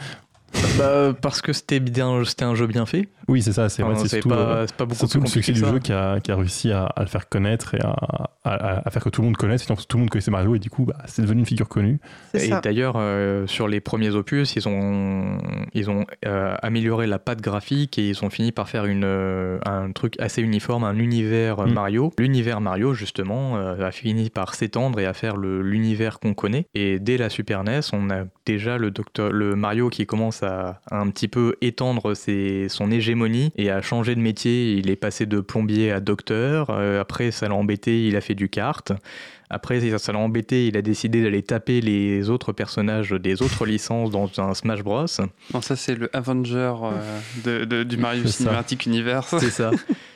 Bah, 0.78 1.14
parce 1.20 1.42
que 1.42 1.54
c'était 1.54 1.80
bien, 1.80 2.24
c'était 2.26 2.46
un 2.46 2.56
jeu 2.56 2.68
bien 2.68 2.86
fait. 2.86 3.10
Oui, 3.28 3.42
c'est 3.42 3.54
ça. 3.54 3.70
C'est 3.70 3.84
c'est 4.08 4.28
pas, 4.28 4.36
euh, 4.36 4.68
pas, 4.78 4.86
beaucoup 4.86 5.08
plus 5.08 5.20
le 5.20 5.28
succès 5.28 5.52
du 5.52 5.60
jeu 5.60 5.80
qui 5.80 5.92
a, 5.94 6.20
qui 6.20 6.32
a 6.32 6.36
réussi 6.36 6.72
à, 6.72 6.86
à, 6.86 7.02
le 7.02 7.08
faire 7.08 7.30
connaître 7.30 7.76
et 7.76 7.82
à, 7.82 8.30
à, 8.44 8.90
faire 8.90 9.04
que 9.04 9.10
tout 9.10 9.22
le 9.22 9.28
monde 9.28 9.38
connaisse. 9.38 9.66
tout 9.66 9.76
le 9.98 10.00
monde 10.00 10.10
connaissait 10.10 10.32
Mario 10.32 10.56
et 10.56 10.60
du 10.60 10.70
coup, 10.70 10.86
bah, 10.86 10.98
c'est 11.06 11.22
devenu 11.22 11.40
une 11.40 11.46
figure 11.46 11.70
connue. 11.70 12.00
Et 12.34 12.52
d'ailleurs, 12.64 12.96
euh, 12.98 13.48
sur 13.48 13.68
les 13.68 13.80
premiers 13.80 14.12
opus, 14.12 14.56
ils 14.56 14.68
ont, 14.68 15.38
ils 15.74 15.90
ont 15.90 16.06
euh, 16.26 16.56
amélioré 16.62 17.08
la 17.08 17.20
patte 17.20 17.42
graphique 17.42 17.98
et 17.98 18.10
ils 18.10 18.24
ont 18.24 18.30
fini 18.30 18.52
par 18.52 18.70
faire 18.70 18.86
une, 18.86 19.60
un 19.66 19.92
truc 19.92 20.20
assez 20.20 20.42
uniforme, 20.42 20.84
un 20.84 20.98
univers 20.98 21.66
mm. 21.66 21.72
Mario. 21.72 22.14
L'univers 22.18 22.62
Mario, 22.62 22.94
justement, 22.94 23.56
a 23.56 23.92
fini 23.92 24.30
par 24.30 24.56
s'étendre 24.56 25.00
et 25.00 25.06
à 25.06 25.14
faire 25.14 25.38
l'univers 25.38 26.20
qu'on 26.20 26.34
connaît. 26.34 26.66
Et 26.74 27.00
dès 27.00 27.18
la 27.18 27.30
Super 27.30 27.64
NES, 27.64 27.82
on 27.94 28.10
a 28.10 28.26
déjà 28.46 28.78
le, 28.78 28.92
docteur, 28.92 29.32
le 29.32 29.56
Mario 29.56 29.90
qui 29.90 30.06
commence 30.06 30.44
à, 30.44 30.82
un 30.92 31.10
petit 31.10 31.28
peu 31.28 31.56
étendre 31.62 32.14
ses, 32.14 32.68
son 32.70 32.92
et 33.56 33.70
à 33.70 33.82
changer 33.82 34.16
de 34.16 34.20
métier. 34.20 34.74
Il 34.74 34.90
est 34.90 34.96
passé 34.96 35.26
de 35.26 35.40
plombier 35.40 35.92
à 35.92 36.00
docteur. 36.00 36.68
Euh, 36.70 37.02
après, 37.02 37.32
ça 37.32 37.48
l'a 37.48 37.56
embêté, 37.56 38.08
il 38.08 38.16
a 38.16 38.22
fait 38.22 38.36
du 38.36 38.50
kart. 38.50 38.92
Après, 39.50 39.98
ça 40.00 40.12
l'a 40.12 40.20
embêté, 40.20 40.68
il 40.68 40.78
a 40.78 40.82
décidé 40.82 41.22
d'aller 41.22 41.44
taper 41.44 41.80
les 41.80 42.30
autres 42.30 42.54
personnages 42.54 43.12
des 43.12 43.42
autres 43.42 43.66
licences 43.66 44.10
dans 44.10 44.30
un 44.40 44.54
Smash 44.54 44.82
Bros. 44.82 45.06
Non, 45.54 45.62
ça 45.62 45.76
c'est 45.76 45.96
le 45.96 46.10
Avenger 46.16 46.74
euh, 47.46 47.66
de, 47.66 47.84
du 47.84 47.98
Mario 48.04 48.26
Cinematic 48.26 48.86
Universe. 48.86 49.36
C'est 49.40 49.52
ça. 49.52 49.72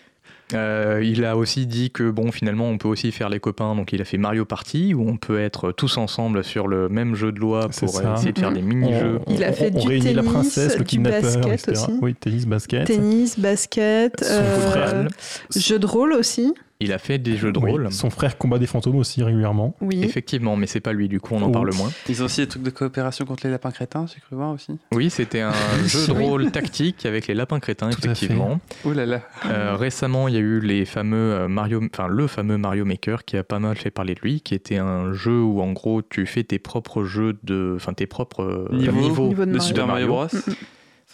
Euh, 0.53 1.01
il 1.03 1.25
a 1.25 1.35
aussi 1.35 1.67
dit 1.67 1.91
que 1.91 2.09
bon, 2.09 2.31
finalement, 2.31 2.69
on 2.69 2.77
peut 2.77 2.87
aussi 2.87 3.11
faire 3.11 3.29
les 3.29 3.39
copains. 3.39 3.75
Donc, 3.75 3.91
il 3.91 4.01
a 4.01 4.05
fait 4.05 4.17
Mario 4.17 4.45
Party 4.45 4.93
où 4.93 5.07
on 5.07 5.17
peut 5.17 5.39
être 5.39 5.71
tous 5.71 5.97
ensemble 5.97 6.43
sur 6.43 6.67
le 6.67 6.87
même 6.89 7.15
jeu 7.15 7.31
de 7.31 7.39
loi 7.39 7.67
pour 7.69 8.01
essayer 8.01 8.31
de 8.31 8.39
faire 8.39 8.51
des 8.51 8.61
mini-jeux. 8.61 9.19
Il 9.27 9.43
a 9.43 9.51
fait 9.51 9.71
du 9.71 9.85
tennis, 9.85 10.13
la 10.13 10.23
princesse, 10.23 10.77
le 10.77 10.85
du 10.85 10.99
basket 10.99 11.69
aussi. 11.69 11.91
Oui, 12.01 12.15
tennis, 12.15 12.45
basket. 12.45 12.85
Tennis, 12.85 13.39
basket, 13.39 14.23
euh, 14.23 15.07
jeu 15.55 15.79
de 15.79 15.85
rôle 15.85 16.13
aussi. 16.13 16.53
Il 16.79 16.93
a 16.93 16.99
fait 16.99 17.17
des 17.17 17.37
jeux 17.37 17.51
de 17.51 17.59
rôle. 17.59 17.91
Son 17.91 18.09
frère 18.09 18.37
combat 18.37 18.59
des 18.59 18.67
fantômes 18.67 18.97
aussi 18.97 19.23
régulièrement. 19.23 19.75
Oui. 19.81 20.03
Effectivement, 20.03 20.55
mais 20.55 20.67
c'est 20.67 20.79
pas 20.79 20.93
lui, 20.93 21.07
du 21.07 21.19
coup, 21.19 21.33
on 21.33 21.41
en 21.41 21.51
parle 21.51 21.73
moins. 21.75 21.89
Ils 22.07 22.21
ont 22.21 22.25
aussi 22.25 22.41
des 22.41 22.47
trucs 22.47 22.63
de 22.63 22.69
coopération 22.69 23.25
contre 23.25 23.45
les 23.45 23.51
lapins 23.51 23.71
crétins, 23.71 24.05
j'ai 24.07 24.19
cru 24.19 24.35
voir 24.35 24.51
aussi. 24.51 24.77
Oui, 24.93 25.09
c'était 25.09 25.41
un 25.41 25.53
jeu 25.85 26.07
de 26.07 26.11
rôle 26.11 26.51
tactique 26.51 27.05
avec 27.05 27.27
les 27.27 27.33
lapins 27.33 27.59
crétins, 27.59 27.89
effectivement. 27.89 28.59
Ouh 28.85 28.91
là 28.91 29.05
là. 29.05 29.21
Euh, 29.45 29.75
récemment, 29.75 30.27
il 30.27 30.35
y 30.35 30.37
a 30.37 30.41
eu 30.41 30.59
les 30.59 30.85
fameux 30.85 31.33
euh, 31.33 31.47
Mario, 31.47 31.81
enfin 31.91 32.07
le 32.07 32.27
fameux 32.27 32.57
Mario 32.57 32.85
Maker 32.85 33.25
qui 33.25 33.37
a 33.37 33.43
pas 33.43 33.59
mal 33.59 33.75
fait 33.77 33.91
parler 33.91 34.15
de 34.15 34.19
lui, 34.21 34.41
qui 34.41 34.53
était 34.53 34.77
un 34.77 35.13
jeu 35.13 35.41
où 35.41 35.61
en 35.61 35.71
gros 35.71 36.01
tu 36.01 36.25
fais 36.25 36.43
tes 36.43 36.59
propres 36.59 37.03
jeux 37.03 37.37
de, 37.43 37.73
enfin 37.75 37.93
tes 37.93 38.07
propres 38.07 38.43
euh, 38.43 38.67
niveaux, 38.71 39.33
de, 39.33 39.59
Super 39.59 39.87
Mario 39.87 40.07
Bros. 40.07 40.27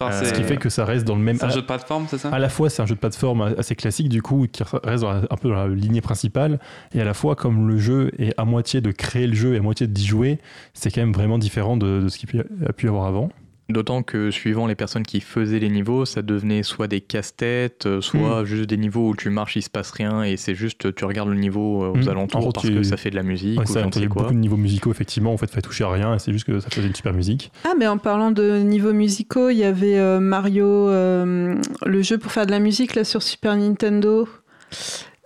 Euh, 0.01 0.23
ce 0.23 0.33
qui 0.33 0.43
fait 0.43 0.57
que 0.57 0.69
ça 0.69 0.85
reste 0.85 1.05
dans 1.05 1.15
le 1.15 1.21
même. 1.21 1.37
C'est 1.37 1.45
un 1.45 1.49
jeu 1.49 1.61
de 1.61 1.65
plateforme, 1.65 2.07
c'est 2.09 2.17
ça 2.17 2.29
À 2.29 2.39
la 2.39 2.49
fois, 2.49 2.69
c'est 2.69 2.81
un 2.81 2.85
jeu 2.85 2.95
de 2.95 2.99
plateforme 2.99 3.53
assez 3.57 3.75
classique, 3.75 4.09
du 4.09 4.21
coup, 4.21 4.47
qui 4.51 4.63
reste 4.83 5.03
un 5.03 5.35
peu 5.37 5.49
dans 5.49 5.55
la 5.55 5.67
lignée 5.67 6.01
principale, 6.01 6.59
et 6.93 7.01
à 7.01 7.05
la 7.05 7.13
fois, 7.13 7.35
comme 7.35 7.67
le 7.67 7.77
jeu 7.77 8.11
est 8.17 8.33
à 8.37 8.45
moitié 8.45 8.81
de 8.81 8.91
créer 8.91 9.27
le 9.27 9.35
jeu 9.35 9.53
et 9.53 9.57
à 9.57 9.61
moitié 9.61 9.87
d'y 9.87 10.05
jouer, 10.05 10.39
c'est 10.73 10.91
quand 10.91 11.01
même 11.01 11.13
vraiment 11.13 11.37
différent 11.37 11.77
de, 11.77 12.01
de 12.01 12.07
ce 12.09 12.17
qu'il 12.17 12.43
a 12.65 12.73
pu 12.73 12.87
y 12.87 12.89
avoir 12.89 13.05
avant. 13.05 13.29
D'autant 13.69 14.03
que 14.03 14.29
suivant 14.29 14.67
les 14.67 14.75
personnes 14.75 15.03
qui 15.03 15.21
faisaient 15.21 15.59
les 15.59 15.69
niveaux, 15.69 16.03
ça 16.03 16.21
devenait 16.21 16.63
soit 16.63 16.87
des 16.87 16.99
casse-têtes, 16.99 17.85
euh, 17.85 18.01
soit 18.01 18.41
hmm. 18.41 18.45
juste 18.45 18.69
des 18.69 18.75
niveaux 18.75 19.09
où 19.09 19.15
tu 19.15 19.29
marches, 19.29 19.55
il 19.55 19.61
se 19.61 19.69
passe 19.69 19.91
rien 19.91 20.23
et 20.23 20.35
c'est 20.35 20.53
juste 20.53 20.93
tu 20.93 21.05
regardes 21.05 21.29
le 21.29 21.35
niveau 21.35 21.83
euh, 21.83 21.91
aux 21.91 21.97
hmm. 21.97 22.09
alentours 22.09 22.51
parce 22.51 22.67
que 22.67 22.83
ça 22.83 22.97
fait 22.97 23.09
de 23.09 23.15
la 23.15 23.23
musique. 23.23 23.59
Ouais, 23.59 23.65
ça, 23.65 23.87
il 23.95 24.01
y 24.01 24.05
a 24.05 24.07
beaucoup 24.09 24.33
de 24.33 24.37
niveaux 24.37 24.57
musicaux 24.57 24.91
effectivement, 24.91 25.31
en 25.31 25.37
fait, 25.37 25.49
fait 25.49 25.61
toucher 25.61 25.85
à 25.85 25.91
rien 25.91 26.13
et 26.13 26.19
c'est 26.19 26.33
juste 26.33 26.45
que 26.45 26.59
ça 26.59 26.69
faisait 26.69 26.87
une 26.87 26.95
super 26.95 27.13
musique. 27.13 27.53
Ah, 27.63 27.73
mais 27.79 27.87
en 27.87 27.97
parlant 27.97 28.31
de 28.31 28.59
niveaux 28.59 28.93
musicaux, 28.93 29.49
il 29.49 29.57
y 29.57 29.63
avait 29.63 29.97
euh, 29.97 30.19
Mario, 30.19 30.89
le 30.89 32.01
jeu 32.01 32.17
pour 32.17 32.33
faire 32.33 32.45
de 32.45 32.51
la 32.51 32.59
musique 32.59 32.95
là 32.95 33.05
sur 33.05 33.23
Super 33.23 33.55
Nintendo. 33.55 34.27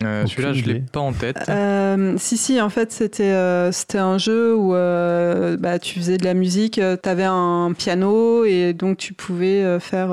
Euh, 0.04 0.28
celui-là, 0.28 0.54
je 0.54 0.64
l'ai 0.64 0.80
pas 0.80 1.00
en 1.00 1.12
tête. 1.12 1.38
Euh, 1.50 2.16
si, 2.18 2.38
si, 2.38 2.62
en 2.62 2.70
fait, 2.70 2.92
c'était 2.92 3.32
euh, 3.32 3.72
c'était 3.72 3.98
un 3.98 4.20
jeu 4.20 4.56
où 4.56 4.72
bah, 4.72 5.80
tu 5.80 6.00
faisais 6.00 6.18
de 6.18 6.24
la 6.24 6.34
musique, 6.34 6.74
tu 6.76 7.10
avais 7.10 7.24
un 7.24 7.74
piano 7.76 8.46
et 8.46 8.74
donc 8.74 8.98
tu 8.98 9.14
pouvais 9.14 9.80
faire. 9.80 10.12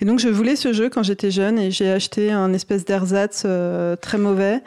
Et 0.00 0.04
donc, 0.04 0.18
je 0.18 0.28
voulais 0.28 0.56
ce 0.56 0.72
jeu 0.72 0.88
quand 0.88 1.02
j'étais 1.02 1.30
jeune 1.30 1.58
et 1.58 1.70
j'ai 1.70 1.90
acheté 1.90 2.32
un 2.32 2.52
espèce 2.52 2.84
d'ersatz 2.84 3.46
très 4.00 4.18
mauvais. 4.18 4.62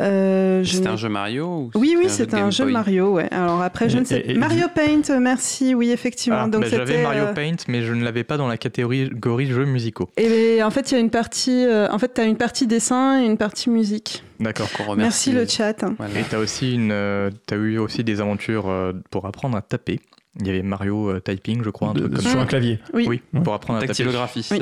Euh, 0.00 0.64
C'était 0.64 0.88
un 0.88 0.96
jeu 0.96 1.08
Mario 1.08 1.70
Oui, 1.74 1.96
oui, 1.96 2.08
c'était 2.08 2.36
un, 2.36 2.50
jeu, 2.50 2.66
Mario. 2.66 3.12
Ouais. 3.12 3.28
Alors 3.30 3.62
après, 3.62 3.88
je 3.88 3.98
ne 3.98 4.04
sais. 4.04 4.34
Mario 4.36 4.66
Paint, 4.74 5.18
merci. 5.20 5.74
Oui, 5.74 5.90
effectivement. 5.90 6.42
Ah, 6.44 6.48
Donc 6.48 6.62
bah, 6.62 6.68
j'avais 6.70 7.02
Mario 7.02 7.26
Paint, 7.34 7.56
mais 7.68 7.82
je 7.82 7.92
ne 7.92 8.04
l'avais 8.04 8.24
pas 8.24 8.36
dans 8.36 8.48
la 8.48 8.56
catégorie 8.56 9.10
jeux 9.46 9.64
musicaux. 9.64 10.08
Et 10.16 10.62
en 10.62 10.70
fait, 10.70 10.90
il 10.90 10.94
y 10.94 10.96
a 10.96 11.00
une 11.00 11.10
partie. 11.10 11.66
en 11.90 11.98
fait, 11.98 12.14
tu 12.14 12.20
as 12.20 12.24
une 12.24 12.36
partie 12.36 12.66
dessin 12.66 13.22
et 13.22 13.26
une 13.26 13.38
partie 13.38 13.70
musique. 13.70 14.22
D'accord. 14.40 14.68
Merci 14.96 15.32
le 15.32 15.46
chat. 15.46 15.82
Et 15.82 16.22
tu 16.28 16.34
as 16.34 16.38
aussi 16.38 16.74
une, 16.74 16.92
as 16.92 17.54
eu 17.54 17.78
aussi 17.78 18.04
des 18.04 18.20
aventures 18.20 18.72
pour 19.10 19.26
apprendre 19.26 19.56
à 19.56 19.62
taper. 19.62 20.00
Il 20.40 20.46
y 20.46 20.50
avait 20.50 20.62
Mario 20.62 21.10
euh, 21.10 21.20
Typing, 21.20 21.62
je 21.62 21.70
crois, 21.70 21.88
un 21.88 21.94
truc 21.94 22.20
Sur 22.20 22.40
un 22.40 22.46
clavier. 22.46 22.80
Oui. 22.92 23.22
pour 23.44 23.54
apprendre 23.54 23.78
à 23.78 23.86
taper. 23.86 24.10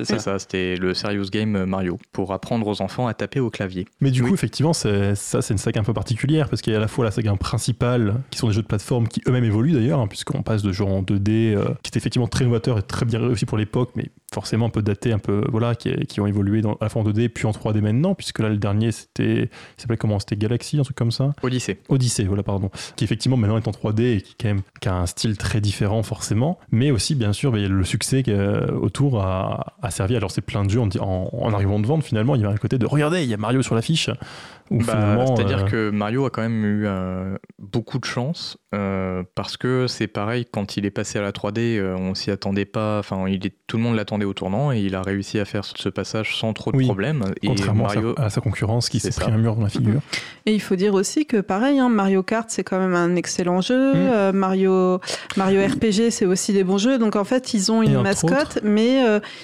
c'est 0.04 0.18
ça. 0.18 0.38
C'était 0.38 0.76
le 0.76 0.94
Serious 0.94 1.30
Game 1.30 1.56
euh, 1.56 1.66
Mario, 1.66 1.98
pour 2.12 2.32
apprendre 2.32 2.66
aux 2.66 2.82
enfants 2.82 3.06
à 3.06 3.14
taper 3.14 3.40
au 3.40 3.50
clavier. 3.50 3.86
Mais 4.00 4.10
du 4.10 4.22
coup, 4.22 4.34
effectivement, 4.34 4.72
ça, 4.72 5.14
c'est 5.14 5.50
une 5.50 5.58
saga 5.58 5.80
un 5.80 5.84
peu 5.84 5.94
particulière, 5.94 6.48
parce 6.48 6.62
qu'il 6.62 6.72
y 6.72 6.76
a 6.76 6.78
à 6.78 6.82
la 6.82 6.88
fois 6.88 7.04
la 7.04 7.10
saga 7.10 7.34
principale, 7.36 8.16
qui 8.30 8.38
sont 8.38 8.48
des 8.48 8.52
jeux 8.52 8.62
de 8.62 8.66
plateforme 8.66 9.08
qui 9.08 9.22
eux-mêmes 9.26 9.44
évoluent 9.44 9.72
d'ailleurs, 9.72 10.00
hein, 10.00 10.06
puisqu'on 10.06 10.42
passe 10.42 10.62
de 10.62 10.72
jeux 10.72 10.84
en 10.84 11.02
2D, 11.02 11.54
euh, 11.54 11.64
qui 11.82 11.88
était 11.88 11.98
effectivement 11.98 12.28
très 12.28 12.44
novateur 12.44 12.78
et 12.78 12.82
très 12.82 13.06
bien 13.06 13.20
réussi 13.20 13.46
pour 13.46 13.58
l'époque, 13.58 13.90
mais 13.94 14.10
forcément 14.32 14.66
un 14.66 14.70
peu 14.70 14.82
daté, 14.82 15.12
un 15.12 15.18
peu, 15.18 15.44
voilà, 15.50 15.74
qui, 15.74 15.94
qui 16.06 16.20
ont 16.20 16.26
évolué 16.26 16.60
dans, 16.60 16.74
à 16.74 16.78
la 16.82 16.88
fois 16.88 17.02
en 17.02 17.04
2D 17.04 17.28
puis 17.28 17.46
en 17.46 17.52
3D 17.52 17.80
maintenant, 17.80 18.14
puisque 18.14 18.40
là, 18.40 18.48
le 18.48 18.58
dernier, 18.58 18.92
c'était, 18.92 19.44
il 19.44 19.80
s'appelait 19.80 19.96
comment? 19.96 20.18
C'était 20.18 20.36
Galaxy, 20.36 20.78
un 20.78 20.82
truc 20.82 20.96
comme 20.96 21.12
ça? 21.12 21.32
Odyssey. 21.42 21.78
Odyssey, 21.88 22.24
voilà, 22.24 22.42
pardon. 22.42 22.70
Qui 22.96 23.04
effectivement 23.04 23.36
maintenant 23.36 23.56
est 23.56 23.68
en 23.68 23.72
3D 23.72 24.16
et 24.16 24.20
qui, 24.20 24.34
quand 24.38 24.48
même, 24.48 24.62
qui 24.80 24.88
a 24.88 24.96
un 24.96 25.06
style 25.06 25.36
très 25.36 25.60
différent, 25.62 26.02
forcément 26.02 26.58
mais 26.70 26.90
aussi 26.90 27.14
bien 27.14 27.32
sûr 27.32 27.52
le 27.52 27.84
succès 27.84 28.22
autour 28.70 29.22
a, 29.22 29.76
servi. 29.90 30.16
Alors 30.16 30.30
c'est 30.30 30.42
plein 30.42 30.64
de 30.64 30.70
jeux 30.70 30.80
en, 30.80 30.88
en, 31.00 31.52
arrivant 31.52 31.78
de 31.78 31.86
vente 31.86 32.04
finalement, 32.04 32.34
il 32.34 32.42
y 32.42 32.44
a 32.44 32.48
un 32.48 32.56
côté 32.56 32.78
de 32.78 32.86
regardez, 32.86 33.22
il 33.22 33.28
y 33.28 33.34
a 33.34 33.36
Mario 33.36 33.62
sur 33.62 33.74
l'affiche. 33.74 34.10
Bah, 34.80 35.24
c'est-à-dire 35.26 35.64
euh, 35.64 35.68
que 35.68 35.90
Mario 35.90 36.24
a 36.24 36.30
quand 36.30 36.42
même 36.42 36.64
eu 36.64 36.84
euh, 36.86 37.36
beaucoup 37.58 37.98
de 37.98 38.04
chance 38.04 38.56
euh, 38.74 39.22
parce 39.34 39.56
que 39.56 39.86
c'est 39.86 40.06
pareil, 40.06 40.46
quand 40.50 40.76
il 40.76 40.86
est 40.86 40.90
passé 40.90 41.18
à 41.18 41.22
la 41.22 41.30
3D, 41.30 41.82
on 41.94 42.14
s'y 42.14 42.30
attendait 42.30 42.64
pas, 42.64 42.98
enfin 42.98 43.26
tout 43.66 43.76
le 43.76 43.82
monde 43.82 43.96
l'attendait 43.96 44.24
au 44.24 44.32
tournant 44.32 44.72
et 44.72 44.80
il 44.80 44.94
a 44.94 45.02
réussi 45.02 45.38
à 45.38 45.44
faire 45.44 45.64
ce 45.64 45.88
passage 45.88 46.36
sans 46.36 46.52
trop 46.54 46.72
de 46.72 46.82
problèmes. 46.82 47.24
Contrairement 47.44 47.86
à, 48.16 48.30
sa, 48.30 48.40
concurrence 48.40 48.88
qui 48.88 48.98
s'est 48.98 49.10
pris 49.10 49.30
un 49.30 49.36
mur 49.36 49.56
dans 49.56 49.62
la 49.62 49.68
figure. 49.68 50.00
Et 50.46 50.54
il 50.54 50.60
faut 50.60 50.76
dire 50.76 50.94
aussi 50.94 51.26
que 51.26 51.40
pareil, 51.40 51.78
hein, 51.78 51.88
Mario 51.88 52.22
Kart 52.22 52.48
c'est 52.48 52.64
quand 52.64 52.78
même 52.78 52.94
un 52.94 53.14
excellent 53.16 53.60
jeu, 53.60 53.92
mm. 53.94 54.36
Mario, 54.36 55.00
Mario 55.36 55.60
RPG 55.66 56.10
c'est 56.10 56.26
aussi 56.26 56.52
des 56.52 56.64
bons 56.64 56.78
jeux, 56.78 56.98
donc 56.98 57.16
en 57.16 57.24
fait 57.24 57.52
ils 57.52 57.70
ont 57.70 57.82
une 57.82 58.00
mascotte 58.00 58.60
mais 58.62 59.02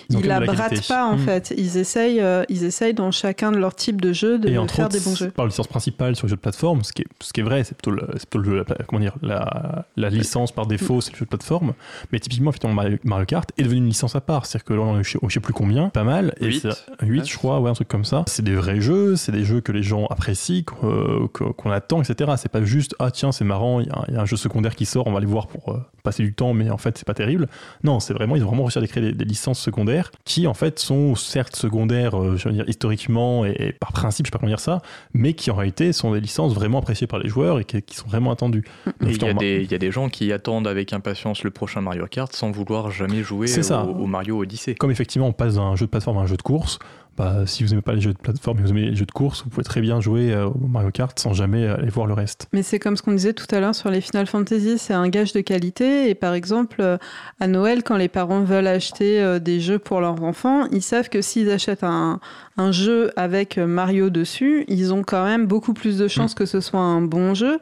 ils, 0.08 0.26
la 0.26 0.40
brattent 0.40 0.88
pas 0.88 1.04
en 1.04 1.16
mm. 1.16 1.20
fait, 1.20 1.54
ils 1.56 1.76
essayent, 1.76 2.24
ils 2.48 2.64
essayent 2.64 2.94
dans 2.94 3.10
chacun 3.10 3.52
de 3.52 3.58
leurs 3.58 3.74
types 3.74 4.00
de 4.00 4.12
jeux 4.12 4.38
de 4.38 4.48
faire 4.68 4.88
des 4.88 5.00
bons 5.00 5.17
jeux. 5.18 5.30
Par 5.30 5.46
licence 5.46 5.66
principale 5.66 6.16
sur 6.16 6.26
les 6.26 6.30
jeux 6.30 6.36
de 6.36 6.40
plateforme, 6.40 6.82
ce 6.82 6.92
qui 6.92 7.02
est, 7.02 7.06
ce 7.20 7.32
qui 7.32 7.40
est 7.40 7.44
vrai, 7.44 7.64
c'est 7.64 7.74
plutôt, 7.74 7.90
le, 7.90 8.06
plutôt 8.06 8.38
le 8.38 8.44
jeu, 8.44 8.64
la, 8.68 8.84
comment 8.86 9.00
dire, 9.00 9.16
la, 9.22 9.86
la 9.96 10.10
licence 10.10 10.52
par 10.52 10.66
défaut, 10.66 11.00
c'est 11.00 11.12
le 11.12 11.18
jeu 11.18 11.24
de 11.24 11.30
plateforme. 11.30 11.74
Mais 12.12 12.20
typiquement, 12.20 12.50
effectivement, 12.50 12.82
Mario, 13.04 13.26
Kart 13.26 13.50
est 13.56 13.62
devenu 13.62 13.78
une 13.78 13.86
licence 13.86 14.16
à 14.16 14.20
part. 14.20 14.46
C'est-à-dire 14.46 14.64
que 14.64 14.74
là, 14.74 14.80
on 14.80 14.98
est, 14.98 15.04
je 15.04 15.18
sais 15.28 15.40
plus 15.40 15.52
combien, 15.52 15.88
pas 15.90 16.04
mal. 16.04 16.34
Et 16.40 16.46
8, 16.46 16.68
8 17.02 17.28
je 17.28 17.36
crois, 17.36 17.60
ouais, 17.60 17.70
un 17.70 17.74
truc 17.74 17.88
comme 17.88 18.04
ça. 18.04 18.24
C'est 18.26 18.44
des 18.44 18.54
vrais 18.54 18.80
jeux, 18.80 19.16
c'est 19.16 19.32
des 19.32 19.44
jeux 19.44 19.60
que 19.60 19.72
les 19.72 19.82
gens 19.82 20.06
apprécient, 20.06 20.62
qu'on 20.64 21.70
attend, 21.70 22.02
etc. 22.02 22.32
C'est 22.36 22.50
pas 22.50 22.62
juste, 22.62 22.94
ah 22.98 23.10
tiens, 23.10 23.32
c'est 23.32 23.44
marrant, 23.44 23.80
il 23.80 23.86
y, 23.86 24.16
a 24.16 24.20
un 24.20 24.24
jeu 24.24 24.36
secondaire 24.36 24.74
qui 24.74 24.86
sort, 24.86 25.06
on 25.06 25.12
va 25.12 25.18
aller 25.18 25.26
voir 25.26 25.46
pour 25.46 25.72
euh, 25.72 25.78
passer 26.02 26.22
du 26.22 26.34
temps, 26.34 26.54
mais 26.54 26.70
en 26.70 26.78
fait, 26.78 26.96
c'est 26.98 27.06
pas 27.06 27.14
terrible. 27.14 27.48
Non, 27.84 28.00
c'est 28.00 28.14
vraiment, 28.14 28.36
ils 28.36 28.42
ont 28.42 28.48
vraiment 28.48 28.64
réussi 28.64 28.78
à 28.78 28.86
créer 28.86 29.12
des, 29.12 29.24
licences 29.24 29.60
secondaires 29.60 30.10
qui, 30.24 30.46
en 30.46 30.54
fait, 30.54 30.78
sont 30.78 31.14
certes 31.14 31.56
secondaires, 31.56 32.18
euh, 32.20 32.36
je 32.36 32.48
veux 32.48 32.54
dire, 32.54 32.64
historiquement 32.68 33.44
et, 33.44 33.54
et, 33.58 33.72
par 33.72 33.92
principe, 33.92 34.26
je 34.26 34.28
sais 34.28 34.32
pas 34.32 34.38
comment 34.38 34.50
dire 34.50 34.60
ça, 34.60 34.80
mais 35.14 35.32
qui 35.34 35.50
en 35.50 35.54
réalité 35.54 35.92
sont 35.92 36.12
des 36.12 36.20
licences 36.20 36.54
vraiment 36.54 36.78
appréciées 36.78 37.06
par 37.06 37.18
les 37.18 37.28
joueurs 37.28 37.60
et 37.60 37.64
qui, 37.64 37.96
sont 37.96 38.06
vraiment 38.06 38.30
attendues. 38.30 38.64
Il 39.02 39.22
y, 39.70 39.74
a 39.74 39.78
des 39.78 39.90
gens 39.90 40.08
qui 40.08 40.32
attendent 40.32 40.68
avec 40.68 40.92
impatience 40.92 41.42
le 41.42 41.50
prochain 41.50 41.80
Mario 41.80 42.06
Kart 42.06 42.32
sans 42.32 42.50
vouloir 42.50 42.90
jamais 42.90 43.22
jouer 43.22 43.48
au, 43.58 43.74
au, 43.74 44.06
Mario 44.06 44.38
Odyssey. 44.38 44.74
Comme 44.74 44.90
effectivement 44.90 45.28
on 45.28 45.32
passe 45.32 45.54
d'un 45.54 45.76
jeu 45.76 45.86
de 45.86 45.90
plateforme 45.90 46.18
à 46.18 46.22
un 46.22 46.26
jeu 46.26 46.36
de 46.36 46.42
course, 46.42 46.78
bah, 47.18 47.46
si 47.46 47.64
vous 47.64 47.70
n'aimez 47.70 47.82
pas 47.82 47.94
les 47.94 48.00
jeux 48.00 48.12
de 48.12 48.18
plateforme 48.18 48.60
et 48.60 48.62
vous 48.62 48.70
aimez 48.70 48.82
les 48.82 48.94
jeux 48.96 49.04
de 49.04 49.10
course, 49.10 49.42
vous 49.42 49.50
pouvez 49.50 49.64
très 49.64 49.80
bien 49.80 50.00
jouer 50.00 50.32
euh, 50.32 50.46
au 50.46 50.68
Mario 50.68 50.92
Kart 50.92 51.18
sans 51.18 51.32
jamais 51.32 51.66
aller 51.66 51.88
voir 51.88 52.06
le 52.06 52.14
reste. 52.14 52.46
Mais 52.52 52.62
c'est 52.62 52.78
comme 52.78 52.96
ce 52.96 53.02
qu'on 53.02 53.12
disait 53.12 53.32
tout 53.32 53.46
à 53.50 53.58
l'heure 53.58 53.74
sur 53.74 53.90
les 53.90 54.00
Final 54.00 54.28
Fantasy, 54.28 54.78
c'est 54.78 54.94
un 54.94 55.08
gage 55.08 55.32
de 55.32 55.40
qualité. 55.40 56.08
Et 56.08 56.14
par 56.14 56.34
exemple, 56.34 56.80
euh, 56.80 56.96
à 57.40 57.48
Noël, 57.48 57.82
quand 57.82 57.96
les 57.96 58.06
parents 58.06 58.42
veulent 58.42 58.68
acheter 58.68 59.20
euh, 59.20 59.40
des 59.40 59.58
jeux 59.58 59.80
pour 59.80 60.00
leurs 60.00 60.22
enfants, 60.22 60.68
ils 60.70 60.82
savent 60.82 61.08
que 61.08 61.20
s'ils 61.20 61.50
achètent 61.50 61.82
un, 61.82 62.20
un, 62.56 62.70
jeu 62.70 63.10
avec 63.16 63.58
Mario 63.58 64.10
dessus, 64.10 64.64
ils 64.68 64.94
ont 64.94 65.02
quand 65.02 65.24
même 65.24 65.46
beaucoup 65.46 65.74
plus 65.74 65.98
de 65.98 66.06
chances 66.06 66.32
mm. 66.32 66.38
que 66.38 66.46
ce 66.46 66.60
soit 66.60 66.80
un 66.80 67.02
bon 67.02 67.34
jeu. 67.34 67.58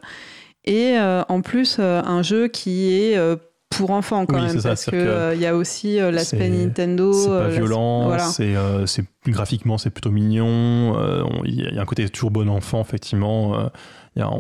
Et 0.69 0.99
en 0.99 1.43
plus, 1.43 1.79
un 1.79 2.23
jeu 2.23 2.49
qui 2.49 2.93
est 2.93 3.17
pour 3.77 3.91
enfants 3.91 4.27
quand 4.27 4.41
même, 4.41 4.63
parce 4.63 4.85
qu'il 4.85 4.95
euh, 4.95 5.35
il 5.35 5.41
y 5.41 5.47
a 5.47 5.55
aussi 5.55 6.01
euh, 6.01 6.11
l'aspect 6.11 6.49
Nintendo. 6.49 7.13
C'est 7.13 7.29
pas 7.29 7.35
euh, 7.35 7.49
violent, 7.49 8.19
c'est 8.19 9.05
graphiquement 9.27 9.79
c'est 9.79 9.91
plutôt 9.91 10.11
mignon. 10.11 10.97
Il 11.45 11.55
y, 11.55 11.79
a 11.79 11.81
un 11.81 11.85
côté 11.85 12.09
toujours 12.09 12.31
bon 12.31 12.49
enfant 12.49 12.81
effectivement. 12.81 13.71
Y 14.17 14.23
a, 14.23 14.31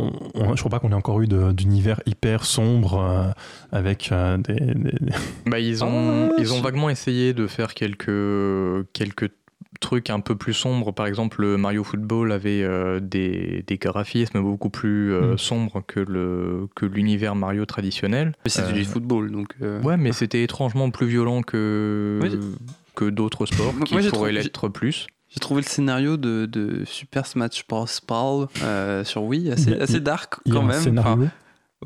je 0.54 0.60
crois 0.60 0.70
pas 0.70 0.78
qu'on 0.78 0.90
ait 0.90 0.94
encore 0.94 1.20
eu 1.20 1.28
d'univers 1.28 2.00
hyper 2.06 2.44
sombre 2.44 3.34
avec 3.72 4.12
des, 4.38 4.74
Bah, 5.46 5.58
ils 5.58 5.84
ont 5.84 6.30
ah, 6.30 6.34
ils 6.38 6.52
ont 6.52 6.60
vaguement 6.60 6.88
essayé 6.88 7.34
de 7.34 7.46
faire 7.46 7.74
quelques 7.74 8.86
quelques 8.92 9.30
trucs 9.78 10.10
un 10.10 10.20
peu 10.20 10.36
plus 10.36 10.52
sombres. 10.52 10.92
Par 10.92 11.06
exemple, 11.06 11.40
le 11.40 11.56
Mario 11.56 11.84
Football 11.84 12.32
avait 12.32 12.62
euh, 12.62 13.00
des, 13.00 13.64
des, 13.66 13.78
graphismes 13.78 14.40
beaucoup 14.40 14.70
plus 14.70 15.12
euh, 15.12 15.34
mm. 15.34 15.38
sombres 15.38 15.82
que 15.86 16.00
le 16.00 16.68
que 16.74 16.86
l'univers 16.86 17.34
Mario 17.34 17.64
traditionnel. 17.66 18.32
Mais 18.44 18.50
c'était 18.50 18.72
du 18.72 18.82
euh, 18.82 18.84
football, 18.84 19.30
donc. 19.30 19.54
Ouais, 19.82 19.96
mais 19.96 20.12
c'était 20.12 20.42
étrangement 20.42 20.90
plus 20.90 21.06
violent 21.06 21.42
que 21.42 22.20
que 22.94 23.04
d'autres 23.04 23.46
sports 23.46 23.74
qui 23.84 23.96
pourraient 24.10 24.32
l'être 24.32 24.68
plus. 24.68 25.06
J'ai 25.28 25.40
trouvé 25.40 25.60
le 25.60 25.66
scénario 25.66 26.16
de, 26.16 26.46
de 26.46 26.84
Super 26.86 27.26
Smash 27.26 27.66
Bros. 27.68 27.86
sur 27.86 29.22
Wii 29.24 29.50
assez, 29.50 29.78
assez 29.78 30.00
dark 30.00 30.36
quand 30.50 30.62
même. 30.62 31.30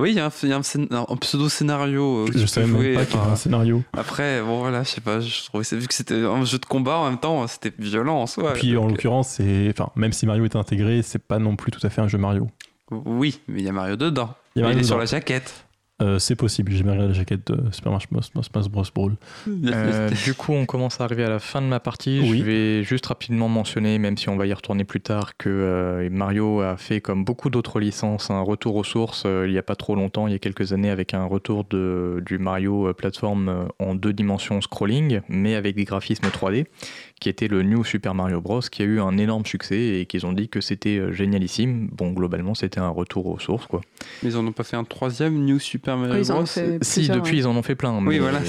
Oui, 0.01 0.11
il 0.13 0.17
y 0.17 0.21
a 0.21 0.27
un, 0.27 1.17
pseudo-scénario. 1.17 2.27
Euh, 2.27 2.31
je 2.35 2.47
savais 2.47 2.67
même 2.67 2.95
pas 2.95 3.05
qu'il 3.05 3.17
y 3.17 3.23
avait 3.23 3.33
un 3.33 3.37
scénario. 3.37 3.83
Après, 3.93 4.41
bon 4.41 4.61
voilà, 4.61 4.83
je 4.83 4.89
sais 4.89 5.01
pas, 5.01 5.21
je 5.21 5.45
trouvais 5.45 5.65
vu 5.73 5.87
que 5.87 5.95
c'était 5.95 6.15
un 6.15 6.45
jeu 6.45 6.59
de 6.59 6.67
combat 6.67 6.97
en 6.99 7.09
même 7.09 7.19
temps, 7.19 7.47
c'était 7.47 7.73
violent 7.79 8.21
en 8.21 8.27
soi. 8.27 8.55
Puis 8.55 8.77
en 8.77 8.89
l'occurrence, 8.89 9.29
c'est, 9.29 9.69
enfin, 9.71 9.91
même 9.97 10.13
si 10.13 10.27
Mario 10.27 10.45
est 10.45 10.57
intégré, 10.57 11.03
c'est 11.03 11.23
pas 11.23 11.39
non 11.39 11.57
plus 11.57 11.71
tout 11.71 11.85
à 11.87 11.91
fait 11.91 12.01
un 12.01 12.09
jeu 12.09 12.19
Mario. 12.19 12.49
Oui, 12.91 13.41
mais 13.47 13.61
il 13.61 13.65
y 13.65 13.69
a 13.69 13.73
Mario 13.73 13.97
dedans. 13.97 14.31
Il, 14.57 14.65
est 14.65 14.83
sur 14.83 14.99
la 14.99 15.07
jaquette. 15.07 15.65
Euh, 16.01 16.19
c'est 16.19 16.37
possible, 16.37 16.73
j'ai 16.73 16.83
bien 16.83 16.93
regardé 16.93 17.13
la 17.13 17.19
jaquette 17.19 17.53
de 17.53 17.71
Super 17.73 17.99
Smash 18.01 18.71
Bros. 18.71 18.85
Brawl. 18.95 19.17
Euh, 19.49 20.11
du 20.25 20.35
coup, 20.35 20.53
on 20.53 20.67
commence 20.67 21.01
à 21.01 21.05
arriver 21.05 21.25
à 21.25 21.29
la 21.29 21.39
fin 21.39 21.61
de 21.61 21.67
ma 21.67 21.81
partie. 21.81 22.27
Je 22.27 22.43
vais 22.43 22.83
juste 22.83 23.07
rapidement 23.07 23.49
mentionner, 23.49 23.99
même 23.99 24.17
si 24.17 24.29
on 24.29 24.37
va 24.37 24.47
y 24.47 24.53
retourner 24.53 24.85
plus 24.85 25.01
tard, 25.01 25.37
que 25.37 25.49
euh, 25.49 26.09
Mario 26.11 26.61
a 26.61 26.77
fait, 26.77 27.01
comme 27.01 27.25
beaucoup 27.25 27.51
d'autres 27.51 27.81
licences, 27.81 28.31
un 28.31 28.41
retour 28.41 28.77
aux 28.77 28.85
sources 28.85 29.27
il 29.27 29.51
n'y 29.51 29.59
a 29.59 29.63
pas 29.63 29.77
trop 29.77 29.95
longtemps, 29.95 30.27
il 30.27 30.33
y 30.33 30.37
a 30.37 30.39
quelques 30.39 30.73
années, 30.73 30.91
avec 30.91 31.15
un 31.15 31.25
retour 31.25 31.65
de, 31.65 32.23
du 32.25 32.39
Mario 32.39 32.93
plateforme 32.95 33.69
en 33.79 33.95
deux 33.95 34.13
dimensions 34.13 34.61
scrolling, 34.61 35.21
mais 35.29 35.55
avec 35.55 35.77
des 35.77 35.85
graphismes 35.85 36.27
3D 36.27 36.67
qui 37.21 37.29
était 37.29 37.49
le 37.49 37.63
New 37.63 37.85
Super 37.85 38.15
Mario 38.15 38.41
Bros, 38.41 38.61
qui 38.61 38.83
a 38.83 38.87
eu 38.87 38.99
un 39.01 39.19
énorme 39.19 39.45
succès 39.45 40.01
et 40.01 40.07
qu'ils 40.07 40.27
ont 40.27 40.33
dit 40.33 40.49
que 40.49 40.61
c'était 40.61 40.97
euh, 40.97 41.13
génialissime. 41.13 41.89
Bon, 41.93 42.13
globalement, 42.13 42.55
c'était 42.55 42.81
un 42.81 42.89
retour 42.89 43.27
aux 43.27 43.39
sources, 43.39 43.67
quoi. 43.67 43.83
Mais 44.23 44.31
ils 44.31 44.37
en 44.37 44.47
ont 44.47 44.53
pas 44.53 44.65
fait 44.65 44.77
un 44.77 44.85
troisième 44.85 45.45
New 45.45 45.59
Super 45.59 45.99
Mario 45.99 46.25
Bros 46.25 46.47
Si, 46.81 47.09
depuis, 47.09 47.39
ils 47.39 47.47
en 47.47 47.55
ont 47.55 47.63
fait 47.63 47.75
plein. 47.75 47.95
Oui, 48.05 48.19
voilà. 48.19 48.41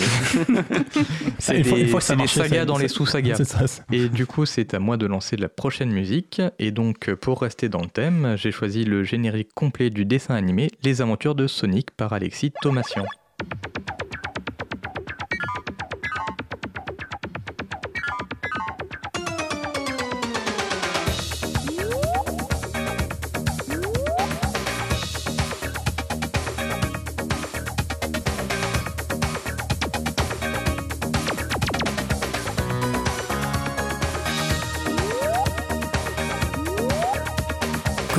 c'est 1.40 1.62
des, 1.62 1.84
des 1.84 2.28
sagas 2.28 2.66
dans 2.66 2.78
les 2.78 2.88
sous-sagas. 2.88 3.82
Et 3.92 4.08
du 4.08 4.26
coup, 4.26 4.46
c'est 4.46 4.74
à 4.74 4.80
moi 4.80 4.96
de 4.96 5.06
lancer 5.06 5.36
la 5.36 5.50
prochaine 5.50 5.92
musique. 5.92 6.42
Et 6.58 6.72
donc, 6.72 7.14
pour 7.16 7.42
rester 7.42 7.68
dans 7.68 7.82
le 7.82 7.90
thème, 7.90 8.36
j'ai 8.38 8.52
choisi 8.52 8.86
le 8.86 9.04
générique 9.04 9.54
complet 9.54 9.90
du 9.90 10.06
dessin 10.06 10.36
animé 10.36 10.70
Les 10.84 11.02
Aventures 11.02 11.36
de 11.36 11.48
Sonic 11.48 11.92
par 11.92 12.14
Alexis 12.14 12.54
Thomasian. 12.62 13.06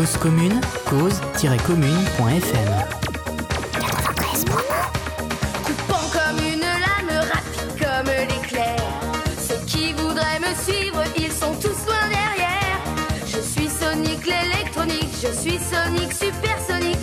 Cause 0.02 0.16
commune, 0.16 0.60
cause-commune.fm. 0.90 2.72
Coupant 5.62 6.08
comme 6.12 6.38
une 6.44 6.58
lame, 6.58 7.12
rapide 7.32 7.72
comme 7.78 8.10
l'éclair. 8.12 8.82
Ceux 9.38 9.64
qui 9.64 9.92
voudraient 9.92 10.40
me 10.40 10.52
suivre, 10.68 11.04
ils 11.16 11.30
sont 11.30 11.54
tous 11.54 11.86
loin 11.86 12.08
derrière. 12.08 12.80
Je 13.26 13.38
suis 13.38 13.68
Sonic 13.68 14.26
l'électronique, 14.26 15.14
je 15.22 15.32
suis 15.32 15.60
Sonic, 15.60 16.12
supersonique. 16.12 16.98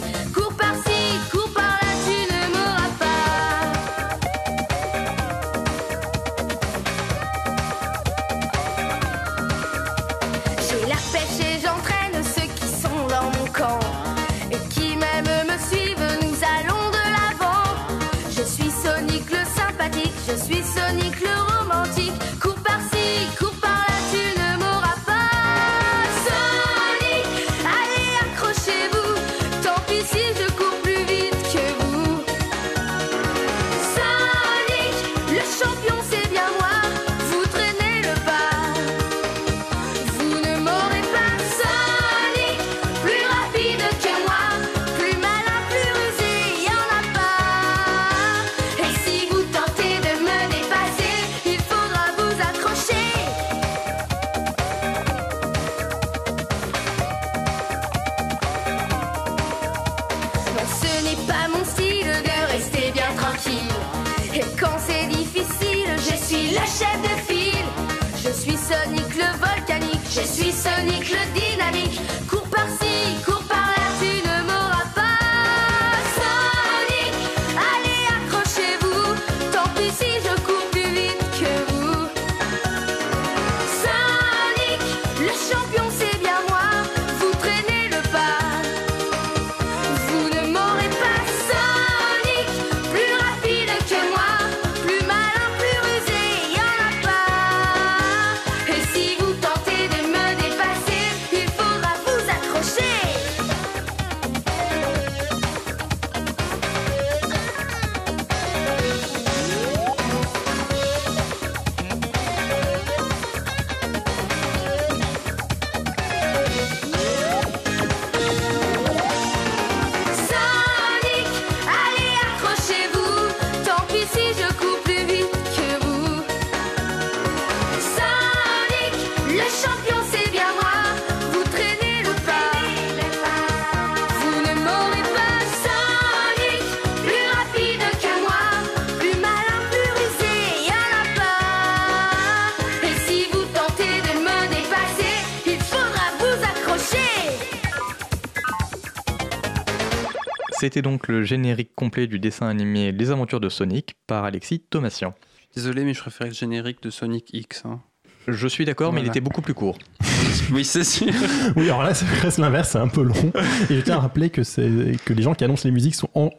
C'était 150.70 150.84
donc 150.84 151.08
le 151.08 151.24
générique 151.24 151.72
complet 151.74 152.06
du 152.06 152.20
dessin 152.20 152.48
animé 152.48 152.92
Les 152.92 153.10
Aventures 153.10 153.40
de 153.40 153.50
Sonic 153.50 153.96
par 154.06 154.24
Alexis 154.24 154.60
Thomasian. 154.60 155.16
Désolé, 155.56 155.84
mais 155.84 155.96
je 155.96 156.00
préférais 156.00 156.30
le 156.30 156.36
générique 156.36 156.84
de 156.84 156.92
Sonic 156.92 157.32
X. 157.34 157.64
hein. 157.66 157.82
Je 158.28 158.48
suis 158.48 158.66
d'accord, 158.66 158.94
mais 158.94 159.02
il 159.02 159.08
était 159.08 159.20
beaucoup 159.20 159.42
plus 159.42 159.56
court. 159.56 159.80
Oui, 160.52 160.64
c'est 160.64 160.84
sûr. 160.84 161.12
Oui, 161.56 161.64
alors 161.64 161.82
là, 161.82 161.96
c'est 161.96 162.06
presque 162.06 162.38
l'inverse, 162.38 162.70
c'est 162.70 162.78
un 162.78 162.88
peu 162.88 163.02
long. 163.02 163.32
Et 163.72 163.78
je 163.78 163.82
tiens 163.82 163.96
à 163.96 164.00
rappeler 164.02 164.30
que, 164.30 164.44
c'est, 164.44 164.70
que 165.04 165.14
les 165.14 165.24
gens 165.24 165.34
qui 165.34 165.44
annoncent 165.44 165.64
les 165.68 165.72
musiques 165.72 165.96
sont 165.96 166.10
en, 166.14 166.30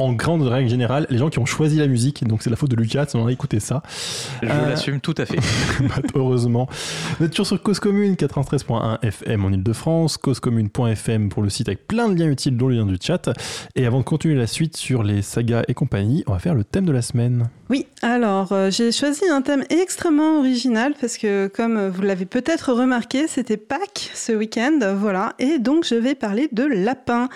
en 0.00 0.12
grande 0.12 0.42
règle 0.42 0.68
générale 0.68 1.06
les 1.10 1.18
gens 1.18 1.28
qui 1.30 1.38
ont 1.38 1.46
choisi 1.46 1.76
la 1.76 1.86
musique. 1.86 2.26
Donc 2.26 2.42
c'est 2.42 2.50
la 2.50 2.56
faute 2.56 2.70
de 2.70 2.76
Lucas, 2.76 3.06
on 3.14 3.26
a 3.26 3.32
écouté 3.32 3.60
ça. 3.60 3.82
Je 4.42 4.48
Euh, 4.48 4.70
l'assume 4.70 5.00
tout 5.00 5.14
à 5.18 5.26
fait. 5.26 5.38
Heureusement. 6.14 6.68
Vous 7.18 7.24
êtes 7.26 7.30
toujours 7.32 7.46
sur 7.46 7.62
Cause 7.62 7.78
Commune 7.80 8.14
93.1 8.14 8.98
FM 9.02 9.44
en 9.44 9.50
Ile-de-France, 9.50 10.16
causecommune.fm 10.16 11.28
pour 11.28 11.42
le 11.42 11.50
site 11.50 11.68
avec 11.68 11.86
plein 11.86 12.08
de 12.08 12.18
liens 12.18 12.30
utiles, 12.30 12.56
dont 12.56 12.68
le 12.68 12.76
lien 12.76 12.86
du 12.86 12.96
chat. 13.00 13.30
Et 13.76 13.86
avant 13.86 13.98
de 13.98 14.04
continuer 14.04 14.34
la 14.34 14.46
suite 14.46 14.76
sur 14.76 15.02
les 15.02 15.22
sagas 15.22 15.62
et 15.68 15.74
compagnie, 15.74 16.24
on 16.26 16.32
va 16.32 16.38
faire 16.38 16.54
le 16.54 16.64
thème 16.64 16.86
de 16.86 16.92
la 16.92 17.02
semaine. 17.02 17.48
Oui, 17.68 17.86
alors 18.02 18.50
euh, 18.52 18.70
j'ai 18.70 18.90
choisi 18.90 19.28
un 19.28 19.42
thème 19.42 19.64
extrêmement 19.70 20.38
original 20.40 20.94
parce 21.00 21.16
que 21.18 21.46
comme 21.46 21.88
vous 21.88 22.02
l'avez 22.02 22.24
peut-être 22.24 22.72
remarqué, 22.72 23.28
c'était 23.28 23.56
Pâques 23.56 24.10
ce 24.14 24.32
week-end, 24.32 24.78
voilà, 24.96 25.34
et 25.38 25.58
donc 25.58 25.84
je 25.84 25.94
vais 25.94 26.14
parler 26.16 26.48
de 26.50 26.64
lapins. 26.64 27.28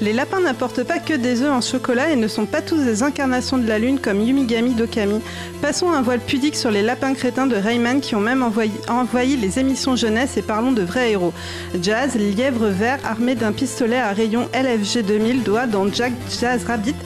Les 0.00 0.12
lapins 0.14 0.40
n'apportent 0.40 0.84
pas 0.84 0.98
que 0.98 1.12
des 1.14 1.42
œufs 1.42 1.50
en 1.50 1.60
chocolat 1.60 2.11
ne 2.16 2.28
sont 2.28 2.46
pas 2.46 2.62
tous 2.62 2.78
des 2.78 3.02
incarnations 3.02 3.58
de 3.58 3.66
la 3.66 3.78
lune 3.78 3.98
comme 3.98 4.20
Yumigami 4.20 4.74
Dokami. 4.74 5.20
Passons 5.60 5.90
un 5.90 6.02
voile 6.02 6.20
pudique 6.20 6.56
sur 6.56 6.70
les 6.70 6.82
lapins 6.82 7.14
crétins 7.14 7.46
de 7.46 7.56
Rayman 7.56 8.00
qui 8.00 8.14
ont 8.14 8.20
même 8.20 8.42
envoyé, 8.42 9.36
les 9.36 9.58
émissions 9.58 9.96
jeunesse 9.96 10.36
et 10.36 10.42
parlons 10.42 10.72
de 10.72 10.82
vrais 10.82 11.12
héros. 11.12 11.32
Jazz, 11.80 12.14
lièvre 12.16 12.66
vert 12.66 12.98
armé 13.04 13.34
d'un 13.34 13.52
pistolet 13.52 13.98
à 13.98 14.12
rayon 14.12 14.48
LFG 14.54 15.04
2000 15.04 15.42
doit 15.42 15.66
dans 15.66 15.90
Jack 15.92 16.12
Jazz 16.40 16.64
Rabbit 16.64 16.96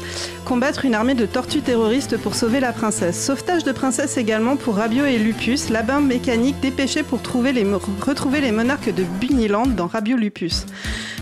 combattre 0.47 0.85
une 0.85 0.95
armée 0.95 1.15
de 1.15 1.27
tortues 1.27 1.61
terroristes 1.61 2.17
pour 2.17 2.37
sauver 2.37 2.61
la 2.61 2.73
princesse. 2.73 3.21
Sauvetage 3.21 3.65
de 3.65 3.73
princesse 3.73 4.17
également 4.17 4.55
pour 4.57 4.77
Rabio 4.77 5.05
et 5.05 5.19
Lupus, 5.19 5.71
labin 5.71 6.01
mécanique 6.01 6.61
dépêché 6.61 7.03
pour 7.03 7.21
trouver 7.21 7.53
les, 7.53 7.67
retrouver 8.01 8.41
les 8.41 8.53
monarques 8.53 8.95
de 8.95 9.03
Bunnyland 9.21 9.75
dans 9.75 9.89
Rabio 9.89 10.17
Lupus. 10.17 10.67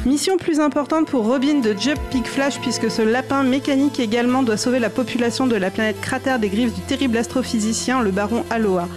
Mission 0.05 0.37
plus 0.37 0.61
importante 0.61 1.07
pour 1.09 1.25
Robin 1.25 1.61
de 1.61 1.75
Jump 1.79 1.99
Pig 2.11 2.27
Flash 2.27 2.61
puisque 2.61 2.91
ce 2.91 3.01
lapin 3.01 3.43
mécanique 3.43 3.74
également 3.99 4.43
doit 4.43 4.57
sauver 4.57 4.79
la 4.79 4.91
population 4.91 5.47
de 5.47 5.57
la 5.57 5.71
planète 5.71 6.01
cratère 6.01 6.39
des 6.39 6.49
griffes 6.49 6.75
du 6.75 6.81
terrible 6.81 7.17
astrophysicien 7.17 8.03
le 8.03 8.11
baron 8.11 8.45
Aloha. 8.51 8.89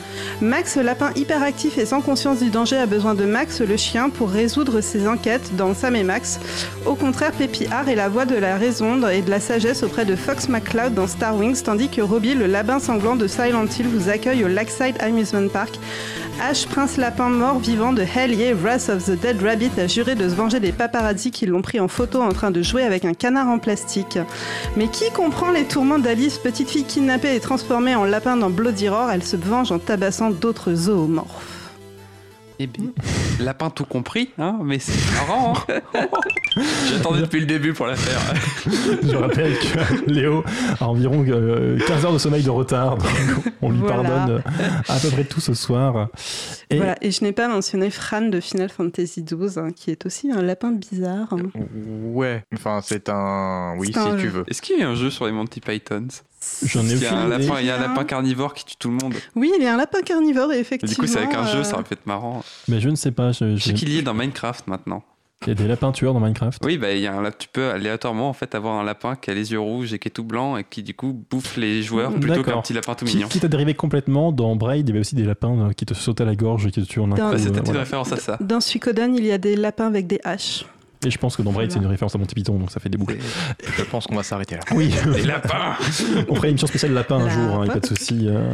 Max, 0.42 0.76
lapin 0.78 1.12
hyperactif 1.16 1.78
et 1.78 1.86
sans 1.86 2.02
conscience 2.02 2.40
du 2.40 2.50
danger, 2.50 2.78
a 2.78 2.86
besoin 2.86 3.16
de 3.16 3.26
Max, 3.26 3.62
le 3.62 3.78
chien, 3.78 4.10
pour 4.10 4.30
résoudre 4.30 4.82
ses 4.82 5.08
enquêtes 5.08 5.56
dans 5.56 5.74
Sam 5.74 5.96
et 5.96 6.04
Max. 6.04 6.40
Au 6.86 6.96
contraire, 6.96 7.32
Pépillard 7.32 7.90
est 7.90 7.96
la 7.96 8.10
voix 8.10 8.26
de 8.26 8.36
la 8.36 8.58
raison 8.58 9.08
et 9.08 9.22
de 9.22 9.30
la 9.30 9.40
sagesse 9.40 9.84
auprès 9.84 10.06
de 10.06 10.16
Fox 10.16 10.50
McCloud 10.50 10.94
dans 10.94 11.08
Star 11.08 11.36
Wings, 11.36 11.62
tandis 11.64 11.90
que 11.90 12.02
Robbie, 12.02 12.36
le 12.36 12.48
lapin 12.48 12.80
sanglant 12.80 13.16
de 13.16 13.28
Silent 13.28 13.66
Hill, 13.66 13.88
vous 13.88 14.10
accueille 14.10 14.44
au 14.44 14.48
Lakeside 14.48 14.96
Amusement 15.00 15.48
Park. 15.48 15.80
Ash, 16.40 16.68
prince 16.68 16.98
lapin 16.98 17.30
mort 17.30 17.58
vivant 17.58 17.94
de 17.94 18.04
Hell 18.04 18.32
Yeah, 18.32 18.54
Wrath 18.54 18.90
of 18.90 19.06
the 19.06 19.20
Dead 19.20 19.42
Rabbit, 19.42 19.72
a 19.80 19.88
juré 19.88 20.14
de 20.14 20.30
se 20.30 20.36
venger 20.36 20.60
des 20.60 20.72
paparazzi 20.72 21.32
qui 21.32 21.48
l'ont 21.48 21.64
pris 21.64 21.80
en 21.80 21.88
photo 21.88 22.22
en 22.22 22.32
train 22.32 22.52
de 22.52 22.62
jouer 22.62 22.84
avec 22.84 23.06
un 23.06 23.16
canard 23.16 23.48
en 23.48 23.58
plastique. 23.58 24.20
Mais 24.76 24.88
qui 24.90 25.10
comprend 25.12 25.52
les 25.52 25.66
tourments 25.66 26.00
d'Alice, 26.00 26.38
petite 26.38 26.70
fille 26.70 26.84
kidnappée 26.84 27.36
et 27.36 27.40
transformée 27.40 27.96
en 27.96 28.04
lapin 28.04 28.38
dans 28.38 28.50
Bloody 28.50 28.90
Roar? 28.90 29.12
Elle 29.12 29.24
se 29.24 29.36
venge 29.36 29.72
en 29.72 29.80
tabassant 29.80 30.30
d'autres 30.30 30.74
zoomorphes. 30.76 31.57
Eh 32.60 32.66
bien, 32.66 32.88
lapin 33.40 33.70
tout 33.70 33.86
compris, 33.86 34.30
hein, 34.40 34.58
mais 34.64 34.80
c'est 34.80 34.98
marrant. 35.14 35.54
Hein 35.70 35.80
J'attendais 36.90 37.22
depuis 37.22 37.40
le 37.40 37.46
début 37.46 37.74
pour 37.74 37.86
la 37.86 37.96
faire. 37.96 38.20
Je 39.04 39.16
rappelle 39.16 39.54
que 39.60 40.10
Léo 40.10 40.44
a 40.80 40.88
environ 40.88 41.24
euh, 41.28 41.78
15 41.86 42.06
heures 42.06 42.14
de 42.14 42.18
sommeil 42.18 42.42
de 42.42 42.50
retard, 42.50 42.98
donc 42.98 43.08
on 43.62 43.70
lui 43.70 43.80
Voilà. 43.80 43.96
pardonne 44.04 44.36
euh, 44.38 44.60
à 44.88 44.98
peu 45.00 45.10
près 45.10 45.24
tout 45.24 45.40
ce 45.40 45.54
soir. 45.54 46.08
Et 46.72 46.78
Voilà, 46.78 46.96
et 47.02 47.12
je 47.12 47.24
n'ai 47.24 47.32
pas 47.32 47.48
mentionné 47.48 47.92
Fran 47.92 48.22
de 48.22 48.40
Final 48.40 48.70
Fantasy 48.70 49.24
XII, 49.24 49.60
hein, 49.60 49.70
qui 49.76 49.92
est 49.92 50.06
aussi 50.08 50.32
un 50.32 50.42
lapin 50.42 50.72
bizarre. 50.72 51.28
hein. 51.34 51.50
Ouais, 52.12 52.44
enfin 52.56 52.80
c'est 52.84 53.08
un... 53.10 53.76
Oui, 53.78 53.92
C'est 53.94 54.02
si 54.02 54.08
un 54.08 54.16
tu 54.16 54.24
jeu. 54.24 54.30
veux. 54.30 54.44
Est-ce 54.48 54.64
qu'il 54.64 54.80
y 54.80 54.84
a 54.84 54.90
un 54.90 54.96
jeu 54.96 55.12
sur 55.12 55.28
les 55.28 55.32
Monty 55.32 55.62
Pythons? 55.62 56.08
J'en 56.66 56.84
ai 56.86 56.92
il 56.94 57.02
y, 57.02 57.06
a 57.06 57.16
un 57.18 57.28
lapin, 57.28 57.60
il 57.60 57.66
y 57.66 57.70
a 57.70 57.76
un 57.78 57.80
lapin 57.82 58.04
carnivore 58.04 58.54
qui 58.54 58.66
tue 58.66 58.76
tout 58.78 58.90
le 58.90 58.96
monde. 58.96 59.14
Oui, 59.36 59.52
il 59.58 59.64
y 59.64 59.68
a 59.68 59.74
un 59.74 59.78
lapin 59.78 60.02
carnivore, 60.02 60.52
et 60.54 60.58
Et 60.58 60.60
effectivement. 60.60 60.94
du 60.94 61.00
coup, 61.00 61.08
c'est 61.08 61.20
avec 61.24 61.34
un 61.36 61.46
jeu, 61.48 61.60
euh, 61.60 61.64
ça 61.64 61.74
aurait 61.76 61.84
pu 61.84 61.94
être 61.94 62.06
marrant. 62.06 62.44
Mais 62.68 62.80
je 62.80 62.90
ne 62.90 62.96
sais 62.96 63.12
pas. 63.12 63.32
je- 63.32 63.56
Je 63.56 63.64
sais 63.64 63.74
qu'il 63.74 63.90
y 63.90 63.98
est 63.98 64.02
dans 64.02 64.14
Minecraft 64.14 64.68
maintenant. 64.68 65.04
Il 65.44 65.50
y 65.50 65.52
a 65.52 65.54
des 65.54 65.68
lapins 65.68 65.92
tueurs 65.92 66.16
dans 66.16 66.20
Minecraft. 66.20 66.66
Oui, 66.66 66.80
bah, 66.80 66.94
il 66.94 67.00
y 67.00 67.06
a 67.06 67.16
un, 67.16 67.30
tu 67.30 67.48
peux 67.48 67.70
aléatoirement 67.70 68.28
en 68.28 68.34
fait 68.34 68.56
avoir 68.56 68.74
un 68.80 68.84
lapin 68.84 69.16
qui 69.16 69.30
a 69.30 69.36
les 69.36 69.52
yeux 69.52 69.60
rouges 69.60 69.94
et 69.94 70.00
qui 70.00 70.08
est 70.08 70.12
tout 70.12 70.24
blanc 70.24 70.58
et 70.58 70.64
qui 70.64 70.82
du 70.82 70.96
coup 70.96 71.14
bouffe 71.30 71.58
les 71.58 71.84
joueurs 71.84 72.12
plutôt 72.12 72.28
D'accord. 72.38 72.56
qu'un 72.56 72.62
petit 72.62 72.74
lapin 72.74 72.96
tout 72.96 73.06
mignon. 73.06 73.28
qui 73.28 73.40
t'a 73.40 73.48
dérivé 73.48 73.76
complètement, 73.76 74.32
dans 74.32 74.56
Braid, 74.56 74.88
il 74.88 74.90
y 74.90 74.92
avait 74.94 75.00
aussi 75.02 75.14
des 75.14 75.24
lapins 75.26 75.68
euh, 75.70 75.74
qui 75.74 75.86
te 75.86 75.94
sautaient 75.94 76.24
à 76.24 76.26
la 76.26 76.36
gorge 76.36 76.66
et 76.66 76.72
qui 76.72 76.82
te 76.82 76.88
tuent 76.88 77.02
en 77.02 77.12
un. 77.12 77.32
Ouais, 77.32 77.38
C'était 77.38 77.52
euh, 77.58 77.60
une 77.60 77.66
voilà. 77.66 77.80
référence 77.82 78.12
à 78.12 78.18
ça. 78.18 78.38
Dans 78.42 78.60
Suikoden, 78.60 79.16
il 79.16 79.26
y 79.26 79.32
a 79.32 79.38
des 79.38 79.56
lapins 79.56 79.86
avec 79.86 80.08
des 80.08 80.20
haches. 80.24 80.66
Et 81.06 81.12
je 81.12 81.18
pense 81.18 81.36
que 81.38 81.42
dans 81.44 81.52
Braid, 81.52 81.72
c'est 81.72 81.78
une 81.80 81.86
référence 81.86 82.16
à 82.16 82.18
Monty 82.18 82.34
Python, 82.36 82.58
donc 82.58 82.72
ça 82.72 82.80
fait 82.80 82.90
des 82.90 82.98
boucles. 82.98 83.18
Je 83.78 83.84
pense 83.84 84.08
qu'on 84.08 84.16
va 84.16 84.24
s'arrêter 84.24 84.56
là. 84.56 84.62
Oui, 84.74 84.94
Les 85.16 85.24
lapins 85.24 85.76
on 86.30 86.36
ferait 86.36 86.48
une 86.48 86.52
émission 86.52 86.68
spéciale 86.68 86.94
lapin 86.94 87.18
un 87.18 87.30
jour, 87.30 87.62
hein, 87.62 87.68
pas 87.68 87.80
de 87.80 87.86
souci. 87.86 88.28
euh. 88.28 88.52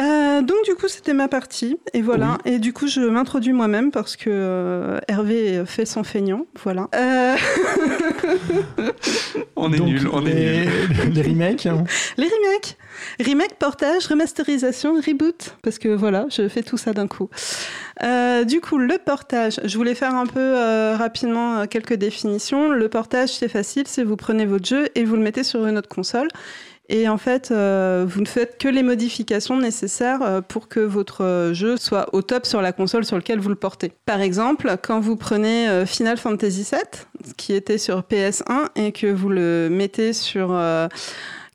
Euh, 0.00 0.40
donc 0.42 0.56
du 0.64 0.74
coup 0.74 0.88
c'était 0.88 1.12
ma 1.12 1.28
partie. 1.28 1.78
Et 1.92 2.02
voilà. 2.02 2.38
Et 2.44 2.58
du 2.58 2.72
coup 2.72 2.86
je 2.86 3.00
m'introduis 3.00 3.52
moi-même 3.52 3.90
parce 3.90 4.16
que 4.16 4.30
euh, 4.30 4.98
Hervé 5.08 5.62
fait 5.66 5.84
son 5.84 6.04
feignant. 6.04 6.46
Voilà. 6.62 6.88
Euh, 6.94 7.36
On 9.56 9.72
est 9.72 9.78
Donc, 9.78 9.88
nul, 9.88 10.08
on 10.10 10.24
est 10.24 10.34
les, 10.34 10.66
nul. 10.66 11.12
les 11.14 11.22
remakes, 11.22 11.66
hein. 11.66 11.84
les 12.16 12.26
remakes. 12.26 12.78
Remake 13.20 13.54
portage 13.58 14.06
remasterisation 14.06 14.94
reboot. 14.94 15.56
Parce 15.62 15.78
que 15.78 15.88
voilà 15.88 16.26
je 16.30 16.48
fais 16.48 16.62
tout 16.62 16.78
ça 16.78 16.92
d'un 16.92 17.06
coup. 17.06 17.28
Euh, 18.02 18.44
du 18.44 18.60
coup 18.60 18.78
le 18.78 18.96
portage. 19.04 19.60
Je 19.64 19.76
voulais 19.76 19.94
faire 19.94 20.14
un 20.14 20.26
peu 20.26 20.40
euh, 20.40 20.96
rapidement 20.96 21.66
quelques 21.66 21.94
définitions. 21.94 22.70
Le 22.70 22.88
portage 22.88 23.30
c'est 23.30 23.48
facile. 23.48 23.84
C'est 23.86 24.04
vous 24.04 24.16
prenez 24.16 24.46
votre 24.46 24.66
jeu 24.66 24.88
et 24.94 25.04
vous 25.04 25.16
le 25.16 25.22
mettez 25.22 25.42
sur 25.42 25.66
une 25.66 25.76
autre 25.76 25.88
console 25.88 26.28
Et 26.92 27.08
en 27.08 27.18
fait, 27.18 27.52
euh, 27.52 28.04
vous 28.06 28.20
ne 28.20 28.26
faites 28.26 28.58
que 28.58 28.66
les 28.66 28.82
modifications 28.82 29.56
nécessaires 29.56 30.22
euh, 30.22 30.40
pour 30.40 30.66
que 30.66 30.80
votre 30.80 31.52
jeu 31.54 31.76
soit 31.76 32.12
au 32.12 32.20
top 32.20 32.44
sur 32.44 32.60
la 32.60 32.72
console 32.72 33.04
sur 33.04 33.14
laquelle 33.14 33.38
vous 33.38 33.48
le 33.48 33.54
portez. 33.54 33.92
Par 34.06 34.20
exemple, 34.20 34.76
quand 34.82 34.98
vous 34.98 35.14
prenez 35.14 35.68
euh, 35.68 35.86
Final 35.86 36.16
Fantasy 36.16 36.66
VII, 36.68 37.32
qui 37.36 37.54
était 37.54 37.78
sur 37.78 38.00
PS1, 38.00 38.70
et 38.74 38.90
que 38.90 39.06
vous 39.06 39.28
le 39.28 39.68
mettez 39.70 40.12
sur... 40.12 40.60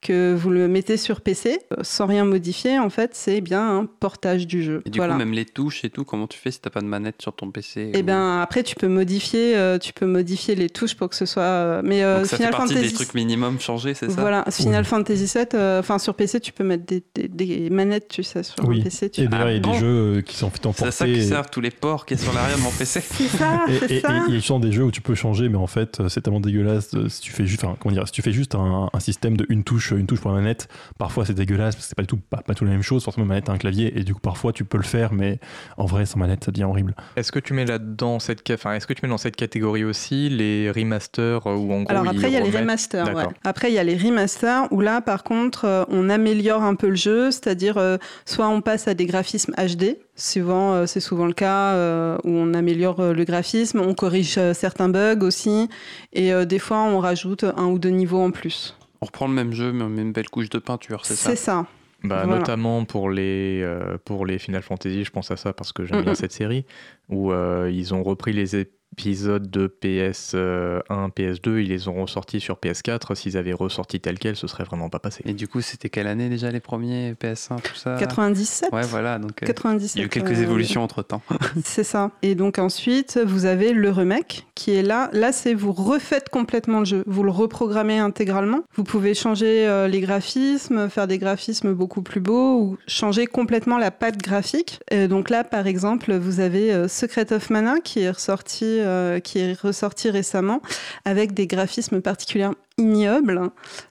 que 0.06 0.34
vous 0.36 0.49
le 0.49 0.68
mettez 0.68 0.97
sur 0.97 1.22
PC 1.22 1.60
sans 1.82 2.06
rien 2.06 2.26
modifier, 2.26 2.80
en 2.80 2.89
fait, 2.89 3.12
c'est 3.14 3.41
bien 3.41 3.78
un 3.80 3.86
portage 3.86 4.47
du 4.47 4.62
jeu. 4.64 4.82
Et 4.86 4.89
du 4.89 4.99
voilà. 4.99 5.14
coup, 5.14 5.20
même 5.20 5.32
les 5.34 5.45
touches 5.45 5.84
et 5.84 5.89
tout, 5.89 6.03
comment 6.06 6.28
tu 6.28 6.38
fais 6.38 6.51
si 6.51 6.60
t'as 6.62 6.70
pas 6.70 6.82
de 6.82 6.86
manette 6.86 7.22
sur 7.22 7.34
ton 7.36 7.51
PC 7.51 7.91
Et 7.93 8.01
ou- 8.01 8.03
ben 8.03 8.39
après 8.41 8.64
tu 8.64 8.76
peux 8.76 8.88
modifier, 8.88 9.56
euh, 9.56 9.78
tu 9.78 9.93
peux 9.93 10.06
modifier 10.06 10.56
les 10.56 10.70
touches 10.70 10.95
pour 10.95 11.10
que 11.10 11.16
ce 11.16 11.26
soit. 11.26 11.43
euh, 11.43 11.82
mais 11.84 12.03
euh, 12.03 12.18
Donc 12.20 12.28
ça 12.28 12.38
Final 12.38 12.51
fait 12.53 12.58
partie 12.58 12.74
Fantasy. 12.76 12.89
des 12.89 12.95
trucs 12.95 13.14
minimum 13.16 13.60
changés, 13.60 13.93
c'est 13.93 14.10
ça 14.10 14.22
Voilà, 14.22 14.45
Final 14.51 14.82
Oui. 14.84 14.88
Fantasy 14.88 15.26
VII, 15.36 15.45
euh, 15.56 15.80
enfin 15.80 15.97
sur 15.99 16.14
PC 16.16 16.39
tu 16.39 16.51
peux 16.53 16.64
mettre 16.64 16.86
des, 16.86 17.03
des- 17.16 17.28
des 17.28 17.70
manettes, 17.70 18.08
tu 18.10 18.24
sais, 18.24 18.43
sur 18.43 18.56
Oui. 18.68 18.80
un 18.80 18.84
PC. 18.84 19.10
Tu... 19.10 19.22
Et 19.22 19.28
d'ailleurs, 19.28 19.49
il 19.49 19.53
y 19.53 19.58
a 19.58 19.62
Ah 19.64 19.68
bon 19.68 19.72
des 19.74 19.80
jeux 19.80 19.88
euh, 20.18 20.22
qui 20.22 20.36
sont 20.36 20.49
fait 20.49 20.58
C'est 20.62 20.66
à 20.66 20.70
emporter. 20.70 20.91
ça 20.91 21.06
qui 21.06 21.12
et- 21.14 21.22
servent 21.24 21.49
tous 21.49 21.62
les 21.62 21.72
ports 21.72 22.06
qui 22.06 22.14
est 22.14 22.18
sur 22.18 22.34
l'arrière 22.34 22.58
de 22.58 22.62
mon 22.64 22.72
PC. 22.72 23.01
C'est 23.01 23.28
ça, 23.38 23.66
Et, 23.68 23.80
c'est 23.80 23.91
et- 23.91 23.97
et 23.97 24.01
ça. 24.01 24.24
il 24.28 24.36
y 24.36 24.38
a 24.38 24.41
souvent 24.41 24.60
des 24.60 24.72
jeux 24.72 24.84
où 24.84 24.91
tu 24.91 25.01
peux 25.01 25.16
changer, 25.16 25.49
mais 25.49 25.58
en 25.58 25.68
fait, 25.68 26.01
c'est 26.10 26.22
tellement 26.22 26.39
dégueulasse. 26.39 26.89
Si 27.10 27.22
tu 27.22 27.32
fais 27.32 27.45
juste, 27.45 27.64
enfin, 27.64 27.76
comment 27.80 27.93
dire, 27.93 28.06
si 28.08 28.14
tu 28.14 28.22
fais 28.22 28.32
juste 28.32 28.56
un, 28.56 28.89
un 28.93 28.99
système 28.99 29.38
de 29.38 29.45
une 29.49 29.64
touche, 29.64 29.93
une 29.98 30.08
touche 30.08 30.20
pour 30.22 30.32
la 30.32 30.38
manette, 30.38 30.68
parfois 30.98 31.26
c'est 31.26 31.34
dégueulasse 31.34 31.76
parce 31.76 31.86
que 31.86 31.89
c'est 31.89 31.96
pas 31.96 32.04
du 32.04 32.08
tout, 32.08 32.18
pas, 32.18 32.38
pas 32.38 32.54
tout 32.54 32.66
la 32.66 32.72
même 32.72 32.82
chose. 32.82 33.04
Forcément, 33.04 33.24
une 33.26 33.30
manette 33.30 33.50
a 33.50 33.54
un 33.54 33.58
clavier, 33.58 33.98
et 34.00 34.04
du 34.04 34.14
coup, 34.14 34.20
parfois 34.20 34.54
tu 34.54 34.64
peux 34.66 34.78
le 34.78 34.84
faire, 34.84 35.14
mais 35.14 35.39
en 35.78 35.86
vrai, 35.86 36.06
sans 36.06 36.20
manette, 36.20 36.43
ça 36.43 36.52
devient 36.52 36.66
horrible. 36.66 36.96
Est-ce 37.16 37.32
que 37.32 37.39
tu 37.39 37.54
mets 37.54 37.66
là-dedans 37.66 38.20
cette, 38.20 38.41
ca- 38.48 38.56
enfin, 38.56 38.74
est-ce 38.74 38.88
que 38.88 38.93
tu 38.93 39.02
mets 39.04 39.10
dans 39.10 39.18
cette 39.18 39.36
catégorie 39.36 39.84
aussi 39.84 40.30
les 40.30 40.72
remasters 40.72 41.46
euh, 41.48 41.56
où 41.56 41.72
en 41.74 41.82
gros 41.84 41.91
Alors 41.91 42.08
après, 42.08 42.28
il 42.28 42.34
y 42.34 42.38
a 42.38 42.39
les 42.41 42.50
remasters. 42.52 43.16
Ouais. 43.16 43.24
Après, 43.43 43.72
il 43.72 43.74
y 43.76 43.80
a 43.80 43.84
les 43.84 43.96
remasters 43.98 44.68
où 44.72 44.82
là, 44.82 45.02
par 45.02 45.24
contre, 45.24 45.66
euh, 45.66 45.84
on 45.89 46.10
améliore 46.10 46.64
un 46.64 46.76
peu 46.76 46.89
le 46.89 46.96
jeu, 46.96 47.32
c'est-à-dire 47.32 47.78
euh, 47.78 47.98
soit 48.26 48.48
on 48.50 48.62
passe 48.62 48.88
à 48.88 48.93
des 48.93 49.06
graphismes 49.06 49.54
HD, 49.58 49.98
souvent, 50.16 50.74
euh, 50.74 50.86
c'est 50.86 51.00
souvent 51.00 51.26
le 51.26 51.34
cas 51.34 51.74
euh, 51.74 52.18
où 52.24 52.30
on 52.30 52.54
améliore 52.54 53.00
euh, 53.00 53.14
le 53.14 53.24
graphisme, 53.26 53.80
on 53.82 53.93
corrige 53.93 54.36
euh, 54.38 54.54
certains 54.54 54.89
bugs 54.89 55.20
aussi, 55.22 55.70
et 56.14 56.34
euh, 56.34 56.46
des 56.46 56.60
fois, 56.60 56.84
on 56.84 57.00
rajoute 57.00 57.43
un 57.43 57.66
ou 57.66 57.80
deux 57.80 57.89
niveaux 57.89 58.22
en 58.22 58.32
plus. 58.32 58.76
On 59.06 59.08
reprend 59.08 59.28
le 59.28 59.34
même 59.36 59.53
jeu, 59.53 59.72
mais 59.72 59.84
on 59.84 59.89
met 59.89 60.01
une 60.01 60.14
belle 60.14 60.32
couche 60.32 60.49
de 60.49 60.58
peinture, 60.58 61.06
c'est 61.06 61.14
ça 61.14 61.30
C'est 61.30 61.36
ça. 61.36 61.68
Bah, 62.03 62.24
Voilà. 62.26 62.39
Notamment 62.39 62.86
pour 62.86 63.12
les, 63.12 63.62
euh, 63.62 63.99
pour 64.03 64.26
les 64.26 64.39
Final 64.39 64.64
Fantasy, 64.64 65.03
je 65.03 65.12
pense 65.12 65.30
à 65.30 65.38
ça 65.38 65.53
parce 65.53 65.72
que 65.74 65.86
j'aime 65.86 65.99
Mm, 65.99 66.03
bien 66.06 66.12
mm. 66.14 66.16
cette 66.16 66.32
série, 66.32 66.66
où 67.10 67.32
euh, 67.32 67.70
ils 67.72 67.93
ont 67.93 68.01
repris 68.01 68.34
les 68.34 68.56
épisodes 68.94 69.50
de 69.50 69.68
PS1, 69.68 71.12
PS2, 71.12 71.62
ils 71.62 71.70
les 71.70 71.88
ont 71.88 72.02
ressortis 72.02 72.40
sur 72.40 72.56
PS4. 72.56 73.16
S'ils 73.16 73.38
avaient 73.38 73.54
ressorti 73.54 74.00
tel 74.00 74.18
quel, 74.20 74.36
ce 74.36 74.48
serait 74.48 74.64
vraiment 74.64 74.90
pas 74.90 75.00
passé. 75.00 75.22
Et 75.26 75.34
du 75.34 75.48
coup, 75.48 75.62
c'était 75.62 75.90
quelle 75.90 76.08
année 76.08 76.30
déjà 76.30 76.52
les 76.52 76.60
premiers 76.60 77.14
PS1, 77.14 77.62
tout 77.62 77.76
ça? 77.76 77.98
97 77.98 78.72
Ouais, 78.72 78.82
voilà. 78.84 79.20
Donc, 79.20 79.44
euh, 79.44 79.46
97. 79.46 79.96
il 79.96 80.00
y 80.00 80.02
a 80.02 80.06
eu 80.06 80.10
quelques 80.10 80.38
euh, 80.38 80.44
évolutions 80.44 80.84
entre 80.84 81.04
temps. 81.04 81.22
C'est 81.64 81.84
ça. 81.84 82.12
Et 82.22 82.36
donc 82.36 82.60
ensuite, 82.60 83.20
vous 83.26 83.46
avez 83.46 83.74
le 83.74 83.90
remake 83.90 84.46
qui 84.56 84.72
est 84.72 84.84
là. 84.84 85.10
Là, 85.14 85.32
c'est 85.32 85.54
vous 85.54 85.74
refaites 85.74 86.30
complètement 86.30 86.80
le 86.80 86.86
jeu. 86.86 87.04
Vous 87.06 87.24
le 87.24 87.32
reprogrammez 87.32 88.00
intégralement. 88.00 88.62
Vous 88.76 88.84
pouvez 88.84 89.14
changer 89.14 89.68
euh, 89.68 89.88
les 89.88 90.00
graphismes, 90.00 90.90
faire 90.90 91.08
des 91.08 91.18
graphismes 91.18 91.74
beaucoup 91.74 92.02
plus 92.02 92.22
beaux 92.22 92.60
ou 92.60 92.78
changer 92.88 93.28
complètement 93.28 93.78
la 93.78 93.92
patte 93.92 94.18
graphique. 94.18 94.80
Et 94.92 95.08
donc 95.08 95.30
là, 95.30 95.44
par 95.44 95.68
exemple, 95.68 96.16
vous 96.16 96.40
avez 96.40 96.74
euh, 96.74 96.88
Secret 96.88 97.32
of 97.34 97.50
Mana 97.50 97.80
qui 97.84 98.00
est 98.00 98.12
ressorti, 98.12 98.74
euh, 98.82 99.19
qui 99.19 99.39
est 99.39 99.59
ressorti 99.59 100.09
récemment 100.09 100.61
avec 101.05 101.34
des 101.34 101.47
graphismes 101.47 102.01
particulièrement 102.01 102.55
ignobles. 102.78 103.39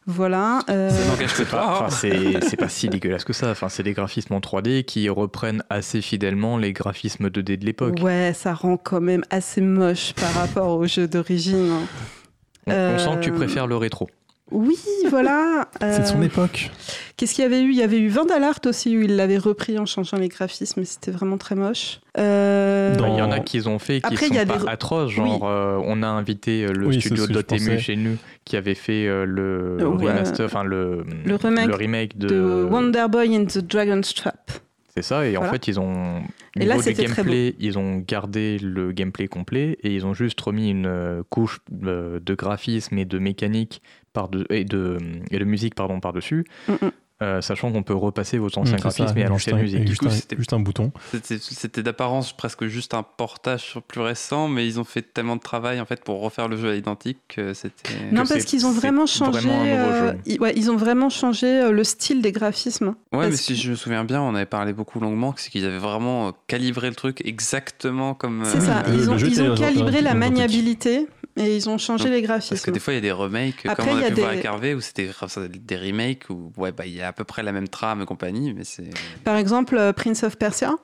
Voilà. 0.06 0.60
euh, 0.68 0.90
Ça 0.90 1.06
n'engage 1.12 1.34
que 1.34 1.42
pas, 1.42 1.48
toi. 1.48 1.86
enfin, 1.86 1.90
c'est 1.90 2.56
pas 2.56 2.68
si 2.68 2.88
dégueulasse 2.88 3.24
que 3.24 3.32
ça. 3.32 3.50
Enfin, 3.50 3.68
c'est 3.68 3.82
des 3.82 3.92
graphismes 3.92 4.34
en 4.34 4.40
3D 4.40 4.84
qui 4.84 5.08
reprennent 5.08 5.62
assez 5.70 6.02
fidèlement 6.02 6.58
les 6.58 6.72
graphismes 6.72 7.28
2D 7.28 7.56
de 7.58 7.64
l'époque. 7.64 7.98
Ouais, 8.02 8.32
ça 8.34 8.52
rend 8.54 8.76
quand 8.76 9.00
même 9.00 9.24
assez 9.30 9.60
moche 9.60 10.12
par 10.14 10.32
rapport 10.34 10.76
au 10.76 10.86
jeu 10.86 11.08
d'origine. 11.08 11.70
hein. 11.70 11.86
On, 12.66 12.72
on 12.94 12.98
sent 12.98 13.16
que 13.18 13.24
tu 13.24 13.30
Euh, 13.30 13.34
préfères 13.34 13.66
le 13.66 13.76
rétro. 13.76 14.08
Oui, 14.50 14.76
voilà. 15.08 15.68
C'est 15.80 16.00
de 16.02 16.06
son 16.06 16.20
Euh, 16.20 16.24
époque. 16.26 16.70
Qu'est-ce 17.16 17.34
qu'il 17.34 17.42
y 17.42 17.46
avait 17.46 17.62
eu? 17.62 17.70
Il 17.70 17.76
y 17.76 17.82
avait 17.82 17.98
eu 17.98 18.08
Vandalart 18.08 18.60
aussi 18.66 18.96
où 18.96 19.00
il 19.00 19.16
l'avait 19.16 19.38
repris 19.38 19.78
en 19.78 19.86
changeant 19.86 20.18
les 20.18 20.28
graphismes, 20.28 20.80
mais 20.80 20.86
c'était 20.86 21.10
vraiment 21.10 21.38
très 21.38 21.54
moche. 21.54 22.00
Euh, 22.18 22.94
Dans- 22.94 23.06
Il 23.06 23.18
y 23.18 23.22
en 23.22 23.30
a 23.32 23.40
qui 23.40 23.66
ont 23.66 23.78
fait 23.78 24.00
qui 24.00 24.06
Après, 24.06 24.26
sont 24.28 24.34
y 24.34 24.38
a 24.38 24.44
pas 24.46 24.58
des- 24.58 24.68
atroces. 24.68 25.10
Genre, 25.12 25.48
euh, 25.48 25.80
on 25.84 26.02
a 26.02 26.06
invité 26.08 26.66
le 26.66 26.86
Oui, 26.86 27.00
studio 27.00 27.26
Dotemu 27.26 27.78
chez 27.78 27.96
nous 27.96 28.16
qui 28.44 28.56
avait 28.56 28.74
fait 28.74 29.06
euh, 29.06 29.24
le 29.24 29.76
ouais. 29.88 30.08
remaster, 30.12 30.44
enfin 30.46 30.62
le, 30.62 31.04
Le 31.24 31.34
remake 31.36 32.18
de. 32.18 32.28
de 32.28 32.68
Wonder 32.70 33.06
Boy 33.10 33.34
in 33.34 33.46
the 33.46 33.58
Dragon's 33.58 34.12
Trap. 34.14 34.50
C'est 34.96 35.02
ça, 35.02 35.26
et 35.26 35.36
en 35.36 35.42
fait, 35.50 35.66
ils 35.66 35.80
ont. 35.80 36.20
Et 36.56 36.60
Niveau 36.60 36.68
là, 36.70 36.76
du 36.76 36.82
c'était 36.84 37.04
très 37.06 37.22
gameplay, 37.24 37.56
ils 37.58 37.78
ont 37.78 37.96
gardé 38.06 38.58
le 38.58 38.92
gameplay 38.92 39.26
complet 39.26 39.76
et 39.82 39.92
ils 39.92 40.06
ont 40.06 40.14
juste 40.14 40.40
remis 40.40 40.70
une 40.70 41.24
couche 41.30 41.58
de 41.72 42.34
graphisme 42.34 42.96
et 42.98 43.04
de 43.04 43.18
mécanique 43.18 43.82
par 44.14 44.28
de, 44.30 44.46
et, 44.48 44.64
de, 44.64 44.96
et 45.30 45.38
de 45.38 45.44
musique 45.44 45.74
pardon, 45.74 46.00
par-dessus, 46.00 46.46
Mm, 46.68 46.72
mm. 46.72 46.90
euh, 47.22 47.40
sachant 47.40 47.70
qu'on 47.70 47.82
peut 47.82 47.94
repasser 47.94 48.38
vos 48.38 48.46
anciens 48.46 48.62
Mm, 48.76 48.78
ça, 48.78 48.90
graphismes 48.90 49.18
et 49.18 49.24
à 49.24 49.28
l'ancienne 49.28 49.56
musique. 49.58 49.76
avec 49.76 49.86
Du 49.86 49.92
Juste, 49.92 50.00
coup, 50.02 50.08
un, 50.08 50.10
c'était- 50.10 50.36
juste 50.36 50.52
un 50.52 50.60
bouton. 50.60 50.92
C'était- 51.12 51.38
C'était 51.38 51.82
d'apparence 51.82 52.32
presque 52.36 52.66
juste 52.66 52.92
un 52.94 53.02
portage 53.02 53.60
sur 53.62 53.82
plus 53.82 54.00
récent, 54.00 54.48
mais 54.48 54.66
ils 54.66 54.78
ont 54.80 54.84
fait 54.84 55.02
tellement 55.02 55.36
de 55.36 55.40
travail 55.40 55.80
en 55.80 55.84
fait 55.84 56.02
pour 56.02 56.20
refaire 56.22 56.48
le 56.48 56.56
jeu 56.56 56.70
à 56.70 56.74
l'identique 56.74 57.18
que 57.28 57.54
c'était. 57.54 57.94
Non, 58.12 58.22
que 58.24 58.28
parce 58.30 58.44
qu'ils 58.44 58.66
ont 58.66 58.72
vraiment 58.72 59.06
changé. 59.06 59.32
vraiment 59.48 59.64
euh, 59.64 60.12
ils, 60.26 60.40
ouais, 60.40 60.52
ils 60.56 60.70
ont 60.70 60.76
vraiment 60.76 61.08
changé 61.08 61.46
euh, 61.46 61.70
le 61.72 61.82
style 61.84 62.20
des 62.22 62.32
graphismes. 62.32 62.94
Ouais, 63.12 63.28
mais 63.30 63.36
si 63.36 63.54
je 63.56 63.70
me 63.70 63.74
souviens 63.76 64.04
bien, 64.04 64.20
on 64.22 64.34
avait 64.34 64.44
parlé 64.46 64.72
beaucoup 64.72 65.00
longuement, 65.00 65.34
c'est 65.36 65.50
qu'ils 65.50 65.64
avaient 65.64 65.78
vraiment 65.78 66.32
calibré 66.46 66.88
le 66.88 66.96
truc 66.96 67.20
exactement 67.24 68.14
comme. 68.14 68.42
C'est 68.44 68.58
euh, 68.58 68.60
ça. 68.60 68.82
Ils 68.92 69.10
ont, 69.10 69.16
ils 69.16 69.54
calibré 69.56 70.02
la 70.02 70.14
maniabilité 70.14 71.06
et 71.36 71.56
ils 71.56 71.68
ont 71.68 71.78
changé 71.78 72.08
les 72.10 72.22
Parce 72.26 72.48
que 72.48 72.50
graphismes. 72.50 72.72
des 72.72 72.78
fois, 72.80 72.92
il 72.92 72.96
y 72.96 72.98
a 72.98 73.02
des 73.02 73.12
remakes, 73.12 73.66
Après, 73.66 73.76
comme 73.88 73.98
on 73.98 74.02
a 74.02 74.06
a 74.06 74.08
pu 74.10 74.14
voir 74.14 74.28
des- 74.30 74.34
avec 74.34 74.44
Hervé, 74.44 74.74
où 74.74 74.80
c'était 74.80 75.10
des 75.48 75.76
remakes 75.76 76.30
où 76.30 76.52
ouais, 76.56 76.72
bah, 76.72 76.86
il 76.86 76.94
y 76.94 77.02
a 77.02 77.08
à 77.08 77.12
peu 77.12 77.24
près 77.24 77.42
la 77.42 77.52
même 77.52 77.68
trame 77.68 78.02
et 78.02 78.04
compagnie, 78.06 78.52
mais. 78.54 78.62
Par 79.24 79.36
exemple, 79.36 79.76
euh, 79.76 79.92
Prince 79.92 80.22
of 80.22 80.36
Persia. 80.38 80.74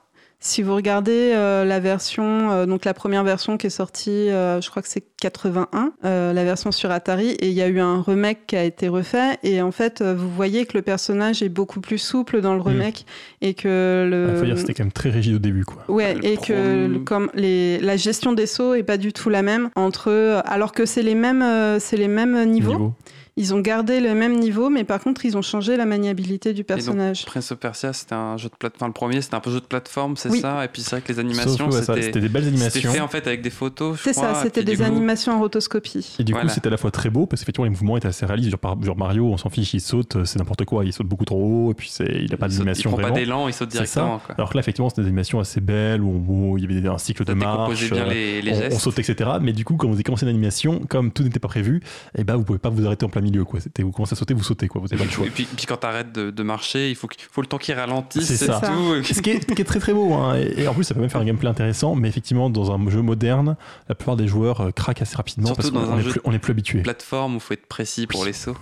Si 0.43 0.63
vous 0.63 0.73
regardez 0.75 1.33
euh, 1.35 1.65
la 1.65 1.79
version, 1.79 2.49
euh, 2.49 2.65
donc 2.65 2.83
la 2.83 2.95
première 2.95 3.23
version 3.23 3.57
qui 3.57 3.67
est 3.67 3.69
sortie, 3.69 4.09
euh, 4.09 4.59
je 4.59 4.71
crois 4.71 4.81
que 4.81 4.87
c'est 4.87 5.03
81, 5.21 5.93
euh, 6.03 6.33
la 6.33 6.43
version 6.43 6.71
sur 6.71 6.89
Atari, 6.89 7.29
et 7.29 7.49
il 7.49 7.53
y 7.53 7.61
a 7.61 7.67
eu 7.67 7.79
un 7.79 8.01
remake 8.01 8.47
qui 8.47 8.55
a 8.55 8.63
été 8.63 8.87
refait, 8.87 9.37
et 9.43 9.61
en 9.61 9.71
fait, 9.71 10.01
euh, 10.01 10.15
vous 10.15 10.31
voyez 10.31 10.65
que 10.65 10.75
le 10.75 10.81
personnage 10.81 11.43
est 11.43 11.49
beaucoup 11.49 11.79
plus 11.79 11.99
souple 11.99 12.41
dans 12.41 12.55
le 12.55 12.61
remake, 12.61 13.05
et 13.41 13.53
que 13.53 14.03
Il 14.05 14.09
le... 14.09 14.35
faut 14.39 14.45
dire 14.45 14.55
que 14.55 14.61
c'était 14.61 14.73
quand 14.73 14.85
même 14.85 14.91
très 14.91 15.11
rigide 15.11 15.35
au 15.35 15.39
début, 15.39 15.63
quoi. 15.63 15.83
Ouais, 15.89 16.17
et 16.23 16.37
que 16.37 16.87
le- 16.87 16.99
comme 16.99 17.29
les, 17.35 17.77
la 17.79 17.95
gestion 17.95 18.33
des 18.33 18.47
sauts 18.47 18.73
est 18.73 18.81
pas 18.81 18.97
du 18.97 19.13
tout 19.13 19.29
la 19.29 19.43
même 19.43 19.69
entre, 19.75 20.41
alors 20.45 20.71
que 20.71 20.87
c'est 20.87 21.03
les 21.03 21.13
mêmes, 21.13 21.43
euh, 21.43 21.77
c'est 21.79 21.97
les 21.97 22.07
mêmes 22.07 22.45
niveaux. 22.49 22.71
Niveau. 22.71 22.93
Ils 23.37 23.53
ont 23.53 23.59
gardé 23.61 24.01
le 24.01 24.13
même 24.13 24.37
niveau, 24.39 24.69
mais 24.69 24.83
par 24.83 24.99
contre, 24.99 25.25
ils 25.25 25.37
ont 25.37 25.41
changé 25.41 25.77
la 25.77 25.85
maniabilité 25.85 26.53
du 26.53 26.65
personnage. 26.65 27.25
Prince 27.25 27.51
of 27.53 27.59
Persia, 27.59 27.93
c'était 27.93 28.13
un 28.13 28.35
jeu 28.35 28.49
de 28.49 28.55
plateforme. 28.59 28.89
le 28.89 28.93
premier, 28.93 29.21
c'était 29.21 29.35
un 29.35 29.39
peu 29.39 29.49
jeu 29.51 29.61
de 29.61 29.65
plateforme, 29.65 30.17
c'est 30.17 30.29
Oui. 30.29 30.39
ça? 30.41 30.65
Et 30.65 30.67
puis 30.67 30.81
c'est 30.81 30.91
vrai 30.91 31.01
que 31.01 31.11
les 31.13 31.19
animations, 31.19 31.71
c'était 31.71 32.01
c'était 32.01 32.19
des 32.19 32.27
belles 32.27 32.43
c'était 32.43 32.55
animations. 32.57 32.91
fait 32.91 32.99
en 32.99 33.07
fait 33.07 33.25
avec 33.27 33.41
des 33.41 33.49
photos. 33.49 33.97
C'est 34.03 34.11
ça, 34.13 34.35
c'était 34.43 34.63
des 34.65 34.75
coup- 34.75 34.83
animations 34.83 35.31
en 35.33 35.39
rotoscopie. 35.39 36.15
Et 36.19 36.23
du 36.25 36.33
Voilà. 36.33 36.47
coup, 36.49 36.53
c'était 36.53 36.67
à 36.67 36.71
la 36.71 36.77
fois 36.77 36.91
très 36.91 37.09
beau 37.09 37.25
parce 37.25 37.41
qu'effectivement, 37.41 37.63
les 37.63 37.69
mouvements 37.71 37.95
étaient 37.97 38.09
assez 38.09 38.25
réalistes. 38.25 38.51
Genre, 38.81 38.97
Mario, 38.97 39.25
on 39.27 39.37
s'en 39.37 39.49
fiche, 39.49 39.73
il 39.73 39.79
saute, 39.81 40.17
euh, 40.17 40.25
c'est 40.25 40.37
n'importe 40.37 40.65
quoi, 40.65 40.83
il 40.83 40.91
saute 40.91 41.07
beaucoup 41.07 41.25
trop 41.25 41.67
haut, 41.67 41.71
et 41.71 41.73
puis 41.73 41.89
c'est, 41.89 42.03
il 42.23 42.33
a 42.33 42.37
pas 42.37 42.49
d'animation 42.49 42.89
Il 42.91 42.93
prend 42.93 43.01
pas 43.01 43.11
d'élan, 43.11 43.47
il 43.47 43.53
saute 43.53 43.69
directement. 43.69 44.19
ça. 44.19 44.25
quoi. 44.25 44.35
Alors 44.37 44.49
que 44.49 44.57
là, 44.57 44.59
effectivement, 44.61 44.89
c'était 44.89 45.01
des 45.03 45.07
animations 45.07 45.39
assez 45.39 45.61
belles 45.61 46.01
où, 46.01 46.21
où 46.27 46.57
il 46.57 46.69
y 46.69 46.77
avait 46.77 46.87
un 46.89 46.97
cycle 46.97 47.25
Ça 47.25 47.33
de 47.33 47.39
marche. 47.39 47.89
bien 47.91 48.03
euh, 48.05 48.09
les, 48.09 48.41
les 48.41 48.51
on, 48.51 48.55
gestes. 48.59 48.75
on 48.75 48.79
saute, 48.79 48.99
etc. 48.99 49.29
Mais 49.41 49.53
du 49.53 49.63
coup, 49.63 49.75
quand 49.77 49.87
vous 49.87 49.93
avez 49.93 50.03
commencé 50.03 50.25
une 50.25 50.29
animation, 50.29 50.81
comme 50.89 51.11
tout 51.11 51.23
n'était 51.23 51.39
pas 51.39 51.47
prévu, 51.47 51.81
et 52.17 52.23
ben 52.25 52.35
vous 52.35 52.43
pouvez 52.43 52.59
pas 52.59 52.69
vous 52.69 52.85
arrêter 52.85 53.05
en 53.05 53.09
plein 53.09 53.20
milieu. 53.21 53.45
Quoi. 53.45 53.59
Vous 53.79 53.91
commencez 53.91 54.13
à 54.13 54.15
sauter, 54.17 54.33
vous 54.33 54.43
sautez. 54.43 54.67
Quoi. 54.67 54.81
Vous 54.81 54.87
Et 54.87 54.93
avez 54.93 55.03
pas 55.03 55.07
puis, 55.07 55.11
le 55.11 55.15
choix. 55.15 55.27
et 55.27 55.29
puis, 55.29 55.45
puis 55.45 55.65
quand 55.65 55.77
t'arrêtes 55.77 56.11
de, 56.11 56.31
de 56.31 56.43
marcher, 56.43 56.89
il 56.89 56.95
faut, 56.95 57.07
faut 57.31 57.41
le 57.41 57.47
temps 57.47 57.57
qu'il 57.57 57.75
ralentisse, 57.75 58.25
C'est 58.25 58.37
ça. 58.37 58.61
tout. 58.63 59.03
Ce 59.03 59.21
qui 59.21 59.29
est, 59.31 59.41
ce 59.49 59.53
qui 59.55 59.61
est 59.61 59.65
très 59.65 59.79
très 59.79 59.93
beau, 59.93 60.13
hein. 60.13 60.35
et, 60.37 60.61
et 60.63 60.67
en 60.67 60.73
plus 60.73 60.83
ça 60.83 60.93
peut 60.93 60.99
même 61.01 61.09
faire 61.09 61.21
un 61.21 61.25
gameplay 61.25 61.49
intéressant, 61.49 61.95
mais 61.95 62.07
effectivement 62.09 62.49
dans 62.49 62.71
un 62.71 62.89
jeu 62.89 63.01
moderne, 63.01 63.55
la 63.89 63.95
plupart 63.95 64.15
des 64.17 64.27
joueurs 64.27 64.61
euh, 64.61 64.71
craquent 64.71 65.01
assez 65.01 65.15
rapidement 65.15 65.47
Surtout 65.47 65.61
parce 65.71 65.71
qu'on 65.71 65.81
dans 65.81 65.91
un 65.91 65.95
on 65.95 65.99
est, 65.99 66.03
jeu 66.03 66.11
plus, 66.11 66.21
on 66.23 66.31
est 66.33 66.39
plus 66.39 66.51
habitué. 66.51 66.81
Plateforme 66.81 67.33
où 67.33 67.37
il 67.37 67.41
faut 67.41 67.53
être 67.53 67.67
précis 67.67 68.07
pour 68.07 68.25
les 68.25 68.33
sauts. 68.33 68.57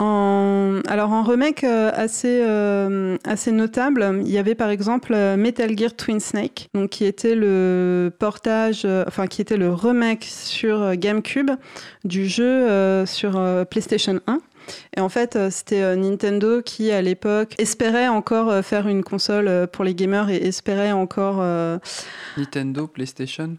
En... 0.00 0.80
Alors 0.88 1.12
en 1.12 1.22
remake 1.22 1.62
euh, 1.62 1.90
assez, 1.94 2.40
euh, 2.42 3.18
assez 3.24 3.52
notable, 3.52 4.22
il 4.24 4.30
y 4.30 4.38
avait 4.38 4.54
par 4.54 4.70
exemple 4.70 5.12
euh, 5.14 5.36
Metal 5.36 5.76
Gear 5.78 5.94
Twin 5.94 6.20
Snake, 6.20 6.68
donc 6.72 6.88
qui 6.88 7.04
était 7.04 7.34
le 7.34 8.10
portage, 8.18 8.82
euh, 8.86 9.04
enfin 9.06 9.26
qui 9.26 9.42
était 9.42 9.58
le 9.58 9.70
remake 9.74 10.24
sur 10.24 10.96
GameCube 10.96 11.50
du 12.04 12.26
jeu 12.26 13.04
sur 13.04 13.32
PlayStation 13.70 14.20
1. 14.26 14.38
Et 14.96 15.00
en 15.00 15.08
fait, 15.08 15.38
c'était 15.50 15.96
Nintendo 15.96 16.62
qui, 16.62 16.90
à 16.92 17.02
l'époque, 17.02 17.54
espérait 17.58 18.08
encore 18.08 18.64
faire 18.64 18.88
une 18.88 19.02
console 19.02 19.66
pour 19.72 19.84
les 19.84 19.94
gamers 19.94 20.30
et 20.30 20.36
espérait 20.36 20.92
encore 20.92 21.44
Nintendo, 22.36 22.86
PlayStation? 22.86 23.56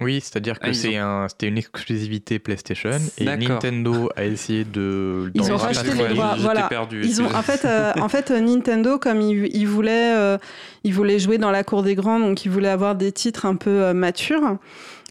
Oui, 0.00 0.20
c'est-à-dire 0.20 0.58
que 0.58 0.66
Ah, 0.66 0.70
ils 0.70 0.74
c'est 0.74 0.96
un, 0.96 1.26
c'était 1.28 1.48
une 1.48 1.56
exclusivité 1.56 2.38
PlayStation 2.38 2.90
et. 3.18 3.24
Nintendo 3.24 4.10
a 4.14 4.24
essayé 4.24 4.64
de. 4.64 5.30
Ils 5.34 5.40
d'en 5.40 5.54
ont 5.54 5.56
racheter 5.56 5.88
racheté 5.90 6.08
les 6.08 6.14
droits. 6.14 6.36
Voilà. 6.38 6.62
perdu. 6.64 7.00
Ils 7.02 7.22
ont, 7.22 7.34
en 7.34 7.42
fait, 7.42 7.64
euh, 7.64 7.92
en 8.00 8.08
fait, 8.08 8.30
euh, 8.30 8.40
Nintendo, 8.40 8.98
comme 8.98 9.20
ils 9.22 9.48
il 9.54 9.66
voulaient, 9.66 10.14
euh, 10.14 10.38
ils 10.84 10.92
voulaient 10.92 11.18
jouer 11.18 11.38
dans 11.38 11.50
la 11.50 11.64
cour 11.64 11.82
des 11.82 11.94
grands, 11.94 12.20
donc 12.20 12.44
ils 12.44 12.50
voulaient 12.50 12.68
avoir 12.68 12.94
des 12.94 13.12
titres 13.12 13.46
un 13.46 13.56
peu 13.56 13.82
euh, 13.82 13.94
matures. 13.94 14.58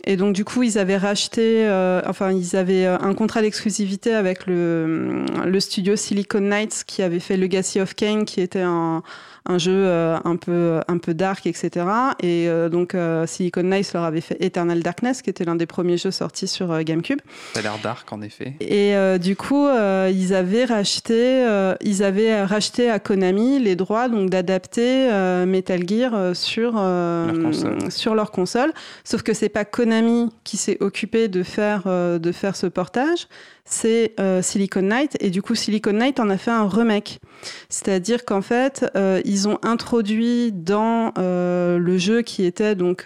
Et 0.08 0.18
donc, 0.18 0.34
du 0.36 0.46
coup, 0.46 0.62
ils 0.62 0.78
avaient 0.78 0.98
racheté, 0.98 1.66
euh, 1.66 2.00
enfin, 2.06 2.32
ils 2.32 2.56
avaient 2.56 2.86
un 2.86 3.16
contrat 3.16 3.42
d'exclusivité 3.42 4.14
avec 4.14 4.46
le, 4.46 5.26
le 5.46 5.60
studio 5.60 5.96
Silicon 5.96 6.42
Knights 6.42 6.84
qui 6.86 7.02
avait 7.02 7.20
fait 7.20 7.38
Legacy 7.38 7.82
of 7.82 7.96
Kain, 7.96 8.24
qui 8.24 8.40
était 8.40 8.62
un, 8.62 9.02
un 9.48 9.58
jeu 9.58 9.72
euh, 9.74 10.18
un, 10.24 10.36
peu, 10.36 10.82
un 10.88 10.98
peu 10.98 11.14
dark, 11.14 11.46
etc. 11.46 11.86
Et 12.20 12.50
euh, 12.50 12.70
donc, 12.70 12.96
euh, 12.96 13.28
Silicon 13.28 13.64
Knights 13.64 13.94
leur 13.94 14.04
avait 14.04 14.22
fait 14.22 14.38
Eternal 14.44 14.82
Darkness, 14.82 15.22
qui 15.22 15.30
était 15.30 15.46
l'un 15.46 15.56
des 15.56 15.66
premiers 15.66 15.98
jeux 15.98 16.12
sortis 16.12 16.48
sur 16.48 16.84
GameCube. 16.84 17.20
Ça 17.54 17.60
a 17.60 17.64
l'air 17.64 17.78
dark 17.82 18.12
en 18.12 18.22
effet. 18.22 18.54
Et 18.60 18.96
du 19.20 19.36
coup, 19.36 19.68
ils 19.68 20.34
avaient 20.34 20.66
racheté, 20.66 21.46
ils 21.82 22.04
avaient 22.04 22.44
racheté 22.44 22.90
à 22.90 23.00
Konami 23.00 23.60
les 23.60 23.76
droits 23.76 24.10
donc 24.10 24.30
d'adapter 24.30 25.10
Metal 25.46 25.88
Gear 25.88 26.36
sur 26.36 26.74
Leur 26.74 27.34
console. 27.34 27.92
sur 27.92 28.16
leur 28.16 28.32
console. 28.32 28.74
Sauf 29.04 29.22
que 29.22 29.34
c'est 29.34 29.50
pas 29.50 29.66
Konami 29.66 30.30
qui 30.44 30.58
s'est 30.58 30.78
occupé 30.80 31.28
de 31.28 31.44
faire 31.44 31.84
de 31.86 32.32
faire 32.32 32.56
ce 32.56 32.68
portage, 32.68 33.28
c'est 33.68 34.14
euh, 34.20 34.44
Silicon 34.44 34.84
Knight. 34.84 35.18
Et 35.20 35.32
du 35.32 35.42
coup, 35.42 35.56
Silicon 35.56 35.94
Knight 35.94 36.20
en 36.20 36.30
a 36.30 36.38
fait 36.38 36.52
un 36.52 36.68
remake. 36.68 37.20
C'est-à-dire 37.68 38.24
qu'en 38.24 38.42
fait, 38.42 38.86
euh, 38.96 39.22
ils 39.26 39.48
ont 39.48 39.58
introduit 39.64 40.52
dans 40.52 41.12
euh, 41.18 41.80
le 41.80 41.98
jeu 41.98 42.22
qui 42.22 42.46
était 42.46 42.76
donc 42.76 43.06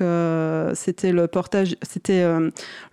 c'était 0.73 1.11
le 1.11 1.27
portage, 1.27 1.75
c'était 1.81 2.25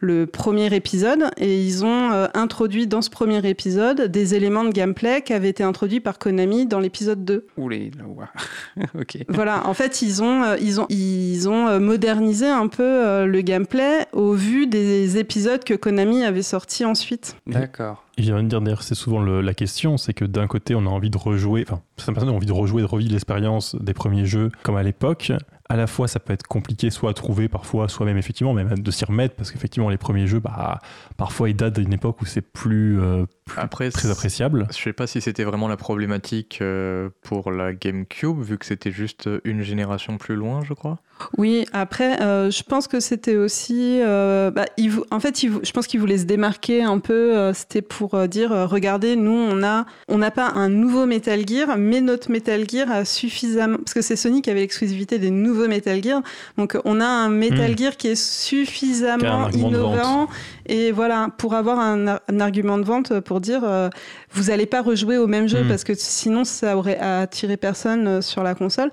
le 0.00 0.26
premier 0.26 0.74
épisode 0.74 1.24
et 1.36 1.62
ils 1.62 1.84
ont 1.84 2.10
introduit 2.34 2.86
dans 2.86 3.02
ce 3.02 3.10
premier 3.10 3.46
épisode 3.48 4.02
des 4.02 4.34
éléments 4.34 4.64
de 4.64 4.70
gameplay 4.70 5.22
qui 5.22 5.32
avaient 5.32 5.48
été 5.48 5.62
introduits 5.62 6.00
par 6.00 6.18
Konami 6.18 6.66
dans 6.66 6.80
l'épisode 6.80 7.24
2. 7.24 7.46
Oulé, 7.56 7.90
là, 7.98 8.84
ok. 9.00 9.18
Voilà, 9.28 9.66
en 9.66 9.74
fait, 9.74 10.02
ils 10.02 10.22
ont, 10.22 10.54
ils 10.60 10.80
ont, 10.80 10.86
ils 10.88 11.48
ont 11.48 11.80
modernisé 11.80 12.46
un 12.46 12.68
peu 12.68 13.24
le 13.24 13.40
gameplay 13.42 14.06
au 14.12 14.32
vu 14.32 14.66
des 14.66 15.18
épisodes 15.18 15.64
que 15.64 15.74
Konami 15.74 16.24
avait 16.24 16.42
sortis 16.42 16.84
ensuite. 16.84 17.36
D'accord. 17.60 18.02
Et 18.18 18.22
j'ai 18.22 18.32
envie 18.32 18.44
de 18.44 18.48
dire, 18.48 18.60
d'ailleurs, 18.60 18.82
c'est 18.82 18.94
souvent 18.94 19.20
le- 19.20 19.40
la 19.42 19.52
question, 19.54 19.96
c'est 19.98 20.14
que 20.14 20.24
d'un 20.24 20.46
côté, 20.46 20.74
on 20.74 20.86
a 20.86 20.88
envie 20.88 21.10
de 21.10 21.18
rejouer, 21.18 21.64
enfin, 21.68 21.82
certaines 21.96 22.14
personnes 22.14 22.32
ont 22.32 22.36
envie 22.36 22.46
de 22.46 22.52
rejouer, 22.52 22.82
de 22.82 22.86
revivre 22.86 23.12
l'expérience 23.12 23.76
des 23.76 23.92
premiers 23.94 24.24
jeux 24.26 24.50
comme 24.62 24.76
à 24.76 24.82
l'époque. 24.82 25.32
À 25.68 25.74
la 25.76 25.88
fois, 25.88 26.06
ça 26.06 26.20
peut 26.20 26.32
être 26.32 26.46
compliqué 26.46 26.90
soit 26.90 27.10
à 27.10 27.12
trouver, 27.12 27.48
parfois, 27.48 27.88
soit 27.88 28.06
même 28.06 28.16
effectivement, 28.18 28.54
même 28.54 28.78
de 28.78 28.90
s'y 28.92 29.04
remettre, 29.04 29.34
parce 29.34 29.50
qu'effectivement, 29.50 29.90
les 29.90 29.96
premiers 29.98 30.28
jeux, 30.28 30.38
bah, 30.38 30.78
parfois, 31.16 31.50
ils 31.50 31.56
datent 31.56 31.78
d'une 31.80 31.92
époque 31.92 32.22
où 32.22 32.24
c'est 32.24 32.40
plus, 32.40 33.00
euh, 33.00 33.26
plus 33.46 33.58
Après, 33.60 33.90
très 33.90 34.10
appréciable. 34.10 34.68
Je 34.70 34.76
sais 34.80 34.92
pas 34.92 35.08
si 35.08 35.20
c'était 35.20 35.42
vraiment 35.44 35.66
la 35.66 35.76
problématique 35.76 36.58
euh, 36.62 37.10
pour 37.22 37.50
la 37.50 37.72
GameCube, 37.74 38.40
vu 38.40 38.58
que 38.58 38.64
c'était 38.64 38.92
juste 38.92 39.28
une 39.44 39.62
génération 39.62 40.18
plus 40.18 40.36
loin, 40.36 40.60
je 40.64 40.72
crois. 40.72 41.00
Oui, 41.38 41.64
après, 41.72 42.20
euh, 42.20 42.50
je 42.50 42.62
pense 42.62 42.88
que 42.88 43.00
c'était 43.00 43.36
aussi. 43.36 44.00
euh, 44.02 44.50
bah, 44.50 44.66
il 44.76 44.92
en 45.10 45.18
fait, 45.18 45.42
il 45.42 45.50
je 45.62 45.70
pense 45.72 45.86
qu'ils 45.86 45.98
voulaient 45.98 46.18
se 46.18 46.24
démarquer 46.24 46.82
un 46.82 46.98
peu. 46.98 47.34
euh, 47.36 47.54
c'était 47.54 47.80
pour 47.80 48.14
euh, 48.14 48.26
dire 48.26 48.52
euh, 48.52 48.66
regardez, 48.66 49.16
nous, 49.16 49.32
on 49.32 49.62
a, 49.62 49.86
on 50.08 50.18
n'a 50.18 50.30
pas 50.30 50.48
un 50.54 50.68
nouveau 50.68 51.06
Metal 51.06 51.40
Gear, 51.48 51.78
mais 51.78 52.02
notre 52.02 52.30
Metal 52.30 52.68
Gear 52.68 52.90
a 52.90 53.04
suffisamment. 53.06 53.78
Parce 53.78 53.94
que 53.94 54.02
c'est 54.02 54.16
Sony 54.16 54.42
qui 54.42 54.50
avait 54.50 54.60
l'exclusivité 54.60 55.18
des 55.18 55.30
nouveaux 55.30 55.68
Metal 55.68 56.02
Gear. 56.02 56.20
Donc, 56.58 56.76
on 56.84 57.00
a 57.00 57.06
un 57.06 57.30
Metal 57.30 57.72
Hmm. 57.72 57.78
Gear 57.78 57.96
qui 57.96 58.08
est 58.08 58.12
Qui 58.14 58.16
suffisamment 58.20 59.48
de 59.48 59.56
innovant. 59.56 60.28
Et 60.66 60.92
voilà, 60.92 61.28
pour 61.38 61.54
avoir 61.54 61.78
un, 61.80 62.06
ar- 62.08 62.20
un 62.28 62.40
argument 62.40 62.76
de 62.76 62.84
vente 62.84 63.20
pour 63.20 63.40
dire 63.40 63.62
euh, 63.64 63.88
vous 64.32 64.44
n'allez 64.44 64.66
pas 64.66 64.82
rejouer 64.82 65.16
au 65.16 65.26
même 65.26 65.48
jeu 65.48 65.62
Hmm. 65.62 65.68
parce 65.68 65.84
que 65.84 65.94
sinon, 65.94 66.44
ça 66.44 66.76
aurait 66.76 66.98
attiré 66.98 67.56
personne 67.56 68.06
euh, 68.06 68.20
sur 68.20 68.42
la 68.42 68.54
console. 68.54 68.90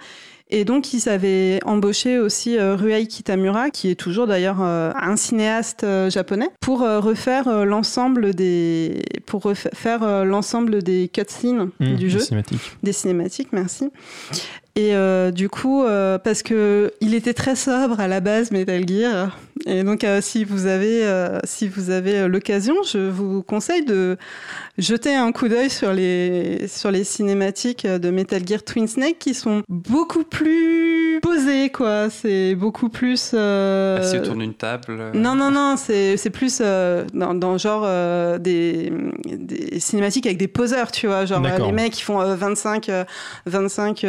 Et 0.56 0.66
donc, 0.66 0.94
ils 0.94 1.10
avaient 1.10 1.60
embauché 1.66 2.20
aussi 2.20 2.60
euh, 2.60 2.76
Ruei 2.76 3.08
Kitamura, 3.08 3.72
qui 3.72 3.90
est 3.90 3.96
toujours 3.96 4.28
d'ailleurs 4.28 4.62
euh, 4.62 4.92
un 5.02 5.16
cinéaste 5.16 5.84
euh, 5.84 6.12
japonais, 6.12 6.48
pour 6.62 6.82
refaire 6.82 7.66
l'ensemble 7.66 8.36
des, 8.36 9.02
pour 9.26 9.42
refaire 9.42 10.24
l'ensemble 10.24 10.84
des 10.84 11.10
cutscenes 11.12 11.72
Mmh, 11.80 11.96
du 11.96 12.10
jeu, 12.10 12.20
cinématique. 12.20 12.60
des 12.84 12.94
cinématiques, 12.94 13.48
merci. 13.52 13.90
Et 14.76 14.96
euh, 14.96 15.30
du 15.30 15.50
coup, 15.50 15.84
euh, 15.84 16.18
parce 16.18 16.42
que 16.42 16.92
il 17.00 17.14
était 17.14 17.36
très 17.36 17.56
sobre 17.56 18.00
à 18.00 18.08
la 18.08 18.22
base, 18.22 18.50
Metal 18.52 18.88
Gear. 18.88 19.38
Et 19.68 19.84
donc, 19.84 20.04
euh, 20.04 20.20
si 20.20 20.44
vous 20.44 20.66
avez, 20.66 21.06
euh, 21.06 21.38
si 21.44 21.68
vous 21.68 21.92
avez 21.92 22.28
l'occasion, 22.28 22.74
je 22.84 22.98
vous 22.98 23.44
conseille 23.44 23.86
de 23.86 24.18
jeter 24.80 25.14
un 25.16 25.32
coup 25.32 25.48
d'œil 25.48 25.70
sur 25.70 25.94
les, 25.94 26.68
sur 26.68 26.90
les 26.90 27.04
cinématiques 27.04 27.86
de 27.86 28.10
Metal 28.10 28.42
Gear 28.46 28.64
Twin 28.64 28.88
Snake 28.88 29.20
qui 29.20 29.36
sont 29.36 29.62
beaucoup 29.70 30.24
plus 30.24 31.20
posées, 31.22 31.70
quoi. 31.70 32.10
C'est 32.10 32.56
beaucoup 32.56 32.90
plus. 32.90 33.32
euh, 33.36 34.00
Assis 34.00 34.18
autour 34.18 34.36
d'une 34.36 34.56
table. 34.56 35.12
non, 35.14 35.36
non, 35.36 35.52
non, 35.52 35.76
c'est 35.78 36.18
c'est 36.18 36.32
plus 36.32 36.58
euh, 36.62 37.06
dans, 37.14 37.36
dans 37.36 37.60
genre 37.60 37.84
euh, 37.86 38.40
des, 38.40 38.92
des 39.28 39.80
cinématiques 39.80 40.26
avec 40.26 40.40
des 40.40 40.48
poseurs, 40.48 40.92
tu 40.92 41.06
vois. 41.06 41.26
Genre 41.26 41.40
les 41.68 41.72
mecs 41.72 41.94
qui 41.94 42.02
font 42.02 42.20
euh, 42.20 42.36
25, 42.36 42.90
euh, 42.90 43.04
25 43.46 44.04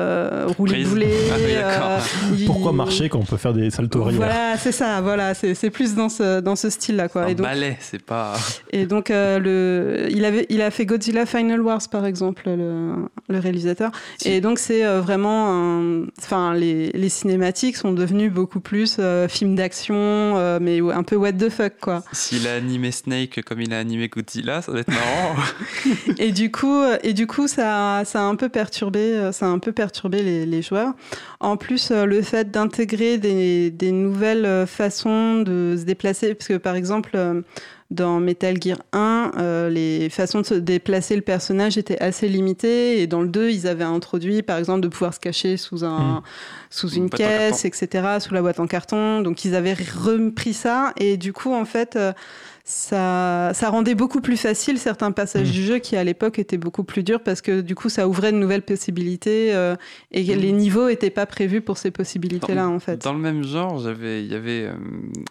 euh, 0.00 0.46
roulés 0.56 0.72
Prises. 0.74 0.88
boulés. 0.88 1.14
Ah 1.32 1.98
oui, 2.30 2.38
ils- 2.40 2.46
Pourquoi 2.46 2.72
marcher 2.72 3.08
quand 3.08 3.18
on 3.18 3.24
peut 3.24 3.36
faire 3.36 3.52
des 3.52 3.70
saltos 3.70 4.02
arrière 4.02 4.16
Voilà, 4.16 4.56
c'est 4.58 4.72
ça, 4.72 5.00
voilà, 5.00 5.34
c'est 5.34 5.70
plus 5.70 5.94
dans 5.94 6.08
ce, 6.08 6.40
dans 6.40 6.56
ce 6.56 6.70
style-là, 6.70 7.08
quoi. 7.08 7.22
Un 7.24 7.28
Et 7.28 7.34
donc, 7.34 7.46
ballet, 7.46 7.76
c'est 7.80 8.02
pas. 8.02 8.34
et 8.72 8.86
donc 8.86 9.10
euh, 9.10 9.38
le, 9.38 10.08
il, 10.10 10.24
avait, 10.24 10.46
il 10.48 10.62
a 10.62 10.70
fait 10.70 10.86
Godzilla 10.86 11.26
Final 11.26 11.60
Wars, 11.60 11.80
par 11.90 12.06
exemple, 12.06 12.42
le, 12.46 12.94
le 13.28 13.38
réalisateur. 13.38 13.90
Si. 14.18 14.28
Et 14.28 14.40
donc, 14.40 14.58
c'est 14.58 14.84
euh, 14.84 15.00
vraiment. 15.00 15.50
Enfin, 16.18 16.54
les, 16.54 16.90
les 16.92 17.08
cinématiques 17.08 17.76
sont 17.76 17.92
devenues 17.92 18.30
beaucoup 18.30 18.60
plus 18.60 18.96
euh, 18.98 19.28
films 19.28 19.54
d'action, 19.54 19.94
euh, 19.96 20.58
mais 20.60 20.80
un 20.80 21.02
peu 21.02 21.16
what 21.16 21.32
the 21.32 21.48
fuck, 21.50 21.74
quoi. 21.80 22.02
S'il 22.12 22.46
a 22.48 22.54
animé 22.54 22.90
Snake 22.92 23.42
comme 23.46 23.60
il 23.60 23.72
a 23.74 23.78
animé 23.78 24.08
Godzilla, 24.08 24.62
ça 24.62 24.72
va 24.72 24.80
être 24.80 24.88
marrant. 24.88 25.36
Et 26.18 26.32
du 26.32 26.50
coup, 26.50 26.80
euh, 26.82 26.96
et 27.02 27.12
du 27.12 27.26
coup 27.26 27.48
ça, 27.48 28.02
ça 28.04 28.20
a 28.20 28.24
un 28.24 28.34
peu 28.36 28.48
perturbé, 28.48 28.98
euh, 29.00 29.32
ça 29.32 29.46
a 29.46 29.48
un 29.48 29.58
peu 29.58 29.72
perturbé 29.72 29.89
les, 30.12 30.46
les 30.46 30.62
joueurs. 30.62 30.92
En 31.40 31.56
plus, 31.56 31.90
euh, 31.90 32.04
le 32.04 32.22
fait 32.22 32.50
d'intégrer 32.50 33.18
des, 33.18 33.70
des 33.70 33.92
nouvelles 33.92 34.44
euh, 34.46 34.66
façons 34.66 35.42
de 35.42 35.76
se 35.78 35.84
déplacer, 35.84 36.34
parce 36.34 36.48
que 36.48 36.56
par 36.56 36.74
exemple, 36.74 37.10
euh, 37.14 37.42
dans 37.90 38.20
Metal 38.20 38.56
Gear 38.62 38.78
1, 38.92 39.32
euh, 39.38 39.68
les 39.68 40.08
façons 40.10 40.42
de 40.42 40.46
se 40.46 40.54
déplacer 40.54 41.16
le 41.16 41.22
personnage 41.22 41.76
étaient 41.76 42.00
assez 42.00 42.28
limitées, 42.28 43.00
et 43.02 43.06
dans 43.08 43.20
le 43.20 43.28
2, 43.28 43.50
ils 43.50 43.66
avaient 43.66 43.82
introduit, 43.84 44.42
par 44.42 44.58
exemple, 44.58 44.80
de 44.80 44.88
pouvoir 44.88 45.12
se 45.12 45.18
cacher 45.20 45.56
sous 45.56 45.84
un, 45.84 45.98
Mm. 46.18 46.22
sous 46.70 46.88
Une 46.90 47.10
caisse, 47.10 47.64
etc., 47.64 48.18
sous 48.20 48.32
la 48.32 48.42
boîte 48.42 48.60
en 48.60 48.66
carton. 48.68 49.22
Donc, 49.22 49.44
ils 49.44 49.54
avaient 49.56 49.74
repris 49.74 50.54
ça, 50.54 50.92
et 50.98 51.16
du 51.16 51.32
coup, 51.32 51.52
en 51.52 51.64
fait. 51.64 51.96
euh, 51.96 52.12
ça, 52.70 53.50
ça 53.52 53.68
rendait 53.68 53.94
beaucoup 53.94 54.20
plus 54.20 54.36
facile 54.36 54.78
certains 54.78 55.10
passages 55.12 55.48
Mm. 55.48 55.52
du 55.52 55.62
jeu 55.64 55.78
qui 55.78 55.96
à 55.96 56.04
l'époque 56.04 56.38
étaient 56.38 56.56
beaucoup 56.56 56.84
plus 56.84 57.02
durs 57.02 57.20
parce 57.22 57.40
que 57.40 57.60
du 57.60 57.74
coup 57.74 57.88
ça 57.88 58.06
ouvrait 58.08 58.30
de 58.32 58.36
nouvelles 58.36 58.62
possibilités 58.62 59.52
euh, 59.54 59.74
et 60.12 60.22
Mm. 60.22 60.38
les 60.38 60.52
niveaux 60.52 60.88
n'étaient 60.88 61.10
pas 61.10 61.26
prévus 61.26 61.60
pour 61.60 61.78
ces 61.78 61.90
possibilités-là 61.90 62.68
en 62.68 62.78
fait. 62.78 63.02
Dans 63.02 63.12
le 63.12 63.18
même 63.18 63.42
genre, 63.42 63.80
il 64.02 64.26
y 64.26 64.34
avait, 64.34 64.66
euh, 64.66 64.72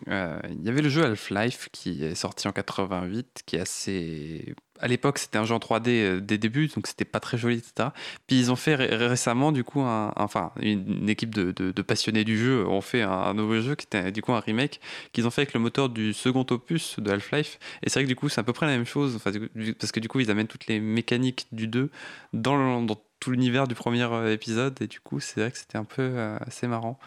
euh, 0.10 0.40
il 0.52 0.66
y 0.66 0.70
avait 0.70 0.82
le 0.82 0.90
jeu 0.90 1.04
Half-Life 1.06 1.70
qui 1.72 2.04
est 2.04 2.16
sorti 2.16 2.48
en 2.48 2.52
88, 2.52 3.44
qui 3.46 3.56
est 3.56 3.62
assez. 3.62 4.54
À 4.80 4.88
l'époque, 4.88 5.18
c'était 5.20 5.38
un 5.38 5.46
jeu 5.46 5.54
en 5.54 5.60
3D 5.60 5.90
euh, 5.90 6.20
des 6.22 6.38
débuts, 6.38 6.68
donc 6.68 6.88
c'était 6.88 7.06
pas 7.06 7.20
très 7.20 7.38
joli, 7.38 7.58
etc. 7.58 7.90
Puis 8.28 8.40
ils 8.40 8.52
ont 8.52 8.56
fait 8.56 8.76
ré- 8.76 8.96
récemment, 8.96 9.52
du 9.52 9.64
coup, 9.64 9.82
enfin, 9.82 10.52
une, 10.62 11.10
équipe 11.10 11.34
de, 11.36 11.82
passionnés 11.82 12.24
du 12.24 12.38
jeu 12.38 12.66
ont 12.68 12.82
fait 12.82 13.02
un, 13.02 13.34
nouveau 13.34 13.60
jeu 13.62 13.76
qui 13.76 13.86
était 13.86 14.12
du 14.12 14.22
coup 14.22 14.34
un 14.34 14.40
remake 14.40 14.80
qu'ils 15.12 15.26
ont 15.28 15.32
fait 15.32 15.42
avec 15.42 15.54
le 15.54 15.60
moteur 15.60 15.90
du 15.90 16.14
second 16.14 16.46
opus 16.50 17.00
de 17.00 17.12
Half-Life. 17.12 17.60
Et 17.84 17.90
c'est 17.90 18.00
vrai 18.00 18.04
que 18.04 18.10
du 18.10 18.16
coup, 18.16 18.30
c'est 18.30 18.40
à 18.40 18.44
peu 18.44 18.54
près 18.54 18.66
la 18.68 18.74
même 18.74 18.86
chose, 18.86 19.16
enfin, 19.16 19.32
parce 19.80 19.92
que 19.92 20.00
du 20.00 20.08
coup, 20.08 20.20
ils 20.20 20.32
amènent 20.32 20.48
toutes 20.48 20.68
les 20.68 20.80
mécaniques 20.80 21.48
du 21.52 21.68
2 21.68 21.90
dans, 22.34 22.56
le- 22.58 22.86
dans 22.86 22.98
tout 23.20 23.32
l'univers 23.32 23.68
du 23.68 23.76
premier 23.76 24.04
euh, 24.04 24.32
épisode, 24.34 24.82
et 24.82 24.88
du 24.88 25.00
coup, 25.00 25.20
c'est 25.20 25.42
vrai 25.42 25.52
que 25.52 25.58
c'était 25.58 25.78
un 25.78 25.84
peu 25.84 26.02
euh, 26.02 26.38
assez 26.42 26.68
marrant. 26.68 27.00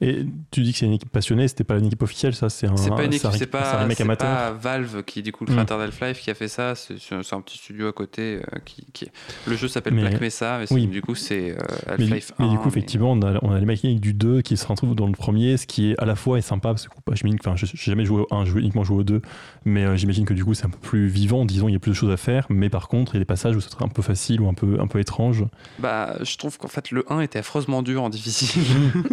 Et 0.00 0.26
tu 0.50 0.62
dis 0.62 0.72
que 0.72 0.78
c'est 0.78 0.86
une 0.86 0.92
équipe 0.92 1.10
passionnée, 1.10 1.48
c'était 1.48 1.64
pas 1.64 1.76
une 1.78 1.86
équipe 1.86 2.02
officielle, 2.02 2.34
ça 2.34 2.48
c'est 2.48 2.66
un, 2.66 2.74
pas 2.74 3.04
une 3.04 3.12
équipe, 3.14 3.30
c'est 3.32 3.46
pas, 3.46 3.86
pas 4.16 4.52
Valve 4.52 5.02
qui 5.04 5.18
est 5.20 5.22
du 5.22 5.32
coup 5.32 5.44
le 5.44 5.52
Mm. 5.52 5.56
créateur 5.56 5.78
d'Half-Life 5.78 6.20
qui 6.20 6.30
a 6.30 6.34
fait 6.34 6.48
ça. 6.48 6.74
C'est 6.74 6.94
un 7.32 7.40
petit 7.40 7.58
studio 7.58 7.88
à 7.88 7.92
côté 7.92 8.36
euh, 8.36 8.58
qui, 8.64 8.86
qui- 8.92 9.06
Le 9.46 9.56
jeu 9.56 9.68
s'appelle 9.68 9.94
Mais- 9.94 10.02
Black 10.02 10.20
Mesa, 10.20 10.58
mais 10.60 10.66
oui. 10.70 10.86
du 10.86 11.02
coup 11.02 11.14
c'est 11.14 11.50
euh, 11.52 11.56
Mais, 11.98 12.04
Half-Life 12.04 12.32
mais 12.38 12.46
1. 12.46 12.50
du 12.50 12.58
coup, 12.58 12.68
effectivement, 12.68 13.12
on 13.12 13.22
a, 13.22 13.38
on 13.42 13.52
a 13.52 13.58
les 13.60 13.66
mécaniques 13.66 14.00
du 14.00 14.14
2 14.14 14.42
qui 14.42 14.56
se 14.56 14.66
retrouvent 14.66 14.94
dans 14.94 15.06
le 15.06 15.12
premier, 15.12 15.56
ce 15.56 15.66
qui 15.66 15.90
est 15.90 16.00
à 16.00 16.04
la 16.04 16.14
fois 16.16 16.38
est 16.38 16.42
sympa, 16.42 16.68
parce 16.70 16.88
que 16.88 16.94
bah, 17.06 17.14
que 17.14 17.28
enfin, 17.40 17.56
je 17.56 17.66
n'ai 17.66 17.72
jamais 17.74 18.04
joué 18.04 18.22
au 18.22 18.34
1, 18.34 18.44
j'ai 18.46 18.52
uniquement 18.58 18.84
joué 18.84 18.98
au 18.98 19.04
2, 19.04 19.20
mais 19.64 19.84
euh, 19.84 19.96
j'imagine 19.96 20.24
que 20.24 20.34
du 20.34 20.44
coup 20.44 20.54
c'est 20.54 20.66
un 20.66 20.70
peu 20.70 20.78
plus 20.78 21.06
vivant, 21.08 21.44
disons, 21.44 21.68
il 21.68 21.72
y 21.72 21.76
a 21.76 21.78
plus 21.78 21.90
de 21.92 21.96
choses 21.96 22.10
à 22.10 22.16
faire, 22.16 22.46
mais 22.48 22.70
par 22.70 22.88
contre, 22.88 23.14
il 23.14 23.16
y 23.16 23.18
a 23.18 23.20
des 23.20 23.24
passages 23.26 23.56
où 23.56 23.60
c'est 23.60 23.70
un 23.82 23.88
peu 23.88 24.02
facile 24.02 24.40
ou 24.40 24.48
un 24.48 24.54
peu, 24.54 24.78
un 24.80 24.86
peu 24.86 24.98
étrange. 25.00 25.44
Bah, 25.78 26.16
je 26.22 26.36
trouve 26.36 26.56
qu'en 26.58 26.68
fait 26.68 26.90
le 26.90 27.04
1 27.12 27.20
était 27.20 27.38
affreusement 27.40 27.82
dur 27.82 28.02
en 28.02 28.08
difficile. 28.08 28.62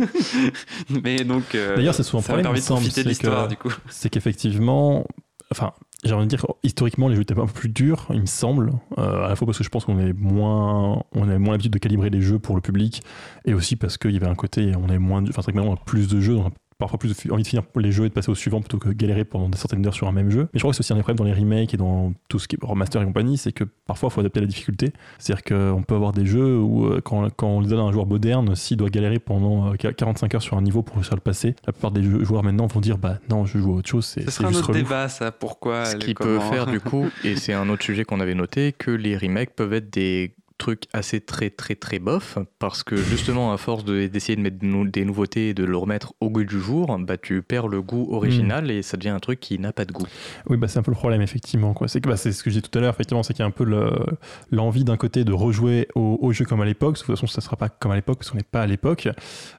mais 1.03 1.23
donc. 1.23 1.55
euh, 1.55 1.75
D'ailleurs, 1.75 1.95
c'est 1.95 2.03
souvent 2.03 2.21
ça 2.21 2.33
problème, 2.33 2.45
permis 2.45 2.59
il 2.59 2.65
de 2.65 2.71
me 2.71 2.75
profiter 2.75 2.91
semble, 2.91 3.03
de 3.05 3.09
l'histoire 3.09 3.43
c'est 3.43 3.49
du 3.49 3.57
coup. 3.57 3.73
C'est 3.89 4.09
qu'effectivement, 4.09 5.05
enfin, 5.51 5.73
j'ai 6.03 6.13
envie 6.13 6.25
de 6.25 6.29
dire, 6.29 6.45
historiquement, 6.63 7.07
les 7.07 7.15
jeux 7.15 7.21
étaient 7.21 7.37
un 7.37 7.45
peu 7.45 7.53
plus 7.53 7.69
durs, 7.69 8.07
il 8.11 8.21
me 8.21 8.25
semble, 8.25 8.71
euh, 8.97 9.25
à 9.25 9.29
la 9.29 9.35
fois 9.35 9.45
parce 9.45 9.57
que 9.57 9.63
je 9.63 9.69
pense 9.69 9.85
qu'on 9.85 9.99
est 9.99 10.13
moins, 10.13 11.03
on 11.13 11.23
avait 11.27 11.37
moins 11.37 11.51
l'habitude 11.51 11.73
de 11.73 11.79
calibrer 11.79 12.09
les 12.09 12.21
jeux 12.21 12.39
pour 12.39 12.55
le 12.55 12.61
public, 12.61 13.03
et 13.45 13.53
aussi 13.53 13.75
parce 13.75 13.97
qu'il 13.97 14.11
y 14.11 14.17
avait 14.17 14.27
un 14.27 14.35
côté, 14.35 14.71
on 14.75 14.89
avait 14.89 14.99
moins, 14.99 15.21
enfin, 15.21 15.31
c'est 15.37 15.41
vrai 15.43 15.51
que 15.53 15.57
maintenant 15.57 15.73
on 15.73 15.75
a 15.75 15.85
plus 15.85 16.07
de 16.07 16.19
jeux, 16.19 16.37
on 16.37 16.47
a 16.47 16.51
parfois 16.81 16.99
plus 16.99 17.15
envie 17.31 17.43
de 17.43 17.47
finir 17.47 17.63
les 17.77 17.91
jeux 17.91 18.05
et 18.05 18.09
de 18.09 18.13
passer 18.13 18.29
au 18.29 18.35
suivant 18.35 18.59
plutôt 18.59 18.77
que 18.77 18.89
galérer 18.89 19.23
pendant 19.23 19.47
des 19.47 19.57
centaines 19.57 19.81
d'heures 19.81 19.93
sur 19.93 20.07
un 20.07 20.11
même 20.11 20.29
jeu. 20.29 20.49
Mais 20.53 20.59
je 20.59 20.59
crois 20.59 20.71
que 20.71 20.75
c'est 20.75 20.81
aussi 20.81 20.91
un 20.93 20.97
des 20.97 21.03
problèmes 21.03 21.17
dans 21.17 21.23
les 21.33 21.39
remakes 21.39 21.73
et 21.73 21.77
dans 21.77 22.13
tout 22.27 22.39
ce 22.39 22.47
qui 22.47 22.55
est 22.55 22.65
remaster 22.65 23.01
et 23.01 23.05
compagnie, 23.05 23.37
c'est 23.37 23.51
que 23.51 23.63
parfois 23.85 24.09
il 24.09 24.13
faut 24.13 24.19
adapter 24.19 24.41
la 24.41 24.47
difficulté. 24.47 24.91
C'est-à-dire 25.19 25.43
qu'on 25.43 25.83
peut 25.83 25.95
avoir 25.95 26.11
des 26.11 26.25
jeux 26.25 26.57
où 26.59 26.85
euh, 26.87 26.99
quand, 27.01 27.29
quand 27.35 27.47
on 27.47 27.61
les 27.61 27.67
donne 27.67 27.79
à 27.79 27.83
un 27.83 27.91
joueur 27.91 28.07
moderne, 28.07 28.55
s'il 28.55 28.77
doit 28.77 28.89
galérer 28.89 29.19
pendant 29.19 29.71
euh, 29.73 29.75
45 29.75 30.35
heures 30.35 30.41
sur 30.41 30.57
un 30.57 30.61
niveau 30.61 30.81
pour 30.81 30.95
réussir 30.95 31.13
à 31.13 31.15
le 31.15 31.21
passer, 31.21 31.55
la 31.65 31.71
plupart 31.73 31.91
des 31.91 32.03
joueurs 32.03 32.43
maintenant 32.43 32.67
vont 32.67 32.81
dire 32.81 32.97
bah 32.97 33.19
non, 33.29 33.45
je 33.45 33.57
joue 33.59 33.71
à 33.73 33.75
autre 33.75 33.89
chose, 33.89 34.05
c'est 34.05 34.21
Ce 34.21 34.31
c'est 34.31 34.37
sera 34.37 34.49
un 34.49 34.53
autre 34.53 34.67
relou. 34.69 34.79
débat, 34.81 35.07
ça. 35.07 35.31
Pourquoi 35.31 35.85
Ce 35.85 35.95
qui 35.97 36.13
peut 36.13 36.39
faire 36.39 36.65
du 36.65 36.79
coup, 36.81 37.05
et 37.23 37.35
c'est 37.35 37.53
un 37.53 37.69
autre 37.69 37.83
sujet 37.83 38.03
qu'on 38.03 38.19
avait 38.19 38.35
noté, 38.35 38.73
que 38.73 38.91
les 38.91 39.17
remakes 39.17 39.53
peuvent 39.55 39.73
être 39.73 39.91
des 39.93 40.33
trucs 40.61 40.83
assez 40.93 41.19
très 41.21 41.49
très 41.49 41.75
très 41.75 41.99
bof 41.99 42.37
parce 42.59 42.83
que 42.83 42.95
justement 42.95 43.51
à 43.53 43.57
force 43.57 43.83
de- 43.83 44.07
d'essayer 44.07 44.35
de 44.35 44.41
mettre 44.41 44.57
de 44.59 44.89
des 44.89 45.05
nouveautés 45.05 45.49
et 45.49 45.53
de 45.53 45.63
le 45.65 45.75
remettre 45.77 46.13
au 46.21 46.29
goût 46.29 46.43
du 46.43 46.59
jour 46.59 46.97
bah 46.99 47.17
tu 47.17 47.41
perds 47.41 47.67
le 47.67 47.81
goût 47.81 48.07
original 48.11 48.69
et 48.71 48.81
ça 48.81 48.95
devient 48.97 49.09
un 49.09 49.19
truc 49.19 49.39
qui 49.39 49.57
n'a 49.59 49.73
pas 49.73 49.85
de 49.85 49.91
goût 49.91 50.05
Oui, 50.47 50.57
bah, 50.57 50.67
c'est 50.67 50.79
un 50.79 50.83
peu 50.83 50.91
le 50.91 50.95
problème, 50.97 51.21
effectivement. 51.21 51.73
quoi. 51.73 51.87
C'est 51.87 51.99
que 52.01 52.07
bah, 52.09 52.15
c'est 52.17 52.31
ce 52.31 52.43
que 52.43 52.49
j'ai 52.49 52.61
dit 52.61 52.69
tout 52.69 52.77
à 52.77 52.81
l'heure, 52.81 52.93
effectivement, 52.93 53.23
c'est 53.23 53.33
qu'il 53.33 53.41
y 53.41 53.43
a 53.43 53.47
un 53.47 53.51
peu 53.51 53.63
le- 53.63 53.91
l'envie 54.51 54.83
d'un 54.83 54.97
côté 54.97 55.23
de 55.23 55.33
rejouer 55.33 55.87
au, 55.95 56.17
au 56.21 56.31
jeu 56.31 56.45
comme 56.45 56.61
à 56.61 56.65
l'époque. 56.65 56.95
De 56.95 56.99
toute 56.99 57.07
façon, 57.07 57.27
ça 57.27 57.39
ne 57.39 57.43
sera 57.43 57.55
pas 57.57 57.69
comme 57.69 57.91
à 57.91 57.95
l'époque, 57.95 58.19
parce 58.19 58.29
qu'on 58.29 58.37
n'est 58.37 58.43
pas 58.43 58.61
à 58.61 58.67
l'époque. 58.67 59.07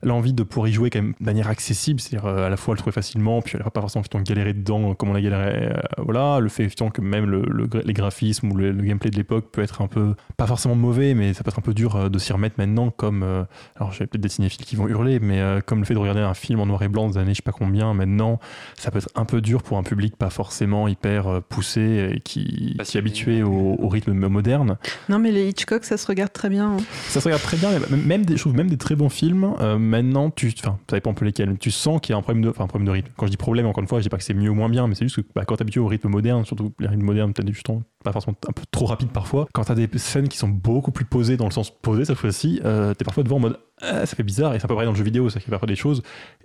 L'envie 0.03 0.33
de 0.33 0.43
pouvoir 0.43 0.69
y 0.69 0.73
jouer 0.73 0.91
quand 0.91 1.01
même 1.03 1.15
de 1.19 1.25
manière 1.25 1.49
accessible, 1.49 2.01
c'est-à-dire 2.01 2.27
euh, 2.29 2.47
à 2.47 2.51
la 2.51 2.57
fois 2.57 2.75
le 2.75 2.79
trouver 2.79 2.93
facilement, 2.93 3.41
puis 3.43 3.57
elle 3.57 3.63
pas 3.73 3.81
forcément 3.81 4.03
effectivement, 4.03 4.23
galérer 4.25 4.53
dedans 4.53 4.91
euh, 4.91 4.95
comme 4.95 5.09
on 5.11 5.15
a 5.15 5.21
galéré. 5.21 5.69
euh, 5.69 5.73
voilà, 5.99 6.39
le 6.41 6.49
fait 6.49 6.65
effectivement 6.65 6.91
que 6.91 7.01
même 7.01 7.25
le, 7.27 7.45
les 7.85 7.93
graphismes 7.95 8.53
ou 8.53 8.57
le, 8.57 8.71
le 8.73 8.83
gameplay 8.83 9.11
de 9.11 9.17
l'époque 9.17 9.51
peut 9.51 9.63
être 9.63 9.81
un 9.83 9.87
peu, 9.89 10.15
pas 10.37 10.47
forcément 10.47 10.75
mauvais, 10.75 10.92
mais 10.93 11.33
ça 11.35 11.43
peut 11.45 11.49
être 11.51 11.59
un 11.59 11.63
peu 11.63 11.75
dur 11.75 11.97
euh, 11.97 12.09
de 12.09 12.19
s'y 12.19 12.33
remettre 12.33 12.57
maintenant, 12.59 12.91
comme, 12.91 13.23
euh, 13.23 13.45
alors 13.77 13.93
j'ai 13.93 14.07
peut-être 14.07 14.23
des 14.23 14.29
cinéphiles 14.29 14.65
qui 14.65 14.77
vont 14.77 14.89
hurler, 14.89 15.19
mais 15.21 15.41
euh, 15.41 15.61
comme 15.65 15.81
le 15.81 15.85
fait 15.85 15.95
de 15.95 15.99
regarder 15.99 16.21
un 16.21 16.35
film 16.35 16.61
en 16.61 16.67
noir 16.67 16.83
et 16.83 16.89
blanc 16.89 17.09
des 17.09 17.19
années 17.19 17.33
je 17.33 17.37
sais 17.37 17.43
pas 17.43 17.53
combien, 17.53 17.95
maintenant, 17.95 18.39
ça 18.77 18.91
peut 18.91 18.99
être 18.99 19.09
un 19.15 19.25
peu 19.25 19.41
dur 19.41 19.63
pour 19.63 19.79
un 19.79 19.83
public 19.83 20.17
pas 20.17 20.31
forcément 20.31 20.89
hyper 20.89 21.27
euh, 21.29 21.41
poussé 21.41 22.13
et 22.15 22.21
qui, 22.21 22.77
qui 22.85 22.97
est 22.97 23.01
habitué 23.01 23.43
au, 23.43 23.77
au 23.79 23.89
rythme 23.89 24.13
moderne. 24.29 24.77
Non 25.09 25.19
mais 25.19 25.31
les 25.33 25.49
Hitchcock 25.49 25.85
ça 25.85 25.97
se 25.97 26.07
regarde 26.07 26.33
très 26.33 26.49
bien. 26.49 26.73
hein. 26.73 26.77
Ça 27.09 27.21
se 27.21 27.25
regarde 27.25 27.43
très 27.43 27.57
bien, 27.57 27.71
mais 27.71 27.79
même- 27.97 28.07
même 28.07 28.25
des, 28.27 28.37
je 28.37 28.41
trouve 28.43 28.55
même 28.55 28.69
des 28.71 28.77
très 28.79 28.95
bons 28.95 29.09
films. 29.09 29.55
euh, 29.61 29.79
maintenant, 29.79 30.31
tu, 30.31 30.53
enfin, 30.59 30.79
ça 30.91 30.97
dépend 30.97 31.11
un 31.11 31.15
peu 31.15 31.25
lesquels. 31.25 31.57
Tu 31.59 31.71
sens 31.71 32.01
qu'il 32.01 32.13
y 32.13 32.15
a 32.15 32.19
un 32.19 32.23
problème 32.23 32.43
de, 32.45 32.49
enfin, 32.51 32.65
un 32.65 32.67
problème 32.67 32.87
de 32.87 32.93
rythme. 32.93 33.11
Quand 33.17 33.27
je 33.27 33.31
dis 33.31 33.37
problème, 33.37 33.67
encore 33.67 33.83
une 33.83 33.89
fois, 33.89 33.99
je 33.99 34.03
dis 34.05 34.09
pas 34.09 34.17
que 34.19 34.25
c'est 34.25 34.35
mieux 34.35 34.51
ou 34.51 34.55
moins 34.55 34.69
bien, 34.69 34.87
mais 34.87 34.95
c'est 34.95 35.05
juste 35.05 35.17
que 35.17 35.27
bah, 35.35 35.45
quand 35.45 35.57
t'es 35.57 35.63
habitué 35.63 35.81
au 35.81 35.87
rythme 35.87 36.09
moderne, 36.09 36.45
surtout 36.45 36.73
les 36.81 36.89
rythmes 36.89 37.05
modernes, 37.05 37.33
peut-être 37.33 37.53
justement 37.53 37.83
pas 38.05 38.11
forcément 38.13 38.37
un 38.49 38.53
peu 38.53 38.63
trop 38.73 38.87
rapide 38.87 39.11
parfois. 39.11 39.47
Quand 39.53 39.63
t'as 39.65 39.75
des 39.77 39.89
scènes 39.97 40.27
qui 40.29 40.37
sont 40.39 40.49
beaucoup 40.49 40.82
plus 40.91 41.05
posées 41.05 41.37
dans 41.37 41.45
le 41.45 41.51
sens 41.51 41.71
posé 41.71 42.05
cette 42.05 42.17
fois-ci, 42.17 42.61
euh, 42.65 42.95
t'es 42.95 43.05
parfois 43.05 43.23
devant 43.23 43.37
en 43.37 43.41
mode 43.41 43.59
Ah, 43.81 44.07
ça 44.07 44.17
fait 44.17 44.23
bizarre 44.23 44.55
et 44.55 44.59
c'est 44.59 44.65
un 44.65 44.69
peu 44.69 44.75
vrai 44.75 44.85
dans 44.85 44.93
le 44.93 44.97
jeu 44.97 45.05
vidéo, 45.05 45.29
ça 45.31 45.41
fait 45.41 45.51
parfois 45.51 45.69
des 45.69 45.77
choses. 45.77 46.03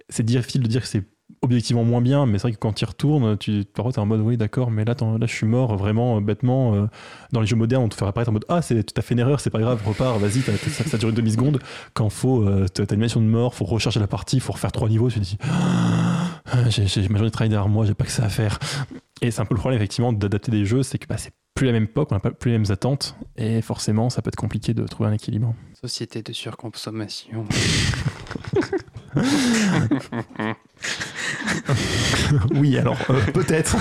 C'est 0.09 0.23
difficile 0.23 0.61
de 0.61 0.67
dire 0.67 0.81
que 0.81 0.87
c'est 0.87 1.03
objectivement 1.41 1.83
moins 1.83 2.01
bien, 2.01 2.25
mais 2.25 2.37
c'est 2.37 2.43
vrai 2.43 2.51
que 2.53 2.57
quand 2.57 2.73
tu 2.73 2.83
y 2.83 2.87
retournes, 2.87 3.37
tu, 3.37 3.63
parfois 3.73 3.91
t'es 3.91 3.99
en 3.99 4.05
mode 4.05 4.21
oui 4.21 4.37
d'accord, 4.37 4.71
mais 4.71 4.85
là, 4.85 4.95
là 4.99 5.25
je 5.25 5.33
suis 5.33 5.45
mort 5.45 5.75
vraiment 5.75 6.17
euh, 6.17 6.21
bêtement. 6.21 6.73
euh, 6.73 6.87
dans 7.31 7.41
les 7.41 7.47
jeux 7.47 7.55
modernes, 7.55 7.83
on 7.83 7.89
te 7.89 7.95
fait 7.95 8.05
apparaître 8.05 8.29
en 8.29 8.33
mode 8.33 8.45
ah 8.49 8.61
c'est, 8.61 8.83
tu 8.83 8.93
t'as 8.93 9.01
fait 9.01 9.13
une 9.13 9.19
erreur, 9.19 9.39
c'est 9.39 9.49
pas 9.49 9.59
grave, 9.59 9.81
repars, 9.85 10.17
vas-y, 10.19 10.41
ça, 10.41 10.83
ça 10.85 10.97
dure 10.97 11.09
une 11.09 11.15
demi 11.15 11.31
seconde. 11.31 11.59
Quand 11.93 12.09
faut, 12.09 12.43
euh, 12.43 12.65
t'as 12.73 12.95
une 12.95 13.05
de 13.05 13.19
mort, 13.19 13.55
faut 13.55 13.65
recharger 13.65 13.99
la 13.99 14.07
partie, 14.07 14.39
faut 14.39 14.53
refaire 14.53 14.71
trois 14.71 14.89
niveaux, 14.89 15.09
tu 15.09 15.19
te 15.19 15.23
dis 15.25 15.37
ah, 15.43 16.69
j'ai, 16.69 16.87
j'ai 16.87 17.01
ma 17.09 17.17
journée 17.17 17.25
de 17.25 17.29
travail 17.29 17.49
derrière 17.49 17.69
moi, 17.69 17.85
j'ai 17.85 17.93
pas 17.93 18.05
que 18.05 18.11
ça 18.11 18.25
à 18.25 18.29
faire. 18.29 18.59
Et 19.21 19.31
c'est 19.31 19.41
un 19.41 19.45
peu 19.45 19.55
le 19.55 19.59
problème 19.59 19.79
effectivement 19.79 20.13
d'adapter 20.13 20.51
des 20.51 20.65
jeux, 20.65 20.83
c'est 20.83 20.97
que 20.97 21.07
bah, 21.07 21.17
c'est 21.17 21.31
plus 21.57 21.65
la 21.65 21.71
même 21.73 21.85
époque, 21.85 22.09
on 22.11 22.15
n'a 22.15 22.19
pas 22.19 22.29
plus 22.29 22.51
les 22.51 22.57
mêmes 22.59 22.71
attentes, 22.71 23.15
et 23.35 23.61
forcément 23.63 24.11
ça 24.11 24.21
peut 24.21 24.29
être 24.29 24.35
compliqué 24.35 24.75
de 24.75 24.85
trouver 24.85 25.09
un 25.09 25.13
équilibre. 25.13 25.55
Société 25.73 26.21
de 26.21 26.31
surconsommation. 26.31 27.45
oui, 32.55 32.77
alors 32.77 32.97
euh, 33.09 33.19
peut-être, 33.33 33.77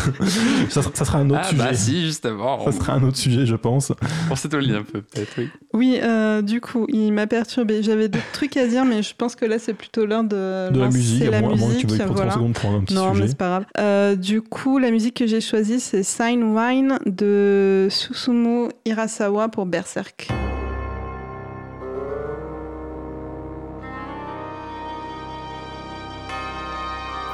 ça, 0.71 0.83
sera- 0.83 0.95
ça 0.95 1.05
sera 1.05 1.19
un 1.19 1.31
autre 1.31 1.41
ah 1.45 1.49
sujet. 1.49 1.63
bah 1.63 1.75
si, 1.75 2.05
justement. 2.07 2.65
Ça 2.65 2.73
sera 2.73 2.95
un 2.95 3.03
autre 3.03 3.17
sujet, 3.17 3.47
je 3.47 3.57
pense. 3.57 3.93
Pensez 4.29 4.55
au 4.55 4.59
lien 4.59 4.77
un 4.79 4.83
peu, 4.83 5.03
peut-être, 5.03 5.33
oui. 5.39 5.49
Oui, 5.73 5.99
euh, 6.03 6.43
du 6.43 6.61
coup, 6.61 6.87
il 6.89 7.13
m'a 7.13 7.27
perturbé. 7.27 7.83
J'avais 7.83 8.09
d'autres 8.09 8.25
trucs 8.33 8.57
à 8.57 8.67
dire, 8.67 8.85
mais 8.85 9.03
je 9.03 9.15
pense 9.17 9.37
que 9.37 9.45
là, 9.45 9.59
c'est 9.59 9.75
plutôt 9.75 10.07
l'heure 10.07 10.25
de, 10.25 10.71
De 10.71 10.81
la 10.81 10.89
musique, 10.89 11.23
à 11.25 11.31
la 11.31 11.41
moins, 11.41 11.53
à 11.53 11.57
moins 11.57 11.69
que 11.69 11.75
musique. 11.75 11.89
tu 11.89 11.97
veuilles 11.97 12.07
prendre 12.07 12.15
30 12.15 12.17
voilà. 12.17 12.33
secondes 12.33 12.53
pour 12.55 12.71
un 12.71 12.81
petit 12.81 12.95
Non, 12.95 13.15
mais 13.15 13.29
c'est 13.29 13.39
pas 13.39 13.49
grave. 13.49 13.65
Euh, 13.79 14.17
du 14.17 14.43
coup, 14.43 14.79
la 14.79 14.91
musique 14.91 15.15
que 15.17 15.27
j'ai 15.27 15.41
choisie, 15.41 15.81
c'est 15.81 16.03
Sign 16.03 16.43
Wine 16.43 16.99
de 17.07 17.89
Susumu 17.91 18.69
Hirasawa 18.85 19.49
pour 19.49 19.67
Berserk. 19.67 20.29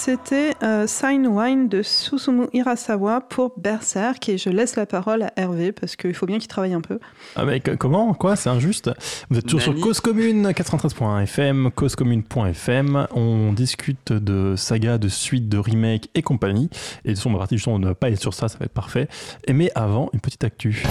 c'était 0.00 0.54
euh, 0.62 0.86
Sign 0.86 1.26
Wine 1.26 1.68
de 1.68 1.82
Susumu 1.82 2.46
Hirasawa 2.54 3.20
pour 3.20 3.52
Berserk 3.58 4.30
et 4.30 4.38
je 4.38 4.48
laisse 4.48 4.76
la 4.76 4.86
parole 4.86 5.24
à 5.24 5.32
Hervé 5.36 5.72
parce 5.72 5.94
qu'il 5.94 6.14
faut 6.14 6.24
bien 6.24 6.38
qu'il 6.38 6.48
travaille 6.48 6.72
un 6.72 6.80
peu. 6.80 6.98
Ah 7.36 7.44
mais 7.44 7.60
comment? 7.60 8.14
Quoi? 8.14 8.34
C'est 8.34 8.48
injuste 8.48 8.90
Vous 9.28 9.38
êtes 9.38 9.44
toujours 9.44 9.60
sur 9.60 9.78
Cause 9.78 10.00
Commune 10.00 10.48
93.fm, 10.52 11.70
causecommune.fm. 11.74 13.08
On 13.14 13.52
discute 13.52 14.14
de 14.14 14.54
saga, 14.56 14.96
de 14.96 15.08
suite, 15.08 15.50
de 15.50 15.58
remake 15.58 16.08
et 16.14 16.22
compagnie. 16.22 16.70
Et 17.04 17.08
de 17.08 17.12
toute 17.12 17.18
façon, 17.18 17.28
on 17.28 17.32
va 17.34 17.40
partir 17.40 17.58
justement, 17.58 17.76
on 17.76 17.80
ne 17.80 17.88
va 17.88 17.94
pas 17.94 18.08
être 18.08 18.20
sur 18.20 18.32
ça, 18.32 18.48
ça 18.48 18.56
va 18.56 18.64
être 18.64 18.72
parfait. 18.72 19.06
mais 19.52 19.70
avant, 19.74 20.08
une 20.14 20.20
petite 20.20 20.44
actu. 20.44 20.82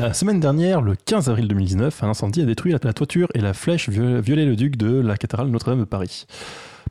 La 0.00 0.14
semaine 0.14 0.40
dernière, 0.40 0.80
le 0.80 0.94
15 0.96 1.28
avril 1.28 1.46
2019, 1.46 2.02
un 2.02 2.08
incendie 2.08 2.40
a 2.40 2.46
détruit 2.46 2.72
la 2.72 2.78
toiture 2.78 3.28
et 3.34 3.38
la 3.38 3.52
flèche 3.52 3.90
violé 3.90 4.46
le 4.46 4.56
duc 4.56 4.76
de 4.76 4.98
la 4.98 5.18
cathédrale 5.18 5.48
Notre-Dame 5.48 5.80
de 5.80 5.84
Paris. 5.84 6.24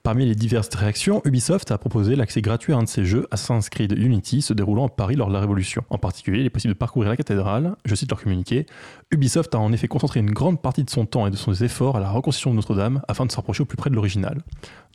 Parmi 0.03 0.27
les 0.27 0.35
diverses 0.35 0.69
réactions, 0.75 1.19
Ubisoft 1.25 1.71
a 1.71 1.79
proposé 1.79 2.15
l'accès 2.15 2.41
gratuit 2.41 2.71
à 2.71 2.77
un 2.77 2.83
de 2.83 2.87
ses 2.87 3.05
jeux, 3.05 3.27
Assassin's 3.31 3.67
Creed 3.69 3.93
Unity, 3.97 4.43
se 4.43 4.53
déroulant 4.53 4.85
à 4.85 4.89
Paris 4.89 5.15
lors 5.15 5.27
de 5.27 5.33
la 5.33 5.39
Révolution. 5.39 5.83
En 5.89 5.97
particulier, 5.97 6.41
il 6.41 6.45
est 6.45 6.51
possible 6.51 6.75
de 6.75 6.77
parcourir 6.77 7.09
la 7.09 7.17
cathédrale. 7.17 7.75
Je 7.83 7.95
cite 7.95 8.11
leur 8.11 8.21
communiqué. 8.21 8.67
Ubisoft 9.09 9.55
a 9.55 9.59
en 9.59 9.73
effet 9.73 9.87
concentré 9.87 10.19
une 10.19 10.29
grande 10.29 10.61
partie 10.61 10.83
de 10.83 10.89
son 10.91 11.07
temps 11.07 11.25
et 11.25 11.31
de 11.31 11.35
son 11.35 11.53
efforts 11.53 11.97
à 11.97 11.99
la 11.99 12.11
reconstruction 12.11 12.51
de 12.51 12.57
Notre-Dame 12.57 13.01
afin 13.07 13.25
de 13.25 13.31
se 13.31 13.35
rapprocher 13.37 13.63
au 13.63 13.65
plus 13.65 13.75
près 13.75 13.89
de 13.89 13.95
l'original. 13.95 14.37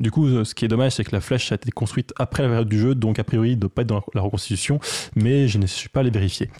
Du 0.00 0.10
coup, 0.10 0.26
euh, 0.26 0.44
ce 0.44 0.54
qui 0.54 0.64
est 0.64 0.68
dommage, 0.68 0.92
c'est 0.92 1.04
que 1.04 1.12
la 1.12 1.20
flèche 1.20 1.52
a 1.52 1.54
été 1.54 1.70
construite 1.70 2.12
après 2.16 2.42
la 2.42 2.48
période 2.48 2.68
du 2.68 2.78
jeu, 2.78 2.94
donc 2.96 3.18
a 3.20 3.24
priori, 3.24 3.50
ne 3.50 3.60
doit 3.60 3.70
pas 3.70 3.82
être 3.82 3.88
dans 3.88 4.02
la 4.12 4.20
reconstitution, 4.20 4.80
mais 5.14 5.46
je 5.46 5.58
ne 5.58 5.66
suis 5.66 5.88
pas 5.88 6.00
allé 6.00 6.10
vérifier. 6.10 6.50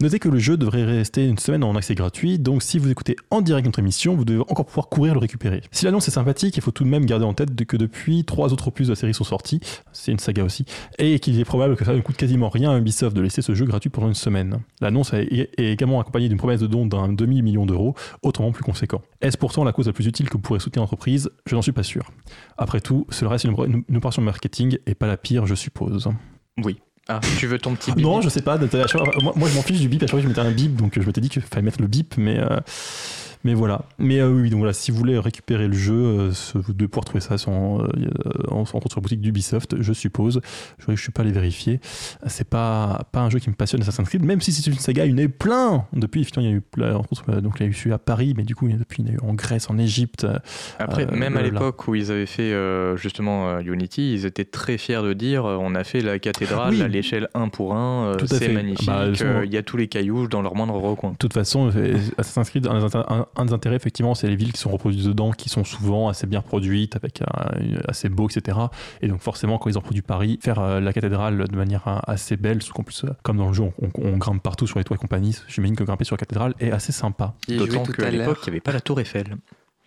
Notez 0.00 0.18
que 0.18 0.28
le 0.28 0.38
jeu 0.38 0.56
devrait 0.56 0.84
rester 0.84 1.26
une 1.26 1.36
semaine 1.36 1.64
en 1.64 1.76
accès 1.76 1.94
gratuit, 1.94 2.38
donc 2.38 2.62
si 2.62 2.78
vous 2.78 2.90
écoutez 2.90 3.16
en 3.30 3.42
direct 3.42 3.66
notre 3.66 3.78
émission, 3.78 4.14
vous 4.14 4.24
devez 4.24 4.40
encore 4.40 4.64
pouvoir 4.64 4.88
courir 4.88 5.12
le 5.12 5.20
récupérer. 5.20 5.60
Si 5.70 5.84
l'annonce 5.84 6.08
est 6.08 6.12
sympathique, 6.12 6.56
il 6.56 6.62
faut 6.62 6.70
tout 6.70 6.84
de 6.84 6.88
même 6.88 7.04
garder 7.04 7.26
en 7.26 7.34
tête 7.34 7.54
que 7.66 7.76
depuis 7.76 8.24
trois 8.24 8.52
autres 8.52 8.68
opus 8.68 8.86
de 8.86 8.92
la 8.92 8.96
série 8.96 9.12
sont 9.12 9.24
sortis, 9.24 9.60
c'est 9.92 10.12
une 10.12 10.18
saga 10.18 10.42
aussi, 10.42 10.64
et 10.98 11.18
qu'il 11.18 11.38
est 11.38 11.44
probable 11.44 11.76
que 11.76 11.84
ça 11.84 11.92
ne 11.92 12.00
coûte 12.00 12.16
quasiment 12.16 12.48
rien 12.48 12.70
à 12.70 12.78
Ubisoft 12.78 13.14
de 13.14 13.20
laisser 13.20 13.42
ce 13.42 13.54
jeu 13.54 13.66
gratuit 13.66 13.90
pendant 13.90 14.08
une 14.08 14.14
semaine. 14.14 14.60
L'annonce 14.80 15.12
est 15.12 15.50
également 15.58 16.00
accompagnée 16.00 16.28
d'une 16.30 16.38
promesse 16.38 16.60
de 16.60 16.66
don 16.66 16.86
d'un 16.86 17.08
demi-million 17.08 17.66
d'euros, 17.66 17.94
autrement 18.22 18.52
plus 18.52 18.64
conséquent. 18.64 19.02
Est-ce 19.20 19.36
pourtant 19.36 19.64
la 19.64 19.72
cause 19.72 19.86
la 19.88 19.92
plus 19.92 20.06
utile 20.06 20.30
que 20.30 20.38
pourrez 20.38 20.60
soutenir 20.60 20.82
l'entreprise? 20.82 21.30
Je 21.44 21.54
n'en 21.54 21.62
suis 21.62 21.72
pas 21.72 21.82
sûr. 21.82 22.10
Tout, 22.80 23.06
cela 23.10 23.30
reste 23.30 23.44
une, 23.44 23.84
une, 23.88 23.96
opération 23.96 24.22
marketing 24.22 24.78
et 24.86 24.94
pas 24.94 25.06
la 25.06 25.16
pire, 25.16 25.46
je 25.46 25.54
suppose. 25.54 26.08
Oui. 26.64 26.78
Ah, 27.08 27.20
tu 27.38 27.46
veux 27.46 27.58
ton 27.58 27.74
petit 27.74 27.90
bip 27.92 28.04
Non, 28.04 28.20
je 28.20 28.28
sais 28.28 28.42
pas. 28.42 28.58
Moi, 28.58 29.48
je 29.48 29.54
m'en 29.54 29.62
fiche 29.62 29.80
du 29.80 29.88
bip. 29.88 30.02
À 30.02 30.06
chaque 30.06 30.10
fois, 30.10 30.20
je 30.20 30.28
mettais 30.28 30.40
un 30.40 30.50
bip, 30.50 30.76
donc 30.76 31.00
je 31.00 31.06
m'étais 31.06 31.22
dit 31.22 31.30
qu'il 31.30 31.40
fallait 31.40 31.62
mettre 31.62 31.80
le 31.80 31.86
bip, 31.86 32.14
mais. 32.18 32.38
Euh, 32.38 32.60
mais 33.44 33.54
voilà. 33.54 33.82
Mais 33.98 34.20
euh, 34.20 34.30
oui, 34.30 34.50
donc 34.50 34.58
voilà, 34.58 34.72
si 34.72 34.90
vous 34.90 34.98
voulez 34.98 35.18
récupérer 35.18 35.68
le 35.68 35.74
jeu, 35.74 35.94
euh, 35.94 36.32
vous 36.54 36.72
devez 36.72 36.88
pouvoir 36.88 37.04
trouver 37.04 37.20
ça 37.20 37.38
sans, 37.38 37.80
euh, 37.80 37.86
en, 38.48 38.64
sur 38.64 38.80
la 38.80 39.00
boutique 39.00 39.20
d'Ubisoft, 39.20 39.80
je 39.80 39.92
suppose. 39.92 40.40
Je 40.78 40.90
ne 40.90 40.96
suis 40.96 41.12
pas 41.12 41.22
allé 41.22 41.32
vérifier. 41.32 41.80
C'est 42.26 42.48
pas, 42.48 43.06
pas 43.12 43.20
un 43.20 43.30
jeu 43.30 43.38
qui 43.38 43.48
me 43.48 43.54
passionne 43.54 43.80
Assassin's 43.82 44.08
Creed, 44.08 44.24
même 44.24 44.40
si 44.40 44.52
c'est 44.52 44.68
une 44.68 44.78
saga, 44.78 45.06
il 45.06 45.12
y 45.12 45.14
en 45.14 45.18
a 45.18 45.22
eu 45.22 45.28
plein 45.28 45.86
depuis. 45.92 46.22
il 46.22 46.42
y 46.42 46.46
a 46.46 46.50
eu 46.50 46.62
donc 47.42 47.54
il 47.60 47.62
y 47.62 47.66
a 47.66 47.68
eu 47.68 47.72
celui 47.72 47.92
à 47.92 47.98
Paris, 47.98 48.34
mais 48.36 48.44
du 48.44 48.54
coup, 48.54 48.68
depuis, 48.68 49.02
il 49.02 49.08
y 49.08 49.10
en 49.10 49.12
a 49.12 49.16
eu 49.16 49.30
en 49.30 49.34
Grèce, 49.34 49.70
en 49.70 49.78
Égypte. 49.78 50.26
Après, 50.78 51.06
même 51.06 51.36
à 51.36 51.42
l'époque 51.42 51.86
où 51.88 51.94
ils 51.94 52.10
avaient 52.10 52.26
fait 52.26 52.54
justement 52.96 53.58
Unity, 53.60 54.14
ils 54.14 54.26
étaient 54.26 54.44
très 54.44 54.78
fiers 54.78 55.02
de 55.02 55.12
dire 55.12 55.44
on 55.44 55.74
a 55.74 55.84
fait 55.84 56.00
la 56.00 56.18
cathédrale 56.18 56.80
à 56.82 56.88
l'échelle 56.88 57.28
1 57.34 57.48
pour 57.48 57.74
1, 57.74 58.16
c'est 58.26 58.48
magnifique, 58.48 58.86
bah, 58.86 59.06
il 59.44 59.52
y 59.52 59.56
a 59.56 59.62
tous 59.62 59.76
les 59.76 59.88
cailloux 59.88 60.26
dans 60.28 60.42
leur 60.42 60.54
moindre 60.54 60.74
recoin. 60.74 61.12
De 61.12 61.16
toute 61.16 61.32
façon, 61.32 61.70
Assassin's 62.18 62.50
Creed, 62.50 62.66
un, 62.66 62.86
un 63.08 63.26
des 63.44 63.52
intérêts, 63.52 63.76
effectivement, 63.76 64.14
c'est 64.14 64.28
les 64.28 64.36
villes 64.36 64.52
qui 64.52 64.60
sont 64.60 64.70
reproduites 64.70 65.04
dedans, 65.04 65.32
qui 65.32 65.48
sont 65.48 65.64
souvent 65.64 66.08
assez 66.08 66.26
bien 66.26 66.42
produites, 66.42 66.96
avec 66.96 67.22
assez 67.86 68.08
beau, 68.08 68.28
etc. 68.28 68.58
Et 69.02 69.08
donc, 69.08 69.20
forcément, 69.20 69.58
quand 69.58 69.70
ils 69.70 69.78
ont 69.78 69.82
produit 69.82 70.02
Paris, 70.02 70.38
faire 70.42 70.58
euh, 70.58 70.80
la 70.80 70.92
cathédrale 70.92 71.48
de 71.48 71.56
manière 71.56 71.86
euh, 71.88 71.98
assez 72.06 72.36
belle, 72.36 72.62
qu'en 72.62 72.82
plus, 72.82 73.04
euh, 73.04 73.10
comme 73.22 73.36
dans 73.36 73.48
le 73.48 73.54
jeu, 73.54 73.64
on, 73.80 74.16
grimpe 74.16 74.42
partout 74.42 74.66
sur 74.66 74.78
les 74.78 74.84
toits 74.84 74.96
et 74.96 75.00
compagnie, 75.00 75.36
j'imagine 75.48 75.76
que 75.76 75.84
grimper 75.84 76.04
sur 76.04 76.14
la 76.14 76.18
cathédrale 76.18 76.54
est 76.58 76.70
assez 76.70 76.92
sympa. 76.92 77.34
D'autant 77.48 77.84
qu'à 77.84 78.10
l'époque, 78.10 78.38
il 78.42 78.50
n'y 78.50 78.54
avait 78.54 78.60
pas 78.60 78.72
la 78.72 78.80
tour 78.80 79.00
Eiffel. 79.00 79.36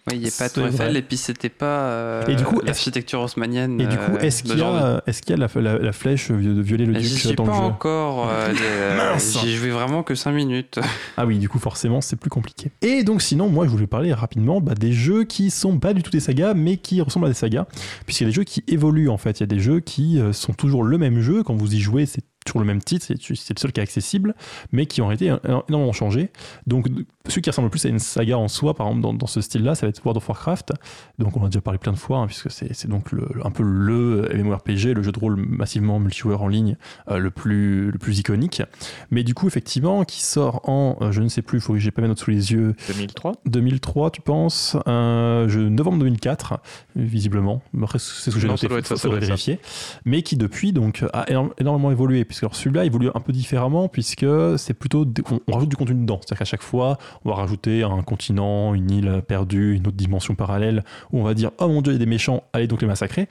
Oui, 0.08 0.16
il 0.16 0.22
n'y 0.22 0.28
a 0.28 0.32
pas 0.36 0.50
Tour 0.50 0.66
Eiffel 0.66 0.98
et 0.98 1.04
puis 1.04 1.16
c'était 1.16 1.50
pas 1.50 1.82
euh, 1.82 2.26
et 2.26 2.36
du 2.36 2.44
coup, 2.44 2.60
l'architecture 2.66 3.22
haussmanienne. 3.22 3.80
Et 3.80 3.86
du 3.86 3.98
coup, 3.98 4.18
est-ce 4.20 4.42
qu'il 4.42 4.58
y, 4.58 4.62
a, 4.64 5.04
est 5.06 5.30
y 5.30 5.34
a 5.34 5.38
la, 5.38 5.48
la, 5.78 5.92
flèche 5.92 6.32
de 6.32 6.62
violer 6.62 6.88
le 6.88 6.94
duc 6.94 7.36
dans 7.36 7.46
le 7.46 7.52
jeu 7.52 7.60
pas 7.60 7.66
encore. 7.66 8.28
Euh, 8.30 9.18
J'y 9.20 9.56
joué 9.56 9.70
vraiment 9.70 10.02
que 10.02 10.16
5 10.16 10.32
minutes. 10.32 10.80
ah 11.18 11.28
oui, 11.28 11.38
du 11.38 11.50
coup, 11.50 11.60
forcément, 11.60 12.02
c'est 12.02 12.16
plus 12.16 12.32
compliqué. 12.32 12.72
Et 12.82 13.04
donc, 13.04 13.22
sinon, 13.22 13.48
moi, 13.48 13.66
je 13.66 13.72
voulais 13.72 13.86
parler 13.86 14.12
rapidement 14.12 14.60
bah, 14.60 14.74
des 14.74 14.92
jeux 14.92 15.24
qui 15.24 15.52
sont 15.52 15.78
pas 15.78 15.94
du 15.94 16.02
tout 16.02 16.12
des 16.12 16.20
sagas, 16.20 16.56
mais 16.56 16.78
qui 16.78 17.00
ressemblent 17.02 17.28
à 17.28 17.30
des 17.30 17.36
sagas, 17.36 17.68
puisqu'il 18.06 18.24
y 18.24 18.28
a 18.28 18.30
des 18.30 18.36
jeux 18.36 18.44
qui 18.44 18.64
évoluent 18.68 19.10
en 19.10 19.18
fait. 19.18 19.40
Il 19.40 19.42
y 19.42 19.44
a 19.44 19.48
des 19.48 19.60
jeux 19.60 19.82
qui 19.82 20.20
euh, 20.20 20.34
sont 20.34 20.54
toujours 20.54 20.84
le 20.84 20.98
même 20.98 21.22
jeu. 21.22 21.44
Quand 21.44 21.56
vous 21.56 21.76
y 21.76 21.80
jouez, 21.80 22.08
c'est 22.08 22.24
toujours 22.44 22.62
le 22.62 22.68
même 22.68 22.82
titre, 22.82 23.06
c'est 23.06 23.16
le 23.30 23.60
seul 23.60 23.72
qui 23.72 23.80
est 23.80 23.84
accessible, 23.84 24.34
mais 24.72 24.88
qui 24.88 25.02
ont 25.04 25.12
été 25.12 25.32
énormément 25.70 25.94
changés. 25.94 26.32
Donc, 26.66 26.88
celui 27.28 27.42
qui 27.42 27.50
ressemble 27.50 27.68
le 27.68 27.72
plus 27.72 27.86
à 27.86 27.90
une 27.90 28.00
saga 28.00 28.38
en 28.38 28.48
soi, 28.48 28.74
par 28.74 28.88
exemple, 28.88 29.18
dans, 29.18 29.28
ce 29.28 29.42
style-là, 29.42 29.76
ça 29.76 29.86
va 29.86 29.90
être 29.90 30.04
World 30.04 30.18
of 30.18 30.28
Warcraft. 30.28 30.74
Donc, 31.20 31.38
on 31.38 31.44
a 31.44 31.48
déjà 31.48 31.62
parlé 31.62 31.78
plein 31.78 31.92
de 31.92 31.98
fois, 31.98 32.20
hein, 32.20 32.28
puisque 32.28 32.50
c'est 32.52 32.88
donc 32.88 33.12
le, 33.12 33.28
un 33.44 33.52
peu 33.52 33.64
le 33.64 34.30
MMORPG, 34.34 34.96
le 34.96 35.04
jeu 35.04 35.12
de 35.12 35.20
rôle 35.20 35.36
massivement 35.36 36.00
multijoueur 36.00 36.42
en 36.42 36.48
ligne 36.48 36.78
euh, 37.10 37.18
le, 37.18 37.32
plus, 37.32 37.92
le 37.92 37.98
plus 37.98 38.20
iconique. 38.20 38.64
Mais 39.12 39.24
du 39.24 39.34
coup, 39.34 39.48
effectivement, 39.48 40.04
qui 40.04 40.22
sort 40.22 40.68
en, 40.68 40.98
euh, 41.02 41.12
je 41.12 41.22
ne 41.22 41.28
sais 41.28 41.42
plus, 41.42 41.60
il 41.60 41.62
faut 41.62 41.74
que 41.74 41.80
j'ai 41.80 41.92
pas 41.92 42.02
mes 42.02 42.08
notes 42.08 42.20
sous 42.20 42.32
les 42.32 42.52
yeux. 42.52 42.76
2003 42.88 43.34
2003, 43.46 44.12
tu 44.12 44.22
penses 44.22 44.76
euh, 44.88 45.70
Novembre 45.70 46.00
2004, 46.00 46.60
visiblement. 46.96 47.62
C'est 47.94 48.00
ce 48.00 48.30
que 48.32 48.40
j'ai 48.40 48.48
noté, 48.48 48.68
il 48.68 48.84
faudrait 48.84 49.20
vérifier. 49.20 49.60
Mais 50.06 50.22
qui, 50.22 50.38
depuis, 50.38 50.74
donc, 50.74 51.04
a 51.14 51.26
énormément 51.60 51.92
évolué 51.92 52.26
puisque 52.26 52.46
celui-là 52.52 52.86
évolue 52.86 53.10
un 53.14 53.20
peu 53.20 53.32
différemment, 53.32 53.88
puisque 53.88 54.26
c'est 54.58 54.74
plutôt. 54.74 55.06
On, 55.48 55.54
rajoute 55.54 55.70
du 55.70 55.76
contenu 55.76 56.02
dedans. 56.02 56.20
C'est-à-dire 56.22 56.40
qu'à 56.40 56.46
chaque 56.46 56.62
fois, 56.62 56.98
on 57.26 57.30
va 57.30 57.36
rajouter 57.36 57.84
un 57.84 58.02
continent, 58.02 58.74
une 58.74 58.92
île 58.92 59.24
perdue, 59.28 59.76
une 59.76 59.88
autre 59.88 59.98
dimension 59.98 60.36
parallèle, 60.36 60.84
où 61.12 61.20
on 61.20 61.24
va 61.24 61.34
dire 61.34 61.52
Oh 61.60 61.68
mon 61.68 61.82
dieu, 61.82 61.94
il 61.94 61.96
y 61.96 61.98
a 61.98 62.00
des 62.00 62.10
méchants, 62.10 62.44
allez 62.54 62.68
donc 62.68 62.82
les 62.82 62.88
massacrer. 62.88 63.28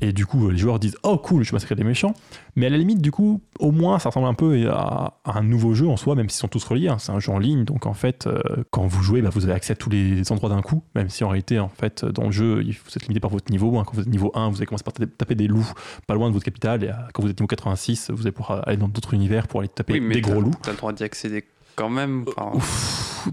Et 0.00 0.12
du 0.12 0.26
coup, 0.26 0.50
les 0.50 0.58
joueurs 0.58 0.78
disent 0.78 0.96
Oh 1.02 1.18
cool, 1.18 1.44
je 1.44 1.52
massacre 1.52 1.74
des 1.74 1.84
méchants. 1.84 2.14
Mais 2.56 2.66
à 2.66 2.70
la 2.70 2.78
limite, 2.78 3.00
du 3.00 3.10
coup, 3.10 3.40
au 3.58 3.72
moins, 3.72 3.98
ça 3.98 4.10
ressemble 4.10 4.28
un 4.28 4.34
peu 4.34 4.70
à, 4.70 5.14
un 5.24 5.42
nouveau 5.42 5.74
jeu 5.74 5.88
en 5.88 5.96
soi, 5.96 6.14
même 6.14 6.28
s'ils 6.28 6.40
sont 6.40 6.48
tous 6.48 6.64
reliés. 6.64 6.88
Hein. 6.88 6.98
C'est 6.98 7.12
un 7.12 7.18
jeu 7.18 7.32
en 7.32 7.38
ligne, 7.38 7.64
donc 7.64 7.86
en 7.86 7.94
fait, 7.94 8.26
euh, 8.26 8.40
quand 8.70 8.86
vous 8.86 9.02
jouez, 9.02 9.22
bah, 9.22 9.30
vous 9.32 9.44
avez 9.44 9.54
accès 9.54 9.72
à 9.72 9.76
tous 9.76 9.90
les 9.90 10.30
endroits 10.30 10.50
d'un 10.50 10.62
coup, 10.62 10.82
même 10.94 11.08
si 11.08 11.24
en 11.24 11.28
réalité, 11.28 11.58
en 11.58 11.68
fait, 11.68 12.04
dans 12.04 12.24
le 12.24 12.30
jeu, 12.30 12.62
vous 12.62 12.92
êtes 12.94 13.02
limité 13.02 13.20
par 13.20 13.30
votre 13.30 13.50
niveau. 13.50 13.76
Hein. 13.78 13.84
Quand 13.84 13.94
vous 13.94 14.02
êtes 14.02 14.08
niveau 14.08 14.30
1, 14.34 14.50
vous 14.50 14.56
allez 14.56 14.66
commencer 14.66 14.84
par 14.84 14.94
taper 14.94 15.34
des 15.34 15.48
loups 15.48 15.72
pas 16.06 16.14
loin 16.14 16.28
de 16.28 16.32
votre 16.32 16.44
capitale, 16.44 16.84
et 16.84 16.88
euh, 16.88 16.92
quand 17.12 17.22
vous 17.22 17.30
êtes 17.30 17.38
niveau 17.38 17.48
86, 17.48 18.10
vous 18.10 18.22
allez 18.22 18.32
pouvoir 18.32 18.66
aller 18.66 18.76
dans 18.76 18.88
d'autres 18.88 19.14
univers 19.14 19.48
pour 19.48 19.60
aller 19.60 19.68
taper 19.68 19.98
des 19.98 20.20
gros 20.20 20.40
loups. 20.40 20.54
T'as 20.62 20.72
le 20.72 20.76
droit 20.76 20.92
d'y 20.92 21.04
accéder 21.04 21.44
quand 21.76 21.90
même. 21.90 22.24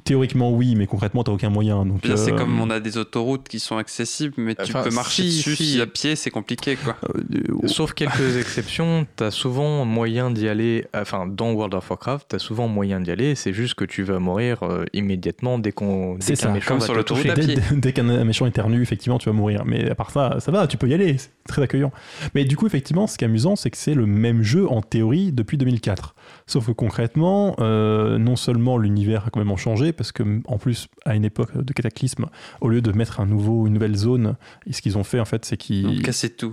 Théoriquement 0.04 0.52
oui, 0.52 0.76
mais 0.76 0.88
concrètement 0.88 1.24
t'as 1.24 1.32
aucun 1.32 1.50
moyen. 1.50 1.86
Donc 1.86 2.06
là 2.06 2.18
c'est 2.18 2.34
euh, 2.34 2.38
comme 2.38 2.60
on 2.60 2.70
a 2.70 2.80
des 2.80 2.98
autoroutes 2.98 3.48
qui 3.48 3.60
sont 3.60 3.78
accessibles, 3.78 4.34
mais 4.38 4.56
tu 4.56 4.74
peux 4.74 4.90
marcher 4.92 5.24
dessus 5.24 5.82
à 5.82 5.88
pied, 5.88 6.16
c'est 6.16 6.30
compliqué 6.30 6.76
quoi. 6.76 6.98
Euh, 7.16 7.68
Sauf 7.68 7.94
quelques 7.94 8.38
exceptions, 8.40 9.06
t'as 9.16 9.32
souvent 9.32 9.86
moyen 9.86 10.32
d'y 10.32 10.48
aller. 10.48 10.86
Enfin 10.94 11.28
dans 11.28 11.52
World 11.52 11.74
of 11.74 11.90
Warcraft, 11.90 12.28
t'as 12.30 12.40
souvent 12.40 12.68
moyen 12.68 13.00
d'y 13.02 13.12
aller. 13.12 13.36
C'est 13.36 13.54
juste 13.54 13.76
que 13.76 13.86
tu 13.86 14.04
vas 14.04 14.20
mourir 14.20 14.64
euh, 14.64 14.86
immédiatement 14.94 15.60
dès 15.60 15.72
qu'on 15.72 16.16
dès 16.16 16.36
qu'un 16.36 16.52
méchant 16.52 16.78
va 16.78 16.86
sur 16.86 16.94
l'autoroute 16.94 17.26
dès, 17.26 17.56
dès 17.72 17.94
qu'un 17.94 18.24
méchant 18.24 18.46
éternue, 18.46 18.82
effectivement 18.82 19.18
tu 19.18 19.30
vas 19.30 19.34
mourir. 19.34 19.64
Mais 19.66 19.90
à 19.90 19.96
part 19.96 20.12
ça, 20.12 20.38
ça 20.40 20.52
va, 20.52 20.68
tu 20.68 20.78
peux 20.78 20.88
y 20.88 20.94
aller. 20.94 21.18
C'est 21.18 21.32
très 21.48 21.62
accueillant. 21.62 21.92
Mais 22.36 22.46
du 22.46 22.58
coup 22.58 22.68
effectivement, 22.68 23.08
ce 23.08 23.18
qui 23.18 23.26
est 23.26 23.28
amusant, 23.28 23.56
c'est 23.56 23.70
que 23.70 23.78
c'est 23.78 23.94
le 23.94 24.06
même 24.06 24.44
jeu 24.44 24.70
en 24.70 24.82
théorie 24.82 25.32
depuis 25.32 25.58
2004. 25.58 26.16
Sauf 26.48 26.68
que 26.68 26.72
concrètement, 26.72 27.56
non 27.60 28.36
seulement 28.36 28.78
l'univers 28.78 29.26
a 29.28 29.30
complètement 29.30 29.58
changé, 29.58 29.81
parce 29.92 30.12
que 30.12 30.24
en 30.46 30.58
plus, 30.58 30.88
à 31.06 31.16
une 31.16 31.26
époque 31.26 31.58
de 31.58 31.74
cataclysme, 31.74 32.28
au 32.62 32.70
lieu 32.70 32.82
de 32.82 32.92
mettre 32.92 33.20
un 33.20 33.26
nouveau, 33.26 33.68
une 33.68 33.74
nouvelle 33.74 33.96
zone, 33.96 34.36
ce 34.70 34.82
qu'ils 34.82 34.98
ont 34.98 35.04
fait 35.04 35.20
en 35.20 35.26
fait, 35.26 35.46
c'est 35.46 35.58
qu'ils 35.58 36.02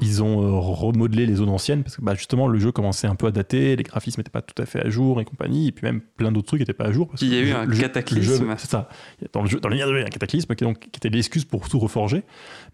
ils 0.01 0.23
ont 0.23 0.43
euh, 0.43 0.59
remodelé 0.59 1.27
les 1.27 1.35
zones 1.35 1.49
anciennes, 1.51 1.83
parce 1.83 1.97
que 1.97 2.03
bah, 2.03 2.15
justement 2.15 2.49
le 2.49 2.59
jeu 2.59 2.73
commençait 2.73 3.07
un 3.07 3.15
peu 3.15 3.27
à 3.27 3.31
dater, 3.31 3.77
les 3.77 3.83
graphismes 3.83 4.21
n'étaient 4.21 4.31
pas 4.31 4.43
tout 4.43 4.61
à 4.61 4.67
fait 4.67 4.85
à 4.85 4.89
jour 4.89 5.21
et 5.21 5.25
compagnie, 5.25 5.69
et 5.69 5.73
puis 5.73 5.85
même 5.85 6.01
plein 6.01 6.33
d'autres 6.33 6.47
trucs 6.47 6.61
n'étaient 6.61 6.73
pas 6.73 6.87
à 6.87 6.93
jour. 6.93 7.09
Parce 7.09 7.23
il 7.23 7.35
y 7.35 7.37
a 7.37 7.41
eu 7.41 7.53
un 7.53 7.67
cataclysme. 7.67 8.55
C'est 8.57 8.71
ça. 8.71 8.89
Dans 9.33 9.43
le 9.43 9.49
jeu, 9.49 9.61
dans 9.61 9.69
l'univers 9.69 9.89
il 9.91 10.01
y 10.01 10.05
a 10.05 10.07
un 10.07 10.11
cataclysme 10.11 10.55
qui, 10.55 10.65
donc, 10.65 10.81
qui 10.81 10.97
était 10.97 11.09
l'excuse 11.09 11.45
pour 11.45 11.69
tout 11.69 11.79
reforger. 11.79 12.23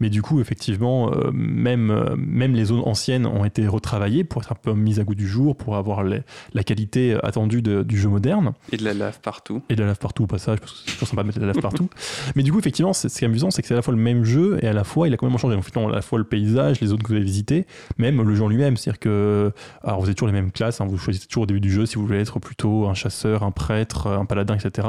Mais 0.01 0.11
du 0.11 0.23
coup, 0.23 0.41
effectivement, 0.41 1.13
euh, 1.13 1.31
même, 1.33 1.91
euh, 1.91 2.15
même 2.17 2.55
les 2.55 2.67
zones 2.67 2.83
anciennes 2.85 3.27
ont 3.27 3.45
été 3.45 3.67
retravaillées 3.67 4.25
pour 4.25 4.43
être 4.43 4.53
un 4.53 4.57
peu 4.57 4.75
mises 4.75 5.01
à 5.01 5.05
goût 5.05 5.15
du 5.15 5.29
jour, 5.29 5.57
pour 5.57 5.77
avoir 5.77 6.03
la 6.05 6.65
qualité 6.65 7.17
attendue 7.23 7.63
du 7.63 7.99
jeu 7.99 8.09
moderne. 8.09 8.53
Et 8.73 8.77
de 8.77 8.85
la 8.85 8.95
lave 8.95 9.21
partout. 9.21 9.63
Et 9.69 9.77
de 9.77 9.81
la 9.81 9.89
lave 9.89 9.99
partout, 9.99 10.27
parce 10.47 10.73
que 10.73 10.79
c'est 10.87 10.93
toujours 10.93 11.09
sympa 11.09 11.23
de 11.23 11.27
mettre 11.27 11.41
la 11.41 11.47
lave 11.47 11.61
partout. 11.61 11.89
Mais 12.37 12.43
du 12.43 12.53
coup, 12.53 12.59
effectivement, 12.59 12.93
ce 12.93 13.09
qui 13.09 13.25
est 13.25 13.27
amusant, 13.27 13.51
c'est 13.51 13.63
que 13.63 13.69
c'est 13.69 13.75
à 13.75 13.79
la 13.79 13.83
fois 13.83 13.95
le 13.95 14.01
même 14.01 14.25
jeu 14.25 14.59
et 14.63 14.69
à 14.69 14.73
la 14.73 14.85
fois 14.85 15.09
il 15.09 15.15
a 15.15 15.17
complètement 15.17 15.39
changé. 15.39 15.57
Donc, 15.57 15.65
à 15.77 15.95
la 15.95 16.03
fois 16.03 16.19
le 16.19 16.25
paysage, 16.25 16.81
les 16.81 16.89
zones 16.89 17.03
que 17.03 17.09
vous 17.09 17.15
avez 17.15 17.25
visitées, 17.25 17.67
même 17.99 18.23
le 18.23 18.35
jeu 18.35 18.45
lui-même. 18.47 18.77
C'est-à-dire 18.77 18.99
que, 18.99 19.53
vous 19.85 20.05
avez 20.05 20.15
toujours 20.15 20.29
les 20.29 20.35
mêmes 20.35 20.53
classes, 20.53 20.81
hein, 20.81 20.87
vous 20.87 20.99
choisissez 20.99 21.27
toujours 21.27 21.45
au 21.45 21.47
début 21.47 21.61
du 21.61 21.71
jeu 21.71 21.87
si 21.87 21.97
vous 21.97 22.07
voulez 22.07 22.21
être 22.21 22.39
plutôt 22.39 22.87
un 22.87 22.95
chasseur, 22.95 23.43
un 23.43 23.51
prêtre, 23.51 24.09
un 24.09 24.25
paladin, 24.25 24.57
etc. 24.57 24.89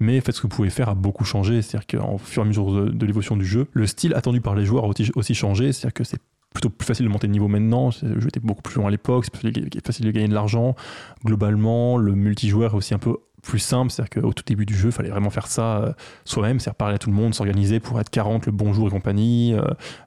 Mais 0.00 0.18
en 0.18 0.20
fait, 0.20 0.32
ce 0.32 0.38
que 0.38 0.42
vous 0.42 0.54
pouvez 0.54 0.70
faire 0.70 0.88
a 0.88 0.94
beaucoup 0.94 1.24
changé. 1.24 1.62
C'est-à-dire 1.62 2.00
qu'en 2.00 2.18
fur 2.18 2.42
et 2.42 2.44
à 2.44 2.48
mesure 2.48 2.72
de, 2.72 3.06
l'évolution 3.06 3.36
du 3.36 3.44
jeu, 3.44 3.66
le 3.72 3.86
style 3.86 4.14
attendu 4.14 4.40
par 4.40 4.54
les 4.54 4.64
joueurs 4.64 4.84
a 4.84 4.88
aussi, 4.88 5.10
aussi 5.14 5.34
changé. 5.34 5.72
C'est-à-dire 5.72 5.94
que 5.94 6.04
c'est 6.04 6.20
plutôt 6.52 6.70
plus 6.70 6.86
facile 6.86 7.06
de 7.06 7.10
monter 7.10 7.26
de 7.26 7.32
niveau 7.32 7.48
maintenant. 7.48 7.90
Le 8.02 8.20
jeu 8.20 8.28
était 8.28 8.40
beaucoup 8.40 8.62
plus 8.62 8.76
long 8.76 8.86
à 8.86 8.90
l'époque, 8.90 9.24
c'est 9.24 9.32
plus 9.32 9.52
facile 9.84 10.06
de 10.06 10.10
gagner 10.10 10.28
de 10.28 10.34
l'argent. 10.34 10.76
Globalement, 11.24 11.96
le 11.96 12.14
multijoueur 12.14 12.72
est 12.72 12.76
aussi 12.76 12.94
un 12.94 12.98
peu 12.98 13.16
plus 13.42 13.58
simple, 13.58 13.90
c'est-à-dire 13.90 14.22
qu'au 14.22 14.32
tout 14.32 14.44
début 14.46 14.64
du 14.64 14.74
jeu, 14.74 14.88
il 14.88 14.92
fallait 14.92 15.10
vraiment 15.10 15.30
faire 15.30 15.48
ça 15.48 15.78
euh, 15.78 15.92
soi-même, 16.24 16.60
c'est-à-dire 16.60 16.76
parler 16.76 16.94
à 16.94 16.98
tout 16.98 17.10
le 17.10 17.16
monde, 17.16 17.34
s'organiser 17.34 17.80
pour 17.80 18.00
être 18.00 18.08
40 18.08 18.46
le 18.46 18.52
bonjour 18.52 18.86
et 18.86 18.90
compagnie. 18.90 19.52
Euh, 19.54 19.62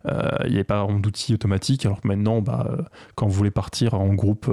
euh, 0.07 0.29
Il 0.45 0.51
n'y 0.51 0.55
avait 0.55 0.63
pas 0.63 0.87
d'outils 0.87 1.33
automatiques, 1.33 1.85
alors 1.85 2.01
que 2.01 2.07
maintenant, 2.07 2.41
bah, 2.41 2.67
quand 3.15 3.27
vous 3.27 3.33
voulez 3.33 3.51
partir 3.51 3.93
en 3.93 4.13
groupe 4.13 4.49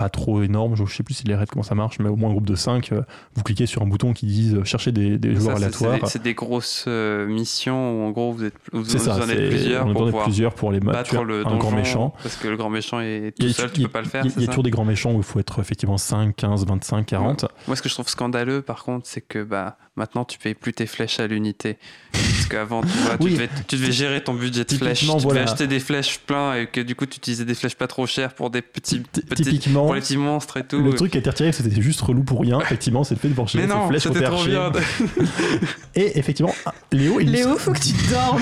pas 0.00 0.08
trop 0.08 0.42
énorme, 0.42 0.76
je 0.76 0.84
sais 0.86 1.02
plus 1.02 1.12
si 1.12 1.24
les 1.24 1.34
raids 1.34 1.44
comment 1.46 1.62
ça 1.62 1.74
marche, 1.74 1.98
mais 1.98 2.08
au 2.08 2.16
moins 2.16 2.30
un 2.30 2.32
groupe 2.32 2.46
de 2.46 2.54
5, 2.54 2.90
euh, 2.92 3.02
vous 3.34 3.42
cliquez 3.42 3.66
sur 3.66 3.82
un 3.82 3.86
bouton 3.86 4.14
qui 4.14 4.24
dit 4.24 4.54
euh, 4.56 4.64
chercher 4.64 4.92
des, 4.92 5.18
des 5.18 5.34
Ça, 5.34 5.40
joueurs 5.40 5.58
c'est- 5.58 5.64
aléatoires. 5.84 6.08
C'est 6.10 6.22
des, 6.22 6.32
grosses 6.32 6.86
euh, 6.88 7.26
missions 7.26 8.00
où 8.00 8.06
en 8.06 8.10
gros 8.10 8.32
vous 8.32 8.44
êtes 8.44 8.54
vous, 8.72 8.82
ça, 8.86 9.16
en 9.16 9.28
êtes 9.28 9.50
plusieurs 9.50 9.86
on 9.86 9.92
pour 9.92 10.04
pouvoir 10.06 10.24
plusieurs 10.24 10.54
pour 10.54 10.72
les 10.72 10.80
battre 10.80 11.22
le 11.22 11.46
un 11.46 11.58
grand 11.58 11.70
méchant. 11.72 12.14
Parce 12.22 12.36
que 12.36 12.48
le 12.48 12.56
grand 12.56 12.70
méchant 12.70 13.00
est 13.00 13.34
tout 13.38 13.44
a- 13.46 13.52
seul, 13.52 13.70
tu 13.72 13.82
peux 13.82 13.88
pas 13.88 14.00
le 14.00 14.08
faire. 14.08 14.24
Il 14.24 14.30
y 14.30 14.34
a- 14.34 14.40
y 14.40 14.44
ça 14.46 14.50
toujours 14.52 14.62
des 14.64 14.70
grands 14.70 14.86
méchants 14.86 15.12
où 15.12 15.18
il 15.18 15.22
faut 15.22 15.38
être 15.38 15.60
effectivement 15.60 15.98
5, 15.98 16.34
15, 16.34 16.64
25, 16.66 17.04
40. 17.04 17.44
Moi, 17.66 17.76
ce 17.76 17.82
que 17.82 17.90
je 17.90 17.94
trouve 17.94 18.08
scandaleux, 18.08 18.62
par 18.62 18.82
contre, 18.84 19.06
c'est 19.06 19.20
que 19.20 19.42
bah, 19.44 19.76
maintenant, 19.96 20.24
tu 20.24 20.38
payes 20.38 20.54
plus 20.54 20.72
tes 20.72 20.86
flèches 20.86 21.20
à 21.20 21.26
l'unité. 21.26 21.78
Parce 22.12 22.46
qu'avant, 22.46 22.80
tu, 22.82 22.88
vois, 22.88 23.16
tu 23.18 23.24
Oui. 23.24 23.32
devais, 23.34 23.48
tu 23.68 23.76
devais 23.76 23.92
gérer 23.92 24.22
ton 24.24 24.34
budget 24.34 24.64
de 24.64 24.74
flèches. 24.74 25.00
Tu 25.00 25.06
devais 25.06 25.18
voilà. 25.20 25.42
acheter 25.42 25.66
des 25.66 25.80
flèches 25.80 26.18
pleins 26.20 26.54
et 26.54 26.66
que 26.66 26.80
du 26.80 26.94
coup, 26.94 27.06
tu 27.06 27.18
utilisais 27.18 27.44
des 27.44 27.54
flèches 27.54 27.74
pas 27.76 27.86
trop 27.86 28.06
chères 28.06 28.34
pour 28.34 28.50
des 28.50 28.62
petits, 28.62 29.00
petits 29.00 29.42
Typiquement, 29.42 29.84
pour 29.84 29.94
les 29.94 30.00
petits 30.00 30.16
monstres 30.16 30.56
et 30.56 30.64
tout. 30.66 30.80
le 30.80 30.92
truc 30.94 31.12
qui 31.12 31.18
a 31.18 31.20
été 31.20 31.30
retiré, 31.30 31.52
c'était 31.52 31.80
juste 31.80 32.00
relou 32.00 32.22
pour 32.24 32.40
rien. 32.40 32.60
Effectivement, 32.62 33.04
c'est 33.04 33.14
le 33.14 33.20
fait 33.20 33.28
de 33.28 33.34
voir 33.34 33.46
Mais 33.54 33.62
ces 33.62 33.66
non, 33.66 33.88
flèches 33.88 34.06
reperchées. 34.06 34.50
bien. 34.50 34.72
Et 35.94 36.18
effectivement, 36.18 36.54
ah, 36.66 36.72
Léo, 36.92 37.20
il 37.20 37.30
Léo, 37.32 37.56
faut 37.56 37.72
que 37.72 37.80
tu 37.80 37.92
dormes. 38.10 38.40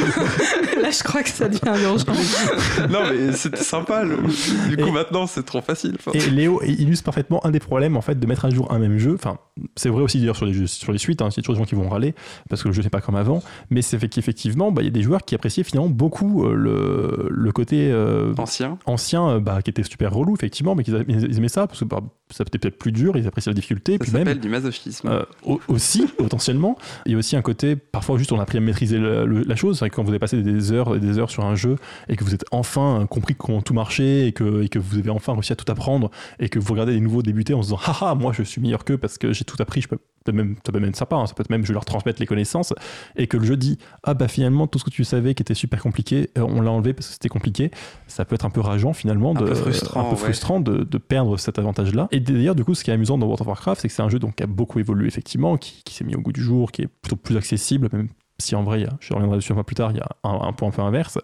Là, 0.83 0.91
je 0.91 1.03
crois 1.03 1.23
que 1.23 1.29
ça 1.31 1.49
devient 1.49 1.83
urgent. 1.83 2.05
non, 2.91 3.01
mais 3.11 3.33
c'était 3.33 3.57
sympa. 3.63 4.05
le- 4.05 4.19
Du 4.69 4.77
coup, 4.77 4.89
Et- 4.89 4.93
maintenant, 4.93 5.27
c'est 5.27 5.45
trop 5.45 5.61
facile. 5.63 5.97
Enfin, 5.99 6.13
Et 6.15 6.31
Léo 6.31 6.63
illustre 6.63 7.05
parfaitement 7.05 7.45
un 7.47 7.51
des 7.51 7.59
problèmes 7.61 7.97
en 7.97 8.01
fait 8.03 8.19
de 8.19 8.27
mettre 8.27 8.45
à 8.45 8.51
jour 8.51 8.71
un 8.73 8.79
même 8.79 8.99
jeu. 8.99 9.15
Enfin, 9.15 9.39
c'est 9.77 9.89
vrai 9.89 10.03
aussi 10.03 10.19
d'ailleurs 10.19 10.37
sur 10.37 10.47
les 10.47 10.53
jeux- 10.53 10.67
sur 10.67 10.93
les 10.93 10.99
suites. 10.99 11.23
Hein, 11.23 11.29
y 11.37 11.41
a 11.41 11.43
toujours 11.43 11.55
des 11.55 11.61
gens 11.61 11.67
qui 11.67 11.75
vont 11.75 11.89
râler 11.89 12.15
parce 12.49 12.63
que 12.63 12.69
le 12.69 12.75
jeu 12.75 12.83
n'est 12.83 12.91
pas 12.91 13.01
comme 13.01 13.17
avant. 13.17 13.43
Mais 13.71 13.83
c'est 13.83 13.99
fait 13.99 14.09
qu'effectivement, 14.09 14.73
bah, 14.73 14.83
il 14.83 14.87
y 14.87 14.89
a 14.89 14.91
des 14.93 15.03
joueurs 15.03 15.23
qui 15.25 15.35
appréciaient 15.35 15.65
finalement 15.65 15.89
beaucoup 15.91 16.45
euh, 16.45 16.55
le, 16.55 17.29
le 17.31 17.53
côté 17.53 17.91
euh, 17.91 18.35
Ancien. 18.39 18.79
ancien, 18.87 19.29
euh, 19.29 19.41
bah, 19.41 19.63
qui 19.63 19.71
était 19.71 19.83
super 19.83 20.13
relou 20.13 20.35
effectivement, 20.35 20.75
mais 20.75 20.85
qu'ils 20.85 21.37
aimaient 21.37 21.49
ça 21.49 21.67
parce 21.67 21.81
que 21.81 21.85
bah, 21.85 22.01
ça 22.31 22.45
était 22.47 22.59
peut-être 22.59 22.79
plus 22.79 22.93
dur. 22.93 23.17
Ils 23.17 23.27
appréciaient 23.27 23.51
la 23.51 23.55
difficulté. 23.55 23.93
Ça 23.95 23.99
puis 24.01 24.13
même 24.13 24.23
s'appelle 24.25 24.41
du 24.41 24.49
masochisme. 24.49 25.09
euh, 25.09 25.23
au- 25.45 25.61
aussi, 25.69 26.07
potentiellement. 26.19 26.77
Il 27.07 27.13
y 27.13 27.15
a 27.15 27.19
aussi 27.19 27.37
un 27.37 27.43
côté, 27.43 27.77
parfois 27.77 28.19
juste 28.19 28.33
on 28.33 28.39
a 28.39 28.43
appris 28.43 28.59
à 28.59 28.61
maîtriser 28.61 28.99
le- 28.99 29.25
le- 29.27 29.43
la 29.43 29.57
chose. 29.57 29.79
C'est 29.79 29.91
quand 29.91 30.03
vous 30.03 30.11
avez 30.11 30.19
passé 30.19 30.43
des 30.43 30.73
heures 30.73 30.95
et 30.97 31.01
des 31.01 31.19
heures 31.19 31.31
sur 31.31 31.45
un 31.45 31.55
jeu 31.55 31.77
et 32.09 32.17
que 32.17 32.25
vous 32.25 32.35
êtes 32.35 32.45
enfin 32.51 33.07
compris 33.09 33.35
comment 33.35 33.63
tout 33.63 33.75
marchait 33.75 34.27
et 34.29 34.33
que, 34.33 34.63
et 34.63 34.69
que 34.69 34.79
vous 34.79 34.99
avez 34.99 35.11
enfin 35.11 35.33
réussi 35.33 35.53
à 35.53 35.57
tout 35.57 35.71
apprendre 35.71 36.11
et 36.39 36.49
que 36.49 36.59
vous 36.59 36.73
regardez 36.73 36.93
les 36.93 37.01
nouveaux 37.01 37.23
débuter 37.23 37.55
en 37.55 37.63
se 37.63 37.69
disant 37.69 37.81
haha, 37.87 38.15
moi 38.19 38.33
je 38.35 38.43
suis 38.43 38.61
meilleur 38.61 38.85
qu'eux 38.85 38.99
parce 38.99 39.19
que 39.19 39.33
j'ai 39.33 39.45
tout 39.45 39.57
appris, 39.61 39.81
je 39.81 39.89
peux 39.89 39.99
même, 40.33 40.57
ça 40.65 40.73
peut 40.73 40.81
même 40.81 40.95
sympa, 40.95 41.17
hein, 41.17 41.27
ça 41.27 41.35
peut 41.35 41.43
être 41.43 41.51
même 41.51 41.63
je 41.63 41.69
vais 41.69 41.75
leur 41.75 41.85
transmettre 41.85 42.21
les 42.21 42.27
connaissances 42.27 42.75
et 43.17 43.27
que 43.27 43.37
le 43.37 43.45
jeu 43.45 43.57
dit 43.57 43.79
ah 44.05 44.15
bah 44.15 44.29
finalement 44.29 44.67
tout 44.67 44.79
ce 44.79 44.85
que 44.85 44.91
tu 44.91 45.05
savais 45.05 45.35
qui 45.35 45.43
était 45.43 45.55
super 45.55 45.83
compliqué, 45.83 46.31
euh, 46.39 46.43
on 46.43 46.61
l'a 46.61 46.71
enlevé 46.71 46.93
parce 46.93 47.09
que 47.09 47.13
c'était 47.15 47.29
compliqué. 47.29 47.71
Ça 48.07 48.25
peut 48.25 48.35
être 48.35 48.45
un 48.45 48.51
peu 48.51 48.61
rageant 48.61 48.93
finalement, 48.93 49.31
Un 49.37 49.41
de, 49.41 49.47
peu 49.47 49.55
frustrant, 49.55 50.01
un 50.01 50.05
peu 50.05 50.11
ouais. 50.11 50.17
frustrant 50.17 50.61
de, 50.61 50.85
de 50.85 50.99
perdre 50.99 51.37
cet 51.37 51.59
avantage-là. 51.59 52.09
Et 52.11 52.21
d'ailleurs 52.21 52.55
du 52.55 52.65
coup 52.65 52.75
ce 52.75 52.85
qui 52.85 52.91
est 52.91 52.95
amusant 52.95 53.19
dans 53.19 53.27
World 53.27 53.43
of 53.43 53.47
Warcraft, 53.49 53.81
c'est 53.81 53.89
que 53.89 53.95
c'est 53.95 54.03
un 54.03 54.09
jeu 54.09 54.19
donc, 54.19 54.37
qui 54.37 54.43
a 54.43 54.47
beaucoup 54.47 54.79
évolué 54.79 55.07
effectivement, 55.07 55.57
qui, 55.57 55.83
qui 55.85 55.95
s'est 55.95 56.05
mis 56.05 56.15
au 56.15 56.21
goût 56.21 56.33
du 56.33 56.43
jour, 56.43 56.73
qui 56.73 56.83
est 56.83 56.89
plutôt 56.89 57.17
plus 57.17 57.37
accessible, 57.37 57.89
même 57.93 58.09
si 58.41 58.55
en 58.55 58.63
vrai, 58.63 58.87
je 59.01 59.13
reviendrai 59.13 59.39
dessus 59.39 59.53
un 59.53 59.57
peu 59.57 59.65
plus 59.65 59.75
tard, 59.75 59.91
il 59.91 59.97
y 59.97 60.01
a 60.01 60.09
un, 60.23 60.53
point 60.53 60.69
un 60.69 60.71
peu 60.71 60.83
inverse, 60.83 61.19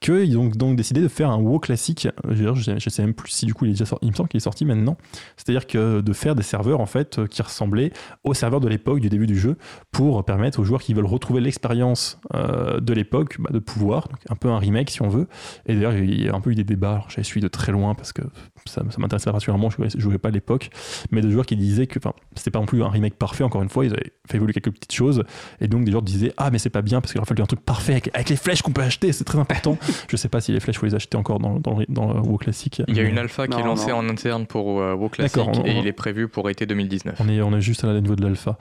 qu'ils 0.00 0.36
ont 0.36 0.48
donc 0.48 0.76
décidé 0.76 1.00
de 1.00 1.08
faire 1.08 1.30
un 1.30 1.38
WoW 1.38 1.60
classique. 1.60 2.08
Je 2.28 2.44
ne 2.44 2.78
sais 2.78 3.02
même 3.02 3.14
plus 3.14 3.30
si 3.30 3.46
du 3.46 3.54
coup 3.54 3.64
il 3.64 3.70
est 3.70 3.72
déjà 3.72 3.86
sorti, 3.86 4.06
il 4.06 4.10
me 4.10 4.16
semble 4.16 4.28
qu'il 4.28 4.38
est 4.38 4.40
sorti 4.40 4.64
maintenant. 4.64 4.96
C'est-à-dire 5.36 5.66
que 5.66 6.00
de 6.00 6.12
faire 6.12 6.34
des 6.34 6.42
serveurs 6.42 6.80
en 6.80 6.86
fait 6.86 7.26
qui 7.26 7.40
ressemblaient 7.40 7.92
aux 8.22 8.34
serveurs 8.34 8.60
de 8.60 8.68
l'époque, 8.68 9.00
du 9.00 9.08
début 9.08 9.26
du 9.26 9.38
jeu, 9.38 9.56
pour 9.92 10.24
permettre 10.24 10.60
aux 10.60 10.64
joueurs 10.64 10.82
qui 10.82 10.92
veulent 10.92 11.06
retrouver 11.06 11.40
l'expérience 11.40 12.20
euh, 12.34 12.80
de 12.80 12.92
l'époque 12.92 13.36
bah, 13.38 13.50
de 13.52 13.58
pouvoir, 13.58 14.08
un 14.28 14.36
peu 14.36 14.48
un 14.48 14.58
remake 14.58 14.90
si 14.90 15.00
on 15.02 15.08
veut. 15.08 15.26
Et 15.66 15.74
d'ailleurs, 15.74 15.94
il 15.94 16.22
y 16.22 16.28
a 16.28 16.34
un 16.34 16.40
peu 16.40 16.50
eu 16.50 16.54
des 16.54 16.64
débats, 16.64 16.92
alors 16.92 17.10
j'avais 17.10 17.22
suivi 17.22 17.42
de 17.42 17.48
très 17.48 17.72
loin 17.72 17.94
parce 17.94 18.12
que 18.12 18.22
ça, 18.68 18.82
ça 18.90 18.98
m'intéressait 18.98 19.30
particulièrement, 19.30 19.70
je 19.70 19.82
ne 19.82 20.00
jouais 20.00 20.18
pas 20.18 20.28
à 20.28 20.32
l'époque, 20.32 20.70
mais 21.10 21.20
des 21.20 21.30
joueurs 21.30 21.46
qui 21.46 21.56
disaient 21.56 21.86
que 21.86 21.98
enfin, 21.98 22.12
c'était 22.34 22.50
pas 22.50 22.60
non 22.60 22.66
plus 22.66 22.82
un 22.82 22.88
remake 22.88 23.14
parfait, 23.14 23.44
encore 23.44 23.62
une 23.62 23.68
fois, 23.68 23.84
ils 23.84 23.92
avaient 23.92 24.12
fait 24.28 24.36
évoluer 24.36 24.52
quelques 24.52 24.72
petites 24.72 24.92
choses, 24.92 25.24
et 25.60 25.68
donc 25.68 25.84
des 25.84 25.90
joueurs 25.90 26.02
disaient 26.02 26.32
Ah, 26.36 26.50
mais 26.50 26.58
c'est 26.58 26.70
pas 26.70 26.82
bien 26.82 27.00
parce 27.00 27.12
qu'il 27.12 27.20
aurait 27.20 27.28
fallu 27.28 27.42
un 27.42 27.46
truc 27.46 27.60
parfait 27.60 27.92
avec, 27.92 28.10
avec 28.14 28.28
les 28.28 28.36
flèches 28.36 28.62
qu'on 28.62 28.72
peut 28.72 28.82
acheter, 28.82 29.12
c'est 29.12 29.24
très 29.24 29.38
important. 29.38 29.78
je 30.08 30.16
sais 30.16 30.28
pas 30.28 30.40
si 30.40 30.52
les 30.52 30.60
flèches, 30.60 30.78
faut 30.78 30.86
les 30.86 30.94
acheter 30.94 31.16
encore 31.16 31.38
dans, 31.38 31.58
dans, 31.58 31.78
le 31.78 32.20
WoW 32.20 32.36
classique. 32.38 32.82
Il 32.88 32.96
y 32.96 33.00
a 33.00 33.02
une 33.02 33.18
alpha 33.18 33.46
qui 33.48 33.58
est 33.58 33.64
lancée 33.64 33.90
non. 33.90 33.98
en 33.98 34.08
interne 34.08 34.46
pour 34.46 34.80
euh, 34.80 34.94
WoW 34.94 35.08
Classic 35.08 35.36
D'accord, 35.36 35.52
on- 35.58 35.64
et 35.64 35.76
on- 35.76 35.80
il 35.80 35.86
est 35.86 35.92
prévu 35.92 36.28
pour 36.28 36.50
été 36.50 36.66
2019. 36.66 37.16
On 37.20 37.28
est, 37.28 37.40
on 37.40 37.54
est 37.56 37.60
juste 37.60 37.84
à 37.84 37.92
la 37.92 38.00
niveau 38.00 38.16
de 38.16 38.22
l'alpha. 38.22 38.58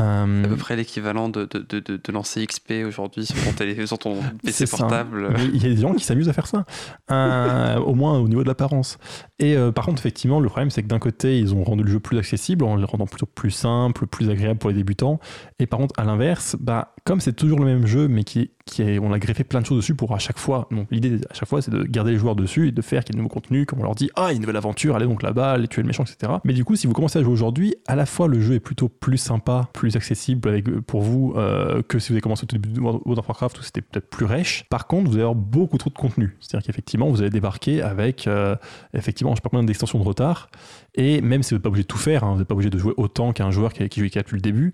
Euh, 0.00 0.44
à 0.44 0.48
peu 0.48 0.56
près 0.56 0.74
l'équivalent 0.74 1.28
de, 1.28 1.44
de, 1.44 1.58
de, 1.60 1.78
de- 1.78 2.12
lancer 2.12 2.44
XP 2.44 2.84
aujourd'hui 2.86 3.26
sur 3.26 3.36
ton, 3.44 3.52
télé, 3.52 3.86
sur 3.86 3.98
ton 3.98 4.16
PC 4.44 4.66
portable. 4.66 5.32
Il 5.52 5.62
y 5.62 5.66
a 5.66 5.74
des 5.74 5.80
gens 5.80 5.94
qui 5.94 6.04
s'amusent 6.04 6.28
à 6.28 6.32
faire 6.32 6.48
ça, 6.48 6.64
Euh, 7.12 7.76
au 7.86 7.94
moins 7.94 8.18
au 8.18 8.26
niveau 8.28 8.42
de 8.42 8.48
l'apparence. 8.48 8.98
Et 9.38 9.56
euh, 9.56 9.70
par 9.72 9.86
contre, 9.86 10.00
effectivement, 10.00 10.40
le 10.40 10.48
problème, 10.48 10.70
c'est 10.70 10.82
que 10.82 10.88
d'un 10.88 10.98
côté, 10.98 11.38
ils 11.38 11.54
ont 11.54 11.62
rendu 11.62 11.84
le 11.84 11.90
jeu 11.90 12.00
plus 12.00 12.18
accessible 12.18 12.64
en 12.64 12.76
le 12.76 12.84
rendant 12.84 13.06
plutôt 13.06 13.26
plus 13.26 13.50
simple, 13.52 14.06
plus 14.06 14.30
agréable 14.30 14.58
pour 14.58 14.70
les 14.70 14.76
débutants. 14.76 15.20
Et 15.60 15.66
par 15.66 15.78
contre, 15.78 15.94
à 15.98 16.04
l'inverse, 16.04 16.56
bah, 16.58 16.94
comme 17.04 17.20
c'est 17.20 17.32
toujours 17.32 17.58
le 17.60 17.66
même 17.66 17.86
jeu, 17.86 18.08
mais 18.08 18.24
qui, 18.24 18.50
qui 18.64 18.82
est, 18.82 18.98
on 18.98 19.12
a 19.12 19.18
greffé 19.18 19.44
plein 19.44 19.60
de 19.60 19.66
choses 19.66 19.76
dessus 19.78 19.94
pour 19.94 20.12
à 20.14 20.18
chaque 20.18 20.38
fois. 20.38 20.66
Donc 20.70 20.88
l'idée 20.90 21.20
à 21.30 21.34
chaque 21.34 21.48
fois, 21.48 21.62
c'est 21.62 21.70
de 21.70 21.84
garder 21.84 22.12
les 22.12 22.18
joueurs 22.18 22.34
dessus 22.36 22.68
et 22.68 22.72
de 22.72 22.82
faire 22.82 23.04
qu'il 23.04 23.14
y 23.14 23.16
ait 23.16 23.18
de 23.18 23.22
nouveaux 23.22 23.34
contenus, 23.34 23.66
comme 23.66 23.80
on 23.80 23.84
leur 23.84 23.94
dit, 23.94 24.10
ah, 24.16 24.26
il 24.26 24.26
y 24.26 24.30
a 24.30 24.34
une 24.34 24.40
nouvelle 24.42 24.56
aventure, 24.56 24.96
allez 24.96 25.06
donc 25.06 25.22
là-bas, 25.22 25.52
allez 25.52 25.68
tuer 25.68 25.82
le 25.82 25.86
méchant, 25.88 26.04
etc. 26.04 26.32
Mais 26.44 26.52
du 26.52 26.64
coup, 26.64 26.74
si 26.74 26.86
vous 26.86 26.92
commencez 26.94 27.18
à 27.18 27.22
jouer 27.22 27.32
aujourd'hui, 27.32 27.74
à 27.86 27.94
la 27.96 28.06
fois 28.06 28.26
le 28.26 28.40
jeu 28.40 28.54
est 28.54 28.60
plutôt 28.60 28.88
plus 28.88 29.18
sympa, 29.18 29.68
plus 29.72 29.83
accessible 29.96 30.48
avec, 30.48 30.64
pour 30.80 31.02
vous 31.02 31.34
euh, 31.36 31.82
que 31.82 31.98
si 31.98 32.08
vous 32.08 32.14
avez 32.14 32.20
commencé 32.20 32.44
au 32.44 32.46
tout 32.46 32.56
début 32.56 32.70
de 32.70 32.80
World 32.80 33.18
of 33.18 33.28
Warcraft 33.28 33.58
où 33.58 33.62
c'était 33.62 33.80
peut-être 33.80 34.08
plus 34.08 34.26
rêche. 34.26 34.64
Par 34.70 34.86
contre, 34.86 35.08
vous 35.08 35.14
allez 35.14 35.22
avoir 35.22 35.34
beaucoup 35.34 35.78
trop 35.78 35.90
de 35.90 35.94
contenu. 35.94 36.36
C'est-à-dire 36.40 36.66
qu'effectivement, 36.66 37.08
vous 37.08 37.20
allez 37.20 37.30
débarquer 37.30 37.82
avec, 37.82 38.26
euh, 38.26 38.56
effectivement, 38.94 39.32
je 39.32 39.36
sais 39.36 39.42
pas 39.42 39.50
combien 39.50 39.64
d'extensions 39.64 39.98
de 39.98 40.04
retard. 40.04 40.48
Et 40.94 41.20
même 41.20 41.42
si 41.42 41.50
vous 41.50 41.56
n'êtes 41.56 41.62
pas 41.62 41.68
obligé 41.68 41.84
de 41.84 41.88
tout 41.88 41.98
faire, 41.98 42.24
hein, 42.24 42.32
vous 42.32 42.38
n'êtes 42.38 42.48
pas 42.48 42.54
obligé 42.54 42.70
de 42.70 42.78
jouer 42.78 42.94
autant 42.96 43.32
qu'un 43.32 43.50
joueur 43.50 43.72
qui, 43.72 43.88
qui 43.88 44.00
joue 44.00 44.08
depuis 44.08 44.36
le 44.36 44.42
début, 44.42 44.72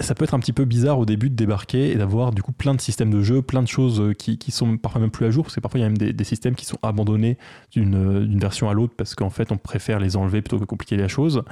ça 0.00 0.14
peut 0.14 0.24
être 0.24 0.34
un 0.34 0.38
petit 0.38 0.52
peu 0.52 0.64
bizarre 0.64 0.98
au 0.98 1.06
début 1.06 1.28
de 1.28 1.34
débarquer 1.34 1.90
et 1.90 1.96
d'avoir 1.96 2.32
du 2.32 2.42
coup 2.42 2.52
plein 2.52 2.74
de 2.74 2.80
systèmes 2.80 3.10
de 3.10 3.22
jeu, 3.22 3.42
plein 3.42 3.62
de 3.62 3.68
choses 3.68 4.00
euh, 4.00 4.12
qui, 4.12 4.38
sont 4.50 4.76
parfois 4.76 5.00
même 5.00 5.10
plus 5.10 5.26
à 5.26 5.30
jour, 5.30 5.44
parce 5.44 5.54
que 5.54 5.60
parfois 5.60 5.80
il 5.80 5.82
y 5.82 5.86
a 5.86 5.88
même 5.88 5.98
des, 5.98 6.24
systèmes 6.24 6.54
qui 6.54 6.66
sont 6.66 6.78
abandonnés 6.82 7.36
d'une 7.72 7.94
euh, 7.94 8.38
version 8.38 8.68
à 8.68 8.74
l'autre 8.74 8.94
parce 8.96 9.14
qu'en 9.14 9.30
fait 9.30 9.50
on 9.50 9.56
préfère 9.56 9.98
les 9.98 10.16
enlever 10.16 10.42
plutôt 10.42 10.58
que 10.58 10.64
compliquer 10.64 10.96
la 10.96 11.08
chose. 11.08 11.42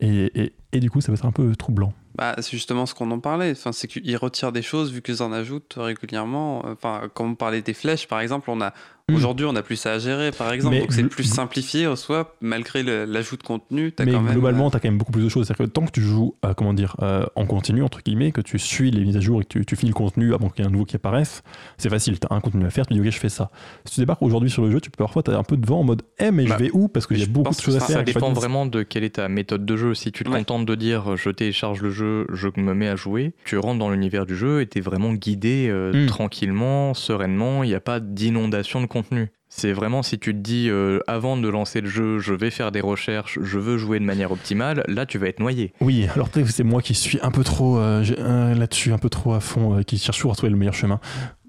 Et- 0.00 0.52
et 0.72 0.80
du 0.80 0.90
coup 0.90 1.00
ça 1.00 1.12
va 1.12 1.16
être 1.16 1.26
un 1.26 1.32
peu 1.32 1.54
troublant. 1.56 1.92
Bah, 2.16 2.34
c'est 2.38 2.50
justement 2.50 2.86
ce 2.86 2.94
qu'on 2.94 3.10
en 3.12 3.20
parlait. 3.20 3.52
Enfin, 3.52 3.70
c'est 3.72 3.86
qu'ils 3.86 4.16
retirent 4.16 4.52
des 4.52 4.62
choses 4.62 4.92
vu 4.92 5.00
qu'ils 5.00 5.22
en 5.22 5.32
ajoutent 5.32 5.74
régulièrement. 5.76 6.64
Enfin, 6.66 7.02
comme 7.14 7.30
on 7.30 7.34
parlait 7.36 7.62
des 7.62 7.72
flèches, 7.72 8.08
par 8.08 8.20
exemple, 8.20 8.50
on 8.50 8.60
a 8.60 8.72
Mm. 9.10 9.14
aujourd'hui 9.16 9.46
on 9.46 9.56
a 9.56 9.62
plus 9.62 9.76
ça 9.76 9.92
à 9.94 9.98
gérer, 9.98 10.30
par 10.30 10.52
exemple. 10.52 10.74
Mais 10.76 10.80
donc 10.82 10.92
c'est 10.92 11.02
plus 11.04 11.24
simplifié 11.24 11.86
en 11.86 11.96
soi, 11.96 12.36
malgré 12.40 12.82
l'ajout 13.06 13.36
de 13.36 13.42
contenu. 13.42 13.92
As 13.98 14.04
Mais 14.04 14.12
quand 14.12 14.20
même, 14.20 14.32
globalement, 14.34 14.66
euh, 14.66 14.70
tu 14.70 14.76
as 14.76 14.80
quand 14.80 14.88
même 14.88 14.98
beaucoup 14.98 15.12
plus 15.12 15.24
de 15.24 15.28
choses. 15.28 15.46
C'est-à-dire 15.46 15.66
que 15.66 15.70
tant 15.70 15.84
que 15.84 15.90
tu 15.90 16.00
joues, 16.00 16.34
euh, 16.44 16.54
comment 16.54 16.72
dire, 16.74 16.96
euh, 17.02 17.26
en 17.34 17.46
continu, 17.46 17.82
entre 17.82 18.02
guillemets, 18.02 18.30
que 18.32 18.40
tu 18.40 18.58
suis 18.58 18.90
les 18.90 19.04
mises 19.04 19.16
à 19.16 19.20
jour 19.20 19.40
et 19.40 19.44
que 19.44 19.48
tu, 19.48 19.66
tu 19.66 19.76
finis 19.76 19.90
le 19.90 19.94
contenu 19.96 20.32
avant 20.34 20.48
qu'il 20.48 20.62
y 20.62 20.66
ait 20.66 20.68
un 20.68 20.72
nouveau 20.72 20.84
qui 20.84 20.96
apparaisse, 20.96 21.42
c'est 21.76 21.90
facile. 21.90 22.18
Tu 22.20 22.26
as 22.30 22.34
un 22.34 22.40
contenu 22.40 22.64
à 22.66 22.70
faire, 22.70 22.86
tu 22.86 22.94
dis, 22.94 23.00
ok, 23.00 23.06
je 23.10 23.18
fais 23.18 23.28
ça. 23.28 23.50
Si 23.84 23.94
tu 23.94 24.00
débarques 24.00 24.22
aujourd'hui 24.22 24.50
sur 24.50 24.62
le 24.64 24.70
jeu, 24.70 24.80
tu 24.80 24.90
peux 24.90 25.02
parfois, 25.02 25.22
tu 25.22 25.30
un 25.32 25.42
peu 25.42 25.56
devant 25.56 25.80
en 25.80 25.84
mode, 25.84 26.02
eh, 26.18 26.30
mais 26.30 26.44
Bah, 26.44 26.56
je 26.58 26.64
vais 26.64 26.70
où? 26.72 26.88
Parce 26.88 27.06
qu'il 27.06 27.18
y 27.18 27.22
a 27.22 27.24
je 27.24 27.30
beaucoup 27.30 27.50
de 27.54 27.60
choses 27.60 27.76
à 27.76 27.80
que 27.80 27.86
faire. 27.86 27.96
Ça 27.96 28.02
dépend 28.04 28.32
vraiment 28.32 28.66
de 28.66 28.82
quelle 28.82 29.04
est 29.04 29.16
ta 29.16 29.28
méthode 29.28 29.64
de 29.66 29.76
jeu. 29.76 29.94
Si 29.94 30.12
tu 30.12 30.22
te 30.24 30.30
Ouais. 30.30 30.38
contentes 30.38 30.59
de 30.62 30.74
dire 30.74 31.16
je 31.16 31.30
télécharge 31.30 31.82
le 31.82 31.90
jeu, 31.90 32.26
je 32.32 32.48
me 32.56 32.74
mets 32.74 32.88
à 32.88 32.96
jouer, 32.96 33.32
tu 33.44 33.58
rentres 33.58 33.78
dans 33.78 33.90
l'univers 33.90 34.26
du 34.26 34.36
jeu 34.36 34.60
et 34.60 34.66
tu 34.66 34.78
es 34.78 34.80
vraiment 34.80 35.12
guidé 35.12 35.68
euh, 35.68 35.92
Mm. 35.92 36.06
tranquillement, 36.06 36.94
sereinement, 36.94 37.64
il 37.64 37.68
n'y 37.68 37.74
a 37.74 37.80
pas 37.80 38.00
d'inondation 38.00 38.80
de 38.80 38.86
contenu. 38.86 39.30
C'est 39.48 39.72
vraiment 39.72 40.02
si 40.04 40.18
tu 40.20 40.32
te 40.32 40.38
dis 40.38 40.68
euh, 40.70 41.00
avant 41.08 41.36
de 41.36 41.48
lancer 41.48 41.80
le 41.80 41.88
jeu, 41.88 42.18
je 42.20 42.32
vais 42.32 42.50
faire 42.50 42.70
des 42.70 42.80
recherches, 42.80 43.38
je 43.42 43.58
veux 43.58 43.78
jouer 43.78 43.98
de 43.98 44.04
manière 44.04 44.30
optimale, 44.30 44.84
là 44.86 45.06
tu 45.06 45.18
vas 45.18 45.26
être 45.26 45.40
noyé. 45.40 45.72
Oui, 45.80 46.06
alors 46.14 46.28
peut-être 46.28 46.46
que 46.46 46.52
c'est 46.52 46.62
moi 46.62 46.82
qui 46.82 46.94
suis 46.94 47.18
un 47.22 47.32
peu 47.32 47.42
trop 47.42 47.78
euh, 47.78 48.04
euh, 48.18 48.54
là-dessus, 48.54 48.92
un 48.92 48.98
peu 48.98 49.08
trop 49.08 49.34
à 49.34 49.40
fond, 49.40 49.78
euh, 49.78 49.82
qui 49.82 49.98
cherche 49.98 50.18
toujours 50.18 50.32
à 50.32 50.34
trouver 50.36 50.50
le 50.50 50.56
meilleur 50.58 50.74
chemin. 50.74 51.00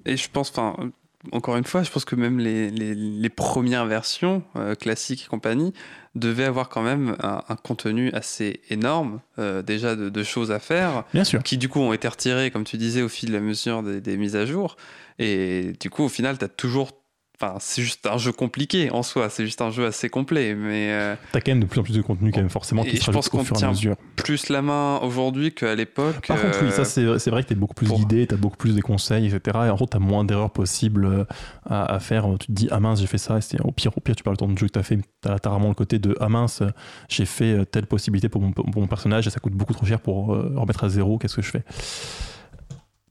Et 0.08 0.18
je 0.18 0.28
pense, 0.32 0.50
enfin, 0.50 0.76
encore 1.32 1.56
une 1.56 1.64
fois, 1.64 1.84
je 1.84 1.92
pense 1.92 2.06
que 2.06 2.16
même 2.16 2.40
les, 2.40 2.70
les, 2.72 3.30
premières 3.30 3.86
versions 3.86 4.44
euh, 4.56 4.76
classiques 4.76 5.26
et 5.26 5.28
compagnie 5.28 5.74
devaient 6.16 6.46
avoir 6.46 6.70
quand 6.70 6.82
même 6.82 7.16
un, 7.22 7.56
contenu 7.56 8.12
assez 8.12 8.62
énorme, 8.70 9.22
euh, 9.40 9.62
déjà 9.62 9.96
de, 9.96 10.24
choses 10.24 10.52
à 10.52 10.60
faire, 10.60 11.04
Bien 11.14 11.24
sûr. 11.24 11.44
qui 11.44 11.58
du 11.58 11.70
coup 11.70 11.80
ont 11.80 11.94
été 11.94 12.08
retirés, 12.08 12.52
comme 12.52 12.64
tu 12.64 12.78
disais, 12.78 13.02
au 13.02 13.10
fil 13.10 13.30
de 13.30 13.34
la 13.34 13.40
mesure 13.40 13.84
des, 13.84 14.02
des 14.02 14.18
mises 14.18 14.36
à 14.36 14.46
jour. 14.46 14.78
Et 15.20 15.74
du 15.80 15.90
coup, 15.90 16.04
au 16.04 16.10
final, 16.10 16.38
tu 16.38 16.46
as 16.46 16.50
toujours 16.50 16.92
c'est 17.60 17.82
juste 17.82 18.06
un 18.08 18.18
jeu 18.18 18.32
compliqué 18.32 18.92
en 18.92 19.04
soi, 19.04 19.30
c'est 19.30 19.46
juste 19.46 19.62
un 19.62 19.70
jeu 19.70 19.86
assez 19.86 20.10
complet, 20.10 20.56
mais. 20.56 20.92
Euh... 20.92 21.16
T'as 21.32 21.42
quand 21.42 21.52
même 21.52 21.62
de 21.62 21.66
plus 21.66 21.80
en 21.80 21.84
plus 21.84 21.96
de 21.96 22.02
contenu, 22.02 22.32
quand 22.32 22.40
même, 22.40 22.50
forcément, 22.50 22.84
qui 22.84 22.98
je 22.98 23.12
pense 23.12 23.30
qu'on 23.30 23.44
tient 23.44 23.74
plus 24.16 24.50
la 24.50 24.62
main 24.62 25.00
aujourd'hui 25.02 25.54
qu'à 25.54 25.76
l'époque. 25.76 26.28
Par 26.28 26.42
contre, 26.42 26.64
oui, 26.64 26.72
ça, 26.72 26.84
euh, 27.00 27.18
c'est 27.18 27.30
vrai 27.30 27.44
que 27.44 27.50
t'es 27.50 27.56
beaucoup 27.56 27.74
plus 27.74 27.92
guidé, 27.92 28.28
t'as 28.28 28.36
beaucoup 28.36 28.58
plus 28.58 28.76
de 28.76 28.82
conseils, 28.82 29.28
etc. 29.28 29.58
Et 29.66 29.70
en 29.70 29.76
gros, 29.76 29.86
t'as 29.86 30.00
moins 30.00 30.24
d'erreurs 30.24 30.52
possibles 30.52 31.06
euh, 31.06 31.26
à, 31.66 32.00
faire. 32.00 32.28
Tu 32.40 32.48
te 32.48 32.52
dis, 32.52 32.68
ah 32.72 32.80
mince, 32.80 33.00
j'ai 33.02 33.08
fait 33.08 33.18
ça, 33.18 33.40
et 33.40 33.62
au 33.64 33.72
pire, 33.72 33.92
au 33.96 34.02
pire, 34.02 34.16
tu 34.16 34.24
parles 34.24 34.38
de 34.38 34.46
ton 34.46 34.56
jeu 34.56 34.68
que 34.68 34.74
t'as 34.74 34.84
fait, 34.84 35.00
t'as 35.22 35.34
as 35.34 35.50
vraiment 35.50 35.70
le 35.70 35.74
côté 35.74 36.00
de, 36.00 36.16
ah 36.20 36.30
mince, 36.30 36.64
j'ai 37.10 37.26
fait 37.26 37.66
telle 37.66 37.88
possibilité 37.88 38.30
pour 38.30 38.42
mon, 38.42 38.52
pour 38.52 38.68
mon, 38.80 38.88
personnage, 38.88 39.28
et 39.28 39.30
ça 39.30 39.40
coûte 39.40 39.54
beaucoup 39.54 39.74
trop 39.74 39.86
cher 39.86 40.00
pour 40.00 40.28
remettre 40.28 40.84
à 40.84 40.90
zéro, 40.90 41.18
qu'est-ce 41.18 41.36
que 41.36 41.42
je 41.42 41.52
fais? 41.52 41.64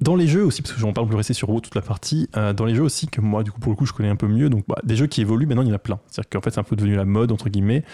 Dans 0.00 0.16
les 0.16 0.26
jeux 0.26 0.44
aussi, 0.44 0.62
parce 0.62 0.74
que 0.74 0.80
j'en 0.80 0.92
parle 0.92 1.06
plus 1.06 1.16
rester 1.16 1.34
sur 1.34 1.50
WoW 1.50 1.60
toute 1.60 1.74
la 1.74 1.82
partie, 1.82 2.28
euh, 2.36 2.52
dans 2.52 2.64
les 2.64 2.74
jeux 2.74 2.82
aussi, 2.82 3.06
que 3.06 3.20
moi, 3.20 3.42
du 3.42 3.52
coup, 3.52 3.60
pour 3.60 3.70
le 3.70 3.76
coup, 3.76 3.86
je 3.86 3.92
connais 3.92 4.08
un 4.08 4.16
peu 4.16 4.28
mieux, 4.28 4.48
donc 4.48 4.64
bah, 4.66 4.78
des 4.82 4.96
jeux 4.96 5.06
qui 5.06 5.20
évoluent, 5.20 5.46
maintenant, 5.46 5.62
il 5.62 5.68
y 5.68 5.72
en 5.72 5.74
a 5.74 5.78
plein. 5.78 6.00
C'est-à-dire 6.08 6.30
qu'en 6.30 6.40
fait, 6.40 6.50
c'est 6.50 6.60
un 6.60 6.64
peu 6.64 6.76
devenu 6.76 6.94
la 6.94 7.04
mode, 7.04 7.32
entre 7.32 7.48
guillemets. 7.48 7.84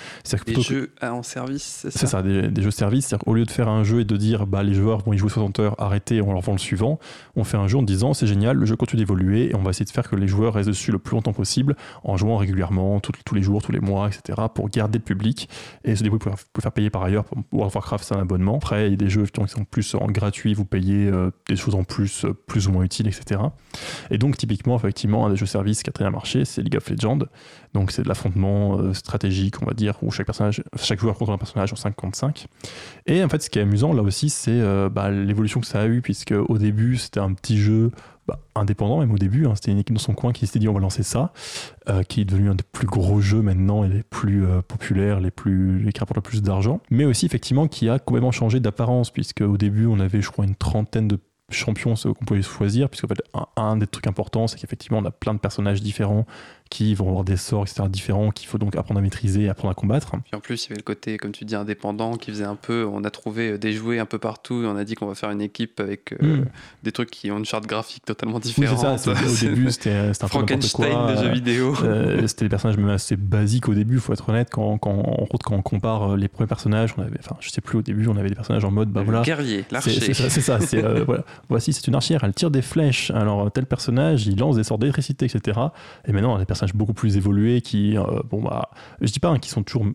Des 0.46 0.62
jeux 0.62 0.90
en 1.02 1.22
service, 1.22 1.80
c'est 1.82 1.90
ça 1.90 1.98
C'est 1.98 2.06
ça, 2.06 2.22
des, 2.22 2.62
jeux 2.62 2.70
service. 2.70 3.06
C'est-à-dire 3.06 3.26
au 3.26 3.34
lieu 3.34 3.44
de 3.44 3.50
faire 3.50 3.68
un 3.68 3.82
jeu 3.82 4.00
et 4.00 4.04
de 4.04 4.16
dire, 4.16 4.46
bah, 4.46 4.62
les 4.62 4.74
joueurs 4.74 5.02
vont 5.04 5.12
y 5.12 5.18
jouer 5.18 5.30
60 5.30 5.58
heures, 5.60 5.74
arrêtez, 5.80 6.20
on 6.20 6.32
leur 6.32 6.42
vend 6.42 6.52
le 6.52 6.58
suivant, 6.58 6.98
on 7.34 7.44
fait 7.44 7.56
un 7.56 7.66
jeu 7.66 7.78
en 7.78 7.82
disant, 7.82 8.14
c'est 8.14 8.26
génial, 8.26 8.56
le 8.56 8.66
jeu 8.66 8.76
continue 8.76 9.02
d'évoluer, 9.02 9.50
et 9.50 9.54
on 9.54 9.62
va 9.62 9.70
essayer 9.70 9.86
de 9.86 9.90
faire 9.90 10.08
que 10.08 10.16
les 10.16 10.28
joueurs 10.28 10.54
restent 10.54 10.68
dessus 10.68 10.92
le 10.92 10.98
plus 10.98 11.14
longtemps 11.14 11.32
possible, 11.32 11.76
en 12.04 12.16
jouant 12.16 12.36
régulièrement, 12.36 13.00
tous 13.00 13.34
les 13.34 13.42
jours, 13.42 13.62
tous 13.62 13.72
les 13.72 13.80
mois, 13.80 14.08
etc., 14.08 14.46
pour 14.54 14.68
garder 14.68 14.98
le 14.98 15.04
public, 15.04 15.48
et 15.84 15.96
se 15.96 16.02
débrouiller 16.02 16.20
pour, 16.20 16.34
pour 16.52 16.62
faire 16.62 16.72
payer 16.72 16.90
par 16.90 17.02
ailleurs. 17.02 17.24
Pour 17.24 17.38
World 17.52 17.68
of 17.68 17.74
Warcraft, 17.74 18.04
c'est 18.04 18.14
un 18.14 18.20
abonnement. 18.20 18.56
Après, 18.56 18.86
il 18.86 18.90
y 18.90 18.94
a 18.94 18.96
des 18.96 19.10
jeux 19.10 19.26
qui 19.26 19.40
sont 19.48 19.64
plus 19.64 19.94
en 19.94 20.06
gratuit, 20.06 20.54
vous 20.54 20.64
payez 20.64 21.08
euh, 21.08 21.30
des 21.48 21.56
choses 21.56 21.74
en 21.74 21.84
plus, 21.84 21.95
euh, 22.02 22.32
plus 22.46 22.68
ou 22.68 22.72
moins 22.72 22.84
utile, 22.84 23.06
etc. 23.06 23.40
Et 24.10 24.18
donc, 24.18 24.36
typiquement, 24.36 24.76
effectivement, 24.76 25.26
un 25.26 25.30
des 25.30 25.36
jeux 25.36 25.46
services 25.46 25.82
qui 25.82 25.90
a 25.90 25.92
très 25.92 26.04
bien 26.04 26.10
marché, 26.10 26.44
c'est 26.44 26.62
League 26.62 26.76
of 26.76 26.88
Legends. 26.88 27.20
Donc, 27.74 27.90
c'est 27.90 28.02
de 28.02 28.08
l'affrontement 28.08 28.78
euh, 28.78 28.94
stratégique, 28.94 29.62
on 29.62 29.66
va 29.66 29.74
dire, 29.74 29.96
où 30.02 30.10
chaque, 30.10 30.26
personnage, 30.26 30.62
chaque 30.76 31.00
joueur 31.00 31.16
contrôle 31.16 31.34
un 31.34 31.38
personnage 31.38 31.72
en 31.72 31.76
5 31.76 31.94
contre 31.94 32.16
5. 32.16 32.46
Et 33.06 33.22
en 33.22 33.28
fait, 33.28 33.42
ce 33.42 33.50
qui 33.50 33.58
est 33.58 33.62
amusant, 33.62 33.92
là 33.92 34.02
aussi, 34.02 34.30
c'est 34.30 34.50
euh, 34.50 34.88
bah, 34.88 35.10
l'évolution 35.10 35.60
que 35.60 35.66
ça 35.66 35.80
a 35.80 35.86
eu, 35.86 36.00
puisque 36.00 36.32
au 36.32 36.58
début, 36.58 36.96
c'était 36.96 37.20
un 37.20 37.32
petit 37.32 37.58
jeu 37.58 37.90
bah, 38.26 38.40
indépendant, 38.54 39.00
même 39.00 39.12
au 39.12 39.18
début. 39.18 39.46
Hein, 39.46 39.54
c'était 39.54 39.72
une 39.72 39.78
équipe 39.78 39.94
dans 39.94 40.00
son 40.00 40.14
coin 40.14 40.32
qui 40.32 40.46
s'était 40.46 40.58
dit 40.58 40.68
on 40.68 40.72
va 40.72 40.80
lancer 40.80 41.02
ça, 41.02 41.32
qui 42.08 42.22
est 42.22 42.24
devenu 42.24 42.50
un 42.50 42.56
des 42.56 42.64
plus 42.64 42.86
gros 42.86 43.20
jeux 43.20 43.42
maintenant 43.42 43.84
et 43.84 43.88
les 43.88 44.02
plus 44.02 44.44
populaires, 44.66 45.20
les 45.20 45.30
plus, 45.30 45.78
les 45.78 45.92
qui 45.92 46.00
rapportent 46.00 46.16
le 46.16 46.22
plus 46.22 46.42
d'argent. 46.42 46.80
Mais 46.90 47.04
aussi, 47.04 47.26
effectivement, 47.26 47.68
qui 47.68 47.88
a 47.88 48.00
complètement 48.00 48.32
changé 48.32 48.58
d'apparence, 48.58 49.10
puisque 49.10 49.42
au 49.42 49.56
début, 49.56 49.86
on 49.86 50.00
avait, 50.00 50.22
je 50.22 50.30
crois, 50.30 50.44
une 50.44 50.56
trentaine 50.56 51.06
de 51.06 51.20
champions 51.50 51.94
qu'on 51.94 52.24
pouvait 52.24 52.42
choisir, 52.42 52.88
puisque 52.88 53.06
fait, 53.06 53.22
un, 53.56 53.76
des 53.76 53.86
trucs 53.86 54.06
importants, 54.06 54.46
c'est 54.46 54.58
qu'effectivement, 54.58 54.98
on 54.98 55.04
a 55.04 55.10
plein 55.10 55.34
de 55.34 55.38
personnages 55.38 55.80
différents 55.80 56.26
qui 56.70 56.94
vont 56.94 57.08
avoir 57.08 57.24
des 57.24 57.36
sorts, 57.36 57.62
etc., 57.62 57.84
différents, 57.88 58.30
qu'il 58.30 58.48
faut 58.48 58.58
donc 58.58 58.74
apprendre 58.74 58.98
à 58.98 59.02
maîtriser, 59.02 59.48
apprendre 59.48 59.70
à 59.70 59.74
combattre. 59.74 60.10
Puis 60.10 60.34
en 60.34 60.40
plus, 60.40 60.64
il 60.64 60.70
y 60.70 60.72
avait 60.72 60.78
le 60.78 60.82
côté, 60.82 61.16
comme 61.16 61.30
tu 61.30 61.44
dis, 61.44 61.54
indépendant, 61.54 62.16
qui 62.16 62.30
faisait 62.32 62.44
un 62.44 62.56
peu, 62.56 62.84
on 62.90 63.04
a 63.04 63.10
trouvé 63.10 63.56
des 63.58 63.72
jouets 63.72 64.00
un 64.00 64.06
peu 64.06 64.18
partout, 64.18 64.62
et 64.64 64.66
on 64.66 64.76
a 64.76 64.84
dit 64.84 64.96
qu'on 64.96 65.06
va 65.06 65.14
faire 65.14 65.30
une 65.30 65.40
équipe 65.40 65.78
avec 65.78 66.12
euh, 66.12 66.38
hmm. 66.38 66.44
des 66.82 66.92
trucs 66.92 67.10
qui 67.10 67.30
ont 67.30 67.38
une 67.38 67.44
charte 67.44 67.66
graphique 67.66 68.04
totalement 68.04 68.40
différente. 68.40 68.98
c'est 68.98 69.14
ça, 69.14 69.24
au 69.24 69.48
début, 69.48 69.70
c'était 69.70 69.90
un 69.90 70.12
Frankenstein 70.12 71.14
de 71.14 71.22
jeux 71.22 71.32
vidéo. 71.32 71.74
Euh, 71.84 72.26
c'était 72.26 72.46
des 72.46 72.48
personnages 72.48 72.78
même 72.78 72.88
assez 72.88 73.16
basiques 73.16 73.68
au 73.68 73.74
début, 73.74 74.00
faut 74.00 74.12
être 74.12 74.28
honnête, 74.28 74.48
quand, 74.50 74.78
quand, 74.78 75.28
on 75.50 75.62
compare 75.62 76.12
euh, 76.14 76.16
les 76.16 76.26
premiers 76.26 76.48
personnages, 76.48 76.94
on 76.98 77.02
avait, 77.02 77.18
enfin, 77.20 77.36
je 77.38 77.50
sais 77.50 77.60
plus, 77.60 77.78
au 77.78 77.82
début, 77.82 78.08
on 78.08 78.16
avait 78.16 78.28
des 78.28 78.34
personnages 78.34 78.64
en 78.64 78.72
mode, 78.72 78.90
bah 78.90 79.02
voilà. 79.04 79.22
Guerrier, 79.22 79.64
l'archer. 79.70 80.12
C'est 80.12 80.40
ça, 80.40 80.60
c'est 80.60 80.82
voilà. 81.04 81.24
Voici, 81.48 81.72
c'est 81.72 81.86
une 81.86 81.94
archère, 81.94 82.24
elle 82.24 82.34
tire 82.34 82.50
des 82.50 82.62
flèches, 82.62 83.10
alors 83.10 83.50
tel 83.52 83.66
personnage, 83.66 84.26
il 84.26 84.38
lance 84.38 84.56
des 84.56 84.64
sorts 84.64 84.78
d'électricité, 84.78 85.26
etc. 85.26 85.60
Et 86.06 86.12
maintenant, 86.12 86.32
on 86.32 86.36
a 86.36 86.38
des 86.38 86.46
personnages 86.46 86.74
beaucoup 86.74 86.94
plus 86.94 87.16
évolués 87.16 87.60
qui, 87.60 87.96
euh, 87.96 88.04
bon, 88.28 88.42
bah, 88.42 88.70
je 89.00 89.10
dis 89.10 89.20
pas 89.20 89.28
hein, 89.28 89.38
qui 89.38 89.48
sont 89.50 89.62
toujours 89.62 89.86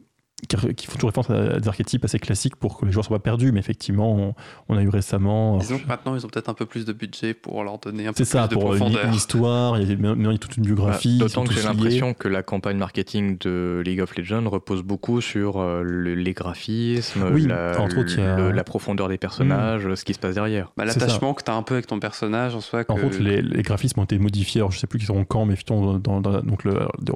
qui 0.48 0.88
font 0.88 0.96
toujours 0.96 1.10
référence 1.10 1.30
à 1.30 1.60
des 1.60 1.68
archétypes 1.68 2.04
assez 2.06 2.20
classiques 2.20 2.56
pour 2.56 2.78
que 2.78 2.86
les 2.86 2.92
joueurs 2.92 3.06
soient 3.06 3.18
pas 3.20 3.24
perdus, 3.24 3.52
mais 3.52 3.60
effectivement, 3.60 4.36
on, 4.70 4.78
a 4.78 4.82
eu 4.82 4.90
récemment. 4.90 5.58
Disons 5.58 5.80
que 5.80 5.88
maintenant, 5.88 6.16
ils 6.16 6.26
ont 6.26 6.30
peut-être 6.30 6.50
un 6.50 6.54
peu 6.54 6.66
plus 6.66 6.86
de 6.86 6.94
budget 6.94 7.34
pour 7.34 7.64
leur 7.64 7.80
donner 7.80 8.08
un 8.08 8.14
peu 8.14 8.24
plus 8.24 8.26
ça, 8.26 8.48
de 8.48 8.54
pour 8.54 8.66
profondeur. 8.66 9.06
Une, 9.06 9.14
histoire, 9.14 9.80
il 9.80 9.88
y, 9.88 9.92
a, 9.92 9.96
il 9.96 10.24
y 10.24 10.28
a 10.28 10.38
toute 10.38 10.58
une 10.58 10.64
biographie. 10.64 11.18
Bah, 11.20 11.26
d'autant 11.26 11.44
que 11.44 11.54
j'ai 11.54 11.62
l'impression 11.62 12.14
que 12.14 12.28
la 12.28 12.44
campagne 12.44 12.78
marketing 12.78 13.38
de 13.40 13.82
League 13.86 14.02
of 14.02 14.16
Legends 14.16 14.50
repose 14.50 14.82
beaucoup 14.82 15.22
sur 15.22 15.60
euh, 15.60 15.84
les 15.84 16.34
graphismes, 16.34 17.30
la, 17.48 17.80
entre 17.80 18.00
autres, 18.00 18.52
la 18.52 18.64
profondeur 18.64 19.10
des 19.10 19.18
personnages, 19.18 19.86
hmm. 19.86 19.96
ce 19.96 20.06
qui 20.06 20.14
se 20.14 20.20
passe 20.20 20.36
derrière. 20.36 20.72
Bah, 20.78 20.86
L'attachement 20.86 21.34
que 21.34 21.44
tu 21.44 21.52
as 21.52 21.56
un 21.56 21.64
peu 21.64 21.76
avec 21.76 21.88
ton 21.88 22.00
personnage 22.00 22.56
en 22.56 22.62
soi. 22.62 22.84
Que... 22.84 22.92
En 22.92 22.98
fait, 22.98 23.20
les, 23.20 23.42
les, 23.42 23.64
graphismes 23.64 24.00
ont 24.00 24.04
été 24.04 24.18
modifiés. 24.18 24.62
Alors, 24.62 24.72
je 24.72 24.80
sais 24.80 24.88
plus 24.88 25.00
qui 25.00 25.06
seront 25.06 25.26
quand, 25.26 25.46
mais 25.46 25.56
dans, 25.68 26.00
dans, 26.00 26.22
donc 26.22 26.64
le, 26.64 26.74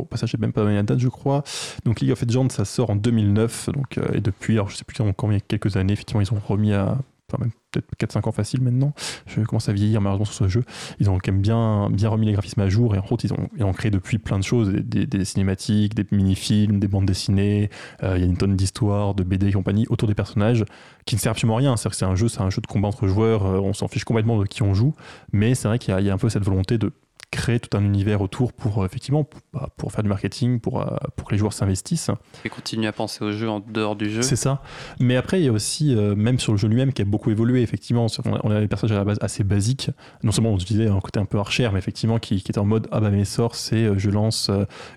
passage, 0.10 0.32
je 0.32 0.38
même 0.38 0.54
pas 0.54 0.64
la 0.64 0.84
date, 0.84 1.00
je 1.00 1.08
crois. 1.08 1.44
Donc 1.86 2.00
League 2.00 2.12
of 2.12 2.22
Legends, 2.22 2.50
ça 2.50 2.66
sort 2.66 2.90
en 2.90 2.96
2009. 3.16 3.70
Donc 3.74 3.98
euh, 3.98 4.06
et 4.14 4.22
depuis, 4.22 4.54
alors 4.54 4.70
je 4.70 4.76
sais 4.76 4.84
plus 4.84 4.96
quand, 4.98 5.32
il 5.32 5.34
y 5.34 5.38
a 5.38 5.40
quelques 5.40 5.78
années, 5.78 5.94
effectivement, 5.94 6.22
ils 6.22 6.34
ont 6.34 6.40
remis 6.40 6.74
à. 6.74 6.98
Enfin, 7.28 7.42
même 7.42 7.52
peut-être 7.72 8.14
4-5 8.14 8.30
ans 8.30 8.32
facile 8.32 8.62
maintenant. 8.62 8.94
Je 9.26 9.42
commence 9.42 9.70
à 9.70 9.74
vieillir 9.74 10.00
malheureusement 10.00 10.26
sur 10.26 10.46
ce 10.46 10.48
jeu. 10.48 10.64
Ils 11.00 11.10
ont 11.10 11.18
quand 11.18 11.32
même 11.32 11.42
bien, 11.42 11.90
bien 11.90 12.10
remis 12.10 12.28
les 12.28 12.34
graphismes 12.34 12.62
à 12.62 12.70
jour 12.70 12.96
et 12.96 13.00
en 13.00 13.04
fait, 13.04 13.24
ils 13.24 13.34
ont, 13.34 13.50
ils 13.58 13.64
ont 13.64 13.74
créé 13.74 13.90
depuis 13.92 14.20
plein 14.20 14.38
de 14.38 14.44
choses 14.44 14.70
des, 14.70 15.26
cinématiques, 15.26 15.96
des 15.96 16.06
mini-films, 16.12 16.80
des 16.80 16.88
bandes 16.88 17.06
dessinées. 17.06 17.70
Euh, 18.04 18.18
il 18.18 18.22
y 18.22 18.24
a 18.24 18.28
une 18.28 18.38
tonne 18.38 18.56
d'histoires, 18.56 19.16
de 19.16 19.24
BD 19.24 19.48
et 19.48 19.52
compagnie 19.52 19.86
autour 19.90 20.08
des 20.08 20.16
personnages 20.16 20.66
qui 21.06 21.16
ne 21.16 21.20
servent 21.20 21.34
absolument 21.34 21.56
à 21.56 21.60
rien. 21.60 21.78
C'est-à-dire 21.78 21.92
que 21.92 21.98
c'est 21.98 22.06
un 22.06 22.16
jeu, 22.16 22.28
c'est 22.28 22.42
un 22.42 22.50
jeu 22.50 22.62
de 22.62 22.68
combat 22.68 22.88
entre 22.88 23.08
joueurs. 23.08 23.46
Euh, 23.46 23.60
on 23.60 23.74
s'en 23.74 23.88
fiche 23.88 24.04
complètement 24.04 24.40
de 24.40 24.46
qui 24.46 24.64
on 24.64 24.74
joue, 24.74 24.94
mais 25.34 25.56
c'est 25.56 25.68
vrai 25.68 25.80
qu'il 25.80 26.00
y, 26.00 26.10
a 26.10 26.14
un 26.14 26.18
peu 26.18 26.30
cette 26.30 26.44
volonté 26.44 26.78
de 26.78 26.92
créer 27.36 27.60
tout 27.60 27.76
un 27.78 27.84
univers 27.84 28.22
autour 28.22 28.54
pour 28.54 28.82
euh, 28.82 28.86
effectivement 28.86 29.24
pour, 29.24 29.42
bah, 29.54 29.70
pour, 29.78 29.92
faire 29.92 30.04
du 30.04 30.10
marketing, 30.10 30.60
pour, 30.60 30.82
euh, 30.82 30.88
pour 31.16 31.28
que 31.28 31.34
les 31.34 31.38
joueurs 31.38 31.54
s'investissent. 31.54 32.12
Et 32.46 32.50
continuer 32.50 32.88
à 32.88 32.94
penser 32.94 33.24
au 33.24 33.32
jeu 33.32 33.50
en 33.50 33.60
dehors 33.60 33.96
du 33.96 34.10
jeu. 34.10 34.22
C'est 34.22 34.36
ça. 34.36 34.62
Mais 35.00 35.18
après, 35.18 35.42
il 35.42 35.46
y 35.46 35.48
a 35.50 35.52
aussi, 35.52 35.96
euh, 35.96 36.16
même 36.16 36.40
sur 36.40 36.54
le 36.54 36.58
jeu 36.58 36.68
lui-même, 36.68 36.94
qui 36.94 37.02
a 37.02 37.06
beaucoup 37.06 37.32
évolué, 37.32 37.62
effectivement. 37.62 38.08
On 38.44 38.52
a 38.52 38.62
des 38.62 38.68
personnages 38.68 38.96
à 38.96 39.00
la 39.00 39.04
base 39.04 39.18
assez 39.22 39.44
basiques. 39.44 39.92
Non 40.24 40.32
seulement 40.32 40.52
on 40.52 40.56
utilisait 40.56 40.88
un 40.88 41.00
côté 41.00 41.20
un 41.20 41.26
peu 41.26 41.38
archer, 41.38 41.70
mais 41.74 41.80
effectivement 41.80 42.20
qui, 42.20 42.42
qui 42.42 42.52
était 42.52 42.60
en 42.60 42.66
mode 42.66 42.88
Ah 42.92 43.00
bah 43.00 43.10
mes 43.10 43.26
sorts, 43.26 43.56
c'est 43.56 43.98
je 43.98 44.10
lance 44.10 44.50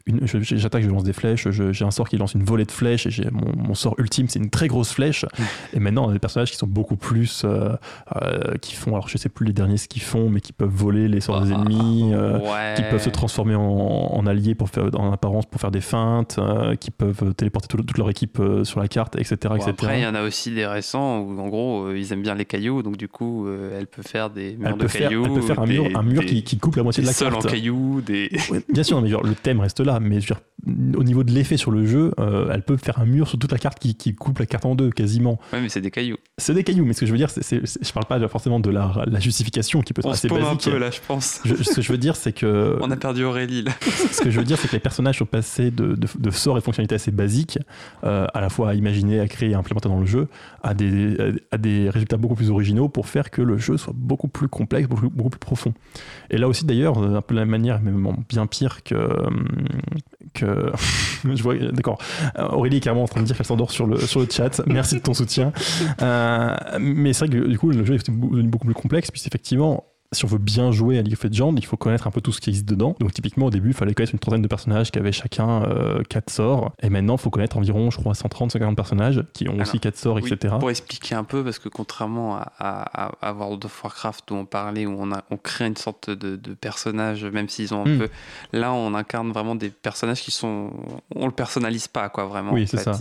une, 0.07 0.27
j'attaque, 0.27 0.85
je 0.85 0.89
lance 0.89 1.05
des 1.05 1.13
flèches, 1.13 1.49
j'ai 1.51 1.85
un 1.85 1.91
sort 1.91 2.09
qui 2.09 2.17
lance 2.17 2.35
une 2.35 2.45
volée 2.45 2.65
de 2.65 2.73
flèches, 2.73 3.07
et 3.07 3.11
j'ai 3.11 3.29
mon, 3.31 3.53
mon, 3.57 3.75
sort 3.75 3.95
ultime, 3.99 4.29
c'est 4.29 4.39
une 4.39 4.51
très 4.51 4.69
grosse 4.69 4.93
flèche. 4.93 5.25
Mm. 5.25 5.43
Et 5.75 5.81
maintenant, 5.81 6.07
on 6.07 6.11
a 6.11 6.13
des 6.13 6.19
personnages 6.19 6.51
qui 6.51 6.57
sont 6.57 6.67
beaucoup 6.67 6.97
plus. 6.97 7.45
qui 8.63 8.75
font, 8.75 8.93
alors 8.93 9.09
je 9.09 9.19
sais 9.19 9.29
plus 9.29 9.47
les 9.47 9.53
derniers 9.53 9.77
ce 9.77 9.89
qu'ils 9.89 10.03
font, 10.03 10.31
mais 10.31 10.41
qui 10.41 10.53
peuvent 10.53 10.69
voler 10.69 11.09
les 11.09 11.21
sorts 11.21 11.43
des 11.43 11.53
ah. 11.53 11.65
Euh, 12.29 12.75
qui 12.75 12.83
peuvent 12.83 13.03
se 13.03 13.11
transformer 13.11 13.55
en, 13.55 13.63
en, 13.63 14.27
alliés 14.27 14.55
pour 14.55 14.69
faire, 14.69 14.89
en 14.95 15.13
apparence 15.13 15.47
pour 15.47 15.61
faire 15.61 15.71
des 15.71 15.81
feintes, 15.81 16.37
euh, 16.39 16.75
qui 16.77 16.91
peuvent 16.91 17.35
téléporter 17.35 17.69
toute 17.69 17.97
leur 17.99 18.11
équipe 18.11 18.39
euh, 18.41 18.65
sur 18.65 18.81
la 18.81 18.89
carte, 18.89 19.17
etc. 19.17 19.37
etc. 19.55 19.71
Après, 19.71 20.01
il 20.01 20.03
y 20.03 20.07
en 20.07 20.15
a 20.15 20.23
aussi 20.23 20.51
des 20.51 20.67
récents 20.67 21.21
où, 21.21 21.39
en 21.41 21.49
gros, 21.49 21.93
ils 21.93 22.13
aiment 22.13 22.23
bien 22.23 22.35
les 22.35 22.45
cailloux, 22.45 22.83
donc 22.83 22.97
du 22.97 23.09
coup, 23.09 23.49
elle 23.49 23.87
peut 23.87 24.03
faire 24.03 24.31
des 24.31 24.57
murs 24.57 24.77
de 24.77 24.87
cailloux. 24.87 25.25
elle 25.27 25.35
peut 25.35 25.41
faire 25.43 25.61
un 25.61 25.67
mur, 25.67 25.89
un 25.95 26.03
mur 26.03 26.25
qui, 26.25 26.43
qui, 26.43 26.59
coupe 26.59 26.77
la 26.77 26.83
moitié 26.83 27.03
de 27.03 27.09
la 27.09 27.15
carte. 27.15 27.35
en 27.35 27.49
cailloux, 27.49 28.01
des. 28.01 28.31
bien 28.73 28.83
sûr, 28.83 29.01
mais 29.01 29.11
le 29.11 29.35
thème 29.35 29.61
reste 29.61 29.81
là, 29.81 30.01
mais 30.01 30.21
je 30.21 30.29
veux 30.29 30.35
dire, 30.35 30.41
au 30.67 31.05
niveau 31.05 31.25
de 31.25 31.33
l'effet 31.33 31.57
sur 31.57 31.71
le 31.71 31.87
jeu, 31.87 32.13
elle 32.53 32.63
peut 32.63 32.77
faire 32.77 32.99
un 32.99 33.07
mur 33.07 33.29
sur 33.29 33.39
toute 33.39 33.53
la 33.53 33.59
carte 33.59 33.79
qui, 33.79 33.95
qui 33.95 34.15
coupe 34.15 34.39
la 34.39 34.47
carte 34.47 34.65
en 34.65 34.75
deux, 34.75 34.91
quasiment. 34.91 35.39
Ouais, 35.53 35.61
mais 35.61 35.69
c'est 35.69 35.81
des 35.81 35.91
cailloux. 35.91 36.19
C'est 36.37 36.55
des 36.55 36.65
cailloux, 36.65 36.85
mais 36.85 36.93
ce 36.93 37.01
que 37.01 37.07
je 37.07 37.13
veux 37.13 37.19
dire, 37.19 37.31
c'est, 37.31 37.61
je 37.65 37.93
parle 37.93 38.07
pas 38.07 38.29
forcément 38.29 38.61
de 38.61 38.71
la, 38.71 39.05
la 39.07 39.21
justification 39.21 39.83
qui 39.83 39.93
peut 39.93 40.01
être 40.01 40.11
assez 40.11 40.29
basique. 40.29 40.69
un 40.69 40.71
peu 40.71 40.79
là, 40.79 40.91
je 40.91 41.01
pense. 41.07 41.41
ce 41.45 41.75
que 41.75 41.83
je 41.83 41.93
veux 41.93 41.99
dire, 41.99 42.17
c'est 42.17 42.33
que 42.33 42.79
on 42.81 42.91
a 42.91 42.97
perdu 42.97 43.25
Aurélie 43.25 43.63
là. 43.63 43.73
Ce 44.13 44.23
que 44.23 44.31
je 44.31 44.39
veux 44.39 44.45
dire, 44.45 44.59
c'est 44.59 44.69
que 44.69 44.73
les 44.73 44.81
personnages 44.81 45.19
sont 45.19 45.27
passés 45.27 45.71
de, 45.71 45.95
de, 45.95 46.31
sorts 46.31 46.57
et 46.57 46.61
de 46.61 46.65
fonctionnalités 46.65 46.95
assez 46.95 47.11
basiques, 47.11 47.59
euh, 48.05 48.27
à 48.35 48.41
la 48.41 48.49
fois 48.49 48.71
à 48.71 48.75
imaginer, 48.75 49.21
à 49.21 49.29
créer 49.29 49.51
et 49.51 49.55
à 49.55 49.59
implémenter 49.59 49.89
dans 49.89 50.01
le 50.01 50.07
jeu, 50.07 50.29
à 50.63 50.75
des, 50.75 51.17
à 51.51 51.59
des 51.59 51.91
résultats 51.91 52.17
beaucoup 52.17 52.35
plus 52.35 52.51
originaux 52.51 52.89
pour 52.89 53.09
faire 53.09 53.31
que 53.31 53.43
le 53.43 53.59
jeu 53.59 53.77
soit 53.77 53.95
beaucoup 53.95 54.29
plus 54.29 54.49
complexe, 54.49 54.89
beaucoup, 54.89 55.11
beaucoup 55.11 55.31
plus 55.31 55.39
profond. 55.39 55.75
Et 56.31 56.39
là 56.39 56.49
aussi, 56.49 56.65
d'ailleurs, 56.65 56.99
un 56.99 57.23
peu 57.23 57.35
de 57.35 57.41
la 57.41 57.47
manière, 57.47 57.81
même 57.81 58.17
bien 58.29 58.47
pire 58.47 58.83
que. 58.83 58.97
Que 60.35 60.73
je 61.25 61.43
vois, 61.43 61.57
d'accord. 61.57 61.99
Aurélie 62.37 62.79
est 62.79 62.81
carrément 62.81 63.05
en 63.05 63.09
train 63.09 63.21
de 63.21 63.27
dire 63.27 63.37
qu'elle 63.37 63.47
s'endort 63.47 63.71
sur 63.71 63.87
le, 63.87 63.99
sur 63.99 64.21
le 64.21 64.27
chat. 64.31 64.63
Merci 64.67 64.97
de 64.97 65.01
ton 65.01 65.15
soutien. 65.15 65.53
Euh, 66.03 66.57
mais 66.81 67.13
c'est 67.13 67.27
vrai 67.27 67.39
que 67.39 67.47
du 67.47 67.59
coup, 67.59 67.71
le 67.71 67.85
jeu 67.85 67.95
est 67.95 68.11
beaucoup 68.11 68.67
plus 68.67 68.75
complexe, 68.75 69.11
puisque 69.11 69.27
effectivement, 69.27 69.85
si 70.13 70.25
on 70.25 70.29
veut 70.29 70.39
bien 70.39 70.73
jouer 70.73 70.99
à 70.99 71.03
League 71.03 71.13
of 71.13 71.25
Legends, 71.25 71.55
il 71.57 71.67
faut 71.67 71.77
connaître 71.77 72.07
un 72.07 72.11
peu 72.11 72.21
tout 72.21 72.33
ce 72.33 72.41
qui 72.41 72.51
existe 72.51 72.69
dedans. 72.69 72.97
Donc 72.99 73.13
typiquement 73.13 73.47
au 73.47 73.51
début, 73.51 73.69
il 73.69 73.75
fallait 73.75 73.93
connaître 73.93 74.15
une 74.15 74.19
trentaine 74.19 74.43
de 74.43 74.49
personnages 74.49 74.91
qui 74.91 74.99
avaient 74.99 75.13
chacun 75.13 75.63
4 76.09 76.31
sorts. 76.31 76.73
Et 76.83 76.89
maintenant, 76.89 77.17
il 77.17 77.21
faut 77.21 77.31
connaître 77.31 77.59
environ, 77.59 77.91
je 77.91 77.99
crois, 77.99 78.15
130, 78.15 78.53
140 78.53 78.77
personnages 78.77 79.23
qui 79.35 79.49
ont 79.49 79.59
aussi 79.59 79.81
4 79.81 79.97
sorts, 79.97 80.19
etc. 80.19 80.55
Pour 80.59 80.71
expliquer 80.71 81.15
un 81.15 81.25
peu, 81.25 81.45
parce 81.45 81.59
que 81.59 81.69
contrairement 81.69 82.37
à, 82.37 83.11
à, 83.21 83.33
World 83.33 83.65
of 83.67 83.85
Warcraft 83.85 84.31
où 84.31 84.35
on 84.35 84.45
parlait, 84.47 84.87
où 84.87 84.97
on, 84.99 85.13
a, 85.13 85.25
on 85.31 85.37
crée 85.37 85.67
une 85.67 85.77
sorte 85.77 86.11
de, 86.11 86.37
de 86.37 86.55
personnage, 86.55 87.25
même 87.25 87.49
s'ils 87.49 87.75
ont 87.75 87.83
un 87.83 87.89
hmm. 87.89 87.99
peu... 87.99 88.09
Là, 88.53 88.73
on 88.73 88.95
incarne 88.95 89.31
vraiment 89.31 89.55
des 89.55 89.69
personnages 89.69 90.23
qui 90.23 90.31
sont... 90.31 90.71
On 91.15 91.27
le 91.27 91.33
personnalise 91.33 91.89
pas, 91.89 92.09
quoi, 92.09 92.25
vraiment. 92.25 92.53
Oui, 92.53 92.67
c'est 92.67 92.79
ça. 92.79 92.95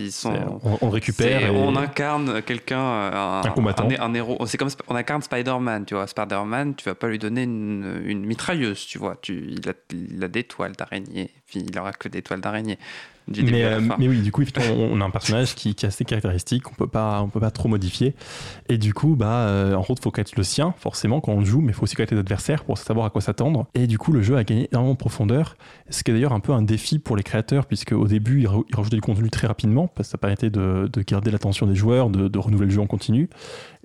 On, 0.81 0.89
récupère. 0.89 1.53
On 1.55 1.75
incarne 1.75 2.41
quelqu'un, 2.41 2.79
un, 2.79 3.41
un, 3.41 3.49
combattant. 3.51 3.87
Un, 3.99 4.13
héros. 4.13 4.37
C'est 4.45 4.57
comme 4.57 4.69
on 4.89 4.95
incarne 4.95 5.21
Spider-Man, 5.21 5.85
tu 5.85 5.95
vois. 5.95 6.07
Spider-Man, 6.07 6.75
tu 6.75 6.89
vas 6.89 6.96
pas 6.97 7.07
lui 7.07 7.19
donner 7.19 7.43
une, 7.43 8.01
une 8.05 8.25
mitrailleuse, 8.25 8.85
tu 8.85 8.97
vois. 8.97 9.17
Tu, 9.21 9.47
il, 9.49 9.69
a, 9.69 9.73
il 9.91 10.23
a 10.23 10.27
des 10.27 10.43
toiles 10.43 10.73
d'araignée, 10.73 11.31
puis 11.47 11.61
il 11.67 11.77
aura 11.79 11.93
que 11.93 12.09
des 12.09 12.21
toiles 12.21 12.41
d'araignée. 12.41 12.77
Mais, 13.27 13.63
euh, 13.63 13.81
mais, 13.99 14.07
oui, 14.07 14.21
du 14.21 14.31
coup, 14.31 14.43
on, 14.71 15.01
a 15.01 15.03
un 15.03 15.09
personnage 15.09 15.53
qui, 15.53 15.75
qui, 15.75 15.85
a 15.85 15.91
ses 15.91 16.05
caractéristiques, 16.05 16.69
on 16.71 16.75
peut 16.75 16.87
pas, 16.87 17.21
on 17.21 17.27
peut 17.27 17.41
pas 17.41 17.51
trop 17.51 17.67
modifier. 17.67 18.15
Et 18.69 18.77
du 18.77 18.93
coup, 18.93 19.15
bah, 19.15 19.47
euh, 19.47 19.73
en 19.73 19.81
route, 19.81 19.97
il 19.99 20.03
faut 20.03 20.11
connaître 20.11 20.31
le 20.37 20.43
sien, 20.43 20.73
forcément, 20.79 21.19
quand 21.19 21.33
on 21.33 21.39
le 21.39 21.45
joue, 21.45 21.59
mais 21.59 21.71
il 21.71 21.73
faut 21.73 21.83
aussi 21.83 21.95
connaître 21.95 22.13
les 22.13 22.19
adversaires 22.19 22.63
pour 22.63 22.77
savoir 22.77 23.05
à 23.05 23.09
quoi 23.09 23.21
s'attendre. 23.21 23.67
Et 23.73 23.85
du 23.87 23.97
coup, 23.97 24.13
le 24.13 24.21
jeu 24.21 24.37
a 24.37 24.43
gagné 24.43 24.69
énormément 24.71 24.93
de 24.93 24.97
profondeur, 24.97 25.57
ce 25.89 26.03
qui 26.03 26.11
est 26.11 26.13
d'ailleurs 26.13 26.31
un 26.31 26.39
peu 26.39 26.53
un 26.53 26.61
défi 26.61 26.99
pour 26.99 27.17
les 27.17 27.23
créateurs, 27.23 27.65
puisque 27.65 27.91
au 27.91 28.07
début, 28.07 28.41
ils, 28.41 28.47
rajoutaient 28.47 28.95
du 28.95 29.01
contenu 29.01 29.29
très 29.29 29.47
rapidement, 29.47 29.87
parce 29.87 30.07
que 30.07 30.11
ça 30.11 30.17
permettait 30.17 30.49
de, 30.49 30.89
de 30.91 31.01
garder 31.01 31.29
l'attention 31.29 31.67
des 31.67 31.75
joueurs, 31.75 32.09
de, 32.09 32.29
de 32.29 32.39
renouveler 32.39 32.67
le 32.67 32.73
jeu 32.73 32.81
en 32.81 32.87
continu. 32.87 33.29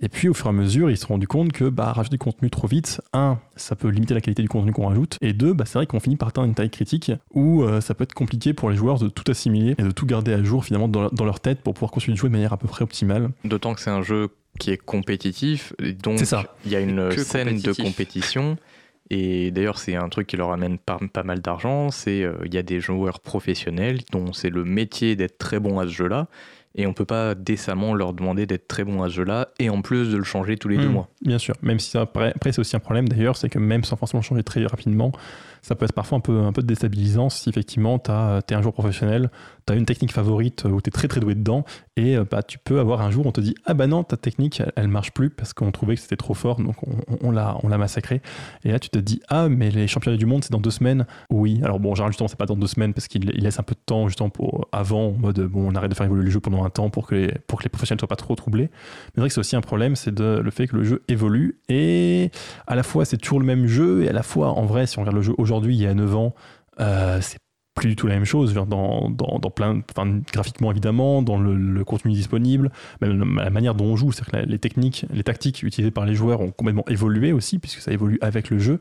Et 0.02 0.08
puis 0.08 0.28
au 0.28 0.34
fur 0.34 0.46
et 0.46 0.48
à 0.48 0.52
mesure, 0.52 0.90
ils 0.90 0.96
se 0.96 1.06
sont 1.06 1.14
rendus 1.14 1.28
compte 1.28 1.52
que 1.52 1.68
bah, 1.68 1.92
rajouter 1.92 2.16
du 2.16 2.18
contenu 2.18 2.50
trop 2.50 2.66
vite, 2.66 3.00
un, 3.12 3.38
ça 3.54 3.76
peut 3.76 3.88
limiter 3.88 4.14
la 4.14 4.20
qualité 4.20 4.42
du 4.42 4.48
contenu 4.48 4.72
qu'on 4.72 4.88
rajoute, 4.88 5.16
et 5.20 5.32
deux, 5.32 5.52
bah, 5.52 5.64
c'est 5.64 5.78
vrai 5.78 5.86
qu'on 5.86 6.00
finit 6.00 6.16
par 6.16 6.28
atteindre 6.28 6.48
une 6.48 6.54
taille 6.54 6.70
critique 6.70 7.12
où 7.32 7.62
euh, 7.62 7.80
ça 7.80 7.94
peut 7.94 8.02
être 8.02 8.12
compliqué 8.12 8.52
pour 8.52 8.68
les 8.68 8.76
joueurs 8.76 8.98
de 8.98 9.08
tout 9.08 9.30
assimiler 9.30 9.76
et 9.78 9.82
de 9.82 9.92
tout 9.92 10.04
garder 10.04 10.32
à 10.32 10.42
jour 10.42 10.64
finalement 10.64 10.88
dans, 10.88 11.24
leur 11.24 11.38
tête 11.38 11.60
pour 11.60 11.74
pouvoir 11.74 11.92
continuer 11.92 12.14
de 12.14 12.18
jouer 12.18 12.28
de 12.28 12.32
manière 12.32 12.52
à 12.52 12.56
peu 12.56 12.66
près 12.66 12.82
optimale. 12.82 13.30
D'autant 13.44 13.74
que 13.74 13.80
c'est 13.80 13.90
un 13.90 14.02
jeu 14.02 14.30
qui 14.58 14.72
est 14.72 14.76
compétitif, 14.76 15.72
donc 16.02 16.20
il 16.66 16.72
y 16.72 16.76
a 16.76 16.80
une 16.80 17.12
scène 17.12 17.60
de 17.60 17.72
compétition. 17.72 18.56
Et 19.10 19.50
d'ailleurs, 19.50 19.78
c'est 19.78 19.94
un 19.94 20.08
truc 20.08 20.26
qui 20.26 20.36
leur 20.36 20.52
amène 20.52 20.78
pas, 20.78 20.98
pas 21.12 21.22
mal 21.22 21.40
d'argent. 21.40 21.90
C'est 21.90 22.22
euh, 22.22 22.34
il 22.46 22.54
y 22.54 22.58
a 22.58 22.62
des 22.62 22.80
joueurs 22.80 23.20
professionnels 23.20 24.00
dont 24.10 24.32
c'est 24.32 24.48
le 24.48 24.64
métier 24.64 25.16
d'être 25.16 25.38
très 25.38 25.60
bon 25.60 25.78
à 25.78 25.84
ce 25.84 25.90
jeu-là 25.90 26.28
et 26.74 26.86
on 26.86 26.92
peut 26.92 27.04
pas 27.04 27.34
décemment 27.34 27.94
leur 27.94 28.12
demander 28.12 28.46
d'être 28.46 28.68
très 28.68 28.84
bon 28.84 29.02
à 29.02 29.08
ce 29.08 29.14
jeu-là 29.14 29.48
et 29.58 29.70
en 29.70 29.82
plus 29.82 30.10
de 30.10 30.16
le 30.16 30.24
changer 30.24 30.56
tous 30.56 30.68
les 30.68 30.78
deux 30.78 30.88
hmm. 30.88 30.92
mois. 30.92 31.08
Bien 31.20 31.38
sûr, 31.38 31.54
même 31.62 31.78
si 31.78 31.90
ça, 31.90 32.02
après, 32.02 32.32
après 32.34 32.52
c'est 32.52 32.60
aussi 32.60 32.76
un 32.76 32.80
problème 32.80 33.08
d'ailleurs, 33.08 33.36
c'est 33.36 33.48
que 33.48 33.58
même 33.58 33.84
sans 33.84 33.96
forcément 33.96 34.22
changer 34.22 34.42
très 34.42 34.64
rapidement, 34.64 35.12
ça 35.60 35.74
peut 35.74 35.84
être 35.84 35.92
parfois 35.92 36.18
un 36.18 36.20
peu, 36.20 36.40
un 36.40 36.52
peu 36.52 36.62
déstabilisant 36.62 37.30
si 37.30 37.48
effectivement 37.48 37.98
tu 37.98 38.10
es 38.10 38.54
un 38.54 38.62
joueur 38.62 38.74
professionnel, 38.74 39.30
une 39.74 39.86
technique 39.86 40.12
favorite 40.12 40.64
où 40.64 40.80
tu 40.80 40.88
es 40.88 40.90
très 40.90 41.08
très 41.08 41.20
doué 41.20 41.34
dedans 41.34 41.64
et 41.96 42.16
euh, 42.16 42.24
bah, 42.28 42.42
tu 42.42 42.58
peux 42.58 42.80
avoir 42.80 43.00
un 43.02 43.10
jour 43.10 43.26
on 43.26 43.32
te 43.32 43.40
dit 43.40 43.54
ah 43.66 43.74
bah 43.74 43.86
non 43.86 44.04
ta 44.04 44.16
technique 44.16 44.62
elle, 44.76 44.88
marche 44.88 45.12
plus 45.12 45.30
parce 45.30 45.52
qu'on 45.52 45.70
trouvait 45.70 45.94
que 45.94 46.00
c'était 46.00 46.16
trop 46.16 46.34
fort 46.34 46.60
donc 46.60 46.76
on, 47.22 47.30
l'a 47.30 47.78
massacré 47.78 48.20
et 48.64 48.72
là 48.72 48.78
tu 48.78 48.90
te 48.90 48.98
dis 48.98 49.20
ah 49.28 49.48
mais 49.48 49.70
les 49.70 49.86
championnats 49.86 50.16
du 50.16 50.26
monde 50.26 50.44
c'est 50.44 50.52
dans 50.52 50.60
deux 50.60 50.70
semaines 50.70 51.06
oui. 51.30 51.60
Alors 51.62 51.80
bon 51.80 51.94
genre 51.94 52.08
justement 52.08 52.28
c'est 52.28 52.38
pas 52.38 52.46
dans 52.46 52.56
deux 52.56 52.66
semaines 52.66 52.94
parce 52.94 53.08
qu'il 53.08 53.24
laisse 53.24 53.58
un 53.58 53.62
peu 53.62 53.74
de 53.74 53.80
temps 53.84 54.08
justement 54.08 54.30
pour 54.30 54.68
avant 54.72 55.08
en 55.08 55.12
mode 55.12 55.40
bon 55.40 55.70
on 55.70 55.74
arrête 55.74 55.90
de 55.90 55.94
faire 55.94 56.06
évoluer 56.06 56.24
le 56.24 56.30
jeu 56.30 56.40
pendant 56.40 56.64
un 56.64 56.70
temps 56.70 56.90
pour 56.90 57.06
que 57.06 57.14
les, 57.14 57.34
pour 57.46 57.58
que 57.58 57.64
les 57.64 57.70
professionnels 57.70 58.00
soient 58.00 58.08
pas 58.08 58.16
trop 58.16 58.34
troublés. 58.34 58.70
Mais 59.16 59.22
c'est 59.24 59.30
c'est 59.30 59.40
aussi 59.40 59.56
un 59.56 59.60
problème 59.60 59.96
c'est 59.96 60.18
le 60.18 60.50
fait 60.50 60.66
que 60.66 60.76
le 60.76 60.84
jeu 60.84 61.02
évolue 61.08 61.58
et 61.68 62.30
à 62.66 62.74
la 62.74 62.82
fois 62.82 63.04
c'est 63.04 63.16
toujours 63.16 63.40
le 63.40 63.46
même 63.46 63.66
jeu 63.66 64.04
et 64.04 64.08
à 64.08 64.12
la 64.12 64.22
fois 64.22 64.50
en 64.50 64.64
vrai 64.64 64.86
si 64.86 64.98
on 64.98 65.02
regarde 65.02 65.16
le 65.16 65.22
jeu 65.22 65.34
aujourd'hui 65.38 65.74
il 65.74 65.82
y 65.82 65.86
a 65.86 65.94
9 65.94 66.16
ans 66.16 66.34
euh, 66.80 67.18
c'est 67.20 67.38
plus 67.74 67.88
du 67.88 67.96
tout 67.96 68.06
la 68.06 68.14
même 68.14 68.24
chose. 68.24 68.54
Dans, 68.54 68.66
dans, 68.66 69.38
dans 69.38 69.50
plein 69.50 69.80
enfin, 69.90 70.20
graphiquement 70.32 70.70
évidemment 70.70 71.22
dans 71.22 71.38
le, 71.38 71.84
contenu 71.84 72.12
disponible 72.12 72.70
même 73.00 73.36
la 73.38 73.50
manière 73.50 73.74
dont 73.74 73.86
on 73.86 73.96
joue 73.96 74.12
c'est 74.12 74.24
que 74.24 74.36
les 74.36 74.58
techniques 74.58 75.04
les 75.12 75.24
tactiques 75.24 75.62
utilisées 75.62 75.90
par 75.90 76.06
les 76.06 76.14
joueurs 76.14 76.40
ont 76.40 76.50
complètement 76.50 76.84
évolué 76.88 77.32
aussi 77.32 77.58
puisque 77.58 77.80
ça 77.80 77.92
évolue 77.92 78.18
avec 78.20 78.50
le 78.50 78.58
jeu. 78.58 78.78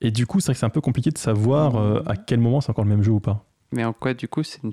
Et 0.00 0.10
du 0.10 0.26
coup 0.26 0.40
c'est 0.40 0.46
vrai 0.46 0.54
que 0.54 0.60
c'est 0.60 0.66
un 0.66 0.70
peu 0.70 0.80
compliqué 0.80 1.10
de 1.10 1.18
savoir 1.18 1.76
euh, 1.76 2.02
à 2.06 2.16
quel 2.16 2.40
moment 2.40 2.60
c'est 2.60 2.70
encore 2.70 2.84
le 2.84 2.90
même 2.90 3.02
jeu 3.02 3.12
ou 3.12 3.20
pas. 3.20 3.44
Mais 3.72 3.84
en 3.84 3.92
quoi 3.92 4.14
du 4.14 4.28
coup 4.28 4.42
c'est 4.42 4.62
une 4.62 4.72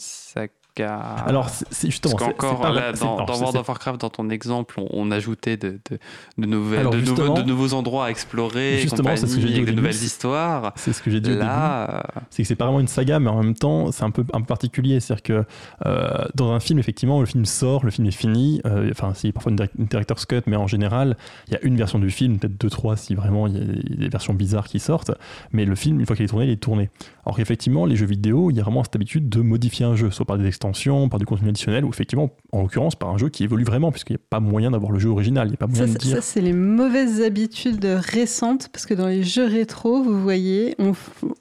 alors, 0.84 1.50
c'est 1.50 1.90
justement. 1.90 2.16
Parce 2.16 2.34
qu'encore, 2.34 2.62
dans, 3.00 3.26
dans 3.26 3.40
World 3.40 3.58
of 3.58 3.68
Warcraft, 3.68 4.02
dans 4.02 4.10
ton 4.10 4.30
exemple, 4.30 4.82
on, 4.92 5.12
ajoutait 5.12 5.58
de, 5.58 5.80
de, 5.90 6.00
de, 6.38 6.46
nouvelles, 6.46 6.90
de, 6.90 7.02
nouveaux, 7.02 7.34
de, 7.34 7.42
nouveaux, 7.44 7.74
endroits 7.74 8.08
à 8.08 8.10
explorer, 8.10 8.80
justement, 8.80 9.16
c'est 9.16 9.28
ce 9.28 9.36
que 9.36 9.42
j'ai 9.42 9.48
dit 9.48 9.56
avec 9.56 9.68
de 9.68 9.72
nouvelles 9.72 9.94
histoires. 9.94 10.74
C'est 10.76 10.94
ce 10.94 11.02
que 11.02 11.10
j'ai 11.10 11.22
dit 11.22 11.36
Là, 11.36 12.04
C'est 12.30 12.44
que 12.44 12.48
c'est 12.48 12.56
pas 12.56 12.66
vraiment 12.66 12.80
une 12.80 12.88
saga, 12.88 13.20
mais 13.20 13.30
en 13.30 13.42
même 13.42 13.56
temps, 13.56 13.92
c'est 13.92 14.04
un 14.04 14.12
peu, 14.12 14.26
un 14.34 14.42
peu 14.42 14.46
particulier. 14.46 15.00
C'est-à-dire 15.00 15.24
que 15.24 15.46
euh, 15.86 16.26
dans 16.36 16.52
un 16.52 16.60
film, 16.60 16.80
effectivement, 16.80 17.20
le 17.20 17.26
film 17.26 17.46
sort, 17.46 17.86
le 17.86 17.92
film 17.92 18.08
est 18.08 18.12
fini. 18.12 18.62
Euh, 18.66 18.90
enfin, 18.92 19.14
c'est 19.16 19.32
parfois 19.32 19.52
une, 19.52 19.86
director's 19.86 20.26
cut, 20.26 20.42
mais 20.48 20.56
en 20.56 20.68
général, 20.68 21.18
il 21.48 21.54
y 21.54 21.56
a 21.56 21.64
une 21.64 21.78
version 21.78 22.00
du 22.00 22.10
film, 22.10 22.38
peut-être 22.38 22.60
deux, 22.60 22.70
trois, 22.70 22.98
si 22.98 23.16
vraiment 23.16 23.48
il 23.48 23.58
y 23.58 23.62
a 23.62 23.96
des 23.98 24.10
versions 24.10 24.34
bizarres 24.34 24.68
qui 24.68 24.80
sortent. 24.80 25.12
Mais 25.52 25.66
le 25.66 25.76
film, 25.76 26.00
une 26.00 26.06
fois 26.06 26.16
qu'il 26.16 26.26
est 26.26 26.30
tourné, 26.30 26.46
il 26.46 26.52
est 26.52 26.58
tourné. 26.58 26.90
Alors 27.26 27.40
effectivement, 27.40 27.86
les 27.86 27.96
jeux 27.96 28.06
vidéo, 28.06 28.52
il 28.52 28.58
y 28.58 28.60
a 28.60 28.64
vraiment 28.64 28.84
cette 28.84 28.96
habitude 28.96 29.30
de 29.30 29.42
modifier 29.42 29.86
un 29.86 29.96
jeu, 29.96 30.12
soit 30.12 30.26
par 30.26 30.38
des 30.38 30.46
extensions 30.46 30.65
par 31.10 31.20
du 31.20 31.26
contenu 31.26 31.50
additionnel, 31.50 31.86
ou 31.86 31.90
effectivement, 31.90 32.32
en 32.52 32.62
l'occurrence, 32.62 32.96
par 32.96 33.10
un 33.10 33.18
jeu 33.18 33.30
qui 33.30 33.44
évolue 33.44 33.64
vraiment, 33.64 33.92
puisqu'il 33.92 34.14
n'y 34.14 34.22
a 34.22 34.26
pas 34.30 34.40
moyen 34.40 34.72
d'avoir 34.72 34.92
le 34.92 35.00
jeu 35.00 35.10
original. 35.10 35.48
Il 35.48 35.54
a 35.54 35.58
pas 35.58 35.68
moyen 35.68 35.88
ça, 35.88 35.94
de 35.94 35.98
dire. 35.98 36.16
Ça, 36.16 36.22
c'est 36.22 36.42
les 36.42 36.54
mauvaises 36.54 37.22
habitudes 37.22 37.86
récentes, 37.86 38.70
parce 38.72 38.86
que 38.86 38.94
dans 38.94 39.08
les 39.08 39.24
jeux 39.24 39.46
rétro, 39.46 40.02
vous 40.04 40.22
voyez, 40.22 40.76
on, 40.80 40.94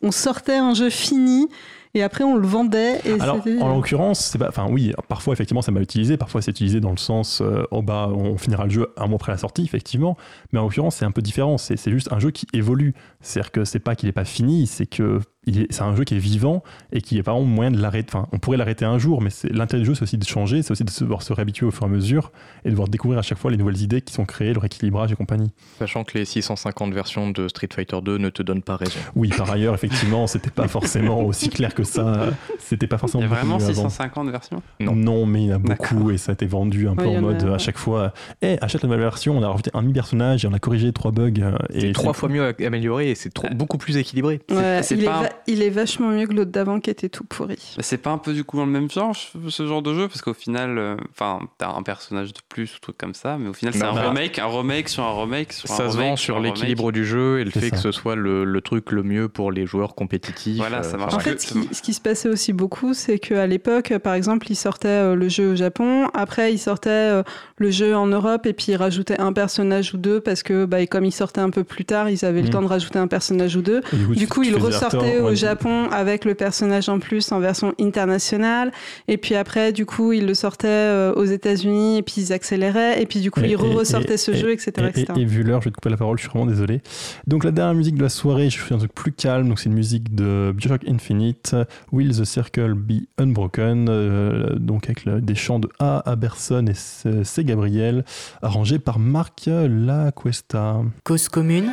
on 0.03 0.11
sortait 0.11 0.57
un 0.57 0.75
jeu 0.75 0.91
fini 0.91 1.49
et 1.95 2.03
après 2.03 2.25
on 2.25 2.37
le 2.37 2.47
vendait. 2.47 3.01
Et 3.05 3.21
Alors 3.21 3.41
en 3.61 3.75
l'occurrence, 3.75 4.21
c'est 4.21 4.39
pas, 4.39 4.49
enfin 4.49 4.67
oui, 4.69 4.93
parfois 5.09 5.33
effectivement 5.33 5.63
ça 5.63 5.73
m'a 5.73 5.81
utilisé, 5.81 6.17
parfois 6.17 6.43
c'est 6.43 6.51
utilisé 6.51 6.81
dans 6.81 6.91
le 6.91 6.97
sens, 6.97 7.41
euh, 7.41 7.63
oh 7.71 7.83
bah 7.83 8.11
on 8.13 8.37
finira 8.37 8.65
le 8.65 8.71
jeu 8.71 8.89
un 8.97 9.07
mois 9.07 9.17
après 9.17 9.33
la 9.33 9.39
sortie, 9.39 9.63
effectivement, 9.63 10.17
mais 10.53 10.59
en 10.59 10.65
l'occurrence 10.65 10.97
c'est 10.97 11.05
un 11.05 11.13
peu 11.13 11.23
différent, 11.23 11.57
c'est 11.57 11.91
juste 11.91 12.13
un 12.13 12.19
jeu 12.19 12.31
qui 12.31 12.47
évolue, 12.53 12.95
c'est-à-dire 13.21 13.53
que 13.53 13.65
c'est 13.65 13.79
pas 13.79 13.95
qu'il 13.95 14.09
est 14.09 14.13
pas 14.13 14.25
fini, 14.25 14.67
c'est 14.67 14.87
que 14.87 15.21
c'est 15.47 15.83
un 15.83 15.95
jeu 15.95 16.05
qui 16.05 16.15
est 16.15 16.19
vivant 16.19 16.63
et 16.93 17.01
qui 17.01 17.19
est 17.19 17.23
pas 17.23 17.33
vraiment 17.33 17.47
moyen 17.47 17.71
de 17.71 17.81
l'arrêter. 17.81 18.09
Enfin, 18.11 18.29
on 18.33 18.39
pourrait 18.39 18.57
l'arrêter 18.57 18.85
un 18.85 18.99
jour, 18.99 19.21
mais 19.21 19.31
l'intérêt 19.51 19.81
du 19.81 19.87
jeu, 19.87 19.95
c'est 19.95 20.03
aussi 20.03 20.19
de 20.19 20.25
changer, 20.25 20.63
c'est 20.63 20.71
aussi 20.71 20.85
de 20.85 20.91
se, 20.91 21.05
devoir 21.05 21.23
se 21.23 21.33
réhabituer 21.33 21.67
au 21.67 21.71
fur 21.71 21.83
et 21.83 21.87
à 21.87 21.89
mesure 21.89 22.33
et 22.65 22.69
de 22.69 22.71
devoir 22.71 22.89
découvrir 22.89 23.19
à 23.19 23.23
chaque 23.23 23.39
fois 23.39 23.51
les 23.51 23.57
nouvelles 23.57 23.81
idées 23.81 24.01
qui 24.01 24.13
sont 24.13 24.25
créées, 24.25 24.53
le 24.53 24.59
rééquilibrage 24.59 25.13
et 25.13 25.17
compagnie. 25.17 25.51
Sachant 25.79 26.05
que 26.05 26.19
les 26.19 26.25
650 26.25 26.93
versions 26.93 27.31
de 27.31 27.49
Street 27.49 27.69
Fighter 27.73 27.99
2 28.03 28.19
ne 28.19 28.31
te 28.31 28.43
donnent 28.43 28.63
pas 28.63 28.77
raison. 28.77 28.99
Oui, 29.15 29.29
par 29.29 29.51
ailleurs, 29.51 29.75
effectivement, 29.75 30.27
c'était 30.27 30.51
pas 30.51 30.69
forcément 30.69 31.21
aussi 31.25 31.49
clair 31.49 31.75
que 31.75 31.85
ça. 31.85 32.31
C'était 32.59 32.87
pas 32.87 32.99
forcément. 32.99 33.23
Il 33.23 33.29
y 33.29 33.33
a 33.33 33.35
vraiment 33.35 33.59
650 33.59 34.31
versions? 34.31 34.63
Non. 34.81 34.95
non. 34.95 35.27
mais 35.27 35.43
il 35.43 35.49
y 35.49 35.53
en 35.53 35.57
a 35.57 35.59
beaucoup 35.59 36.11
et 36.11 36.19
ça 36.19 36.33
a 36.33 36.35
été 36.35 36.47
vendu 36.47 36.89
un 36.89 36.97
peu 36.97 37.07
en 37.07 37.21
mode 37.21 37.45
à 37.45 37.59
chaque 37.59 37.79
fois. 37.79 38.13
Eh, 38.43 38.59
achète 38.61 38.83
la 38.83 38.89
nouvelle 38.89 39.03
version, 39.03 39.37
on 39.37 39.43
a 39.43 39.49
rajouté 39.49 39.71
un 39.75 39.83
demi-personnage 39.83 40.45
et 40.45 40.49
on 40.49 40.53
a 40.53 40.59
corrigé 40.59 40.93
trois 40.93 41.11
bugs. 41.11 41.33
Euh, 41.39 41.57
et 41.73 41.93
trois 41.93 42.13
fois 42.13 42.29
mieux 42.29 42.55
amélioré 42.65 43.11
et 43.11 43.15
c'est 43.15 43.33
beaucoup 43.55 43.79
plus 43.79 43.97
équilibré. 43.97 44.41
Ouais, 44.51 44.81
il, 44.91 45.05
est 45.05 45.09
il 45.47 45.63
est 45.63 45.71
vachement 45.71 46.09
mieux 46.09 46.27
que 46.27 46.33
l'autre 46.33 46.51
d'avant 46.51 46.81
qui 46.81 46.91
était 46.91 47.09
tout 47.09 47.25
pourri. 47.25 47.59
c'est 47.81 47.99
pas 47.99 48.11
un 48.11 48.19
peu 48.19 48.33
du 48.33 48.45
coup 48.45 48.57
dans 48.57 48.67
le 48.67 48.73
même 48.73 48.91
genre 48.91 49.15
ce 49.49 49.67
genre 49.67 49.83
de 49.83 49.95
jeu? 49.95 50.09
Parce 50.09 50.23
qu'au 50.23 50.35
final, 50.35 50.79
euh, 50.79 50.97
enfin, 51.11 51.41
t'as 51.59 51.73
un 51.73 51.83
personnage 51.83 52.33
de 52.33 52.41
plus 52.49 52.77
ou 52.77 52.81
truc 52.81 52.97
comme 52.99 53.15
ça, 53.15 53.37
mais 53.39 53.49
au 53.49 53.53
final 53.53 53.75
c'est 53.75 53.83
un 53.83 53.93
remake, 53.93 54.39
un 54.39 54.47
remake 54.47 54.89
sur 54.89 55.05
un 55.05 55.21
remake. 55.21 55.53
Sur 55.53 55.69
ça 55.69 55.91
se 55.91 55.97
vend 55.97 56.17
sur 56.17 56.41
l'équilibre 56.41 56.93
du 56.93 57.05
jeu 57.05 57.41
et 57.41 57.45
le 57.45 57.51
fait 57.51 57.71
que 57.71 57.77
ce 57.77 57.93
soit 57.93 58.17
le, 58.17 58.61
truc 58.65 58.93
le 58.93 59.03
mieux 59.03 59.29
pour 59.29 59.53
les 59.53 59.67
joueurs 59.67 59.95
compétitifs. 59.95 60.57
Voilà, 60.57 60.83
ça 60.83 60.95
euh, 60.95 60.99
marche. 60.99 61.15
En 61.15 61.19
fait, 61.19 61.41
ce 61.41 61.83
qui, 61.83 61.95
se 61.95 62.01
passait 62.01 62.29
aussi 62.29 62.53
beaucoup, 62.53 62.95
c'est 62.95 63.19
qu'à 63.19 63.47
l'époque, 63.47 63.93
par 63.99 64.15
exemple, 64.15 64.51
ils 64.51 64.57
sortaient 64.57 64.89
euh, 64.89 65.15
le 65.15 65.29
jeu 65.29 65.53
au 65.53 65.57
Japon, 65.57 66.09
après 66.15 66.53
ils 66.53 66.59
sortaient 66.59 67.23
le 67.57 67.71
jeu 67.71 67.95
en 67.95 68.07
Europe 68.07 68.47
et 68.47 68.53
puis 68.53 68.67
ils 68.69 68.77
rajoutaient 68.77 69.21
un 69.21 69.33
personnage 69.33 69.95
ou 69.95 69.99
deux 69.99 70.21
parce 70.21 70.43
que 70.43 70.65
bah, 70.65 70.87
comme 70.87 71.05
ils 71.05 71.13
sortaient 71.13 71.41
un 71.41 71.51
peu 71.51 71.65
plus 71.65 71.85
tard, 71.85 72.09
ils 72.09 72.25
avaient 72.25 72.43
le 72.43 72.49
mm. 72.49 72.53
temps 72.53 72.63
de 72.63 72.67
rajouter 72.67 72.99
un 72.99 73.07
personnage 73.07 73.57
ou 73.57 73.63
deux. 73.63 73.83
Du 73.93 74.27
coup, 74.29 74.43
ils 74.43 74.57
ressortaient 74.57 75.21
au 75.25 75.35
Japon 75.35 75.89
avec 75.91 76.25
le 76.25 76.35
personnage 76.35 76.89
en 76.89 76.99
plus 76.99 77.33
en 77.33 77.41
version 77.41 77.75
internationale. 77.81 78.73
Et 79.09 79.17
puis 79.17 79.35
après, 79.35 79.73
du 79.73 79.87
coup, 79.87 80.13
ils 80.13 80.27
le 80.27 80.35
sortaient 80.35 80.69
euh, 80.69 81.13
aux 81.15 81.25
États-Unis 81.25 81.99
et 81.99 82.03
puis 82.03 82.15
ils 82.19 82.33
accéléraient. 82.33 83.03
Et 83.03 83.07
puis 83.07 83.21
du 83.21 83.31
coup, 83.31 83.41
ils 83.41 83.57
ressortaient 83.57 84.17
ce 84.17 84.35
jeu, 84.35 84.53
etc. 84.53 84.91
Et, 85.17 85.25
vu 85.25 85.43
l'heure, 85.43 85.61
je 85.61 85.67
vais 85.67 85.71
te 85.71 85.77
couper 85.77 85.91
la 85.91 85.97
parole, 85.97 86.19
je 86.19 86.23
suis 86.23 86.31
vraiment 86.31 86.47
désolé. 86.47 86.81
Donc 87.27 87.45
la 87.45 87.51
dernière 87.51 87.75
musique 87.75 87.97
de 87.97 88.03
la 88.03 88.09
soirée, 88.09 88.51
je 88.51 88.59
fais 88.59 88.75
un 88.75 88.79
truc 88.79 88.95
plus 88.95 89.13
calme. 89.13 89.49
Donc 89.49 89.59
c'est 89.59 89.69
une 89.69 89.75
musique 89.75 90.15
de 90.15 90.53
Bioshock 90.57 90.83
Infinite, 90.89 91.57
Will 91.93 92.17
the 92.17 92.25
Circle 92.25 92.75
Be 92.75 93.03
Unbroken. 93.19 93.87
Euh, 93.89 94.59
donc 94.59 94.85
avec 94.85 95.25
des 95.25 95.35
chants 95.35 95.59
de 95.59 95.69
A. 95.79 96.03
Aberson 96.11 96.67
et 96.67 97.25
C. 97.25 97.45
Gabriel, 97.45 98.05
arrangé 98.43 98.79
par 98.79 98.99
Marc 98.99 99.47
Lacuesta. 99.47 100.83
Cause 101.05 101.29
commune 101.29 101.73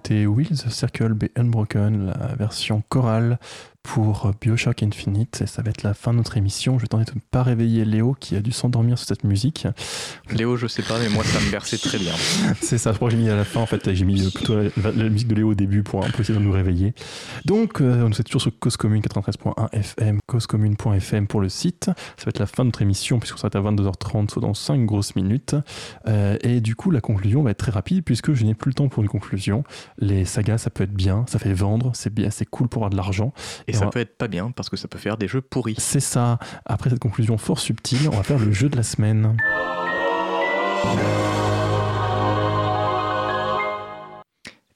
The 0.03 0.25
Circle 0.69 1.15
Be 1.15 1.31
Unbroken, 1.37 2.07
la 2.07 2.35
version 2.35 2.83
chorale 2.89 3.37
pour 3.93 4.31
Bioshock 4.41 4.81
Infinite. 4.81 5.43
Et 5.43 5.45
ça 5.45 5.61
va 5.61 5.69
être 5.69 5.83
la 5.83 5.93
fin 5.93 6.13
de 6.13 6.17
notre 6.17 6.35
émission. 6.35 6.79
Je 6.79 6.85
vais 6.85 6.87
tenter 6.87 7.11
de 7.11 7.15
ne 7.15 7.21
pas 7.29 7.43
réveiller 7.43 7.85
Léo 7.85 8.17
qui 8.19 8.35
a 8.35 8.39
dû 8.39 8.51
s'endormir 8.51 8.97
sur 8.97 9.07
cette 9.07 9.23
musique. 9.23 9.67
Léo, 10.31 10.57
je 10.57 10.65
sais 10.65 10.81
pas, 10.81 10.97
mais 10.97 11.09
moi 11.09 11.23
ça 11.23 11.39
me 11.39 11.51
berçait 11.51 11.77
très 11.77 11.99
bien. 11.99 12.13
C'est 12.59 12.79
ça, 12.79 12.91
je 12.91 12.95
crois 12.95 13.09
que 13.09 13.15
j'ai 13.15 13.21
mis 13.21 13.29
à 13.29 13.35
la 13.35 13.45
fin. 13.45 13.59
En 13.59 13.67
fait, 13.67 13.93
j'ai 13.93 14.03
mis 14.03 14.31
plutôt 14.31 14.55
la, 14.55 15.09
musique 15.09 15.27
de 15.27 15.35
Léo 15.35 15.51
au 15.51 15.53
début 15.53 15.83
pour 15.83 15.99
peu 16.07 16.21
essayer 16.21 16.39
de 16.39 16.43
nous 16.43 16.51
réveiller. 16.51 16.95
Donc, 17.45 17.81
euh, 17.81 18.03
on 18.03 18.09
est 18.09 18.23
toujours 18.23 18.41
sur 18.41 18.57
Cause 18.57 18.77
Commune 18.77 19.03
93.1 19.03 19.69
FM, 19.73 20.17
causecommune.fm 20.25 21.27
pour 21.27 21.41
le 21.41 21.49
site. 21.49 21.85
Ça 21.85 22.25
va 22.25 22.29
être 22.29 22.39
la 22.39 22.47
fin 22.47 22.63
de 22.63 22.69
notre 22.69 22.81
émission 22.81 23.19
puisqu'on 23.19 23.37
sera 23.37 23.49
à 23.53 23.61
22h30, 23.61 24.31
soit 24.31 24.41
dans 24.41 24.55
5 24.55 24.87
grosses 24.87 25.15
minutes. 25.15 25.55
Euh, 26.07 26.39
et 26.41 26.61
du 26.61 26.75
coup, 26.75 26.89
la 26.89 27.01
conclusion 27.01 27.43
va 27.43 27.51
être 27.51 27.57
très 27.57 27.71
rapide 27.71 28.03
puisque 28.03 28.33
je 28.33 28.43
n'ai 28.43 28.55
plus 28.55 28.69
le 28.69 28.75
temps 28.75 28.87
pour 28.87 29.03
une 29.03 29.09
conclusion. 29.09 29.63
Les 29.99 30.25
sagas, 30.25 30.57
ça 30.57 30.71
peut 30.71 30.83
être 30.83 30.95
bien, 30.95 31.25
ça 31.27 31.37
fait 31.37 31.53
vendre, 31.53 31.91
c'est 31.93 32.11
bien, 32.11 32.31
c'est 32.31 32.45
cool 32.45 32.67
pour 32.67 32.79
avoir 32.79 32.89
de 32.89 32.95
l'argent. 32.95 33.33
Et, 33.67 33.82
ça 33.83 33.89
peut 33.89 33.99
être 33.99 34.17
pas 34.17 34.27
bien 34.27 34.51
parce 34.51 34.69
que 34.69 34.77
ça 34.77 34.87
peut 34.87 34.99
faire 34.99 35.17
des 35.17 35.27
jeux 35.27 35.41
pourris. 35.41 35.75
C'est 35.77 35.99
ça. 35.99 36.39
Après 36.65 36.89
cette 36.89 36.99
conclusion 36.99 37.37
fort 37.37 37.59
subtile, 37.59 38.09
on 38.09 38.15
va 38.15 38.23
faire 38.23 38.39
le 38.39 38.51
jeu 38.51 38.69
de 38.69 38.75
la 38.75 38.83
semaine. 38.83 39.37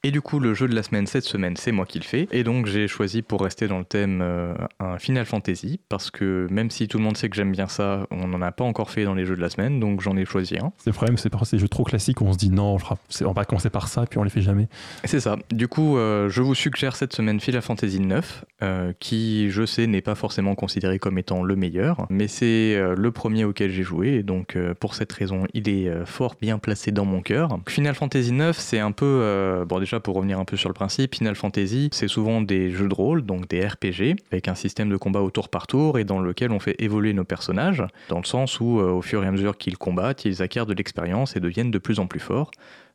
Et 0.03 0.11
du 0.11 0.21
coup, 0.21 0.39
le 0.39 0.53
jeu 0.53 0.67
de 0.67 0.75
la 0.75 0.83
semaine 0.83 1.07
cette 1.07 1.23
semaine, 1.23 1.55
c'est 1.57 1.71
moi 1.71 1.85
qui 1.85 1.99
le 1.99 2.03
fais. 2.03 2.27
Et 2.31 2.43
donc, 2.43 2.67
j'ai 2.67 2.87
choisi 2.87 3.21
pour 3.21 3.41
rester 3.41 3.67
dans 3.67 3.79
le 3.79 3.85
thème 3.85 4.19
euh, 4.21 4.53
un 4.79 4.99
Final 4.99 5.25
Fantasy, 5.25 5.79
parce 5.89 6.11
que 6.11 6.47
même 6.51 6.69
si 6.69 6.87
tout 6.87 6.97
le 6.97 7.03
monde 7.03 7.17
sait 7.17 7.29
que 7.29 7.35
j'aime 7.35 7.51
bien 7.51 7.67
ça, 7.67 8.05
on 8.11 8.27
n'en 8.27 8.41
a 8.41 8.51
pas 8.51 8.63
encore 8.63 8.91
fait 8.91 9.05
dans 9.05 9.15
les 9.15 9.25
jeux 9.25 9.35
de 9.35 9.41
la 9.41 9.49
semaine, 9.49 9.79
donc 9.79 10.01
j'en 10.01 10.15
ai 10.15 10.25
choisi 10.25 10.57
un. 10.57 10.71
C'est 10.77 10.91
le 10.91 10.93
problème, 10.93 11.17
c'est 11.17 11.29
parfois 11.29 11.47
ces 11.47 11.57
jeux 11.57 11.67
trop 11.67 11.83
classiques 11.83 12.21
où 12.21 12.25
on 12.25 12.33
se 12.33 12.37
dit 12.37 12.49
non, 12.49 12.77
on 13.21 13.31
va 13.31 13.45
commencer 13.45 13.69
par 13.69 13.87
ça, 13.87 14.05
puis 14.05 14.19
on 14.19 14.23
les 14.23 14.29
fait 14.29 14.41
jamais. 14.41 14.67
C'est 15.03 15.19
ça. 15.19 15.37
Du 15.51 15.67
coup, 15.67 15.97
euh, 15.97 16.29
je 16.29 16.41
vous 16.41 16.55
suggère 16.55 16.95
cette 16.95 17.13
semaine 17.13 17.39
Final 17.39 17.61
Fantasy 17.61 17.99
9, 17.99 18.45
euh, 18.61 18.93
qui, 18.99 19.49
je 19.49 19.65
sais, 19.65 19.87
n'est 19.87 20.01
pas 20.01 20.15
forcément 20.15 20.55
considéré 20.55 20.99
comme 20.99 21.17
étant 21.17 21.43
le 21.43 21.55
meilleur, 21.55 22.05
mais 22.09 22.27
c'est 22.27 22.79
le 22.95 23.11
premier 23.11 23.45
auquel 23.45 23.71
j'ai 23.71 23.83
joué, 23.83 24.15
et 24.15 24.23
donc 24.23 24.57
pour 24.79 24.93
cette 24.93 25.11
raison, 25.11 25.45
il 25.53 25.69
est 25.69 26.05
fort 26.05 26.35
bien 26.39 26.59
placé 26.59 26.91
dans 26.91 27.05
mon 27.05 27.21
cœur. 27.21 27.59
Final 27.67 27.95
Fantasy 27.95 28.31
9, 28.31 28.57
c'est 28.57 28.79
un 28.79 28.91
peu, 28.91 29.65
bon 29.67 29.77
pour 29.95 30.15
revenir 30.15 30.39
un 30.39 30.45
peu 30.45 30.57
sur 30.57 30.69
le 30.69 30.73
principe, 30.73 31.15
Final 31.15 31.35
Fantasy, 31.35 31.89
c'est 31.91 32.07
souvent 32.07 32.41
des 32.41 32.71
jeux 32.71 32.87
de 32.87 32.93
rôle, 32.93 33.25
donc 33.25 33.47
des 33.47 33.65
RPG, 33.65 34.15
avec 34.31 34.47
un 34.47 34.55
système 34.55 34.89
de 34.89 34.97
combat 34.97 35.21
au 35.21 35.31
tour 35.31 35.49
par 35.49 35.67
tour 35.67 35.97
et 35.97 36.03
dans 36.03 36.19
lequel 36.19 36.51
on 36.51 36.59
fait 36.59 36.75
évoluer 36.79 37.13
nos 37.13 37.23
personnages, 37.23 37.83
dans 38.09 38.19
le 38.19 38.25
sens 38.25 38.59
où 38.59 38.79
euh, 38.79 38.91
au 38.91 39.01
fur 39.01 39.23
et 39.23 39.27
à 39.27 39.31
mesure 39.31 39.57
qu'ils 39.57 39.77
combattent, 39.77 40.25
ils 40.25 40.41
acquièrent 40.41 40.65
de 40.65 40.73
l'expérience 40.73 41.35
et 41.35 41.39
deviennent 41.39 41.71
de 41.71 41.77
plus 41.77 41.99
en 41.99 42.07
plus 42.07 42.19
forts 42.19 42.51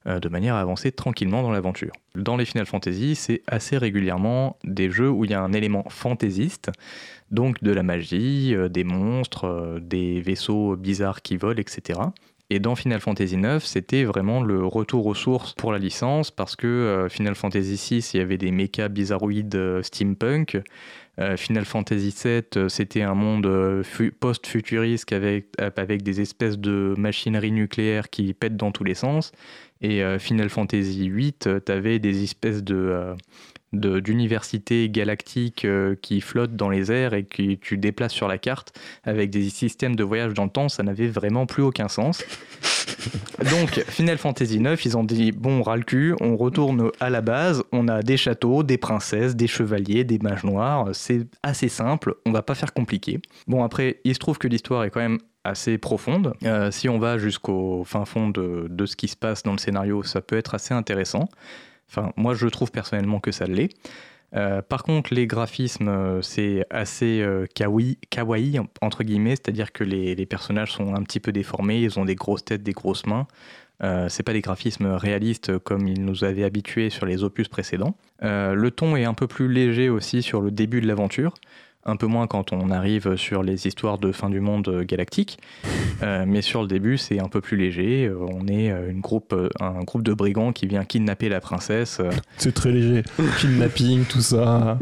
euh, 0.06 0.20
de 0.20 0.28
manière 0.28 0.54
à 0.54 0.60
avancer 0.60 0.92
tranquillement 0.92 1.42
dans 1.42 1.50
l'aventure. 1.50 1.92
Dans 2.14 2.36
les 2.36 2.44
Final 2.44 2.66
Fantasy, 2.66 3.14
c'est 3.14 3.42
assez 3.46 3.78
régulièrement 3.78 4.58
des 4.64 4.90
jeux 4.90 5.10
où 5.10 5.24
il 5.24 5.30
y 5.30 5.34
a 5.34 5.40
un 5.40 5.52
élément 5.52 5.84
fantaisiste, 5.88 6.70
donc 7.30 7.62
de 7.62 7.72
la 7.72 7.82
magie, 7.82 8.54
euh, 8.54 8.68
des 8.68 8.84
monstres, 8.84 9.78
des 9.80 10.20
vaisseaux 10.20 10.76
bizarres 10.76 11.22
qui 11.22 11.36
volent, 11.36 11.60
etc. 11.60 12.00
Et 12.54 12.58
dans 12.58 12.76
Final 12.76 13.00
Fantasy 13.00 13.36
IX, 13.36 13.60
c'était 13.60 14.04
vraiment 14.04 14.42
le 14.42 14.66
retour 14.66 15.06
aux 15.06 15.14
sources 15.14 15.54
pour 15.54 15.72
la 15.72 15.78
licence 15.78 16.30
parce 16.30 16.54
que 16.54 16.66
euh, 16.66 17.08
Final 17.08 17.34
Fantasy 17.34 17.76
VI, 17.76 18.10
il 18.12 18.16
y 18.18 18.20
avait 18.20 18.36
des 18.36 18.50
mechas 18.50 18.90
bizarroïdes 18.90 19.54
euh, 19.54 19.82
steampunk. 19.82 20.60
Euh, 21.18 21.38
Final 21.38 21.64
Fantasy 21.64 22.14
VII, 22.22 22.68
c'était 22.68 23.00
un 23.00 23.14
monde 23.14 23.48
post-futuriste 24.20 25.10
avec, 25.14 25.46
avec 25.58 26.02
des 26.02 26.20
espèces 26.20 26.58
de 26.58 26.94
machinerie 26.98 27.52
nucléaire 27.52 28.10
qui 28.10 28.34
pètent 28.34 28.58
dans 28.58 28.70
tous 28.70 28.84
les 28.84 28.94
sens. 28.94 29.32
Et 29.80 30.02
Final 30.18 30.50
Fantasy 30.50 31.08
VIII, 31.10 31.32
tu 31.32 31.72
avais 31.72 31.98
des 31.98 32.22
espèces 32.22 32.62
de 32.62 33.14
d'universités 33.72 34.90
galactiques 34.90 35.64
euh, 35.64 35.94
qui 36.00 36.20
flottent 36.20 36.56
dans 36.56 36.68
les 36.68 36.92
airs 36.92 37.14
et 37.14 37.24
que 37.24 37.54
tu 37.54 37.78
déplaces 37.78 38.12
sur 38.12 38.28
la 38.28 38.38
carte 38.38 38.78
avec 39.04 39.30
des 39.30 39.48
systèmes 39.48 39.96
de 39.96 40.04
voyage 40.04 40.34
dans 40.34 40.44
le 40.44 40.50
temps, 40.50 40.68
ça 40.68 40.82
n'avait 40.82 41.08
vraiment 41.08 41.46
plus 41.46 41.62
aucun 41.62 41.88
sens. 41.88 42.24
Donc 43.50 43.82
Final 43.88 44.18
Fantasy 44.18 44.56
IX, 44.56 44.84
ils 44.84 44.96
ont 44.96 45.04
dit 45.04 45.32
bon, 45.32 45.60
on 45.60 45.62
ras 45.62 45.76
le 45.76 45.82
cul, 45.82 46.14
on 46.20 46.36
retourne 46.36 46.90
à 47.00 47.10
la 47.10 47.20
base, 47.20 47.64
on 47.72 47.88
a 47.88 48.02
des 48.02 48.16
châteaux, 48.16 48.62
des 48.62 48.78
princesses, 48.78 49.34
des 49.34 49.46
chevaliers, 49.46 50.04
des 50.04 50.18
mages 50.18 50.44
noirs, 50.44 50.88
c'est 50.92 51.26
assez 51.42 51.68
simple, 51.68 52.14
on 52.26 52.32
va 52.32 52.42
pas 52.42 52.54
faire 52.54 52.72
compliqué. 52.72 53.20
Bon 53.46 53.64
après, 53.64 54.00
il 54.04 54.14
se 54.14 54.18
trouve 54.18 54.38
que 54.38 54.48
l'histoire 54.48 54.84
est 54.84 54.90
quand 54.90 55.00
même 55.00 55.18
assez 55.44 55.78
profonde. 55.78 56.34
Euh, 56.44 56.70
si 56.70 56.88
on 56.88 56.98
va 56.98 57.18
jusqu'au 57.18 57.82
fin 57.84 58.04
fond 58.04 58.28
de, 58.28 58.66
de 58.68 58.86
ce 58.86 58.96
qui 58.96 59.08
se 59.08 59.16
passe 59.16 59.42
dans 59.42 59.52
le 59.52 59.58
scénario, 59.58 60.02
ça 60.02 60.20
peut 60.20 60.36
être 60.36 60.54
assez 60.54 60.74
intéressant. 60.74 61.28
Moi, 62.16 62.34
je 62.34 62.46
trouve 62.48 62.70
personnellement 62.70 63.20
que 63.20 63.32
ça 63.32 63.46
l'est. 63.46 63.70
Euh, 64.34 64.62
par 64.62 64.82
contre, 64.82 65.12
les 65.12 65.26
graphismes, 65.26 65.88
euh, 65.88 66.22
c'est 66.22 66.64
assez 66.70 67.20
euh, 67.20 67.46
kawaii, 67.54 68.60
entre 68.80 69.04
guillemets, 69.04 69.36
c'est-à-dire 69.36 69.72
que 69.72 69.84
les, 69.84 70.26
personnages 70.26 70.72
sont 70.72 70.94
un 70.94 71.02
petit 71.02 71.20
peu 71.20 71.32
déformés, 71.32 71.80
ils 71.80 71.98
ont 71.98 72.04
des 72.04 72.14
grosses 72.14 72.44
têtes, 72.44 72.62
des 72.62 72.72
grosses 72.72 73.06
mains. 73.06 73.26
C'est 74.08 74.22
pas 74.22 74.32
des 74.32 74.42
graphismes 74.42 74.86
réalistes 74.92 75.58
comme 75.58 75.88
ils 75.88 76.04
nous 76.04 76.22
avaient 76.22 76.44
habitués 76.44 76.88
sur 76.88 77.04
les 77.04 77.24
opus 77.24 77.48
précédents. 77.48 77.96
Le 78.20 78.68
ton 78.70 78.94
est 78.94 79.04
un 79.04 79.12
peu 79.12 79.26
plus 79.26 79.52
léger 79.52 79.88
aussi 79.88 80.22
sur 80.22 80.40
le 80.40 80.52
début 80.52 80.80
de 80.80 80.86
l'aventure 80.86 81.34
un 81.84 81.96
peu 81.96 82.06
moins 82.06 82.26
quand 82.26 82.52
on 82.52 82.70
arrive 82.70 83.16
sur 83.16 83.42
les 83.42 83.66
histoires 83.66 83.98
de 83.98 84.12
fin 84.12 84.30
du 84.30 84.40
monde 84.40 84.84
galactique. 84.86 85.38
Euh, 86.02 86.24
mais 86.26 86.42
sur 86.42 86.62
le 86.62 86.68
début, 86.68 86.98
c'est 86.98 87.20
un 87.20 87.28
peu 87.28 87.40
plus 87.40 87.56
léger. 87.56 88.06
Euh, 88.06 88.18
on 88.20 88.46
est 88.46 88.70
euh, 88.70 88.90
une 88.90 89.00
groupe, 89.00 89.34
un 89.60 89.82
groupe 89.82 90.02
de 90.02 90.12
brigands 90.12 90.52
qui 90.52 90.66
vient 90.66 90.84
kidnapper 90.84 91.28
la 91.28 91.40
princesse. 91.40 92.00
C'est 92.36 92.52
très 92.52 92.72
léger. 92.72 93.02
Kidnapping, 93.38 94.04
tout 94.04 94.20
ça. 94.20 94.78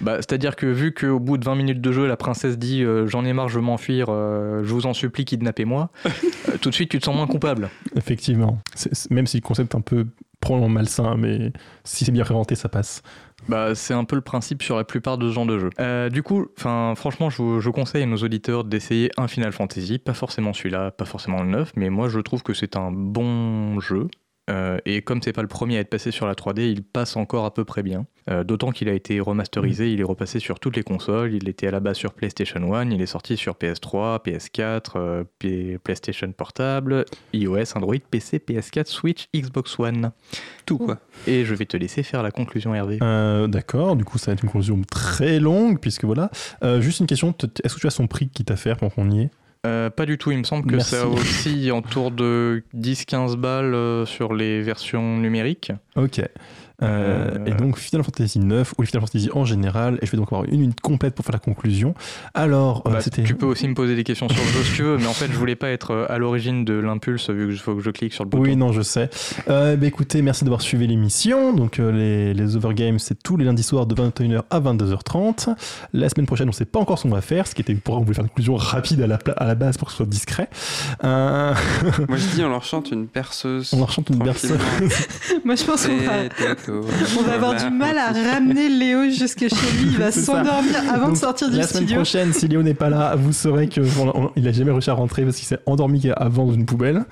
Bah, 0.00 0.16
C'est-à-dire 0.16 0.56
que 0.56 0.66
vu 0.66 0.92
qu'au 0.92 1.18
bout 1.18 1.38
de 1.38 1.44
20 1.44 1.54
minutes 1.54 1.80
de 1.80 1.92
jeu, 1.92 2.06
la 2.06 2.16
princesse 2.16 2.58
dit 2.58 2.84
J'en 3.06 3.24
ai 3.24 3.32
marre, 3.32 3.48
je 3.48 3.56
veux 3.56 3.64
m'enfuir, 3.64 4.06
je 4.08 4.72
vous 4.72 4.86
en 4.86 4.92
supplie, 4.92 5.24
kidnappez-moi, 5.24 5.90
tout 6.60 6.68
de 6.68 6.74
suite 6.74 6.90
tu 6.90 6.98
te 6.98 7.04
sens 7.04 7.16
moins 7.16 7.26
coupable. 7.26 7.70
Effectivement. 7.96 8.58
même 9.10 9.26
si 9.26 9.38
le 9.38 9.42
concept 9.42 9.74
est 9.74 9.78
un 9.78 9.80
peu 9.80 10.06
probablement 10.40 10.70
malsain, 10.70 11.16
mais 11.16 11.52
si 11.84 12.04
c'est 12.04 12.12
bien 12.12 12.24
présenté, 12.24 12.54
ça 12.54 12.68
passe. 12.68 13.02
Bah, 13.48 13.74
c'est 13.74 13.94
un 13.94 14.04
peu 14.04 14.16
le 14.16 14.22
principe 14.22 14.62
sur 14.62 14.76
la 14.76 14.84
plupart 14.84 15.18
de 15.18 15.28
ce 15.28 15.34
genre 15.34 15.46
de 15.46 15.58
jeux. 15.58 15.70
Euh, 15.80 16.08
du 16.08 16.22
coup, 16.22 16.46
franchement, 16.56 17.30
je, 17.30 17.60
je, 17.60 17.70
conseille 17.70 18.02
à 18.02 18.06
nos 18.06 18.18
auditeurs 18.18 18.64
d'essayer 18.64 19.10
un 19.16 19.28
Final 19.28 19.52
Fantasy, 19.52 19.98
pas 19.98 20.14
forcément 20.14 20.52
celui-là, 20.52 20.90
pas 20.90 21.04
forcément 21.04 21.42
le 21.42 21.50
9, 21.50 21.72
mais 21.76 21.90
moi 21.90 22.08
je 22.08 22.20
trouve 22.20 22.42
que 22.42 22.54
c'est 22.54 22.76
un 22.76 22.92
bon 22.92 23.80
jeu. 23.80 24.08
Euh, 24.50 24.78
et 24.84 25.02
comme 25.02 25.22
c'est 25.22 25.32
pas 25.32 25.42
le 25.42 25.48
premier 25.48 25.76
à 25.76 25.80
être 25.80 25.90
passé 25.90 26.10
sur 26.10 26.26
la 26.26 26.34
3D, 26.34 26.62
il 26.70 26.82
passe 26.82 27.16
encore 27.16 27.44
à 27.44 27.54
peu 27.54 27.64
près 27.64 27.82
bien. 27.82 28.06
Euh, 28.30 28.44
d'autant 28.44 28.70
qu'il 28.70 28.88
a 28.88 28.92
été 28.92 29.18
remasterisé, 29.20 29.92
il 29.92 30.00
est 30.00 30.04
repassé 30.04 30.40
sur 30.40 30.60
toutes 30.60 30.76
les 30.76 30.82
consoles. 30.82 31.34
Il 31.34 31.48
était 31.48 31.66
à 31.66 31.70
la 31.70 31.80
base 31.80 31.96
sur 31.96 32.12
PlayStation 32.12 32.74
1, 32.74 32.90
il 32.90 33.00
est 33.00 33.06
sorti 33.06 33.36
sur 33.36 33.54
PS3, 33.54 34.22
PS4, 34.24 35.24
PlayStation 35.78 36.30
Portable, 36.32 37.04
iOS, 37.32 37.76
Android, 37.76 37.96
PC, 38.10 38.38
PS4, 38.38 38.86
Switch, 38.86 39.28
Xbox 39.34 39.78
One. 39.78 40.10
Tout 40.66 40.78
quoi. 40.78 40.98
Et 41.26 41.44
je 41.44 41.54
vais 41.54 41.66
te 41.66 41.76
laisser 41.76 42.02
faire 42.02 42.22
la 42.22 42.30
conclusion, 42.30 42.74
Hervé. 42.74 42.98
Euh, 43.02 43.46
d'accord, 43.46 43.96
du 43.96 44.04
coup 44.04 44.18
ça 44.18 44.26
va 44.26 44.34
être 44.34 44.42
une 44.42 44.50
conclusion 44.50 44.80
très 44.90 45.40
longue, 45.40 45.80
puisque 45.80 46.04
voilà. 46.04 46.30
juste 46.80 47.00
une 47.00 47.06
question, 47.06 47.34
est-ce 47.64 47.74
que 47.74 47.80
tu 47.80 47.86
as 47.86 47.90
son 47.90 48.06
prix 48.06 48.28
qui 48.28 48.44
t'a 48.44 48.56
fait 48.56 48.74
pour 48.74 48.94
qu'on 48.94 49.10
y 49.10 49.22
est? 49.22 49.30
Euh, 49.66 49.90
pas 49.90 50.06
du 50.06 50.16
tout, 50.16 50.30
il 50.30 50.38
me 50.38 50.44
semble 50.44 50.70
que 50.70 50.78
ça 50.78 51.06
aussi 51.06 51.70
autour 51.70 52.10
de 52.10 52.62
10-15 52.74 53.36
balles 53.36 53.74
euh, 53.74 54.06
sur 54.06 54.32
les 54.32 54.62
versions 54.62 55.18
numériques. 55.18 55.72
Ok. 55.96 56.22
Euh, 56.82 57.44
et 57.46 57.52
donc 57.52 57.78
Final 57.78 58.04
Fantasy 58.04 58.38
9 58.38 58.74
ou 58.78 58.84
Final 58.84 59.02
Fantasy 59.02 59.30
en 59.34 59.44
général, 59.44 59.98
et 60.02 60.06
je 60.06 60.10
vais 60.10 60.18
donc 60.18 60.28
avoir 60.28 60.44
une 60.44 60.60
minute 60.60 60.80
complète 60.80 61.14
pour 61.14 61.24
faire 61.24 61.34
la 61.34 61.38
conclusion. 61.38 61.94
Alors, 62.34 62.82
bah, 62.84 63.00
c'était. 63.00 63.22
Tu 63.22 63.34
peux 63.34 63.46
aussi 63.46 63.68
me 63.68 63.74
poser 63.74 63.96
des 63.96 64.04
questions 64.04 64.28
sur 64.28 64.42
le 64.42 64.50
jeu 64.50 64.64
si 64.64 64.74
tu 64.74 64.82
veux, 64.82 64.96
mais 64.96 65.06
en 65.06 65.12
fait, 65.12 65.26
je 65.30 65.36
voulais 65.36 65.56
pas 65.56 65.70
être 65.70 66.06
à 66.08 66.18
l'origine 66.18 66.64
de 66.64 66.74
l'impulse 66.74 67.30
vu 67.30 67.48
qu'il 67.48 67.58
faut 67.58 67.74
que 67.74 67.82
je 67.82 67.90
clique 67.90 68.12
sur 68.12 68.24
le 68.24 68.30
bouton. 68.30 68.42
Oui, 68.42 68.56
non, 68.56 68.72
je 68.72 68.82
sais. 68.82 69.10
Euh, 69.48 69.76
bah, 69.76 69.86
écoutez, 69.86 70.22
merci 70.22 70.44
d'avoir 70.44 70.62
suivi 70.62 70.86
l'émission. 70.86 71.52
Donc, 71.52 71.78
les, 71.78 72.34
les 72.34 72.56
Overgames, 72.56 72.98
c'est 72.98 73.22
tous 73.22 73.36
les 73.36 73.44
lundis 73.44 73.62
soirs 73.62 73.86
de 73.86 73.94
21h 73.94 74.42
à 74.50 74.60
22h30. 74.60 75.54
La 75.92 76.08
semaine 76.08 76.26
prochaine, 76.26 76.48
on 76.48 76.52
sait 76.52 76.64
pas 76.64 76.80
encore 76.80 76.98
ce 76.98 77.04
qu'on 77.04 77.14
va 77.14 77.20
faire, 77.20 77.46
ce 77.46 77.54
qui 77.54 77.62
était 77.62 77.74
pour 77.74 77.96
on 77.96 78.02
voulait 78.02 78.14
faire 78.14 78.24
une 78.24 78.30
conclusion 78.30 78.56
rapide 78.56 79.00
à 79.02 79.06
la, 79.06 79.18
à 79.36 79.46
la 79.46 79.54
base 79.54 79.76
pour 79.76 79.88
que 79.88 79.92
ce 79.92 79.98
soit 79.98 80.06
discret. 80.06 80.48
Moi, 81.02 81.54
je 82.16 82.26
dis, 82.34 82.42
on 82.42 82.48
leur 82.48 82.64
chante 82.64 82.90
une 82.90 83.06
perceuse. 83.06 83.72
On 83.74 83.78
leur 83.78 83.90
chante 83.90 84.10
une 84.10 84.18
perceuse. 84.18 84.58
Moi, 85.44 85.54
je 85.54 85.64
pense 85.64 85.86
qu'on 85.86 85.96
va. 85.98 86.54
On 87.18 87.22
va 87.22 87.34
avoir 87.34 87.56
du 87.56 87.70
mal 87.70 87.98
à 87.98 88.12
ramener 88.12 88.68
Léo 88.68 89.10
jusque 89.10 89.40
chez 89.40 89.72
lui. 89.78 89.92
Il 89.92 89.98
va 89.98 90.12
s'endormir 90.12 90.76
avant 90.92 91.10
de 91.10 91.16
sortir 91.16 91.48
du 91.50 91.62
studio. 91.62 91.62
La 91.62 91.66
semaine 91.66 91.94
prochaine, 91.96 92.32
si 92.32 92.48
Léo 92.48 92.62
n'est 92.62 92.74
pas 92.74 92.90
là, 92.90 93.16
vous 93.16 93.32
saurez 93.32 93.68
qu'il 93.68 93.82
n'a 93.82 94.52
jamais 94.52 94.70
réussi 94.70 94.90
à 94.90 94.94
rentrer 94.94 95.24
parce 95.24 95.36
qu'il 95.36 95.46
s'est 95.46 95.60
endormi 95.66 96.02
avant 96.16 96.46
dans 96.46 96.52
une 96.52 96.66
poubelle. 96.66 97.04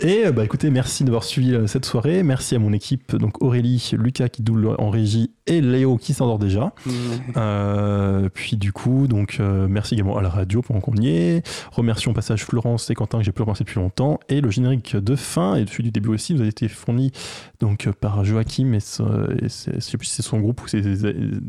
Et 0.00 0.30
bah 0.30 0.44
écoutez, 0.44 0.70
merci 0.70 1.04
d'avoir 1.04 1.24
suivi 1.24 1.54
euh, 1.54 1.66
cette 1.66 1.84
soirée. 1.84 2.22
Merci 2.22 2.54
à 2.54 2.58
mon 2.58 2.72
équipe, 2.72 3.16
donc 3.16 3.42
Aurélie, 3.42 3.90
Lucas 3.96 4.28
qui 4.28 4.42
double 4.42 4.74
en 4.78 4.90
régie 4.90 5.30
et 5.48 5.60
Léo 5.60 5.96
qui 5.96 6.14
s'endort 6.14 6.38
déjà. 6.38 6.72
Mmh. 6.86 6.90
Euh, 7.36 8.28
puis 8.32 8.56
du 8.56 8.72
coup, 8.72 9.06
donc 9.06 9.38
euh, 9.40 9.66
merci 9.68 9.94
également 9.94 10.16
à 10.16 10.22
la 10.22 10.28
radio 10.28 10.62
pendant 10.62 10.80
qu'on 10.80 10.94
y 10.94 11.08
est. 11.08 11.46
Remercions 11.72 12.12
au 12.12 12.14
passage 12.14 12.44
Florence 12.44 12.90
et 12.90 12.94
Quentin 12.94 13.18
que 13.18 13.24
j'ai 13.24 13.32
pu 13.32 13.42
remercier 13.42 13.64
depuis 13.64 13.80
longtemps. 13.80 14.20
Et 14.28 14.40
le 14.40 14.50
générique 14.50 14.96
de 14.96 15.16
fin 15.16 15.56
et 15.56 15.66
celui 15.66 15.84
du 15.84 15.90
début 15.90 16.10
aussi 16.10 16.34
vous 16.34 16.42
a 16.42 16.46
été 16.46 16.68
fourni 16.68 17.12
donc 17.60 17.90
par 18.00 18.24
Joachim 18.24 18.72
et, 18.72 18.78
et 18.78 19.48
sais 19.48 19.98
plus 19.98 20.06
si 20.06 20.14
c'est 20.14 20.22
son 20.22 20.38
groupe 20.38 20.62
ou 20.62 20.68
c'est 20.68 20.82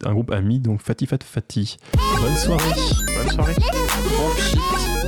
un 0.05 0.13
groupe 0.13 0.31
ami 0.31 0.59
donc 0.59 0.81
Fatih 0.81 1.05
Fat 1.05 1.19
Fatih. 1.23 1.77
Bonne 2.21 2.35
soirée. 2.35 2.63
Bonne 3.17 3.29
soirée. 3.29 3.55
Bon 3.55 4.98